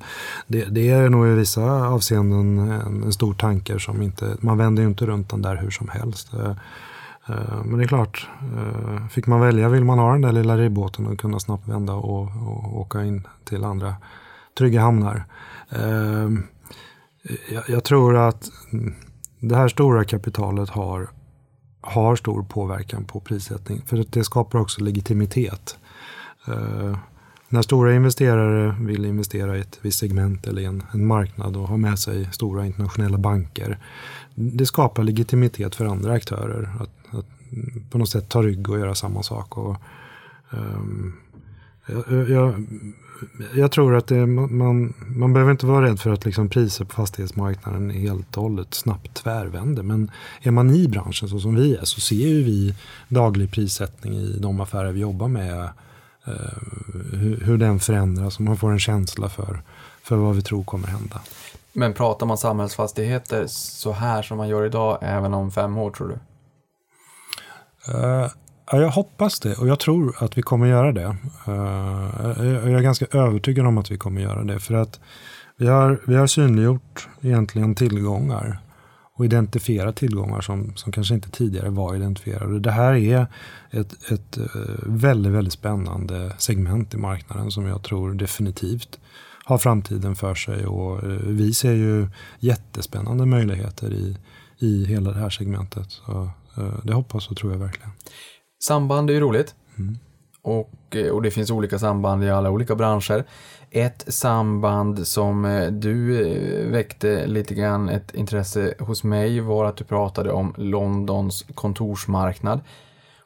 det, 0.47 0.65
det 0.65 0.91
är 0.91 1.09
nog 1.09 1.27
i 1.27 1.31
vissa 1.31 1.89
avseenden 1.89 2.59
en, 2.59 3.03
en, 3.03 3.13
stor 3.13 3.35
tanke 3.35 3.79
som 3.79 4.03
inte, 4.03 4.37
man 4.41 4.59
vänder 4.59 4.83
ju 4.83 4.89
inte 4.89 5.07
runt 5.07 5.29
den 5.29 5.43
där 5.43 5.57
hur 5.57 5.71
som 5.71 5.89
helst. 5.89 6.35
Eh, 6.35 6.51
eh 7.27 7.65
men 7.65 7.79
det 7.79 7.85
är 7.85 7.89
klart, 7.89 8.29
eh, 8.57 9.07
fick 9.09 9.27
man 9.27 9.41
välja 9.41 9.69
vill 9.69 9.85
man 9.85 9.99
ha 9.99 10.13
den 10.13 10.23
där 10.23 10.33
lilla 10.33 10.57
ribbåten 10.57 11.07
och 11.07 11.19
kunna 11.19 11.41
snabbt 11.41 11.69
vända 11.69 11.93
och, 11.93 12.23
och 12.23 12.81
åka 12.81 13.05
in 13.05 13.27
till 13.45 13.65
andra 13.65 13.95
trygga 14.59 14.81
hamnar. 14.81 15.25
Jag, 17.49 17.69
jag 17.69 17.85
tror 17.85 18.17
att 18.17 18.51
det 19.41 19.57
här 19.57 19.69
stora 19.69 20.05
kapitalet 20.05 20.69
har 20.69 21.09
har 21.87 22.17
stor 22.17 22.43
påverkan 22.43 23.05
på 23.05 23.21
prissättning. 23.21 23.83
För 23.87 24.05
det 24.11 24.25
skapar 24.25 24.59
också 24.59 24.81
legitimitet. 24.81 25.79
Eh, 26.49 26.97
när 27.49 27.63
stora 27.63 27.95
investerare 27.95 28.77
vill 28.81 29.05
investera 29.05 29.57
i 29.57 29.61
ett 29.61 29.79
visst 29.83 29.99
segment 29.99 30.47
eller 30.47 30.63
i 30.63 30.65
en, 30.65 30.83
en, 30.93 31.07
marknad 31.07 31.57
och 31.57 31.69
har 31.69 31.77
med 31.77 31.99
sig 31.99 32.29
stora 32.33 32.67
internationella 32.67 33.19
banker. 33.19 33.79
Det 34.35 34.67
skapar 34.67 35.03
legitimitet 35.03 35.75
för 35.75 35.85
andra 35.85 36.13
aktörer 36.13 36.71
att, 36.81 37.19
att 37.19 37.27
på 37.91 37.99
något 37.99 38.09
sätt 38.09 38.29
ta 38.29 38.43
rygg 38.43 38.71
och 38.71 38.79
göra 38.79 38.95
samma 38.95 39.23
sak. 39.23 39.59
Och, 39.59 39.77
um, 40.51 41.17
jag, 41.87 42.31
jag, 42.31 42.67
jag 43.55 43.73
tror 43.73 43.97
att 43.97 44.07
det, 44.07 44.27
man, 44.27 44.95
man 45.07 45.33
behöver 45.33 45.53
inte 45.53 45.67
vara 45.67 45.87
rädd 45.87 46.01
för 46.01 46.11
att 46.11 46.25
liksom 46.25 46.49
priser 46.49 46.85
på 46.85 46.95
fastighetsmarknaden 46.95 47.91
helt 47.91 48.37
och 48.37 48.43
hållet 48.43 48.75
snabbt 48.75 49.15
tvärvänder. 49.15 49.83
Men 49.83 50.11
är 50.43 50.51
man 50.51 50.71
i 50.71 50.89
branschen 50.89 51.29
så 51.29 51.41
som 51.41 51.55
vi 51.55 51.77
är 51.77 51.85
så 51.85 52.01
ser 52.01 52.17
ju 52.17 52.43
vi 52.43 52.75
daglig 53.09 53.51
prissättning 53.51 54.15
i 54.15 54.39
de 54.39 54.61
affärer 54.61 54.93
vi 54.93 55.01
jobbar 55.01 55.29
med. 55.29 55.69
Eh, 56.27 56.33
hur, 57.13 57.41
hur, 57.45 57.59
den 57.59 57.81
förändras 57.81 58.37
och 58.37 58.41
man 58.41 58.57
får 58.57 58.71
en 58.71 58.79
känsla 58.79 59.29
för, 59.29 59.63
för 60.03 60.17
vad 60.17 60.37
vi 60.37 60.43
tror 60.43 60.65
kommer 60.65 60.89
hända. 60.89 61.21
Men 61.73 61.93
pratar 61.93 62.27
man 62.27 62.39
samhällsfastigheter 62.39 63.45
så 63.49 63.93
här 63.93 64.23
som 64.23 64.37
man 64.37 64.49
gör 64.49 64.65
idag 64.65 64.99
även 65.01 65.35
om 65.35 65.51
fem 65.51 65.79
år 65.79 65.91
tror 65.91 66.09
du? 66.09 66.19
Uh, 67.93 68.29
Ja, 68.71 68.81
jag 68.81 68.91
hoppas 68.91 69.41
det 69.41 69.55
och 69.55 69.69
jag 69.69 69.81
tror 69.81 70.17
att 70.19 70.39
vi 70.39 70.43
kommer 70.43 70.67
göra 70.67 70.93
det. 70.93 71.17
Eh, 71.47 72.47
jag 72.47 72.73
är 72.73 72.83
ganska 72.83 73.07
övertygad 73.11 73.67
om 73.67 73.79
att 73.79 73.91
vi 73.91 73.99
kommer 73.99 74.21
göra 74.21 74.45
det. 74.45 74.59
För 74.59 74.75
att 74.75 75.01
vi 75.57 75.67
har, 75.67 76.01
vi 76.07 76.15
har 76.15 76.27
synliggjort 76.27 77.09
egentligen 77.21 77.75
tillgångar. 77.75 78.59
och 79.19 79.25
identifierat 79.25 79.97
tillgångar 79.97 80.41
som, 80.41 80.77
som 80.77 80.93
kanske 80.93 81.15
inte 81.15 81.31
tidigare 81.31 81.71
var 81.71 81.97
identifierade. 81.97 82.61
Det 82.61 82.71
här 82.71 82.95
är 82.95 83.27
ett, 83.71 84.13
ett 84.13 84.39
eh, 84.39 84.45
väldigt, 84.87 85.33
väldigt 85.33 85.53
spännande 85.53 86.33
segment 86.39 86.95
i 86.95 86.97
marknaden 86.97 87.51
som 87.51 87.67
jag 87.67 87.83
tror 87.83 88.15
definitivt 88.15 88.99
har 89.45 89.59
framtiden 89.59 90.17
för 90.17 90.35
sig 90.35 90.67
och 90.67 91.05
eh, 91.05 91.19
vi 91.27 91.55
ser 91.55 91.73
ju 91.73 92.09
jättespännande 92.39 93.27
möjligheter 93.27 93.93
i, 93.93 94.17
i 94.59 94.85
hela 94.85 95.11
det 95.11 95.19
här 95.19 95.31
segmentet. 95.31 95.91
Så 95.91 96.31
det 96.83 96.95
hoppas 96.95 97.31
och 97.31 97.37
tror 97.37 97.53
jag 97.53 97.59
verkligen. 97.59 97.91
Samband 98.63 99.11
är 99.11 99.15
ju 99.15 99.21
roligt. 99.21 99.55
Mm. 99.79 99.99
Och, 100.43 100.97
och 101.13 101.23
det 101.23 101.31
finns 101.31 101.51
olika 101.51 101.79
samband 101.79 102.25
i 102.25 102.31
alla 102.31 102.51
olika 102.51 102.75
branscher. 102.75 103.25
Ett 103.71 104.05
samband 104.09 105.07
som 105.07 105.45
eh, 105.45 105.71
du 105.71 106.27
eh, 106.27 106.71
väckte 106.71 107.27
lite 107.27 107.55
grann 107.55 107.89
ett 107.89 108.15
intresse 108.15 108.75
hos 108.79 109.05
mig 109.05 109.41
var 109.41 109.65
att 109.65 109.77
du 109.77 109.85
pratade 109.85 110.33
om 110.33 110.55
Londons 110.57 111.45
kontorsmarknad. 111.55 112.61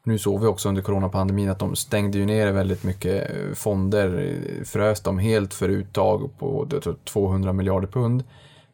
Nu 0.02 0.18
såg 0.18 0.40
vi 0.40 0.46
också 0.46 0.68
under 0.68 0.82
coronapandemin 0.82 1.50
att 1.50 1.58
de 1.58 1.76
stängde 1.76 2.18
ju 2.18 2.26
ner 2.26 2.52
väldigt 2.52 2.84
mycket 2.84 3.30
eh, 3.30 3.54
fonder, 3.54 4.36
frös 4.64 5.00
dem 5.00 5.18
helt 5.18 5.54
för 5.54 5.68
uttag 5.68 6.30
på 6.38 6.68
200 7.04 7.52
miljarder 7.52 7.88
pund. 7.88 8.24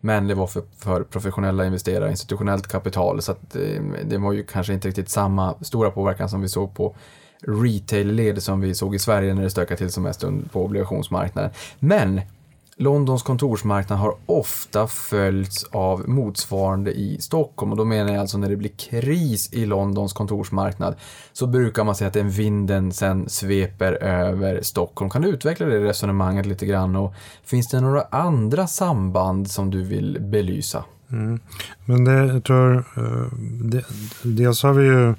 Men 0.07 0.27
det 0.27 0.35
var 0.35 0.47
för, 0.47 0.63
för 0.79 1.03
professionella 1.03 1.67
investerare, 1.67 2.11
institutionellt 2.11 2.67
kapital, 2.67 3.23
så 3.23 3.33
att 3.33 3.57
eh, 3.57 3.83
det 4.05 4.19
var 4.19 4.33
ju 4.33 4.45
kanske 4.45 4.73
inte 4.73 4.89
riktigt 4.89 5.09
samma 5.09 5.55
stora 5.61 5.91
påverkan 5.91 6.29
som 6.29 6.41
vi 6.41 6.49
såg 6.49 6.75
på 6.75 6.95
retail-led 7.41 8.43
som 8.43 8.61
vi 8.61 8.75
såg 8.75 8.95
i 8.95 8.99
Sverige 8.99 9.35
när 9.35 9.43
det 9.43 9.51
stökade 9.51 9.79
till 9.79 9.93
som 9.93 10.03
mest 10.03 10.25
på 10.53 10.65
obligationsmarknaden. 10.65 11.51
Men 11.79 12.21
Londons 12.79 13.23
kontorsmarknad 13.23 13.99
har 13.99 14.15
ofta 14.27 14.87
följts 14.87 15.65
av 15.65 16.09
motsvarande 16.09 16.93
i 16.93 17.17
Stockholm 17.21 17.73
och 17.73 17.79
då 17.79 17.85
menar 17.85 18.13
jag 18.13 18.21
alltså 18.21 18.39
när 18.39 18.49
det 18.49 18.57
blir 18.57 18.71
kris 18.71 19.53
i 19.53 19.67
Londons 19.67 20.13
kontorsmarknad 20.13 20.95
så 21.33 21.47
brukar 21.47 21.85
man 21.85 21.95
säga 21.95 22.09
att 22.09 22.15
den 22.15 22.31
vinden 22.31 22.93
sen 22.93 23.29
sveper 23.29 23.93
över 23.93 24.63
Stockholm. 24.63 25.11
Kan 25.11 25.23
du 25.23 25.29
utveckla 25.29 25.67
det 25.67 25.81
resonemanget 25.81 26.47
lite 26.47 26.67
grann 26.67 26.97
och 26.97 27.15
finns 27.45 27.69
det 27.69 27.81
några 27.81 28.03
andra 28.11 28.67
samband 28.67 29.51
som 29.51 29.71
du 29.71 29.83
vill 29.83 30.19
belysa? 30.21 30.85
Mm. 31.11 31.41
Men 31.85 32.05
det, 32.05 32.27
jag 32.27 32.45
tror, 32.45 32.77
eh, 32.77 33.39
det, 33.63 33.85
dels 34.23 34.63
har 34.63 34.73
vi 34.73 34.87
ju 34.87 35.15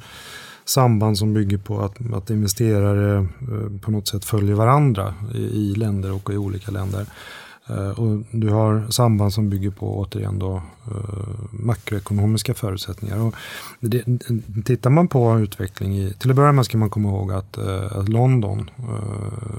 samband 0.65 1.17
som 1.17 1.33
bygger 1.33 1.57
på 1.57 1.79
att, 1.79 2.13
att 2.13 2.29
investerare 2.29 3.17
eh, 3.17 3.79
på 3.81 3.91
något 3.91 4.07
sätt 4.07 4.25
följer 4.25 4.55
varandra 4.55 5.13
i, 5.35 5.41
i 5.41 5.75
länder 5.75 6.11
och 6.15 6.33
i 6.33 6.37
olika 6.37 6.71
länder. 6.71 7.05
Eh, 7.69 7.89
och 7.89 8.23
du 8.31 8.49
har 8.49 8.87
samband 8.89 9.33
som 9.33 9.49
bygger 9.49 9.71
på 9.71 9.99
återigen 9.99 10.39
då, 10.39 10.55
eh, 10.85 11.39
makroekonomiska 11.51 12.53
förutsättningar. 12.53 13.19
Och 13.19 13.35
det, 13.79 14.03
tittar 14.65 14.89
man 14.89 15.07
på 15.07 15.39
utveckling 15.39 15.97
i, 15.97 16.13
till 16.13 16.29
att 16.29 16.35
börja 16.35 16.51
med 16.51 16.65
ska 16.65 16.77
man 16.77 16.89
komma 16.89 17.09
ihåg 17.09 17.31
att, 17.31 17.57
eh, 17.57 17.97
att 17.97 18.09
London 18.09 18.69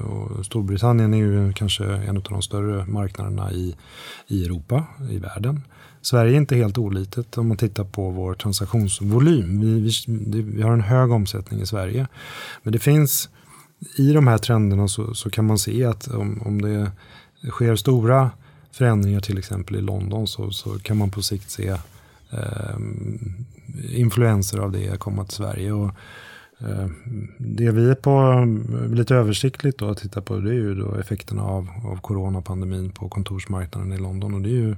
och 0.08 0.46
Storbritannien 0.46 1.14
är 1.14 1.18
ju 1.18 1.52
kanske 1.52 1.84
en 1.84 2.16
av 2.16 2.22
de 2.22 2.42
större 2.42 2.86
marknaderna 2.86 3.52
i, 3.52 3.76
i 4.26 4.44
Europa, 4.44 4.84
i 5.10 5.18
världen. 5.18 5.62
Sverige 6.02 6.32
är 6.32 6.36
inte 6.36 6.56
helt 6.56 6.78
olitet 6.78 7.38
om 7.38 7.48
man 7.48 7.56
tittar 7.56 7.84
på 7.84 8.10
vår 8.10 8.34
transaktionsvolym. 8.34 9.60
Vi, 9.60 9.92
vi, 10.06 10.42
vi, 10.42 10.62
har 10.62 10.72
en 10.72 10.80
hög 10.80 11.10
omsättning 11.10 11.60
i 11.60 11.66
Sverige. 11.66 12.06
Men 12.62 12.72
det 12.72 12.78
finns, 12.78 13.28
i 13.96 14.12
de 14.12 14.26
här 14.26 14.38
trenderna 14.38 14.88
så, 14.88 15.14
så 15.14 15.30
kan 15.30 15.46
man 15.46 15.58
se 15.58 15.84
att 15.84 16.08
om, 16.08 16.42
om 16.44 16.62
det 16.62 16.92
det 17.40 17.50
sker 17.50 17.76
stora 17.76 18.30
förändringar 18.72 19.20
till 19.20 19.38
exempel 19.38 19.76
i 19.76 19.80
London 19.80 20.26
så, 20.26 20.50
så 20.50 20.78
kan 20.78 20.96
man 20.96 21.10
på 21.10 21.22
sikt 21.22 21.50
se 21.50 21.68
eh, 22.30 22.76
influenser 23.90 24.58
av 24.58 24.72
det 24.72 24.98
komma 24.98 25.24
till 25.24 25.34
Sverige. 25.34 25.72
Och, 25.72 25.90
eh, 26.60 26.88
det 27.38 27.70
vi 27.70 27.90
är 27.90 27.94
på 27.94 28.44
lite 28.94 29.14
översiktligt 29.14 29.78
då 29.78 29.90
att 29.90 29.98
titta 29.98 30.22
på 30.22 30.36
det 30.36 30.50
är 30.50 30.54
ju 30.54 30.74
då 30.74 30.94
effekterna 30.94 31.42
av, 31.42 31.68
av 31.84 32.00
coronapandemin 32.00 32.90
på 32.90 33.08
kontorsmarknaden 33.08 33.92
i 33.92 33.98
London. 33.98 34.34
Och 34.34 34.40
det 34.40 34.48
är 34.48 34.60
ju 34.60 34.76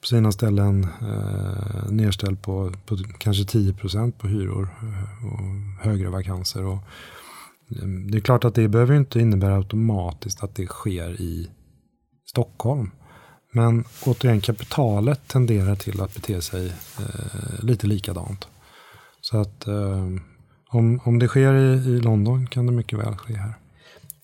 på 0.00 0.06
sina 0.06 0.32
ställen 0.32 0.86
eh, 1.00 1.90
nedställd 1.90 2.42
på, 2.42 2.72
på 2.86 2.96
kanske 3.18 3.58
10% 3.58 4.12
på 4.12 4.28
hyror 4.28 4.68
eh, 4.82 5.26
och 5.26 5.84
högre 5.84 6.08
vakanser. 6.08 6.64
Och, 6.64 6.78
ehm, 7.82 8.10
det 8.10 8.18
är 8.18 8.20
klart 8.20 8.44
att 8.44 8.54
det 8.54 8.68
behöver 8.68 8.94
inte 8.94 9.20
innebära 9.20 9.56
automatiskt 9.56 10.42
att 10.42 10.54
det 10.54 10.66
sker 10.66 11.20
i 11.20 11.50
Stockholm. 12.32 12.90
Men 13.52 13.84
återigen, 14.06 14.40
kapitalet 14.40 15.28
tenderar 15.28 15.76
till 15.76 16.00
att 16.00 16.14
bete 16.14 16.42
sig 16.42 16.66
eh, 16.98 17.64
lite 17.64 17.86
likadant. 17.86 18.48
Så 19.20 19.40
att 19.40 19.66
eh, 19.66 20.06
om, 20.68 21.00
om 21.04 21.18
det 21.18 21.28
sker 21.28 21.54
i, 21.54 21.72
i 21.74 22.00
London 22.00 22.46
kan 22.46 22.66
det 22.66 22.72
mycket 22.72 22.98
väl 22.98 23.16
ske 23.16 23.34
här. 23.34 23.54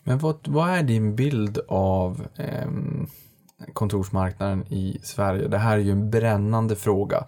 Men 0.04 0.18
vad, 0.18 0.36
vad 0.46 0.70
är 0.70 0.82
din 0.82 1.16
bild 1.16 1.58
av 1.68 2.26
eh, 2.36 2.70
kontorsmarknaden 3.72 4.72
i 4.72 5.00
Sverige? 5.02 5.48
Det 5.48 5.58
här 5.58 5.78
är 5.78 5.82
ju 5.82 5.92
en 5.92 6.10
brännande 6.10 6.76
fråga. 6.76 7.24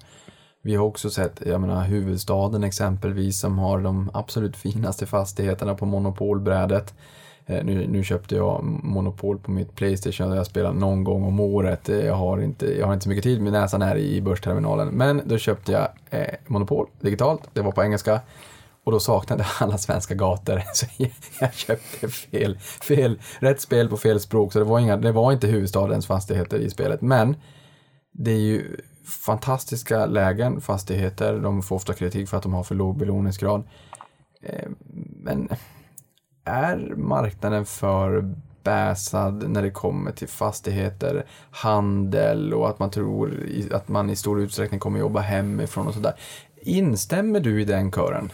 Vi 0.62 0.74
har 0.74 0.87
också 0.87 1.11
sett, 1.11 1.43
jag 1.47 1.61
menar 1.61 1.85
huvudstaden 1.85 2.64
exempelvis 2.64 3.41
som 3.41 3.59
har 3.59 3.81
de 3.81 4.11
absolut 4.14 4.57
finaste 4.57 5.07
fastigheterna 5.07 5.74
på 5.74 5.87
monopolbrädet. 5.87 6.95
Eh, 7.47 7.64
nu, 7.64 7.86
nu, 7.86 8.05
köpte 8.05 8.34
jag 8.34 8.64
Monopol 8.64 9.38
på 9.38 9.51
mitt 9.51 9.74
Playstation 9.74 10.30
och 10.30 10.36
jag 10.36 10.47
spelar 10.47 10.72
någon 10.72 11.05
gång 11.05 11.24
om 11.24 11.41
året. 11.41 11.88
Eh, 11.88 12.07
jag 12.07 12.14
har 12.14 12.41
inte, 12.41 12.78
jag 12.78 12.86
har 12.86 12.93
inte 12.93 13.03
så 13.03 13.09
mycket 13.09 13.24
tid, 13.24 13.41
min 13.41 13.53
näsan 13.53 13.82
är 13.82 13.97
i 13.97 14.20
börsterminalen. 14.20 14.88
Men 14.88 15.22
då 15.24 15.38
köpte 15.38 15.72
jag 15.72 15.88
eh, 16.11 16.34
Monopol 16.47 16.86
digitalt, 17.01 17.43
det 17.53 17.62
var 17.62 17.72
på 17.72 17.82
engelska. 17.82 18.20
Och 18.84 18.93
då 18.93 19.01
saknade 19.01 19.43
jag 19.43 19.51
alla 19.68 19.78
svenska 19.78 20.14
gator, 20.14 20.62
så 20.74 20.86
jag 21.41 21.55
köpte 21.55 22.09
fel, 22.09 22.59
fel, 22.59 23.18
rätt 23.38 23.61
spel 23.61 23.88
på 23.88 23.97
fel 23.97 24.20
språk. 24.20 24.53
Så 24.53 24.59
det 24.59 24.64
var, 24.64 24.78
inga, 24.78 24.97
det 24.97 25.12
var 25.12 25.32
inte 25.32 25.47
huvudstadens 25.47 26.07
fastigheter 26.07 26.59
i 26.59 26.70
spelet. 26.70 27.01
Men 27.01 27.36
det 28.12 28.30
är 28.30 28.38
ju 28.38 28.76
fantastiska 29.05 30.07
lägen, 30.07 30.61
fastigheter. 30.61 31.38
De 31.38 31.62
får 31.62 31.76
ofta 31.76 31.95
kritik 31.95 32.28
för 32.28 32.36
att 32.36 32.43
de 32.43 32.55
har 32.55 32.64
för 32.64 32.74
låg 32.74 32.97
belåningsgrad. 32.99 33.68
Eh, 34.43 34.68
men 35.22 35.49
är 36.45 36.95
marknaden 36.97 37.66
för 37.66 38.34
bäsad 38.62 39.51
när 39.51 39.62
det 39.62 39.70
kommer 39.70 40.12
till 40.12 40.28
fastigheter, 40.28 41.24
handel 41.51 42.55
och 42.55 42.68
att 42.68 42.78
man 42.78 42.91
tror 42.91 43.34
att 43.72 43.88
man 43.88 44.11
i 44.11 44.16
stor 44.16 44.41
utsträckning 44.41 44.80
kommer 44.80 44.99
jobba 44.99 45.20
hemifrån 45.20 45.86
och 45.86 45.95
sådär. 45.95 46.12
Instämmer 46.62 47.41
du 47.41 47.61
i 47.61 47.64
den 47.64 47.93
kören? 47.93 48.32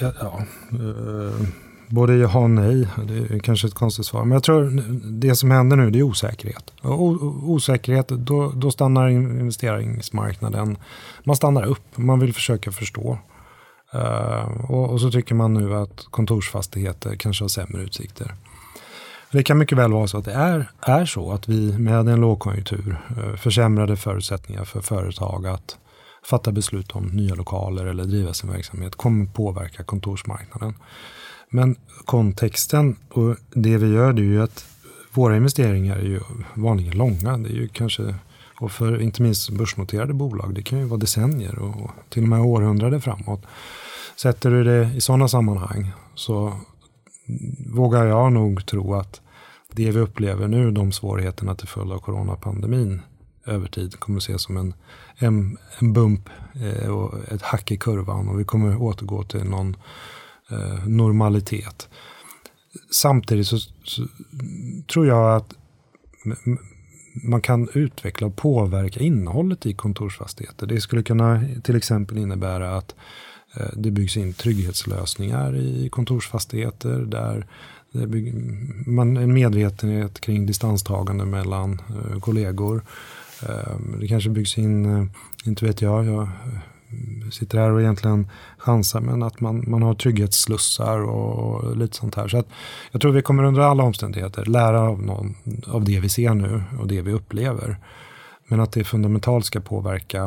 Ja, 0.00 0.12
ja. 0.20 0.38
Eh, 0.70 1.48
både 1.88 2.16
ja 2.16 2.38
och 2.38 2.50
nej. 2.50 2.88
Det 3.08 3.34
är 3.34 3.38
kanske 3.38 3.66
ett 3.66 3.74
konstigt 3.74 4.06
svar. 4.06 4.24
Men 4.24 4.32
jag 4.32 4.42
tror 4.42 4.82
det 5.20 5.36
som 5.36 5.50
händer 5.50 5.76
nu 5.76 5.90
det 5.90 5.98
är 5.98 6.02
osäkerhet. 6.02 6.72
O 6.82 7.18
osäkerhet, 7.42 8.08
då, 8.08 8.52
då 8.56 8.70
stannar 8.70 9.08
investeringsmarknaden. 9.08 10.78
Man 11.24 11.36
stannar 11.36 11.64
upp, 11.64 11.96
man 11.96 12.20
vill 12.20 12.34
försöka 12.34 12.72
förstå. 12.72 13.18
Uh, 13.94 14.70
och, 14.70 14.90
och, 14.90 15.00
så 15.00 15.10
tycker 15.10 15.34
man 15.34 15.54
nu 15.54 15.74
att 15.74 16.06
kontorsfastigheter 16.10 17.16
kanske 17.16 17.44
har 17.44 17.48
sämre 17.48 17.82
utsikter. 17.82 18.34
Det 19.32 19.42
kan 19.42 19.58
mycket 19.58 19.78
väl 19.78 19.92
vara 19.92 20.06
så 20.06 20.18
att 20.18 20.24
det 20.24 20.32
är, 20.32 20.70
är 20.80 21.04
så 21.04 21.32
att 21.32 21.48
vi 21.48 21.78
med 21.78 22.08
en 22.08 22.20
lågkonjunktur, 22.20 22.96
uh, 23.18 23.36
försämrade 23.36 23.96
förutsättningar 23.96 24.64
för 24.64 24.80
företag 24.80 25.46
att 25.46 25.78
fatta 26.24 26.52
beslut 26.52 26.92
om 26.92 27.06
nya 27.06 27.34
lokaler 27.34 27.86
eller 27.86 28.04
driva 28.04 28.32
sin 28.32 28.50
verksamhet 28.50 28.96
kommer 28.96 29.26
påverka 29.26 29.84
kontorsmarknaden. 29.84 30.74
Men 31.50 31.76
kontexten 32.04 32.96
och 33.10 33.36
det 33.50 33.76
vi 33.76 33.92
gör 33.92 34.12
det 34.12 34.22
är 34.22 34.24
ju 34.24 34.42
att 34.42 34.66
våra 35.12 35.36
investeringar 35.36 35.96
är 35.96 36.04
ju 36.04 36.20
vanligen 36.54 36.98
långa. 36.98 37.38
Det 37.38 37.48
är 37.48 37.54
ju 37.54 37.68
kanske, 37.68 38.14
och 38.60 38.72
för 38.72 39.02
inte 39.02 39.22
minst 39.22 39.50
börsnoterade 39.50 40.14
bolag, 40.14 40.54
det 40.54 40.62
kan 40.62 40.78
ju 40.78 40.84
vara 40.84 41.00
decennier 41.00 41.58
och 41.58 41.90
till 42.08 42.22
och 42.22 42.28
med 42.28 42.40
århundraden 42.40 43.00
framåt. 43.00 43.46
Sätter 44.16 44.50
du 44.50 44.64
det 44.64 44.90
i 44.94 45.00
sådana 45.00 45.28
sammanhang 45.28 45.92
så 46.14 46.60
vågar 47.74 48.04
jag 48.04 48.32
nog 48.32 48.66
tro 48.66 48.94
att 48.94 49.20
det 49.72 49.90
vi 49.90 50.00
upplever 50.00 50.48
nu, 50.48 50.70
de 50.70 50.92
svårigheterna 50.92 51.54
till 51.54 51.68
följd 51.68 51.92
av 51.92 51.98
coronapandemin 51.98 53.00
över 53.46 53.68
tid 53.68 54.00
kommer 54.00 54.18
att 54.18 54.22
ses 54.22 54.42
som 54.42 54.56
en, 54.56 54.74
en, 55.16 55.58
en 55.78 55.92
bump 55.92 56.28
eh, 56.54 56.88
och 56.88 57.14
ett 57.28 57.42
hack 57.42 57.70
i 57.70 57.76
kurvan 57.76 58.28
och 58.28 58.40
vi 58.40 58.44
kommer 58.44 58.82
återgå 58.82 59.24
till 59.24 59.44
någon 59.44 59.76
eh, 60.50 60.86
normalitet. 60.86 61.88
Samtidigt 62.90 63.46
så, 63.46 63.58
så, 63.84 64.06
tror 64.92 65.06
jag 65.06 65.36
att 65.36 65.54
man 67.22 67.40
kan 67.40 67.68
utveckla 67.74 68.26
och 68.26 68.36
påverka 68.36 69.00
innehållet 69.00 69.66
i 69.66 69.74
kontorsfastigheter. 69.74 70.66
Det 70.66 70.80
skulle 70.80 71.02
kunna 71.02 71.44
till 71.62 71.76
exempel 71.76 72.18
innebära 72.18 72.76
att 72.76 72.94
eh, 73.56 73.66
det 73.76 73.90
byggs 73.90 74.16
in 74.16 74.32
trygghetslösningar 74.32 75.56
i 75.56 75.88
kontorsfastigheter 75.88 76.98
där 76.98 77.46
man 78.86 79.16
en 79.16 79.32
medvetenhet 79.32 80.20
kring 80.20 80.46
distanstagande 80.46 81.24
mellan 81.24 81.80
eh, 81.88 82.20
kollegor. 82.20 82.82
Eh, 83.42 83.76
det 84.00 84.08
kanske 84.08 84.30
byggs 84.30 84.58
in, 84.58 85.10
inte 85.44 85.64
vet 85.64 85.82
jag, 85.82 86.04
jag 86.04 86.28
sitter 87.30 87.58
här 87.58 87.70
och 87.70 87.80
egentligen 87.80 88.28
chansar, 88.58 89.00
men 89.00 89.22
att 89.22 89.40
man, 89.40 89.64
man 89.66 89.82
har 89.82 89.94
trygghetsslussar 89.94 90.98
och 90.98 91.76
lite 91.76 91.96
sånt 91.96 92.14
här. 92.14 92.28
Så 92.28 92.38
att 92.38 92.46
jag 92.90 93.00
tror 93.00 93.12
vi 93.12 93.22
kommer 93.22 93.44
under 93.44 93.62
alla 93.62 93.82
omständigheter 93.82 94.44
lära 94.44 94.80
av, 94.80 95.02
någon, 95.02 95.34
av 95.66 95.84
det 95.84 96.00
vi 96.00 96.08
ser 96.08 96.34
nu 96.34 96.62
och 96.80 96.86
det 96.86 97.02
vi 97.02 97.12
upplever. 97.12 97.76
Men 98.46 98.60
att 98.60 98.72
det 98.72 98.84
fundamentalt 98.84 99.44
ska 99.44 99.60
påverka 99.60 100.24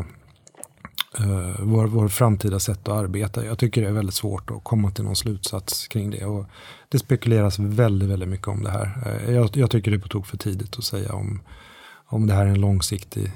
uh, 1.20 1.56
vår, 1.60 1.88
vår 1.88 2.08
framtida 2.08 2.60
sätt 2.60 2.88
att 2.88 3.04
arbeta. 3.04 3.46
Jag 3.46 3.58
tycker 3.58 3.82
det 3.82 3.88
är 3.88 3.92
väldigt 3.92 4.16
svårt 4.16 4.52
att 4.52 4.64
komma 4.64 4.92
till 4.92 5.04
någon 5.04 5.16
slutsats 5.16 5.88
kring 5.88 6.10
det. 6.10 6.26
Och 6.26 6.46
det 6.90 7.00
spekuleras 7.00 7.60
väldigt, 7.60 8.10
väldigt 8.10 8.30
mycket 8.30 8.48
om 8.48 8.64
det 8.64 8.72
här. 8.72 8.98
Uh, 9.06 9.36
jag, 9.36 9.50
jag, 9.54 9.72
tycker 9.72 9.92
det 9.92 9.98
är 9.98 10.02
på 10.02 10.08
tok 10.08 10.28
för 10.28 10.38
tidigt 10.38 10.78
att 10.78 10.84
säga 10.84 11.14
om, 11.14 11.42
om 12.06 12.28
det 12.28 12.34
här 12.34 12.46
är 12.46 12.50
en 12.50 12.62
långsiktig 12.62 13.32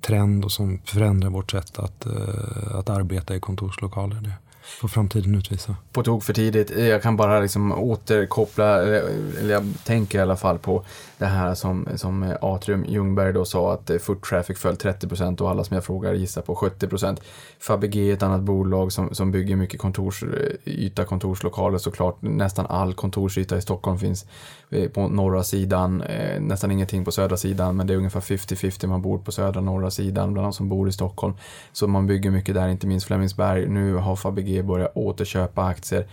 trend 0.00 0.44
och 0.44 0.52
som 0.52 0.78
förändrar 0.84 1.30
vårt 1.30 1.50
sätt 1.50 1.78
att, 1.78 2.06
eh, 2.06 2.74
att 2.74 2.90
arbeta 2.90 3.36
i 3.36 3.40
kontorslokaler. 3.40 4.20
Det 4.20 4.32
får 4.70 4.88
framtiden 4.88 5.34
utvisa. 5.34 5.76
På 5.92 6.02
tok 6.02 6.22
för 6.22 6.32
tidigt. 6.32 6.70
Jag 6.70 7.02
kan 7.02 7.16
bara 7.16 7.40
liksom 7.40 7.72
återkoppla, 7.72 8.82
eller 8.82 9.50
jag 9.50 9.72
tänker 9.84 10.18
i 10.18 10.22
alla 10.22 10.36
fall 10.36 10.58
på 10.58 10.84
det 11.18 11.26
här 11.26 11.54
som, 11.54 11.88
som 11.96 12.34
Atrium 12.40 12.84
Ljungberg 12.84 13.32
då 13.32 13.44
sa 13.44 13.72
att 13.72 13.90
eh, 13.90 13.98
foot 13.98 14.22
traffic 14.22 14.58
föll 14.58 14.76
30 14.76 15.08
procent 15.08 15.40
och 15.40 15.50
alla 15.50 15.64
som 15.64 15.74
jag 15.74 15.84
frågar 15.84 16.14
gissar 16.14 16.42
på 16.42 16.54
70 16.54 16.88
procent. 16.88 17.20
Fabege 17.58 18.00
är 18.00 18.12
ett 18.12 18.22
annat 18.22 18.40
bolag 18.40 18.92
som, 18.92 19.14
som 19.14 19.32
bygger 19.32 19.56
mycket 19.56 19.80
kontorsyta, 19.80 21.02
eh, 21.02 21.08
kontorslokaler 21.08 21.78
såklart. 21.78 22.22
Nästan 22.22 22.66
all 22.66 22.94
kontorsyta 22.94 23.56
i 23.56 23.62
Stockholm 23.62 23.98
finns 23.98 24.26
eh, 24.70 24.88
på 24.88 25.08
norra 25.08 25.44
sidan, 25.44 26.02
nästan 26.40 26.70
ingenting 26.70 27.04
på 27.04 27.12
södra 27.12 27.36
sidan, 27.36 27.76
men 27.76 27.86
det 27.86 27.92
är 27.92 27.96
ungefär 27.96 28.20
50-50 28.20 28.86
man 28.86 29.02
bor 29.02 29.18
på 29.18 29.32
södra 29.32 29.60
norra 29.60 29.90
sidan 29.90 30.32
bland 30.32 30.46
de 30.46 30.52
som 30.52 30.68
bor 30.68 30.88
i 30.88 30.92
Stockholm. 30.92 31.34
Så 31.72 31.86
man 31.86 32.06
bygger 32.06 32.30
mycket 32.30 32.54
där, 32.54 32.68
inte 32.68 32.86
minst 32.86 33.06
Flemingsberg. 33.06 33.68
Nu 33.68 33.94
har 33.94 34.16
Fabege 34.16 34.59
börja 34.62 34.98
återköpa 34.98 35.62
aktier 35.62 36.06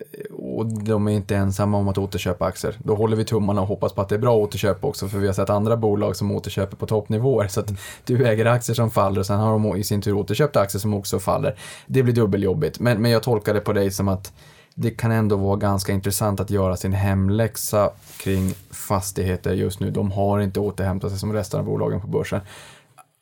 eh, 0.00 0.34
och 0.34 0.66
de 0.66 1.08
är 1.08 1.12
inte 1.12 1.36
ensamma 1.36 1.78
om 1.78 1.88
att 1.88 1.98
återköpa 1.98 2.44
aktier. 2.44 2.76
Då 2.78 2.94
håller 2.94 3.16
vi 3.16 3.24
tummarna 3.24 3.60
och 3.60 3.68
hoppas 3.68 3.92
på 3.92 4.00
att 4.00 4.08
det 4.08 4.14
är 4.14 4.18
bra 4.18 4.36
återköp 4.36 4.84
också, 4.84 5.08
för 5.08 5.18
vi 5.18 5.26
har 5.26 5.34
sett 5.34 5.50
andra 5.50 5.76
bolag 5.76 6.16
som 6.16 6.30
återköper 6.30 6.76
på 6.76 6.86
toppnivåer. 6.86 7.48
Så 7.48 7.60
att 7.60 7.72
du 8.04 8.26
äger 8.26 8.44
aktier 8.44 8.74
som 8.74 8.90
faller 8.90 9.20
och 9.20 9.26
sen 9.26 9.38
har 9.38 9.52
de 9.52 9.76
i 9.76 9.84
sin 9.84 10.02
tur 10.02 10.12
återköpt 10.12 10.56
aktier 10.56 10.80
som 10.80 10.94
också 10.94 11.18
faller. 11.18 11.58
Det 11.86 12.02
blir 12.02 12.14
dubbeljobbigt, 12.14 12.80
men, 12.80 13.02
men 13.02 13.10
jag 13.10 13.22
tolkar 13.22 13.54
det 13.54 13.60
på 13.60 13.72
dig 13.72 13.90
som 13.90 14.08
att 14.08 14.32
det 14.80 14.90
kan 14.90 15.10
ändå 15.10 15.36
vara 15.36 15.56
ganska 15.56 15.92
intressant 15.92 16.40
att 16.40 16.50
göra 16.50 16.76
sin 16.76 16.92
hemläxa 16.92 17.90
kring 18.18 18.54
fastigheter 18.70 19.52
just 19.52 19.80
nu. 19.80 19.90
De 19.90 20.12
har 20.12 20.40
inte 20.40 20.60
återhämtat 20.60 21.10
sig 21.10 21.18
som 21.18 21.32
resten 21.32 21.60
av 21.60 21.66
bolagen 21.66 22.00
på 22.00 22.06
börsen 22.06 22.40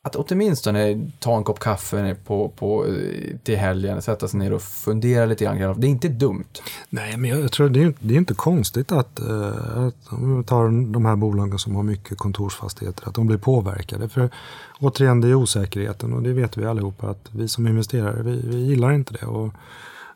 att 0.07 0.31
åtminstone 0.31 1.11
ta 1.19 1.37
en 1.37 1.43
kopp 1.43 1.59
kaffe 1.59 2.15
på, 2.25 2.49
på, 2.49 2.85
eh, 2.85 3.37
till 3.43 3.57
helgen, 3.57 4.01
sätta 4.01 4.27
sig 4.27 4.39
ner 4.39 4.53
och 4.53 4.61
fundera 4.61 5.25
lite 5.25 5.45
grann. 5.45 5.79
Det 5.81 5.87
är 5.87 5.89
inte 5.89 6.07
dumt. 6.07 6.61
Nej, 6.89 7.17
men 7.17 7.29
jag 7.29 7.51
tror 7.51 7.69
det 7.69 7.83
är, 7.83 7.93
det 7.99 8.13
är 8.13 8.17
inte 8.17 8.33
konstigt 8.33 8.91
att, 8.91 9.19
eh, 9.19 9.77
att 9.77 9.95
om 10.09 10.37
vi 10.37 10.43
tar 10.43 10.91
de 10.93 11.05
här 11.05 11.15
bolagen 11.15 11.59
som 11.59 11.75
har 11.75 11.83
mycket 11.83 12.17
kontorsfastigheter, 12.17 13.07
att 13.07 13.15
de 13.15 13.27
blir 13.27 13.37
påverkade. 13.37 14.09
För 14.09 14.29
återigen, 14.79 15.21
det 15.21 15.27
är 15.27 15.35
osäkerheten 15.35 16.13
och 16.13 16.21
det 16.21 16.33
vet 16.33 16.57
vi 16.57 16.65
allihopa 16.65 17.09
att 17.09 17.29
vi 17.31 17.47
som 17.47 17.67
investerare, 17.67 18.23
vi, 18.23 18.41
vi 18.43 18.57
gillar 18.57 18.91
inte 18.91 19.13
det. 19.13 19.25
Och, 19.25 19.53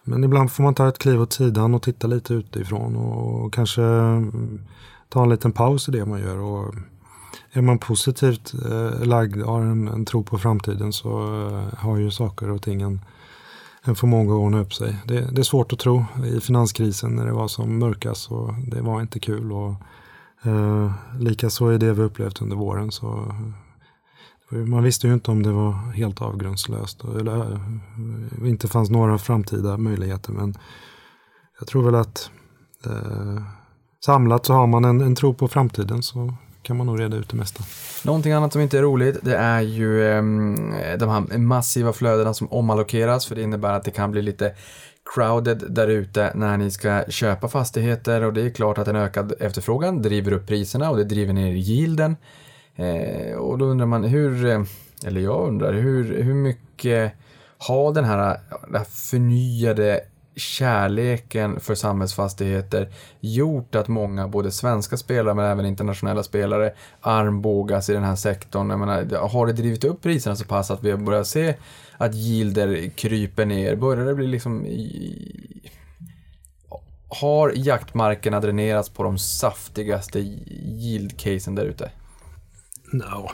men 0.04 0.24
ibland 0.24 0.52
får 0.52 0.64
man 0.64 0.74
ta 0.74 0.88
ett 0.88 0.98
kliv 0.98 1.22
åt 1.22 1.34
sidan 1.34 1.74
och 1.74 1.82
titta 1.82 2.08
lite 2.08 2.34
utifrån 2.34 2.96
och 2.96 3.54
kanske 3.54 3.82
ta 5.10 5.24
en 5.24 5.30
liten 5.30 5.52
paus 5.52 5.90
i 5.90 5.92
det 5.92 6.06
man 6.06 6.20
gör. 6.20 6.38
Och, 6.38 6.76
är 7.54 7.62
man 7.62 7.80
positivt 7.80 8.54
eh, 8.54 9.06
lagd, 9.06 9.42
har 9.42 9.62
en, 9.62 9.88
en, 9.88 10.06
tro 10.06 10.24
på 10.24 10.38
framtiden 10.38 10.94
så 10.94 11.10
eh, 11.48 11.80
har 11.80 11.98
ju 11.98 12.12
saker 12.12 12.50
och 12.50 12.62
ting 12.62 12.82
en, 12.82 13.02
en 13.84 13.96
förmåga 13.96 14.34
att 14.34 14.40
ordna 14.40 14.60
upp 14.60 14.74
sig. 14.74 14.96
Det, 15.06 15.32
det, 15.32 15.42
är 15.42 15.44
svårt 15.44 15.74
att 15.74 15.80
tro 15.80 16.06
i 16.26 16.40
finanskrisen 16.40 17.16
när 17.16 17.26
det 17.26 17.32
var 17.32 17.48
som 17.48 17.80
mörkast 17.80 18.32
och 18.32 18.54
det 18.68 18.82
var 18.82 19.02
inte 19.02 19.20
kul. 19.20 19.52
Och, 19.52 19.74
eh, 20.44 20.92
Likaså 21.20 21.74
i 21.74 21.78
det 21.78 21.94
vi 21.94 22.02
upplevt 22.02 22.42
under 22.42 22.56
våren. 22.56 22.92
Så, 22.92 23.36
eh, 24.52 24.58
man 24.58 24.84
visste 24.84 25.08
ju 25.08 25.14
inte 25.14 25.32
om 25.32 25.44
det 25.44 25.52
var 25.52 25.72
helt 25.72 26.22
avgrundslöst 26.22 27.04
eller 27.04 27.52
eh, 27.52 28.50
inte 28.50 28.68
fanns 28.68 28.90
några 28.90 29.18
framtida 29.18 29.78
möjligheter. 29.78 30.32
Men 30.32 30.56
jag 31.60 31.68
tror 31.68 31.84
väl 31.84 31.96
att 31.96 32.30
eh, 32.86 33.44
samlat 34.06 34.46
så 34.46 34.54
har 34.54 34.68
man 34.68 34.86
en, 34.86 35.02
en 35.02 35.16
tro 35.16 35.34
på 35.34 35.48
framtiden 35.48 36.04
så 36.04 36.34
kan 36.64 36.78
man 36.78 36.88
nog 36.88 37.00
reda 37.00 37.18
ut 37.18 37.30
det 37.30 37.38
mesta. 37.38 37.64
Någonting 38.06 38.32
annat 38.32 38.52
som 38.52 38.62
inte 38.62 38.78
är 38.78 38.82
roligt 38.82 39.18
det 39.22 39.36
är 39.36 39.62
ju 39.62 40.08
eh, 40.08 40.22
de 40.98 41.10
här 41.10 41.38
massiva 41.38 41.94
flödena 41.94 42.34
som 42.34 42.48
omallokeras 42.52 43.26
för 43.26 43.36
det 43.36 43.42
innebär 43.42 43.74
att 43.74 43.84
det 43.84 43.92
kan 43.92 44.12
bli 44.12 44.22
lite 44.22 44.54
crowded 45.16 45.64
där 45.70 45.88
ute 45.88 46.32
när 46.36 46.58
ni 46.58 46.72
ska 46.72 47.04
köpa 47.10 47.48
fastigheter 47.48 48.22
och 48.22 48.34
det 48.34 48.42
är 48.42 48.50
klart 48.50 48.78
att 48.78 48.88
en 48.88 48.96
ökad 48.96 49.34
efterfrågan 49.40 50.02
driver 50.02 50.32
upp 50.32 50.48
priserna 50.48 50.90
och 50.90 50.98
det 50.98 51.04
driver 51.04 51.34
ner 51.34 51.54
yielden. 51.54 52.16
Eh, 52.76 53.36
och 53.36 53.58
då 53.58 53.66
undrar 53.66 53.86
man 53.86 54.04
hur, 54.04 54.46
eh, 54.46 54.64
eller 55.06 55.22
jag 55.22 55.48
undrar, 55.48 55.74
hur, 55.74 56.24
hur 56.24 56.34
mycket 56.34 57.14
har 57.58 57.94
den 57.94 58.06
här, 58.06 58.40
den 58.68 58.76
här 58.76 58.86
förnyade 58.86 60.02
kärleken 60.36 61.60
för 61.60 61.76
samhällsfastigheter 61.76 62.90
gjort 63.20 63.76
att 63.76 63.88
många, 63.88 64.28
både 64.28 64.52
svenska 64.52 64.98
spelare 64.98 65.36
men 65.36 65.46
även 65.46 65.66
internationella 65.66 66.24
spelare, 66.24 66.74
armbågas 67.02 67.90
i 67.90 67.94
den 67.94 68.04
här 68.04 68.16
sektorn. 68.16 68.70
Jag 68.70 68.80
menar, 68.80 69.30
har 69.30 69.48
det 69.48 69.54
drivit 69.54 69.84
upp 69.84 70.02
priserna 70.02 70.36
så 70.36 70.46
pass 70.46 70.72
att 70.72 70.84
vi 70.84 70.98
börjar 70.98 71.24
se 71.24 71.56
att 71.98 72.16
yielder 72.16 72.90
kryper 72.90 73.46
ner? 73.46 73.76
Börjar 73.76 74.06
det 74.06 74.16
bli 74.16 74.28
liksom... 74.28 74.66
Har 77.22 77.54
jaktmarkerna 77.56 78.40
dränerats 78.40 78.90
på 78.90 79.04
de 79.04 79.18
saftigaste 79.18 80.20
yield-casen 80.20 81.56
där 81.56 81.66
ute? 81.66 81.92
No. 82.94 83.30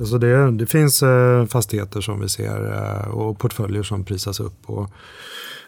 Alltså 0.00 0.18
det, 0.18 0.50
det 0.50 0.66
finns 0.66 1.02
eh, 1.02 1.46
fastigheter 1.46 2.00
som 2.00 2.20
vi 2.20 2.28
ser 2.28 2.72
eh, 2.72 3.08
och 3.08 3.38
portföljer 3.38 3.82
som 3.82 4.04
prisas 4.04 4.40
upp. 4.40 4.70
Och 4.70 4.90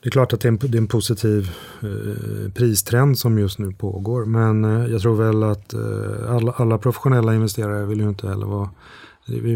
det 0.02 0.08
är 0.08 0.10
klart 0.10 0.32
att 0.32 0.40
det 0.40 0.48
är 0.48 0.52
en, 0.52 0.58
det 0.58 0.76
är 0.76 0.80
en 0.80 0.86
positiv 0.86 1.50
eh, 1.82 2.52
pristrend 2.52 3.18
som 3.18 3.38
just 3.38 3.58
nu 3.58 3.72
pågår. 3.72 4.24
Men 4.24 4.64
eh, 4.64 4.92
jag 4.92 5.02
tror 5.02 5.16
väl 5.16 5.42
att 5.42 5.74
eh, 5.74 6.34
alla, 6.34 6.52
alla, 6.56 6.78
professionella 6.78 7.34
investerare 7.34 7.86
vill 7.86 8.00
ju 8.00 8.08
inte 8.08 8.28
heller 8.28 8.46
vara 8.46 8.68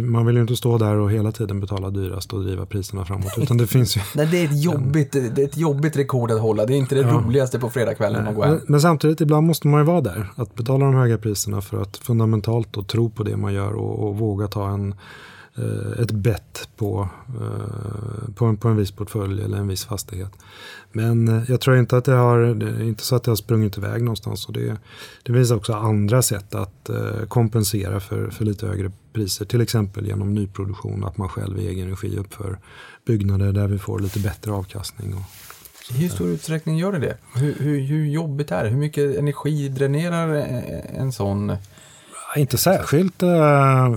man 0.02 0.26
vill 0.26 0.34
ju 0.34 0.40
inte 0.40 0.56
stå 0.56 0.78
där 0.78 0.96
och 0.96 1.10
hela 1.10 1.32
tiden 1.32 1.60
betala 1.60 1.90
dyrast 1.90 2.32
och 2.32 2.44
driva 2.44 2.66
priserna 2.66 3.04
framåt. 3.04 3.32
Utan 3.36 3.56
det 3.56 3.66
finns 3.66 3.96
ju... 3.96 4.00
Nej, 4.14 4.28
det 4.30 4.38
är, 4.38 4.44
ett 4.44 4.62
jobbigt, 4.62 5.12
det 5.12 5.42
är 5.42 5.44
ett 5.44 5.56
jobbigt 5.56 5.96
rekord 5.96 6.30
att 6.30 6.40
hålla. 6.40 6.66
Det 6.66 6.74
är 6.74 6.76
inte 6.76 6.94
det 6.94 7.00
ja. 7.00 7.22
roligaste 7.24 7.58
på 7.58 7.70
fredagskvällen 7.70 8.28
att 8.28 8.34
gå 8.34 8.42
hem. 8.42 8.54
Men, 8.54 8.62
men, 8.68 8.80
samtidigt, 8.80 9.20
ibland 9.20 9.46
måste 9.46 9.68
man 9.68 9.80
ju 9.80 9.86
vara 9.86 10.00
där. 10.00 10.32
Att 10.36 10.54
betala 10.54 10.84
de 10.84 10.94
höga 10.94 11.18
priserna 11.18 11.60
för 11.60 11.82
att 11.82 11.96
fundamentalt 11.96 12.76
och 12.76 12.86
tro 12.86 13.10
på 13.10 13.22
det 13.22 13.36
man 13.36 13.54
gör 13.54 13.72
och, 13.72 14.08
och 14.08 14.18
våga 14.18 14.48
ta 14.48 14.68
en 14.68 14.94
ett 15.98 16.10
bett 16.10 16.68
på, 16.76 17.08
eh, 17.40 18.34
på, 18.34 18.44
en, 18.44 18.56
på 18.56 18.68
en 18.68 18.76
viss 18.76 18.90
portfölj 18.90 19.42
eller 19.42 19.58
en 19.58 19.68
viss 19.68 19.84
fastighet. 19.84 20.32
Men 20.92 21.28
eh, 21.28 21.42
jag 21.48 21.60
tror 21.60 21.76
inte 21.76 21.96
att 21.96 22.04
det 22.04 22.12
har, 22.12 22.62
inte 22.82 23.04
så 23.04 23.16
att 23.16 23.24
det 23.24 23.30
har 23.30 23.36
sprungit 23.36 23.78
iväg 23.78 24.02
någonstans. 24.02 24.46
Och 24.46 24.52
det, 24.52 24.76
det 25.22 25.32
finns 25.32 25.50
också 25.50 25.72
andra 25.72 26.22
sätt 26.22 26.54
att 26.54 26.90
kompensera 27.28 28.00
för, 28.00 28.30
för 28.30 28.44
lite 28.44 28.66
högre 28.66 28.90
priser. 29.12 29.44
Till 29.44 29.60
exempel 29.60 30.06
genom 30.06 30.34
nyproduktion, 30.34 31.04
att 31.04 31.16
man 31.16 31.28
själv 31.28 31.58
i 31.58 31.68
egen 31.68 31.90
regi 31.90 32.18
uppför 32.18 32.58
byggnader 33.06 33.52
där 33.52 33.66
vi 33.66 33.78
får 33.78 33.98
lite 33.98 34.18
bättre 34.18 34.52
avkastning. 34.52 35.14
Och, 35.14 35.22
i 35.90 35.94
hur 35.94 36.08
stor 36.08 36.28
utsträckning 36.28 36.78
gör 36.78 36.92
det 36.92 36.98
det? 36.98 37.16
Hur, 37.34 37.54
hur, 37.54 37.80
hur 37.80 38.06
jobbigt 38.06 38.50
är 38.50 38.64
det? 38.64 38.70
Hur 38.70 38.78
mycket 38.78 39.16
energi 39.16 39.68
dränerar 39.68 40.28
en 40.94 41.12
sån 41.12 41.56
inte 42.36 42.58
särskilt 42.58 43.22
eh, 43.22 43.88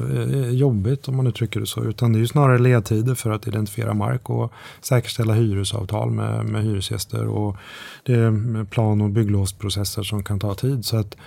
jobbigt 0.49 1.07
om 1.07 1.17
man 1.17 1.27
uttrycker 1.27 1.59
det 1.59 1.65
så. 1.65 1.83
Utan 1.83 2.13
det 2.13 2.17
är 2.17 2.21
ju 2.21 2.27
snarare 2.27 2.59
ledtider 2.59 3.15
för 3.15 3.31
att 3.31 3.47
identifiera 3.47 3.93
mark 3.93 4.29
och 4.29 4.51
säkerställa 4.81 5.33
hyresavtal 5.33 6.11
med, 6.11 6.45
med 6.45 6.63
hyresgäster. 6.63 7.27
Och 7.27 7.57
det 8.03 8.13
är 8.13 8.63
plan 8.65 9.01
och 9.01 9.09
bygglovsprocesser 9.09 10.03
som 10.03 10.23
kan 10.23 10.39
ta 10.39 10.55
tid. 10.55 10.85
Så 10.85 10.97
att 10.97 11.17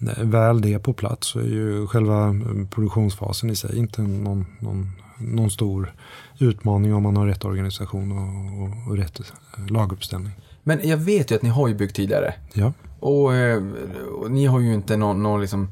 eh, 0.00 0.24
väl 0.24 0.60
det 0.60 0.78
på 0.78 0.92
plats 0.92 1.26
så 1.26 1.38
är 1.38 1.44
ju 1.44 1.86
själva 1.86 2.28
eh, 2.28 2.68
produktionsfasen 2.70 3.50
i 3.50 3.56
sig 3.56 3.78
inte 3.78 4.02
någon, 4.02 4.46
någon, 4.58 4.92
någon 5.18 5.50
stor 5.50 5.92
utmaning 6.38 6.94
om 6.94 7.02
man 7.02 7.16
har 7.16 7.26
rätt 7.26 7.44
organisation 7.44 8.12
och, 8.12 8.62
och, 8.62 8.90
och 8.90 8.96
rätt 8.96 9.20
laguppställning. 9.68 10.32
Men 10.62 10.88
jag 10.88 10.96
vet 10.96 11.30
ju 11.30 11.34
att 11.34 11.42
ni 11.42 11.48
har 11.48 11.68
ju 11.68 11.74
byggt 11.74 11.96
tidigare. 11.96 12.34
Ja. 12.52 12.72
Och, 13.00 13.30
och 14.20 14.30
ni 14.30 14.46
har 14.46 14.60
ju 14.60 14.74
inte 14.74 14.96
någon, 14.96 15.22
någon 15.22 15.40
liksom 15.40 15.68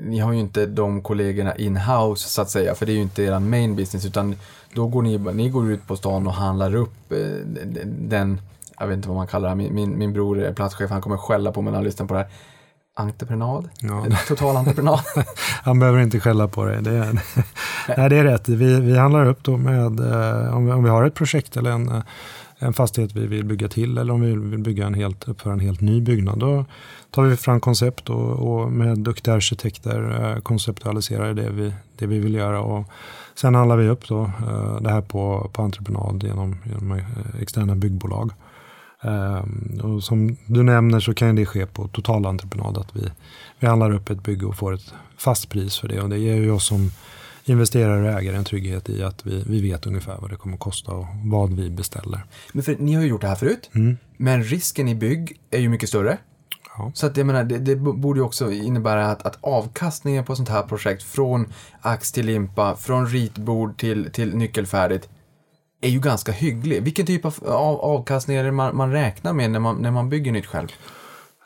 ni 0.00 0.18
har 0.18 0.32
ju 0.32 0.38
inte 0.38 0.66
de 0.66 1.02
kollegorna 1.02 1.54
in-house 1.56 2.28
så 2.28 2.42
att 2.42 2.50
säga, 2.50 2.74
för 2.74 2.86
det 2.86 2.92
är 2.92 2.94
ju 2.94 3.02
inte 3.02 3.22
er 3.22 3.38
main 3.38 3.76
business, 3.76 4.06
utan 4.06 4.36
då 4.74 4.86
går 4.86 5.02
ni, 5.02 5.18
ni 5.18 5.48
går 5.48 5.70
ut 5.70 5.86
på 5.86 5.96
stan 5.96 6.26
och 6.26 6.32
handlar 6.32 6.74
upp 6.74 7.12
eh, 7.12 7.18
den, 7.86 8.40
jag 8.78 8.86
vet 8.86 8.96
inte 8.96 9.08
vad 9.08 9.16
man 9.16 9.26
kallar 9.26 9.48
det, 9.48 9.54
min, 9.54 9.74
min, 9.74 9.98
min 9.98 10.12
bror 10.12 10.42
är 10.42 10.52
platschef, 10.52 10.90
han 10.90 11.00
kommer 11.00 11.16
skälla 11.16 11.52
på 11.52 11.62
mig 11.62 11.70
när 11.70 11.78
han 11.78 11.84
lyssnar 11.84 12.06
på 12.06 12.14
det 12.14 12.20
här. 12.20 12.28
entreprenad? 12.96 13.68
Ja. 13.80 14.06
Total 14.28 14.56
entreprenad? 14.56 15.00
Han 15.62 15.78
behöver 15.78 16.00
inte 16.00 16.20
skälla 16.20 16.48
på 16.48 16.64
det. 16.64 16.80
Det 16.80 16.90
är, 16.90 17.12
nej, 17.96 18.08
det 18.10 18.16
är 18.16 18.24
rätt. 18.24 18.48
Vi, 18.48 18.80
vi 18.80 18.98
handlar 18.98 19.26
upp 19.26 19.44
då 19.44 19.56
med, 19.56 20.00
eh, 20.00 20.56
om 20.56 20.66
vi, 20.66 20.72
om 20.72 20.84
vi 20.84 20.90
har 20.90 21.04
ett 21.04 21.14
projekt 21.14 21.56
eller 21.56 21.70
en, 21.70 21.88
eh, 21.88 22.02
en 22.62 22.72
fastighet 22.72 23.16
vi 23.16 23.26
vill 23.26 23.44
bygga 23.44 23.68
till 23.68 23.98
eller 23.98 24.12
om 24.14 24.20
vi 24.20 24.36
vill 24.36 24.58
bygga 24.58 24.86
en 24.86 24.94
helt, 24.94 25.28
uppföra 25.28 25.52
en 25.52 25.60
helt 25.60 25.80
ny 25.80 26.00
byggnad. 26.00 26.38
Då 26.38 26.64
tar 27.10 27.22
vi 27.22 27.36
fram 27.36 27.60
koncept 27.60 28.10
och, 28.10 28.30
och 28.30 28.72
med 28.72 28.98
duktiga 28.98 29.34
arkitekter 29.34 30.30
eh, 30.32 30.42
konceptualiserar 30.42 31.34
det 31.34 31.50
vi, 31.50 31.72
det 31.96 32.06
vi 32.06 32.18
vill 32.18 32.34
göra. 32.34 32.60
Och 32.60 32.84
sen 33.34 33.54
handlar 33.54 33.76
vi 33.76 33.88
upp 33.88 34.08
då, 34.08 34.22
eh, 34.22 34.80
det 34.80 34.90
här 34.90 35.00
på, 35.00 35.50
på 35.52 35.62
entreprenad 35.62 36.22
genom, 36.22 36.56
genom 36.64 36.92
eh, 36.92 37.04
externa 37.40 37.74
byggbolag. 37.74 38.32
Och 39.82 40.04
som 40.04 40.36
du 40.46 40.62
nämner 40.62 41.00
så 41.00 41.14
kan 41.14 41.36
det 41.36 41.46
ske 41.46 41.66
på 41.66 41.88
totalentreprenad. 41.88 42.78
Att 42.78 42.96
vi, 42.96 43.08
vi 43.58 43.66
handlar 43.66 43.94
upp 43.94 44.10
ett 44.10 44.22
bygge 44.22 44.46
och 44.46 44.56
får 44.56 44.74
ett 44.74 44.94
fast 45.16 45.48
pris 45.48 45.78
för 45.78 45.88
det. 45.88 46.00
Och 46.00 46.08
det 46.08 46.18
ger 46.18 46.34
ju 46.34 46.50
oss 46.50 46.66
som 46.66 46.90
investerare 47.44 48.02
och 48.02 48.20
ägare 48.20 48.36
en 48.36 48.44
trygghet 48.44 48.88
i 48.90 49.02
att 49.02 49.26
vi, 49.26 49.44
vi 49.46 49.60
vet 49.60 49.86
ungefär 49.86 50.16
vad 50.20 50.30
det 50.30 50.36
kommer 50.36 50.54
att 50.54 50.60
kosta 50.60 50.92
och 50.92 51.06
vad 51.24 51.52
vi 51.52 51.70
beställer. 51.70 52.24
Men 52.52 52.62
för, 52.62 52.76
ni 52.78 52.94
har 52.94 53.02
ju 53.02 53.08
gjort 53.08 53.20
det 53.20 53.28
här 53.28 53.34
förut, 53.34 53.70
Mm. 53.74 53.96
men 54.16 54.44
risken 54.44 54.88
i 54.88 54.94
bygg 54.94 55.40
är 55.50 55.58
ju 55.58 55.68
mycket 55.68 55.88
större. 55.88 56.18
Ja. 56.78 56.90
Så 56.94 57.06
att 57.06 57.16
jag 57.16 57.26
menar, 57.26 57.44
det, 57.44 57.58
det 57.58 57.76
borde 57.76 58.20
ju 58.20 58.24
också 58.24 58.52
innebära 58.52 59.06
att, 59.10 59.26
att 59.26 59.38
avkastningen 59.40 60.24
på 60.24 60.36
sånt 60.36 60.48
här 60.48 60.62
projekt 60.62 61.02
från 61.02 61.52
ax 61.80 62.12
till 62.12 62.26
limpa, 62.26 62.76
från 62.76 63.06
ritbord 63.06 63.78
till, 63.78 64.10
till 64.12 64.36
nyckelfärdigt, 64.36 65.08
är 65.80 65.88
ju 65.88 66.00
ganska 66.00 66.32
hygglig. 66.32 66.82
Vilken 66.82 67.06
typ 67.06 67.24
av, 67.24 67.34
av 67.46 67.80
avkastning 67.80 68.36
är 68.36 68.44
det 68.44 68.52
man, 68.52 68.76
man 68.76 68.92
räknar 68.92 69.32
med 69.32 69.50
när 69.50 69.58
man, 69.60 69.76
när 69.76 69.90
man 69.90 70.08
bygger 70.08 70.32
nytt 70.32 70.46
själv? 70.46 70.68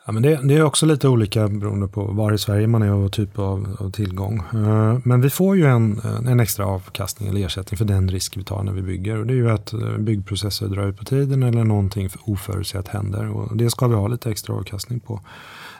Ja, 0.07 0.13
men 0.13 0.23
det, 0.23 0.39
det 0.43 0.53
är 0.53 0.63
också 0.63 0.85
lite 0.85 1.07
olika 1.07 1.47
beroende 1.47 1.87
på 1.87 2.03
var 2.03 2.33
i 2.33 2.37
Sverige 2.37 2.67
man 2.67 2.81
är 2.81 2.93
och 2.93 3.11
typ 3.11 3.39
av, 3.39 3.77
av 3.79 3.91
tillgång. 3.91 4.43
Eh, 4.53 4.97
men 5.03 5.21
vi 5.21 5.29
får 5.29 5.57
ju 5.57 5.65
en, 5.65 6.01
eh, 6.03 6.31
en 6.31 6.39
extra 6.39 6.65
avkastning 6.65 7.29
eller 7.29 7.45
ersättning 7.45 7.77
för 7.77 7.85
den 7.85 8.09
risk 8.09 8.37
vi 8.37 8.43
tar 8.43 8.63
när 8.63 8.71
vi 8.71 8.81
bygger. 8.81 9.17
Och 9.17 9.25
det 9.25 9.33
är 9.33 9.35
ju 9.35 9.51
att 9.51 9.73
eh, 9.73 9.97
byggprocesser 9.97 10.67
drar 10.67 10.87
ut 10.87 10.97
på 10.97 11.05
tiden 11.05 11.43
eller 11.43 11.63
någonting 11.63 12.09
oförutsett 12.23 12.87
händer. 12.87 13.29
Och 13.29 13.57
det 13.57 13.69
ska 13.69 13.87
vi 13.87 13.95
ha 13.95 14.07
lite 14.07 14.31
extra 14.31 14.55
avkastning 14.55 14.99
på. 14.99 15.21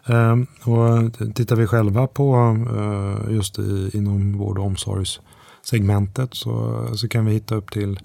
Ehm, 0.05 0.47
och 0.63 1.13
tittar 1.35 1.55
vi 1.55 1.67
själva 1.67 2.07
på 2.07 2.57
just 3.29 3.59
i, 3.59 3.89
inom 3.93 4.37
vård 4.37 4.57
och 4.57 4.65
omsorgssegmentet 4.65 6.33
så, 6.33 6.85
så 6.95 7.07
kan 7.07 7.25
vi 7.25 7.33
hitta 7.33 7.55
upp 7.55 7.71
till 7.71 7.99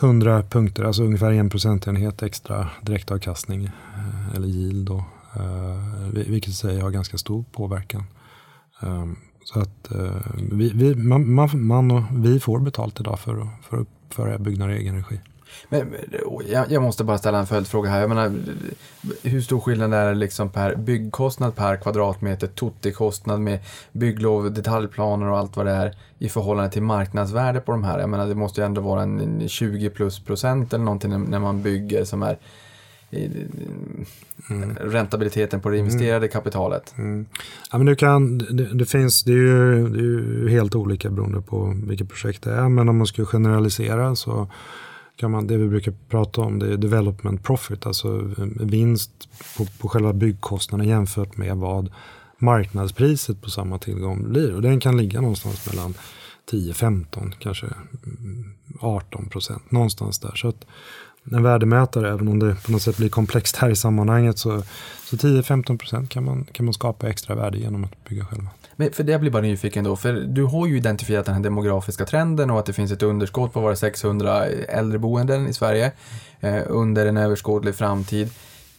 100 0.00 0.42
punkter, 0.42 0.84
alltså 0.84 1.02
ungefär 1.02 1.32
en 1.32 1.50
procentenhet 1.50 2.22
extra 2.22 2.68
direktavkastning 2.82 3.70
eller 4.34 4.48
yield 4.48 4.86
då, 4.86 5.04
Eh, 5.36 6.08
vilket 6.12 6.50
i 6.50 6.52
sig 6.54 6.80
har 6.80 6.90
ganska 6.90 7.18
stor 7.18 7.44
påverkan. 7.52 8.04
Ehm, 8.82 9.16
så 9.44 9.60
att 9.60 9.92
eh, 9.92 10.10
vi, 10.52 10.72
vi, 10.74 10.94
man, 10.94 11.32
man, 11.34 11.48
man 11.66 11.90
och 11.90 12.02
vi 12.12 12.40
får 12.40 12.58
betalt 12.58 13.00
idag 13.00 13.18
för, 13.18 13.40
att- 13.40 13.64
för 13.68 13.76
att 13.76 13.86
uppföra 14.08 14.38
byggnader 14.38 14.74
i 14.74 14.78
egen 14.78 14.96
regi. 14.96 15.20
Men, 15.68 15.94
oh, 16.26 16.42
jag, 16.48 16.70
jag 16.72 16.82
måste 16.82 17.04
bara 17.04 17.18
ställa 17.18 17.38
en 17.38 17.46
följdfråga 17.46 17.90
här. 17.90 18.00
Jag 18.00 18.08
menar, 18.08 18.32
hur 19.22 19.40
stor 19.40 19.60
skillnad 19.60 19.94
är 19.94 20.08
det 20.08 20.14
liksom 20.14 20.48
per 20.50 20.76
byggkostnad 20.76 21.56
per 21.56 21.76
kvadratmeter, 21.76 22.46
totikostnad 22.46 23.40
med 23.40 23.58
bygglov, 23.92 24.52
detaljplaner 24.54 25.26
och 25.26 25.38
allt 25.38 25.56
vad 25.56 25.66
det 25.66 25.72
är 25.72 25.94
i 26.18 26.28
förhållande 26.28 26.70
till 26.70 26.82
marknadsvärde 26.82 27.60
på 27.60 27.72
de 27.72 27.84
här? 27.84 27.98
Jag 27.98 28.08
menar, 28.10 28.26
det 28.26 28.34
måste 28.34 28.60
ju 28.60 28.64
ändå 28.64 28.80
vara 28.80 29.02
en 29.02 29.48
20 29.48 29.90
plus 29.90 30.20
procent 30.20 30.72
eller 30.72 30.84
någonting 30.84 31.10
när- 31.10 31.18
när 31.18 31.38
man 31.38 31.62
bygger 31.62 32.04
som 32.04 32.22
är 32.22 32.38
i- 33.18 33.46
räntabiliteten 34.80 35.60
på 35.60 35.68
det 35.68 35.78
investerade 35.78 36.28
kapitalet. 36.28 36.94
Mm. 36.98 37.26
Ja, 37.72 37.78
men 37.78 37.86
du 37.86 37.96
kan, 37.96 38.38
det, 38.38 38.74
det 38.74 38.86
finns, 38.86 39.24
det 39.24 39.32
är, 39.32 39.36
ju, 39.36 39.88
det 39.88 39.98
är 39.98 40.02
ju 40.02 40.48
helt 40.48 40.74
olika 40.74 41.10
beroende 41.10 41.40
på 41.40 41.74
vilket 41.86 42.08
projekt 42.08 42.42
det 42.42 42.52
är. 42.52 42.68
Men 42.68 42.88
om 42.88 42.96
man 42.98 43.06
ska 43.06 43.24
generalisera 43.24 44.16
så 44.16 44.48
kan 45.16 45.30
man, 45.30 45.46
det 45.46 45.56
vi 45.56 45.68
brukar 45.68 45.94
prata 46.08 46.40
om 46.40 46.58
det 46.58 46.72
är 46.72 46.76
development 46.76 47.42
profit, 47.44 47.86
alltså 47.86 48.30
vinst 48.60 49.10
på, 49.56 49.66
på 49.80 49.88
själva 49.88 50.12
byggkostnaden 50.12 50.88
jämfört 50.88 51.36
med 51.36 51.56
vad 51.56 51.92
marknadspriset 52.38 53.42
på 53.42 53.50
samma 53.50 53.78
tillgång 53.78 54.28
blir. 54.32 54.54
Och 54.54 54.62
den 54.62 54.80
kan 54.80 54.96
ligga 54.96 55.20
någonstans 55.20 55.66
mellan 55.70 55.94
10-15, 56.50 57.32
kanske 57.38 57.66
mm, 58.06 58.52
18 58.80 59.28
procent, 59.28 59.70
någonstans 59.70 60.18
där. 60.18 60.32
Så 60.34 60.48
att 60.48 60.66
en 61.32 61.42
värdemätare, 61.42 62.08
även 62.08 62.28
om 62.28 62.38
det 62.38 62.56
på 62.64 62.72
något 62.72 62.82
sätt 62.82 62.96
blir 62.96 63.08
komplext 63.08 63.56
här 63.56 63.70
i 63.70 63.76
sammanhanget, 63.76 64.38
så, 64.38 64.62
så 65.04 65.16
10-15 65.16 65.78
procent 65.78 66.10
kan 66.10 66.24
man, 66.24 66.46
kan 66.52 66.64
man 66.64 66.74
skapa 66.74 67.08
extra 67.08 67.34
värde 67.34 67.58
genom 67.58 67.84
att 67.84 68.04
bygga 68.04 68.24
själva. 68.24 68.48
Men 68.76 68.92
för 68.92 69.04
det 69.04 69.18
blir 69.18 69.30
bara 69.30 69.42
nyfiken 69.42 69.84
då, 69.84 69.96
för 69.96 70.12
du 70.12 70.44
har 70.44 70.66
ju 70.66 70.76
identifierat 70.76 71.26
den 71.26 71.34
här 71.34 71.42
demografiska 71.42 72.04
trenden 72.04 72.50
och 72.50 72.58
att 72.58 72.66
det 72.66 72.72
finns 72.72 72.92
ett 72.92 73.02
underskott 73.02 73.52
på 73.52 73.60
våra 73.60 73.76
600 73.76 74.46
äldreboenden 74.46 75.48
i 75.48 75.52
Sverige 75.52 75.92
eh, 76.40 76.62
under 76.66 77.06
en 77.06 77.16
överskådlig 77.16 77.74
framtid. 77.74 78.30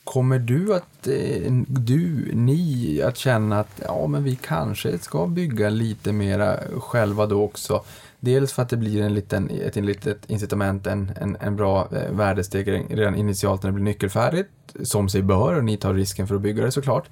Kommer 0.04 0.40
du 0.40 0.76
att, 0.76 1.08
eh, 1.08 1.52
du, 1.68 2.32
ni, 2.34 3.02
att 3.06 3.18
känna 3.18 3.60
att 3.60 3.82
ja, 3.86 4.08
men 4.08 4.24
vi 4.24 4.36
kanske 4.36 4.98
ska 4.98 5.28
bygga 5.28 5.70
lite 5.70 6.12
mera 6.12 6.58
själva 6.80 7.26
då 7.26 7.44
också? 7.44 7.84
Dels 8.20 8.54
för 8.54 8.62
att 8.62 8.70
det 8.70 8.78
blir 8.78 9.02
en 9.02 9.14
liten, 9.14 9.50
ett 9.50 9.76
litet 9.76 10.30
incitament, 10.30 10.88
en, 10.88 11.12
en, 11.22 11.38
en 11.40 11.56
bra 11.56 11.88
eh, 11.92 12.12
värdestegring 12.12 12.88
redan 12.90 13.16
initialt 13.16 13.64
när 13.64 13.70
det 13.70 13.74
blir 13.74 13.84
nyckelfärdigt, 13.84 14.50
som 14.84 15.10
sig 15.10 15.22
bör, 15.22 15.56
och 15.56 15.64
ni 15.64 15.78
tar 15.78 15.94
risken 15.94 16.28
för 16.28 16.36
att 16.36 16.42
bygga 16.42 16.64
det 16.66 16.72
såklart. 16.72 17.10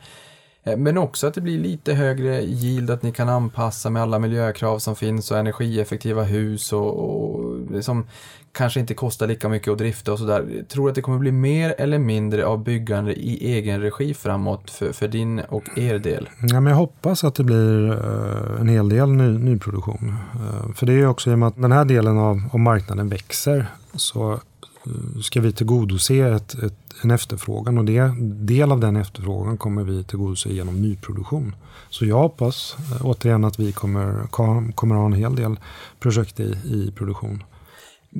Eh, 0.63 0.77
men 0.77 0.97
också 0.97 1.27
att 1.27 1.33
det 1.33 1.41
blir 1.41 1.59
lite 1.59 1.93
högre 1.93 2.41
yield, 2.41 2.89
att 2.89 3.03
ni 3.03 3.11
kan 3.11 3.29
anpassa 3.29 3.89
med 3.89 4.01
alla 4.01 4.19
miljökrav 4.19 4.79
som 4.79 4.95
finns 4.95 5.31
och 5.31 5.37
energieffektiva 5.37 6.23
hus 6.23 6.73
och, 6.73 6.99
och 6.99 7.71
liksom 7.71 8.07
kanske 8.55 8.79
inte 8.79 8.93
kostar 8.93 9.27
lika 9.27 9.49
mycket 9.49 9.71
att 9.71 9.77
drifta 9.77 10.13
och 10.13 10.19
sådär. 10.19 10.65
Tror 10.69 10.85
du 10.85 10.89
att 10.89 10.95
det 10.95 11.01
kommer 11.01 11.19
bli 11.19 11.31
mer 11.31 11.75
eller 11.77 11.99
mindre 11.99 12.45
av 12.45 12.63
byggande 12.63 13.13
i 13.13 13.53
egen 13.53 13.81
regi 13.81 14.13
framåt 14.13 14.71
för, 14.71 14.91
för 14.91 15.07
din 15.07 15.39
och 15.39 15.77
er 15.77 15.99
del? 15.99 16.29
Ja, 16.41 16.59
men 16.59 16.65
jag 16.65 16.77
hoppas 16.77 17.23
att 17.23 17.35
det 17.35 17.43
blir 17.43 17.91
eh, 17.91 18.61
en 18.61 18.67
hel 18.67 18.89
del 18.89 19.11
ny, 19.11 19.37
nyproduktion. 19.37 20.15
Eh, 20.33 20.73
för 20.73 20.85
det 20.85 20.93
är 20.93 20.97
ju 20.97 21.07
också 21.07 21.31
i 21.31 21.33
och 21.33 21.39
med 21.39 21.47
att 21.47 21.61
den 21.61 21.71
här 21.71 21.85
delen 21.85 22.17
av, 22.17 22.41
av 22.51 22.59
marknaden 22.59 23.09
växer 23.09 23.65
så 23.95 24.33
eh, 24.33 25.21
ska 25.21 25.41
vi 25.41 25.51
tillgodose 25.51 26.15
ett, 26.15 26.53
ett, 26.53 26.73
en 27.03 27.11
efterfrågan 27.11 27.77
och 27.77 27.85
det, 27.85 28.13
del 28.21 28.71
av 28.71 28.79
den 28.79 28.95
efterfrågan 28.95 29.57
kommer 29.57 29.83
vi 29.83 30.03
tillgodose 30.03 30.49
genom 30.49 30.81
nyproduktion. 30.81 31.55
Så 31.89 32.05
jag 32.05 32.19
hoppas 32.19 32.77
eh, 32.91 33.05
återigen 33.05 33.43
att 33.43 33.59
vi 33.59 33.71
kommer, 33.71 34.27
kommer 34.71 34.95
ha 34.95 35.05
en 35.05 35.13
hel 35.13 35.35
del 35.35 35.59
projekt 35.99 36.39
i, 36.39 36.57
i 36.65 36.91
produktion. 36.95 37.43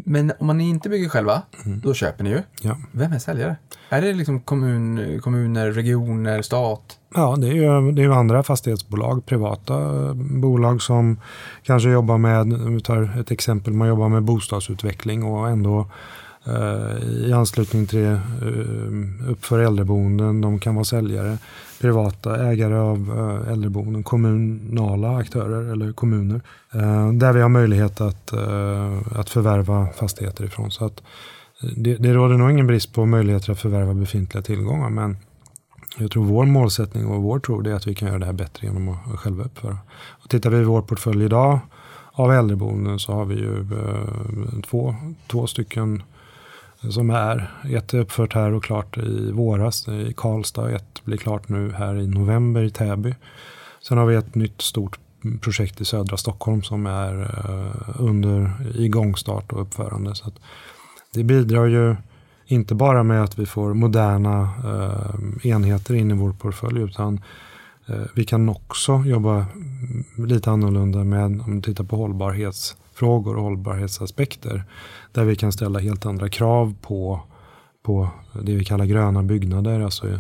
Men 0.04 0.32
om 0.40 0.48
man 0.48 0.62
inte 0.62 0.90
bygger 0.90 1.10
själva, 1.10 1.42
då 1.66 1.94
köper 1.94 2.24
ni 2.24 2.30
ju. 2.30 2.42
Ja. 2.62 2.78
Vem 2.92 3.12
är 3.12 3.20
säljare? 3.20 3.56
Är 3.90 4.02
det 4.02 4.14
liksom 4.14 4.42
kommun, 4.42 5.20
kommuner, 5.22 5.72
regioner, 5.72 6.42
stat? 6.42 7.00
Ja, 7.16 7.36
det 7.36 7.48
är, 7.48 7.54
ju, 7.54 7.92
det 7.92 8.02
är 8.02 8.04
ju 8.04 8.14
andra 8.14 8.44
fastighetsbolag, 8.44 9.26
privata 9.26 9.74
bolag 10.14 10.82
som 10.82 11.20
kanske 11.64 11.90
jobbar 11.90 12.18
med, 12.18 12.42
om 12.42 12.76
vi 12.76 12.82
tar 12.82 13.20
ett 13.20 13.32
exempel, 13.32 13.74
man 13.74 13.88
jobbar 13.88 14.10
med 14.10 14.24
bostadsutveckling 14.24 15.24
och 15.24 15.50
ändå 15.50 15.88
Eh, 16.48 17.28
i 17.28 17.34
anslutning 17.34 17.88
till 17.88 18.00
det 18.00 18.22
uppför 19.28 19.60
äldreboenden, 19.60 20.42
de 20.42 20.60
kan 20.60 20.76
vara 20.76 20.86
säljare, 20.86 21.38
privata 21.82 22.48
ägare 22.48 22.76
av 22.76 22.98
eh, 23.46 23.52
äldreboenden, 23.52 24.04
kommunala 24.04 25.18
aktörer 25.18 25.72
eller 25.72 25.92
kommuner. 25.92 26.42
Där 27.14 27.34
vi 27.34 27.42
har 27.42 27.50
möjlighet 27.50 28.02
att, 28.02 28.34
att 29.16 29.30
förvärva 29.30 29.88
fastigheter 29.88 30.44
ifrån. 30.44 30.72
Så 30.72 30.86
att 30.86 31.04
det, 31.76 31.96
det 31.96 32.14
råder 32.14 32.38
nog 32.38 32.52
ingen 32.52 32.68
brist 32.68 32.94
på 32.94 33.06
möjligheter 33.06 33.52
att 33.52 33.60
förvärva 33.60 33.94
befintliga 33.94 34.42
tillgångar 34.42 34.90
men 34.90 35.18
jag 35.98 36.12
tror 36.12 36.24
vår 36.26 36.46
målsättning 36.46 37.08
och 37.08 37.24
vår 37.24 37.40
tro 37.40 37.62
det 37.62 37.72
är 37.72 37.76
att 37.76 37.88
vi 37.88 37.96
kan 37.96 38.08
göra 38.08 38.20
det 38.20 38.26
här 38.26 38.34
bättre 38.34 38.68
genom 38.68 38.90
att 38.90 39.20
själva 39.20 39.44
uppföra. 39.44 39.78
Och 40.24 40.30
tittar 40.30 40.50
vi 40.50 40.58
i 40.58 40.64
vår 40.64 40.82
portfölj 40.82 41.26
idag 41.26 41.60
av 42.12 42.34
äldreboenden 42.34 43.00
så 43.00 43.14
har 43.14 43.26
vi 43.26 43.36
ju 43.36 43.68
två, 44.70 44.96
två 45.28 45.48
stycken 45.48 46.04
som 46.90 47.10
är. 47.10 47.52
Ett 47.70 47.94
är 47.94 48.00
uppfört 48.00 48.34
här 48.34 48.54
och 48.54 48.64
klart 48.64 48.98
i 48.98 49.32
våras 49.32 49.88
i 49.88 50.14
Karlstad. 50.18 50.72
Ett 50.72 51.06
blir 51.06 51.18
klart 51.18 51.50
nu 51.50 51.72
här 51.72 51.96
i 51.96 52.08
november 52.08 52.64
i 52.64 52.70
Täby. 52.70 53.16
Sen 53.82 53.98
har 53.98 54.06
vi 54.06 54.16
ett 54.16 54.36
nytt 54.36 54.62
stort 54.62 55.00
projekt 55.42 55.82
i 55.82 55.86
södra 55.86 56.18
Stockholm 56.18 56.64
som 56.64 56.86
är 56.86 57.22
eh, 57.22 58.02
under 58.02 58.52
igångstart 58.76 59.52
och 59.54 59.62
uppförande. 59.62 60.16
Så 60.16 60.28
att 60.28 60.36
det 61.14 61.24
bidrar 61.24 61.66
ju 61.66 61.96
inte 62.46 62.76
bara 62.76 63.04
med 63.04 63.24
att 63.24 63.40
vi 63.40 63.46
får 63.46 63.74
moderna 63.74 64.50
eh, 64.66 65.52
enheter 65.52 65.94
in 65.94 66.12
i 66.12 66.14
vår 66.14 66.32
portfölj 66.32 66.82
utan 66.82 67.22
eh, 67.86 68.04
vi 68.14 68.26
kan 68.26 68.50
också 68.50 69.04
jobba 69.06 69.46
lite 70.18 70.52
annorlunda 70.52 71.04
med 71.04 71.26
om 71.26 71.56
du 71.56 71.62
tittar 71.62 71.84
på 71.84 71.96
hållbarhetsfrågor 71.96 73.36
och 73.36 73.44
hållbarhetsaspekter. 73.44 74.64
Där 75.16 75.24
vi 75.24 75.36
kan 75.36 75.52
ställa 75.52 75.80
helt 75.80 76.06
andra 76.06 76.30
krav 76.30 76.76
på, 76.82 77.20
på 77.84 78.10
det 78.44 78.56
vi 78.56 78.66
kallar 78.66 78.86
gröna 78.86 79.24
byggnader. 79.24 79.80
Alltså 79.80 80.08
eh, 80.08 80.20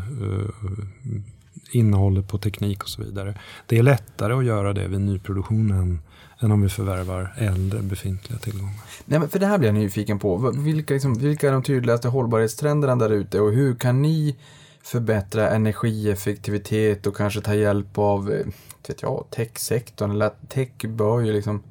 innehållet 1.71 2.27
på 2.27 2.37
teknik 2.37 2.83
och 2.83 2.89
så 2.89 3.03
vidare. 3.03 3.35
Det 3.65 3.77
är 3.77 3.83
lättare 3.83 4.33
att 4.33 4.45
göra 4.45 4.73
det 4.73 4.87
vid 4.87 5.01
nyproduktionen 5.01 5.99
än, 6.39 6.51
om 6.51 6.61
vi 6.61 6.69
förvärvar 6.69 7.33
äldre 7.37 7.81
befintliga 7.81 8.39
tillgångar. 8.39 8.73
Nej, 9.05 9.19
men 9.19 9.29
för 9.29 9.39
det 9.39 9.45
här 9.45 9.57
blir 9.57 9.69
jag 9.69 9.75
nyfiken 9.75 10.19
på. 10.19 10.51
Vilka, 10.51 10.93
liksom, 10.93 11.13
vilka 11.13 11.47
är 11.47 11.51
de 11.51 11.63
tydligaste 11.63 12.07
hållbarhetstrenderna 12.07 12.95
där 12.95 13.09
ute 13.09 13.39
och 13.39 13.51
hur 13.51 13.75
kan 13.75 14.01
ni 14.01 14.35
förbättra 14.83 15.49
energieffektivitet 15.49 17.07
och 17.07 17.15
kanske 17.15 17.41
ta 17.41 17.55
hjälp 17.55 17.97
av 17.97 18.31
eh, 18.31 18.45
vet 18.87 19.01
jag, 19.01 19.25
techsektorn 19.31 20.11
eller 20.11 20.25
att 20.25 20.49
tech 20.49 20.87
bör 20.87 21.19
ju 21.19 21.33
liksom 21.33 21.63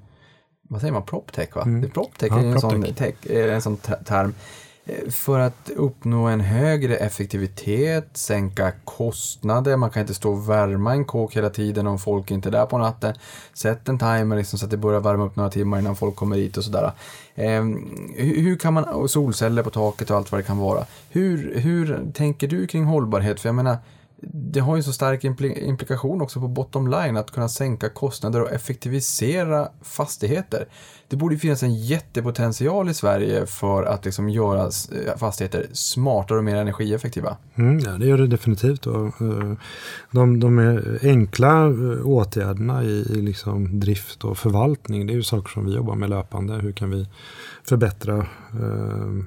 vad 0.69 0.81
säger 0.81 0.93
man, 0.93 1.03
proptech 1.03 1.57
va? 1.57 1.63
Mm. 1.63 1.91
Proptech 1.91 2.29
Ja, 2.33 2.39
är 2.41 2.45
en 2.47 2.61
sån, 2.61 2.83
tech, 2.95 3.15
är 3.31 3.49
en 3.49 3.63
sån 3.63 3.77
te- 3.77 4.05
term. 4.05 4.35
Eh, 4.87 5.11
För 5.11 5.39
att 5.41 5.71
uppnå 5.77 6.27
en 6.27 6.41
högre 6.41 6.97
effektivitet, 6.97 8.09
sänka 8.13 8.73
kostnader, 8.85 9.77
man 9.77 9.91
kan 9.91 10.01
inte 10.01 10.15
stå 10.15 10.33
och 10.33 10.51
värma 10.51 10.93
en 10.93 11.05
kåk 11.05 11.37
hela 11.37 11.51
tiden 11.51 11.87
om 11.87 11.99
folk 11.99 12.31
inte 12.31 12.49
är 12.49 12.51
där 12.51 12.67
på 12.67 12.79
natten. 12.79 13.15
Sätt 13.55 13.89
en 13.89 13.99
timer 13.99 14.37
liksom 14.37 14.59
så 14.59 14.65
att 14.65 14.71
det 14.71 14.77
börjar 14.77 15.01
värma 15.01 15.25
upp 15.25 15.37
några 15.37 15.51
timmar 15.51 15.79
innan 15.79 15.97
folk 15.97 16.17
kommer 16.17 16.37
hit 16.37 16.57
och 16.57 16.65
sådär. 16.65 16.93
Eh, 17.35 17.63
hur, 18.17 18.41
hur 18.43 18.57
kan 18.57 18.75
man, 18.75 18.85
och 18.85 19.11
solceller 19.11 19.63
på 19.63 19.71
taket 19.71 20.11
och 20.11 20.17
allt 20.17 20.33
vad 20.33 20.39
det 20.39 20.45
kan 20.45 20.59
vara. 20.59 20.85
Hur, 21.11 21.59
hur 21.61 22.13
tänker 22.15 22.49
du 22.49 22.67
kring 22.67 22.85
hållbarhet? 22.85 23.41
För 23.41 23.49
jag 23.49 23.55
menar, 23.57 23.77
det 24.33 24.61
har 24.61 24.77
ju 24.77 24.83
så 24.83 24.93
stark 24.93 25.25
implikation 25.25 26.23
också 26.23 26.41
på 26.41 26.49
bottom 26.49 26.89
line 26.89 27.17
att 27.17 27.31
kunna 27.31 27.49
sänka 27.49 27.89
kostnader 27.89 28.43
och 28.43 28.53
effektivisera 28.53 29.69
fastigheter. 29.83 30.69
Det 31.09 31.17
borde 31.17 31.35
ju 31.35 31.39
finnas 31.39 31.63
en 31.63 31.75
jättepotential 31.75 32.89
i 32.89 32.95
Sverige 32.95 33.47
för 33.47 33.83
att 33.83 34.05
liksom 34.05 34.29
göra 34.29 34.71
fastigheter 35.17 35.67
smartare 35.73 36.39
och 36.39 36.45
mer 36.45 36.57
energieffektiva. 36.57 37.37
Mm, 37.55 37.79
ja, 37.79 37.91
det 37.91 38.07
gör 38.07 38.19
det 38.19 38.27
definitivt. 38.27 38.87
Och, 38.87 39.07
eh, 39.07 39.53
de, 40.11 40.41
de 40.41 40.81
enkla 41.03 41.67
eh, 41.67 42.07
åtgärderna 42.07 42.85
i, 42.85 42.89
i 42.89 43.23
liksom 43.23 43.81
drift 43.81 44.25
och 44.25 44.39
förvaltning, 44.39 45.07
det 45.07 45.13
är 45.13 45.15
ju 45.15 45.23
saker 45.23 45.51
som 45.51 45.67
vi 45.67 45.75
jobbar 45.75 45.95
med 45.95 46.11
löpande. 46.11 46.55
Hur 46.55 46.73
kan 46.73 46.91
vi 46.91 47.09
förbättra 47.65 48.19
eh, 48.19 49.25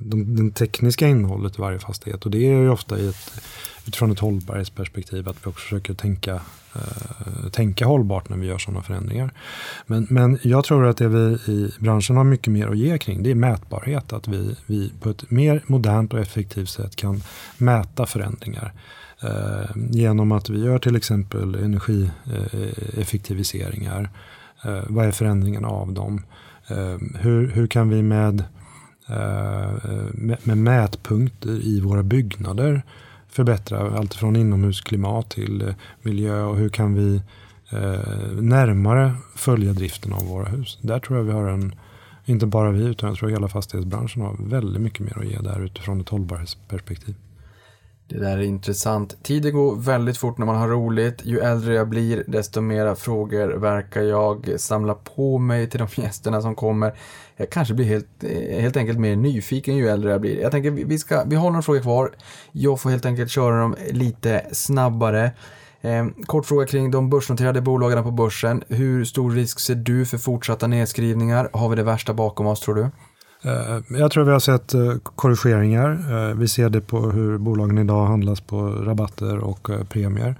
de, 0.00 0.36
den 0.36 0.50
tekniska 0.50 1.06
innehållet 1.06 1.58
i 1.58 1.60
varje 1.60 1.78
fastighet? 1.78 2.24
Och 2.24 2.30
det 2.30 2.38
är 2.38 2.60
ju 2.60 2.70
ofta 2.70 2.98
i 2.98 3.08
ett, 3.08 3.42
utifrån 3.88 4.12
ett 4.12 4.18
hållbarhetsperspektiv 4.18 5.28
att 5.28 5.36
vi 5.42 5.50
också 5.50 5.62
försöker 5.62 5.94
tänka, 5.94 6.34
eh, 6.74 7.50
tänka 7.52 7.86
hållbart 7.86 8.28
när 8.28 8.36
vi 8.36 8.46
gör 8.46 8.58
sådana 8.58 8.82
förändringar. 8.82 9.30
Men, 9.86 10.06
men 10.10 10.38
jag 10.42 10.64
tror 10.64 10.86
att 10.86 10.96
det 10.96 11.08
vi 11.08 11.52
i 11.52 11.70
branschen 11.78 12.16
har 12.16 12.24
mycket 12.24 12.52
mer 12.52 12.68
att 12.68 12.78
ge 12.78 12.98
kring 12.98 13.22
det 13.22 13.30
är 13.30 13.34
mätbarhet. 13.34 14.12
Att 14.12 14.28
vi, 14.28 14.56
vi 14.66 14.92
på 15.00 15.10
ett 15.10 15.30
mer 15.30 15.62
modernt 15.66 16.14
och 16.14 16.20
effektivt 16.20 16.68
sätt 16.68 16.96
kan 16.96 17.22
mäta 17.58 18.06
förändringar. 18.06 18.72
Eh, 19.20 19.70
genom 19.90 20.32
att 20.32 20.50
vi 20.50 20.64
gör 20.64 20.78
till 20.78 20.96
exempel 20.96 21.54
energieffektiviseringar. 21.54 24.10
Eh, 24.64 24.80
vad 24.88 25.06
är 25.06 25.10
förändringarna 25.10 25.68
av 25.68 25.92
dem? 25.92 26.22
Eh, 26.68 26.96
hur, 27.20 27.50
hur 27.50 27.66
kan 27.66 27.88
vi 27.88 28.02
med, 28.02 28.44
eh, 29.08 29.72
med, 30.12 30.38
med 30.42 30.58
mätpunkter 30.58 31.50
i 31.50 31.80
våra 31.80 32.02
byggnader 32.02 32.82
förbättra 33.28 33.98
allt 33.98 34.14
från 34.14 34.36
inomhusklimat 34.36 35.30
till 35.30 35.62
eh, 35.62 35.74
miljö 36.02 36.42
och 36.42 36.56
hur 36.56 36.68
kan 36.68 36.94
vi 36.94 37.22
eh, 37.70 38.32
närmare 38.40 39.14
följa 39.34 39.72
driften 39.72 40.12
av 40.12 40.26
våra 40.26 40.48
hus. 40.48 40.78
Där 40.82 40.98
tror 40.98 41.18
jag 41.18 41.24
vi 41.24 41.32
har 41.32 41.48
en, 41.48 41.74
inte 42.24 42.46
bara 42.46 42.70
vi 42.70 42.84
utan 42.84 43.08
jag 43.08 43.18
tror 43.18 43.30
hela 43.30 43.48
fastighetsbranschen 43.48 44.22
har 44.22 44.36
väldigt 44.38 44.82
mycket 44.82 45.00
mer 45.00 45.18
att 45.18 45.26
ge 45.26 45.38
där 45.38 45.60
utifrån 45.64 46.00
ett 46.00 46.08
hållbarhetsperspektiv. 46.08 47.14
Det 48.08 48.18
där 48.18 48.38
är 48.38 48.42
intressant. 48.42 49.16
Tiden 49.22 49.52
går 49.52 49.76
väldigt 49.76 50.18
fort 50.18 50.38
när 50.38 50.46
man 50.46 50.56
har 50.56 50.68
roligt. 50.68 51.20
Ju 51.24 51.38
äldre 51.38 51.74
jag 51.74 51.88
blir, 51.88 52.24
desto 52.26 52.60
mera 52.60 52.96
frågor 52.96 53.48
verkar 53.48 54.02
jag 54.02 54.54
samla 54.56 54.94
på 54.94 55.38
mig 55.38 55.70
till 55.70 55.80
de 55.80 55.88
gästerna 56.02 56.42
som 56.42 56.54
kommer. 56.54 56.94
Jag 57.36 57.50
kanske 57.50 57.74
blir 57.74 57.86
helt, 57.86 58.24
eh, 58.24 58.60
helt 58.60 58.76
enkelt 58.76 58.98
mer 58.98 59.16
nyfiken 59.16 59.76
ju 59.76 59.88
äldre 59.88 60.10
jag 60.10 60.20
blir. 60.20 60.40
Jag 60.40 60.50
tänker 60.50 60.70
vi, 60.70 60.84
vi, 60.84 60.98
ska, 60.98 61.24
vi 61.24 61.36
har 61.36 61.50
några 61.50 61.62
frågor 61.62 61.80
kvar. 61.80 62.10
Jag 62.52 62.80
får 62.80 62.90
helt 62.90 63.06
enkelt 63.06 63.30
köra 63.30 63.60
dem 63.60 63.76
lite 63.90 64.46
snabbare. 64.52 65.30
Eh, 65.80 66.06
kort 66.26 66.46
fråga 66.46 66.66
kring 66.66 66.90
de 66.90 67.10
börsnoterade 67.10 67.60
bolagen 67.60 68.04
på 68.04 68.10
börsen. 68.10 68.62
Hur 68.68 69.04
stor 69.04 69.30
risk 69.30 69.60
ser 69.60 69.74
du 69.74 70.06
för 70.06 70.18
fortsatta 70.18 70.66
nedskrivningar? 70.66 71.50
Har 71.52 71.68
vi 71.68 71.76
det 71.76 71.82
värsta 71.82 72.14
bakom 72.14 72.46
oss 72.46 72.60
tror 72.60 72.74
du? 72.74 72.88
Eh, 73.42 73.78
jag 73.88 74.10
tror 74.10 74.24
vi 74.24 74.32
har 74.32 74.38
sett 74.38 74.74
eh, 74.74 74.94
korrigeringar. 75.02 75.90
Eh, 75.90 76.34
vi 76.34 76.48
ser 76.48 76.68
det 76.68 76.80
på 76.80 77.10
hur 77.10 77.38
bolagen 77.38 77.78
idag 77.78 78.06
handlas 78.06 78.40
på 78.40 78.68
rabatter 78.68 79.38
och 79.38 79.70
premier. 79.88 80.34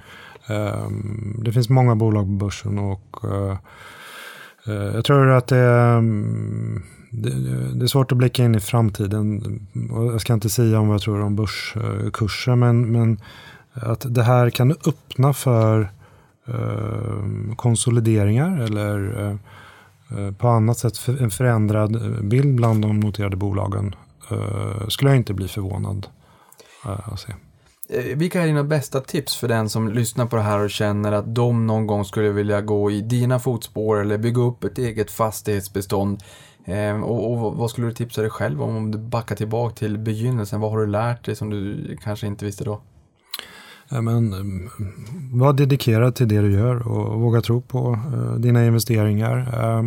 Ehm, 0.47 1.41
det 1.45 1.53
finns 1.53 1.69
många 1.69 1.97
bolag 1.97 2.25
på 2.25 2.45
börsen 2.45 2.79
och 2.79 3.17
jag 4.95 5.05
tror 5.05 5.31
att 5.31 5.47
det, 5.47 5.59
mm, 5.59 6.83
är, 7.13 7.75
det, 7.75 7.85
är 7.85 7.87
svårt 7.87 8.13
att 8.13 8.19
blicka 8.19 8.45
in 8.45 8.55
i 8.55 8.61
framtiden. 8.61 9.43
Jag 9.91 10.21
ska 10.21 10.35
inte 10.35 10.51
säga 10.51 10.81
om 10.81 10.89
vad 10.89 10.95
jag 10.95 11.03
tror 11.03 11.21
om 11.21 11.37
börskurser 11.37 12.57
men, 12.57 12.93
men 12.93 13.21
att 13.73 14.15
det 14.15 14.23
här 14.23 14.51
kan 14.51 14.71
öppna 14.71 15.33
för 15.33 15.89
konsolideringar 17.57 18.61
eller 18.61 19.39
Eh, 20.11 20.33
på 20.33 20.49
annat 20.49 20.79
sätt 20.79 21.09
en 21.21 21.31
förändrad 21.31 21.97
eh, 21.97 22.23
bild 22.23 22.55
bland 22.55 22.83
de 22.83 23.01
noterade 23.01 23.37
bolagen 23.37 23.95
eh, 24.31 24.89
skulle 24.89 25.11
jag 25.11 25.17
inte 25.17 25.35
bli 25.35 25.49
förvånad 25.49 26.07
att 26.83 27.21
se. 27.21 27.35
Vilka 28.15 28.43
är 28.43 28.47
dina 28.47 28.65
bästa 28.65 29.01
tips 29.01 29.37
för 29.37 29.49
den 29.49 29.69
som 29.69 29.89
lyssnar 29.89 30.27
på 30.27 30.37
det 30.37 30.43
här 30.43 30.59
och 30.59 30.71
känner 30.71 31.13
att 31.13 31.35
de 31.35 31.67
någon 31.67 31.87
gång 31.87 32.05
skulle 32.05 32.29
vilja 32.29 32.61
gå 32.61 32.91
i 32.91 33.01
dina 33.01 33.39
fotspår 33.39 34.01
eller 34.01 34.19
bygga 34.19 34.43
upp 34.43 34.65
ett 34.65 34.79
eget 34.79 35.11
fastighetsbestånd? 35.11 36.23
Och, 37.05 37.33
och 37.33 37.57
vad 37.57 37.71
skulle 37.71 37.87
du 37.87 37.93
tipsa 37.93 38.21
dig 38.21 38.31
själv 38.31 38.63
om 38.63 38.77
om 38.77 38.91
du 38.91 38.99
backar 38.99 39.37
tillbaka 39.37 39.75
till 39.75 39.99
begynnelsen? 39.99 40.61
Vad 40.61 40.71
har 40.71 40.79
du 40.79 40.87
lärt 40.87 41.25
dig 41.25 41.37
som 41.37 41.51
du 41.51 41.97
kanske 42.03 42.27
inte 42.27 42.45
visste 42.45 42.65
då? 42.65 42.81
Men, 43.91 44.33
mm, 44.33 44.71
var 45.33 45.53
dedikerad 45.53 46.15
till 46.15 46.29
det 46.29 46.41
du 46.41 46.53
gör 46.53 46.89
och 46.89 47.21
våga 47.21 47.41
tro 47.41 47.61
på 47.61 47.99
eh, 48.15 48.35
dina 48.35 48.67
investeringar. 48.67 49.39
Eh, 49.39 49.85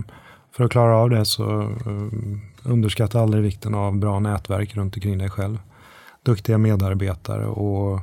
för 0.56 0.64
att 0.64 0.72
klara 0.72 0.98
av 0.98 1.10
det 1.10 1.26
så 1.26 1.62
eh, 1.62 2.08
underskatta 2.64 3.20
aldrig 3.22 3.44
vikten 3.44 3.74
av 3.76 3.98
bra 3.98 4.20
nätverk 4.20 4.76
runt 4.76 4.96
omkring 4.96 5.18
dig 5.18 5.30
själv. 5.30 5.60
Duktiga 6.24 6.58
medarbetare 6.58 7.46
och 7.46 8.00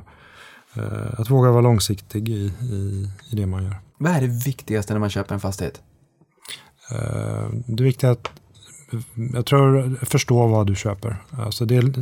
eh, 0.73 1.19
att 1.19 1.29
våga 1.29 1.51
vara 1.51 1.61
långsiktig 1.61 2.29
i, 2.29 2.53
i, 2.61 3.09
i 3.31 3.35
det 3.35 3.45
man 3.45 3.63
gör. 3.63 3.75
Vad 3.97 4.11
är 4.11 4.21
det 4.21 4.45
viktigaste 4.45 4.93
när 4.93 4.99
man 4.99 5.09
köper 5.09 5.33
en 5.35 5.41
fastighet? 5.41 5.81
Eh, 6.91 7.49
Det 7.65 7.83
viktiga 7.83 8.15
jag 9.33 9.45
tror 9.45 9.95
förstå 10.05 10.47
vad 10.47 10.67
du 10.67 10.75
köper. 10.75 11.17
Alltså 11.31 11.65
det, 11.65 11.93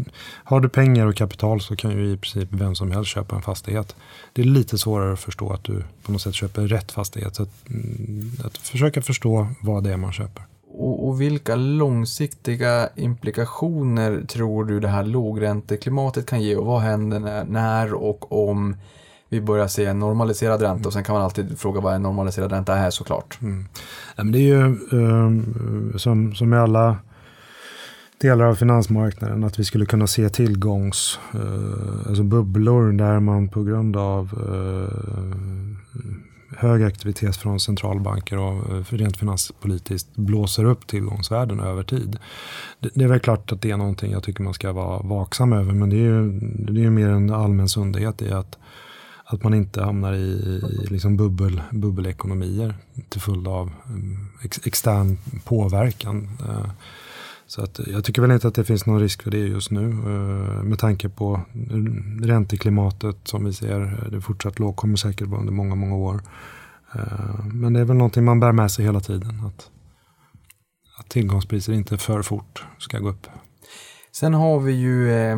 har 0.43 0.59
du 0.59 0.69
pengar 0.69 1.05
och 1.05 1.15
kapital 1.15 1.61
så 1.61 1.75
kan 1.75 1.91
ju 1.91 2.11
i 2.11 2.17
princip 2.17 2.49
vem 2.51 2.75
som 2.75 2.91
helst 2.91 3.11
köpa 3.11 3.35
en 3.35 3.41
fastighet. 3.41 3.95
Det 4.33 4.41
är 4.41 4.45
lite 4.45 4.77
svårare 4.77 5.13
att 5.13 5.19
förstå 5.19 5.49
att 5.53 5.63
du 5.63 5.83
på 6.03 6.11
något 6.11 6.21
sätt 6.21 6.33
köper 6.33 6.61
rätt 6.61 6.91
fastighet. 6.91 7.35
Så 7.35 7.43
att, 7.43 7.69
mm, 7.69 8.31
att 8.43 8.57
försöka 8.57 9.01
förstå 9.01 9.47
vad 9.61 9.83
det 9.83 9.93
är 9.93 9.97
man 9.97 10.13
köper. 10.13 10.43
Och, 10.77 11.07
och 11.07 11.21
vilka 11.21 11.55
långsiktiga 11.55 12.89
implikationer 12.95 14.21
tror 14.27 14.65
du 14.65 14.79
det 14.79 14.87
här 14.87 15.03
lågränteklimatet 15.03 16.25
kan 16.25 16.41
ge 16.41 16.55
och 16.55 16.65
vad 16.65 16.81
händer 16.81 17.19
när, 17.19 17.45
när 17.45 17.93
och 17.93 18.49
om 18.49 18.75
vi 19.29 19.41
börjar 19.41 19.67
se 19.67 19.85
en 19.85 19.99
normaliserad 19.99 20.61
ränta 20.61 20.89
och 20.89 20.93
sen 20.93 21.03
kan 21.03 21.15
man 21.15 21.23
alltid 21.23 21.59
fråga 21.59 21.81
vad 21.81 21.95
en 21.95 22.01
normaliserad 22.01 22.51
ränta 22.51 22.77
är 22.77 22.89
såklart. 22.89 23.37
Mm. 23.41 23.65
Ja, 24.15 24.23
men 24.23 24.31
det 24.31 24.39
är 24.39 24.41
ju 24.41 24.65
eh, 24.65 25.97
som, 25.97 26.35
som 26.35 26.53
i 26.53 26.57
alla 26.57 26.97
delar 28.17 28.45
av 28.45 28.55
finansmarknaden 28.55 29.43
att 29.43 29.59
vi 29.59 29.63
skulle 29.63 29.85
kunna 29.85 30.07
se 30.07 30.29
tillgångs, 30.29 31.19
eh, 31.33 32.07
alltså 32.07 32.23
bubblor 32.23 32.91
där 32.91 33.19
man 33.19 33.49
på 33.49 33.63
grund 33.63 33.97
av 33.97 34.29
eh, 34.33 35.17
hög 36.57 36.83
aktivitet 36.83 37.35
från 37.35 37.59
centralbanker 37.59 38.37
och 38.37 38.75
eh, 38.75 38.83
rent 38.89 39.17
finanspolitiskt 39.17 40.15
blåser 40.15 40.65
upp 40.65 40.87
tillgångsvärden 40.87 41.59
över 41.59 41.83
tid. 41.83 42.17
Det, 42.79 42.89
det 42.93 43.03
är 43.03 43.07
väl 43.07 43.19
klart 43.19 43.51
att 43.51 43.61
det 43.61 43.71
är 43.71 43.77
någonting 43.77 44.11
jag 44.11 44.23
tycker 44.23 44.43
man 44.43 44.53
ska 44.53 44.71
vara 44.71 44.99
vaksam 44.99 45.53
över 45.53 45.73
men 45.73 45.89
det 45.89 45.95
är 45.95 45.99
ju, 45.99 46.39
det 46.39 46.79
är 46.79 46.83
ju 46.83 46.89
mer 46.89 47.09
en 47.09 47.33
allmän 47.33 47.69
sundhet 47.69 48.21
i 48.21 48.31
att 48.31 48.57
att 49.29 49.43
man 49.43 49.53
inte 49.53 49.83
hamnar 49.83 50.13
i, 50.13 50.17
i 50.17 50.87
liksom 50.89 51.17
bubbel, 51.17 51.61
bubbelekonomier 51.71 52.75
till 53.09 53.21
följd 53.21 53.47
av 53.47 53.71
mm, 53.87 54.27
ex, 54.43 54.59
extern 54.65 55.17
påverkan. 55.43 56.29
Eh, 56.49 56.69
så 57.47 57.63
att 57.63 57.79
jag 57.87 58.03
tycker 58.03 58.21
väl 58.21 58.31
inte 58.31 58.47
att 58.47 58.55
det 58.55 58.65
finns 58.65 58.85
någon 58.85 58.99
risk 58.99 59.23
för 59.23 59.31
det 59.31 59.37
just 59.37 59.71
nu 59.71 59.89
eh, 59.89 60.63
med 60.63 60.79
tanke 60.79 61.09
på 61.09 61.41
mm, 61.53 62.21
ränteklimatet 62.23 63.17
som 63.23 63.45
vi 63.45 63.53
ser. 63.53 63.81
Eh, 63.81 64.09
det 64.11 64.17
är 64.17 64.21
fortsatt 64.21 64.59
lågt, 64.59 64.75
kommer 64.75 64.95
säkert 64.95 65.27
vara 65.27 65.39
under 65.39 65.53
många, 65.53 65.75
många 65.75 65.95
år. 65.95 66.21
Men 67.53 67.73
det 67.73 67.79
är 67.79 67.85
väl 67.85 67.97
någonting 67.97 68.23
man 68.25 68.39
bär 68.39 68.51
med 68.51 68.71
sig 68.71 68.85
hela 68.85 68.99
tiden. 68.99 69.45
Att, 69.45 69.69
att 70.99 71.09
tillgångspriser 71.09 71.73
inte 71.73 71.97
för 71.97 72.21
fort 72.21 72.65
ska 72.77 72.99
gå 72.99 73.09
upp. 73.09 73.27
Sen 74.19 74.33
har 74.33 74.59
vi 74.59 74.71
ju 74.71 75.11
eh, 75.11 75.37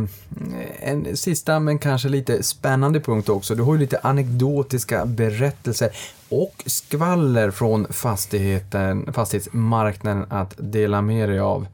en 0.80 1.18
sista 1.18 1.60
men 1.60 1.80
kanske 1.80 2.10
lite 2.10 2.44
spännande 2.44 3.00
punkt 3.00 3.30
också. 3.30 3.56
Du 3.56 3.64
har 3.64 3.74
ju 3.74 3.80
lite 3.80 4.00
anekdotiska 4.04 5.06
berättelser 5.06 5.90
och 6.30 6.64
skvaller 6.66 7.52
från 7.52 7.88
fastigheten, 7.90 9.14
fastighetsmarknaden 9.14 10.26
att 10.30 10.54
dela 10.58 11.02
med 11.02 11.30
dig 11.30 11.40
av. 11.40 11.68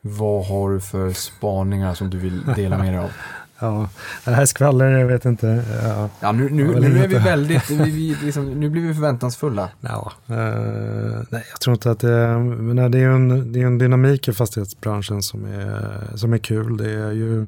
Vad 0.00 0.46
har 0.46 0.70
du 0.70 0.80
för 0.80 1.12
spaningar 1.12 1.94
som 1.94 2.10
du 2.10 2.18
vill 2.18 2.44
dela 2.56 2.78
med 2.78 2.92
dig 2.92 2.98
av? 2.98 3.10
Ja, 3.62 3.88
det 4.24 4.30
här 4.30 4.46
skvaller, 4.46 4.86
jag 4.86 5.06
vet 5.06 5.24
inte. 5.24 5.64
Ja, 5.82 6.10
Ja, 6.20 6.32
nu, 6.32 6.50
nu, 6.50 6.80
nu 6.80 6.98
är 6.98 7.08
vi 7.08 7.18
väldigt, 7.18 7.70
vi, 7.70 7.90
vi, 7.90 8.16
liksom, 8.22 8.50
nu 8.50 8.70
blir 8.70 8.82
vi 8.82 8.94
förväntansfulla. 8.94 9.70
ja, 9.80 10.12
eh, 10.26 11.22
nej, 11.30 11.44
jag 11.50 11.60
tror 11.60 11.74
inte 11.74 11.90
att 11.90 11.98
det, 11.98 12.38
men 12.38 12.76
nej, 12.76 12.90
det 12.90 12.98
är 12.98 13.08
en, 13.08 13.52
det 13.52 13.62
är 13.62 13.66
en 13.66 13.78
dynamik 13.78 14.28
i 14.28 14.32
fastighetsbranschen 14.32 15.22
som 15.22 15.44
är, 15.44 16.16
som 16.16 16.32
är 16.32 16.38
kul. 16.38 16.76
Det 16.76 16.90
är 16.90 17.12
ju, 17.12 17.46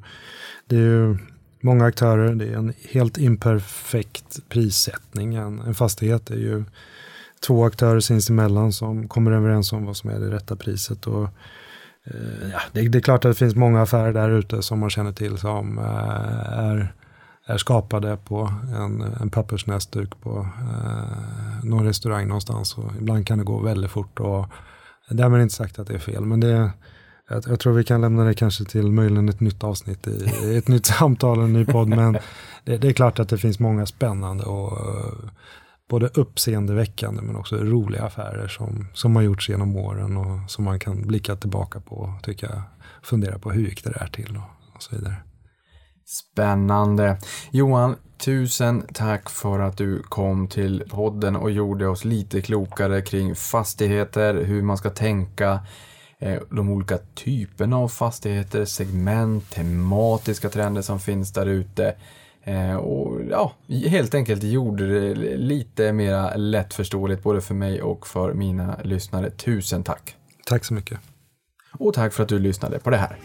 det 0.67 0.77
är 0.77 0.81
ju 0.81 1.19
många 1.61 1.85
aktörer, 1.85 2.35
det 2.35 2.45
är 2.49 2.57
en 2.57 2.73
helt 2.91 3.19
imperfekt 3.19 4.49
prissättning. 4.49 5.35
En, 5.35 5.61
en 5.61 5.75
fastighet 5.75 6.31
är 6.31 6.37
ju 6.37 6.65
två 7.47 7.65
aktörer 7.65 8.01
sinsemellan 8.01 8.73
som 8.73 9.09
kommer 9.09 9.33
överens 9.33 9.73
om 9.73 9.87
vad 9.87 9.97
som 9.97 10.11
är 10.11 10.21
det 10.21 10.31
rätta 10.31 10.57
priset. 10.57 11.07
Och, 11.07 11.29
Eh, 12.05 12.51
ja, 12.53 12.61
det, 12.73 12.89
det 12.89 12.99
är 12.99 13.03
klart 13.03 13.25
att 13.25 13.31
det 13.31 13.39
finns 13.39 13.55
många 13.55 13.83
affärer 13.83 14.13
där 14.13 14.31
ute 14.31 14.63
som 14.63 14.79
man 14.79 14.91
känner 14.91 15.13
till 15.13 15.39
som 15.39 15.79
eh, 15.79 16.59
är, 16.59 16.95
är 17.47 17.59
skapade 17.59 18.17
på 18.17 18.53
en, 18.77 19.03
en 19.21 19.31
pappersnäsduk 19.31 20.21
på 20.21 20.49
eh, 20.59 21.65
någon 21.65 21.87
restaurang 21.87 22.29
någonstans. 22.29 22.79
Och 22.79 22.91
ibland 22.99 23.27
kan 23.27 23.39
det 23.39 23.45
gå 23.45 23.61
väldigt 23.61 23.91
fort. 23.91 24.21
Och, 24.21 24.47
därmed 25.09 25.43
inte 25.43 25.55
sagt 25.55 25.79
att 25.79 25.87
det 25.87 25.95
är 25.95 25.99
fel, 25.99 26.25
men 26.25 26.41
det, 26.41 26.71
jag, 27.29 27.45
jag 27.47 27.61
tror 27.61 27.73
vi 27.73 27.85
kan 27.85 28.01
lämna 28.01 28.25
det 28.25 28.35
kanske 28.35 28.65
till 28.65 28.93
möjligen 28.93 29.29
ett 29.29 29.41
nytt 29.41 29.65
avsnitt 29.65 30.07
i, 30.07 30.31
i 30.45 30.57
ett 30.57 30.69
nytt 30.69 30.87
samtal, 30.99 31.39
en 31.39 31.53
ny 31.53 31.65
podd. 31.65 31.89
Men 31.89 32.13
det, 32.65 32.77
det 32.77 32.89
är 32.89 32.93
klart 32.93 33.19
att 33.19 33.29
det 33.29 33.39
finns 33.39 33.59
många 33.59 33.87
spännande 33.87 34.45
och 34.45 34.79
både 35.95 36.09
uppseendeväckande 36.15 37.23
men 37.23 37.37
också 37.37 37.57
roliga 37.57 38.03
affärer 38.03 38.49
som, 38.49 38.87
som 38.95 39.17
har 39.17 39.23
gjorts 39.23 39.49
genom 39.49 39.77
åren 39.77 40.17
och 40.17 40.51
som 40.51 40.65
man 40.65 40.79
kan 40.79 41.03
blicka 41.03 41.37
tillbaka 41.37 41.81
på 41.81 41.97
och 41.97 42.23
tycka, 42.23 42.63
fundera 43.03 43.39
på 43.39 43.51
hur 43.51 43.67
gick 43.67 43.85
det 43.85 43.91
där 43.91 44.09
till 44.13 44.37
och, 44.37 44.75
och 44.77 44.83
så 44.83 44.97
vidare. 44.97 45.17
Spännande. 46.07 47.19
Johan, 47.51 47.97
tusen 48.19 48.85
tack 48.93 49.31
för 49.31 49.61
att 49.61 49.77
du 49.77 50.03
kom 50.03 50.49
till 50.49 50.85
podden 50.91 51.37
och 51.37 51.51
gjorde 51.51 51.89
oss 51.89 52.05
lite 52.05 52.41
klokare 52.41 53.03
kring 53.03 53.35
fastigheter, 53.35 54.45
hur 54.45 54.63
man 54.63 54.79
ska 54.79 54.91
tänka, 54.91 55.61
eh, 56.19 56.43
de 56.51 56.71
olika 56.71 56.99
typerna 57.15 57.77
av 57.77 57.89
fastigheter, 57.89 58.65
segment, 58.65 59.51
tematiska 59.51 60.49
trender 60.49 60.83
som 60.83 61.01
finns 61.01 61.33
där 61.33 61.47
ute. 61.47 61.95
Eh, 62.45 62.77
Och 62.77 63.21
ja, 63.31 63.53
helt 63.69 64.15
enkelt 64.15 64.43
gjorde 64.43 64.87
det 65.01 65.15
lite 65.37 65.93
mer 65.93 66.37
lättförståeligt 66.39 67.23
både 67.23 67.41
för 67.41 67.55
mig 67.55 67.83
och 67.83 68.07
för 68.07 68.33
mina 68.33 68.77
lyssnare. 68.85 69.31
Tusen 69.31 69.83
tack! 69.83 70.17
Tack 70.47 70.65
så 70.65 70.75
mycket. 70.75 70.99
Och 71.79 71.95
tack 71.95 72.13
för 72.13 72.23
att 72.23 72.29
du 72.29 72.39
lyssnade 72.39 72.79
på 72.79 72.91
det 72.91 72.97
här. 72.97 73.17